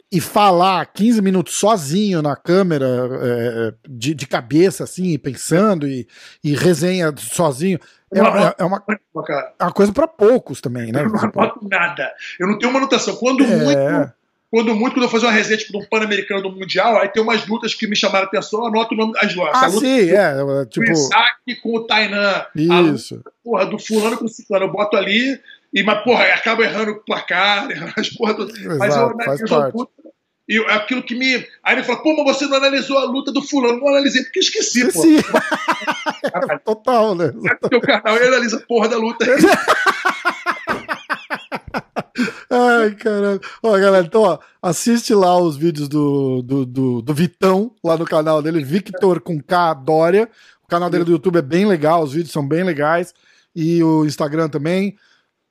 e 0.09 0.21
falar 0.21 0.85
15 0.85 1.21
minutos 1.21 1.55
sozinho 1.55 2.21
na 2.21 2.35
câmera, 2.35 2.85
é, 3.21 3.73
de, 3.87 4.13
de 4.13 4.25
cabeça, 4.25 4.85
assim, 4.85 5.17
pensando, 5.19 5.85
e, 5.85 6.07
e 6.41 6.55
resenha 6.55 7.13
sozinho. 7.17 7.79
É, 8.13 8.19
é, 8.19 8.55
é 8.59 8.63
uma, 8.63 8.83
é 9.59 9.63
uma 9.63 9.73
coisa 9.73 9.91
para 9.91 10.07
poucos 10.07 10.61
também, 10.61 10.93
né? 10.93 11.01
Eu 11.01 11.09
não 11.09 11.19
anoto 11.19 11.67
nada. 11.69 12.09
Eu 12.39 12.47
não 12.47 12.57
tenho 12.57 12.71
manutenção. 12.71 13.17
Quando 13.17 13.43
é. 13.43 13.47
muito 13.47 14.13
quando 14.49 14.73
muito, 14.73 14.93
quando 14.93 15.03
eu 15.03 15.09
fazer 15.09 15.25
uma 15.25 15.31
resenha 15.31 15.57
tipo, 15.57 15.73
de 15.73 15.77
um 15.77 15.89
Pan-Americano 15.89 16.41
do 16.41 16.51
Mundial, 16.51 16.97
aí 16.97 17.09
tem 17.09 17.21
umas 17.21 17.45
lutas 17.45 17.73
que 17.73 17.85
me 17.85 17.95
chamaram 17.95 18.25
a 18.25 18.27
atenção, 18.27 18.61
eu 18.61 18.67
anoto 18.67 18.93
o 18.93 18.97
nome 18.97 19.13
das 19.13 19.35
lutas. 19.35 19.63
Ah, 19.63 19.69
sim, 19.69 20.09
é. 20.09 20.65
Tipo... 20.65 20.87
O 20.87 20.91
Isaac 20.91 21.55
com 21.61 21.75
o 21.75 21.83
Tainan. 21.85 22.45
Isso. 22.55 23.15
Luta, 23.15 23.31
porra, 23.43 23.65
do 23.65 23.77
fulano 23.77 24.17
com 24.17 24.25
o 24.25 24.29
ciclano. 24.29 24.65
Eu 24.65 24.71
boto 24.71 24.95
ali, 24.95 25.39
e, 25.73 25.83
mas, 25.83 26.03
porra, 26.03 26.23
acaba 26.25 26.63
errando 26.63 26.91
o 26.91 27.03
placar, 27.03 27.69
errando 27.71 27.93
as 27.97 28.09
porra. 28.09 28.33
Exato, 28.33 28.77
mas 28.77 28.95
eu 28.95 29.07
analiso 29.07 29.71
puta, 29.71 29.91
e 30.49 30.57
aquilo 30.59 31.03
que 31.03 31.13
me. 31.13 31.45
Aí 31.61 31.75
ele 31.75 31.83
falou, 31.83 32.01
pô, 32.01 32.23
mas 32.23 32.37
você 32.37 32.45
não 32.45 32.55
analisou 32.55 32.97
a 32.97 33.03
luta 33.03 33.33
do 33.33 33.41
fulano. 33.41 33.79
Não 33.79 33.89
analisei 33.89 34.23
porque 34.23 34.39
esqueci, 34.39 34.87
esqueci. 34.87 35.21
pô. 35.23 35.39
Total, 36.63 37.15
né? 37.15 37.33
É 37.69 37.75
o 37.75 37.81
canal 37.81 38.15
e 38.15 38.27
analisa 38.27 38.57
a 38.57 38.61
porra 38.61 38.87
da 38.87 38.97
luta. 38.97 39.25
Ai, 42.49 42.91
caralho. 42.95 43.41
Ó, 43.61 43.71
galera, 43.77 44.05
então, 44.05 44.21
ó, 44.21 44.39
assiste 44.61 45.13
lá 45.13 45.37
os 45.37 45.57
vídeos 45.57 45.87
do, 45.87 46.41
do, 46.41 46.65
do, 46.65 47.01
do, 47.01 47.13
Vitão, 47.13 47.75
lá 47.83 47.97
no 47.97 48.05
canal 48.05 48.41
dele, 48.41 48.63
Victor 48.63 49.21
com 49.21 49.41
K 49.41 49.73
Dória. 49.73 50.29
O 50.63 50.67
canal 50.67 50.89
dele 50.89 51.03
do 51.03 51.11
YouTube 51.11 51.37
é 51.37 51.41
bem 51.41 51.65
legal, 51.65 52.03
os 52.03 52.13
vídeos 52.13 52.31
são 52.31 52.47
bem 52.47 52.63
legais. 52.63 53.13
E 53.55 53.81
o 53.83 54.05
Instagram 54.05 54.49
também. 54.49 54.95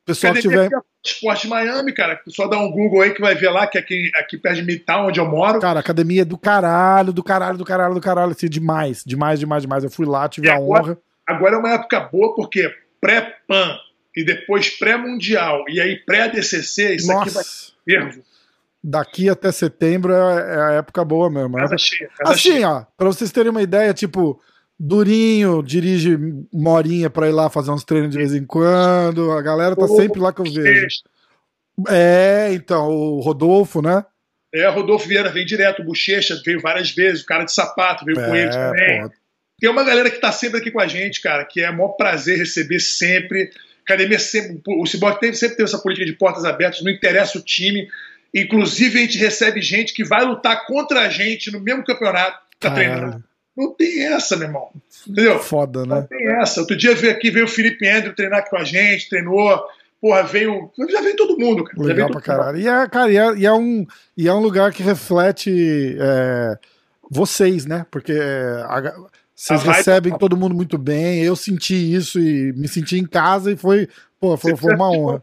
Pessoal 0.05 0.34
que 0.34 0.43
tiver. 0.43 0.70
Esporte 1.05 1.48
Miami, 1.48 1.93
cara. 1.93 2.20
Só 2.28 2.47
dá 2.47 2.59
um 2.59 2.70
Google 2.70 3.02
aí 3.02 3.12
que 3.12 3.20
vai 3.20 3.34
ver 3.34 3.51
lá, 3.51 3.66
que 3.66 3.78
é 3.78 3.80
aqui, 3.80 4.10
aqui 4.14 4.38
perto 4.38 4.56
de 4.56 4.62
Midtown, 4.62 5.09
onde 5.09 5.18
eu 5.18 5.26
moro. 5.26 5.59
Cara, 5.60 5.80
academia 5.80 6.22
é 6.22 6.24
do 6.24 6.38
caralho, 6.38 7.12
do 7.12 7.24
caralho, 7.24 7.59
do 7.59 7.64
caralho, 7.64 7.94
do 7.94 8.01
caralho. 8.01 8.30
Assim, 8.32 8.48
demais, 8.48 9.02
demais, 9.05 9.40
demais, 9.40 9.62
demais. 9.62 9.84
Eu 9.84 9.90
fui 9.90 10.06
lá, 10.06 10.28
tive 10.28 10.47
e 10.47 10.51
a 10.51 10.55
agora, 10.55 10.82
honra. 10.82 10.98
agora 11.26 11.56
é 11.56 11.59
uma 11.59 11.72
época 11.72 12.01
boa 12.01 12.34
porque 12.34 12.72
pré-PAN 13.01 13.76
e 14.16 14.24
depois 14.24 14.70
pré-mundial 14.70 15.64
e 15.68 15.80
aí 15.80 15.97
pré-ADCC, 15.97 16.94
isso 16.97 17.06
Nossa. 17.09 17.22
aqui 17.24 17.30
vai 17.34 17.44
fervo. 17.84 18.22
Daqui 18.82 19.28
até 19.28 19.51
setembro 19.52 20.12
é, 20.12 20.16
é 20.56 20.60
a 20.62 20.70
época 20.78 21.05
boa 21.05 21.28
mesmo. 21.30 21.56
Casa 21.56 21.74
É- 21.74 21.78
cheia, 21.78 22.10
casa 22.16 22.32
Assim, 22.32 22.52
cheia. 22.52 22.70
ó, 22.70 22.84
pra 22.97 23.06
vocês 23.09 23.30
terem 23.32 23.51
uma 23.51 23.62
ideia, 23.62 23.93
tipo, 23.93 24.40
Durinho 24.78 25.62
dirige 25.62 26.16
uma 26.52 26.70
horinha 26.70 27.10
pra 27.10 27.26
ir 27.28 27.32
lá 27.32 27.51
fazer 27.51 27.70
uns 27.72 27.82
treinos 27.84 28.10
de 28.10 28.18
vez 28.18 28.32
em 28.34 28.44
quando. 28.44 29.32
A 29.32 29.43
galera 29.43 29.74
tá 29.74 29.88
sempre 29.88 30.20
lá 30.20 30.32
que 30.32 30.40
eu 30.40 30.44
vejo. 30.52 30.86
É, 31.88 32.51
então, 32.52 32.88
o 32.88 33.20
Rodolfo, 33.20 33.82
né? 33.82 34.05
É, 34.55 34.66
Rodolfo 34.68 35.06
Vieira 35.09 35.30
vem 35.30 35.44
direto, 35.44 35.82
o 35.82 35.84
Bochecha 35.84 36.40
veio 36.44 36.60
várias 36.60 36.90
vezes, 36.90 37.22
o 37.22 37.26
cara 37.26 37.44
de 37.44 37.52
sapato 37.52 38.05
veio 38.05 38.16
com 38.16 38.34
ele 38.34 38.51
também. 38.51 39.10
Tem 39.59 39.68
uma 39.70 39.84
galera 39.84 40.10
que 40.10 40.20
tá 40.20 40.30
sempre 40.32 40.60
aqui 40.60 40.70
com 40.70 40.80
a 40.80 40.86
gente, 40.86 41.20
cara, 41.20 41.44
que 41.44 41.60
é 41.60 41.70
o 41.70 41.72
maior 41.76 41.88
prazer 41.90 42.38
receber 42.38 42.78
sempre. 42.80 43.51
Academia 43.87 44.19
sempre. 44.19 44.61
O 44.67 44.85
Cyborg 44.87 45.21
teve, 45.21 45.37
sempre 45.37 45.57
teve 45.57 45.69
essa 45.69 45.79
política 45.79 46.05
de 46.07 46.13
portas 46.13 46.45
abertas, 46.45 46.83
não 46.83 46.91
interessa 46.91 47.39
o 47.39 47.43
time. 47.43 47.89
Inclusive, 48.35 48.99
a 48.99 49.03
gente 49.03 49.19
recebe 49.19 49.63
gente 49.63 49.95
que 49.95 50.05
vai 50.05 50.25
lutar 50.25 50.67
contra 50.67 51.01
a 51.03 51.09
gente 51.09 51.51
no 51.53 51.61
mesmo 51.61 51.85
campeonato 51.85 52.39
que 52.51 52.59
tá 52.59 52.71
Caralho. 52.71 52.91
treinando. 52.99 53.25
Não 53.57 53.73
tem 53.73 54.03
essa, 54.05 54.37
meu 54.37 54.49
irmão. 54.49 54.69
Entendeu? 55.07 55.39
foda, 55.39 55.87
Não 55.87 56.01
né? 56.01 56.07
tem 56.09 56.27
essa. 56.33 56.61
Outro 56.61 56.77
dia 56.77 56.95
veio 56.95 57.13
aqui, 57.13 57.31
veio 57.31 57.47
o 57.47 57.49
Felipe 57.49 57.89
Andrew 57.89 58.15
treinar 58.15 58.41
aqui 58.41 58.51
com 58.51 58.59
a 58.59 58.65
gente, 58.65 59.09
treinou. 59.09 59.63
Porra, 59.99 60.23
veio. 60.25 60.71
Já 60.91 61.01
veio 61.01 61.17
todo 61.17 61.39
mundo, 61.39 61.65
cara. 61.65 61.79
Já 61.79 61.85
Legal 61.85 62.11
pra 62.11 62.21
caralho. 62.21 62.59
E 62.59 62.69
é, 62.69 62.87
cara, 62.89 63.11
e 63.11 63.17
é, 63.17 63.35
e 63.39 63.47
é 63.47 63.53
um, 63.55 63.87
e 64.15 64.29
é 64.29 64.33
um 64.35 64.41
lugar 64.41 64.73
que 64.73 64.83
reflete 64.83 65.97
é, 65.99 66.59
vocês, 67.11 67.65
né? 67.65 67.87
Porque 67.91 68.13
é, 68.13 68.63
a- 68.67 68.95
vocês 69.37 69.61
A 69.61 69.65
vibe- 69.65 69.77
recebem 69.77 70.19
todo 70.19 70.37
mundo 70.37 70.55
muito 70.55 70.79
bem. 70.79 71.23
Eu 71.23 71.37
senti 71.37 71.75
isso 71.95 72.19
e 72.19 72.53
me 72.55 72.67
senti 72.67 72.99
em 72.99 73.07
casa 73.07 73.53
e 73.53 73.57
foi, 73.57 73.87
pô, 74.19 74.37
foi, 74.37 74.57
foi 74.57 74.75
uma 74.75 74.91
honra. 74.91 75.23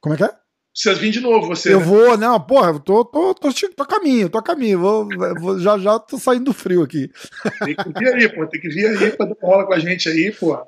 Como 0.00 0.14
é 0.14 0.18
que 0.18 0.24
é? 0.24 0.30
Precisa 0.72 0.94
vir 0.94 1.10
de 1.12 1.20
novo, 1.20 1.46
você. 1.46 1.72
Eu 1.72 1.80
né? 1.80 1.84
vou, 1.86 2.16
não, 2.16 2.40
porra, 2.40 2.70
eu 2.70 2.80
tô, 2.80 3.04
tô, 3.04 3.34
tô, 3.34 3.50
che- 3.52 3.68
tô 3.68 3.82
a 3.82 3.86
caminho, 3.86 4.28
tô 4.28 4.38
a 4.38 4.42
caminho. 4.42 4.80
Vou, 4.80 5.08
vou- 5.38 5.58
já 5.60 5.78
já 5.78 5.98
tô 5.98 6.18
saindo 6.18 6.46
do 6.46 6.52
frio 6.52 6.82
aqui. 6.82 7.10
Tem 7.64 7.76
que 7.76 7.88
vir 7.98 8.08
aí, 8.14 8.28
pô. 8.28 8.46
Tem 8.46 8.60
que 8.60 8.68
vir 8.70 8.86
aí 8.86 9.10
pra 9.12 9.26
dar 9.26 9.36
uma 9.40 9.52
aula 9.54 9.66
com 9.66 9.74
a 9.74 9.78
gente 9.78 10.08
aí, 10.08 10.32
pô. 10.32 10.58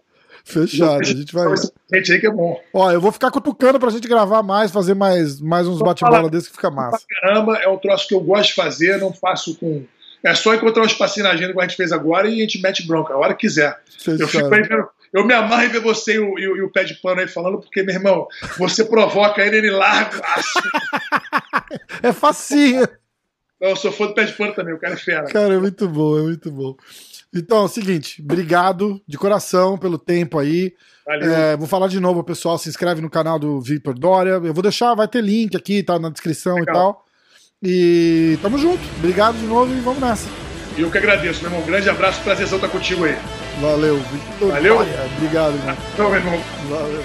Fechado, 0.44 1.00
a 1.00 1.02
gente 1.02 1.32
vai. 1.32 1.46
Gente 1.94 2.12
aí 2.12 2.20
que 2.20 2.26
é 2.26 2.30
bom. 2.30 2.60
Ó, 2.74 2.92
eu 2.92 3.00
vou 3.00 3.10
ficar 3.10 3.30
cutucando 3.30 3.80
pra 3.80 3.88
gente 3.88 4.06
gravar 4.06 4.42
mais, 4.42 4.70
fazer 4.70 4.92
mais, 4.94 5.40
mais 5.40 5.66
uns 5.66 5.78
bate-bola 5.80 6.28
desse 6.28 6.48
que 6.50 6.56
fica 6.56 6.70
massa. 6.70 7.02
Caramba, 7.22 7.56
é 7.56 7.68
um 7.68 7.78
troço 7.78 8.06
que 8.06 8.14
eu 8.14 8.20
gosto 8.20 8.48
de 8.50 8.54
fazer, 8.54 8.98
não 9.00 9.10
faço 9.12 9.56
com. 9.56 9.84
É 10.24 10.34
só 10.34 10.54
encontrar 10.54 10.82
um 10.82 10.86
espacinho 10.86 11.24
na 11.24 11.32
agenda 11.32 11.52
como 11.52 11.60
a 11.62 11.66
gente 11.68 11.76
fez 11.76 11.92
agora 11.92 12.28
e 12.28 12.38
a 12.38 12.42
gente 12.42 12.60
mete 12.60 12.86
bronca, 12.86 13.12
a 13.12 13.18
hora 13.18 13.34
que 13.34 13.46
quiser. 13.46 13.78
Eu 14.06 14.26
fico 14.26 14.54
aí 14.54 14.62
Eu 15.12 15.24
me 15.24 15.34
amarro 15.34 15.64
em 15.64 15.68
ver 15.68 15.80
você 15.80 16.14
e 16.14 16.18
o, 16.18 16.38
e 16.38 16.48
o- 16.48 16.56
e 16.56 16.62
o 16.62 16.70
pé 16.72 16.82
de 16.82 16.94
pano 16.94 17.20
aí 17.20 17.28
falando, 17.28 17.60
porque, 17.60 17.82
meu 17.82 17.94
irmão, 17.94 18.26
você 18.58 18.84
provoca 18.86 19.44
ele, 19.44 19.58
ele 19.58 19.70
larga. 19.70 20.20
É 22.02 22.12
facinho. 22.12 22.86
Eu 23.60 23.76
sou 23.76 23.92
fã 23.92 24.06
do 24.06 24.14
pé 24.14 24.24
de 24.24 24.32
pano 24.32 24.52
também, 24.54 24.74
o 24.74 24.78
cara 24.78 24.94
é 24.94 24.96
fera. 24.96 25.24
Cara, 25.24 25.54
é 25.54 25.58
muito 25.58 25.88
bom, 25.88 26.18
é 26.18 26.22
muito 26.22 26.50
bom. 26.50 26.76
Então, 27.34 27.58
é 27.58 27.64
o 27.64 27.68
seguinte, 27.68 28.20
obrigado 28.22 29.00
de 29.06 29.16
coração 29.18 29.78
pelo 29.78 29.98
tempo 29.98 30.38
aí. 30.38 30.74
É, 31.06 31.56
vou 31.56 31.66
falar 31.66 31.88
de 31.88 31.98
novo, 32.00 32.22
pessoal, 32.22 32.58
se 32.58 32.68
inscreve 32.68 33.00
no 33.00 33.10
canal 33.10 33.38
do 33.38 33.60
Victor 33.60 33.94
Dória. 33.98 34.32
Eu 34.42 34.54
vou 34.54 34.62
deixar, 34.62 34.94
vai 34.94 35.08
ter 35.08 35.22
link 35.22 35.56
aqui, 35.56 35.82
tá 35.82 35.98
na 35.98 36.10
descrição 36.10 36.56
Legal. 36.56 36.74
e 36.74 36.78
tal. 36.78 37.03
E 37.64 38.38
tamo 38.42 38.58
junto. 38.58 38.82
Obrigado 38.98 39.36
de 39.38 39.46
novo 39.46 39.72
e 39.74 39.80
vamos 39.80 40.00
nessa. 40.00 40.28
E 40.76 40.82
eu 40.82 40.90
que 40.90 40.98
agradeço, 40.98 41.40
meu 41.40 41.50
irmão. 41.50 41.62
Um 41.62 41.66
grande 41.66 41.88
abraço, 41.88 42.20
prazerzão 42.20 42.58
estar 42.58 42.68
contigo 42.68 43.04
aí. 43.04 43.16
Valeu, 43.60 43.96
Victor 44.12 44.50
Valeu. 44.50 44.86
Obrigado, 45.16 45.54
irmão. 45.54 45.76
Tchau, 45.96 46.10
meu 46.10 46.18
irmão. 46.18 46.40
Valeu. 46.68 47.02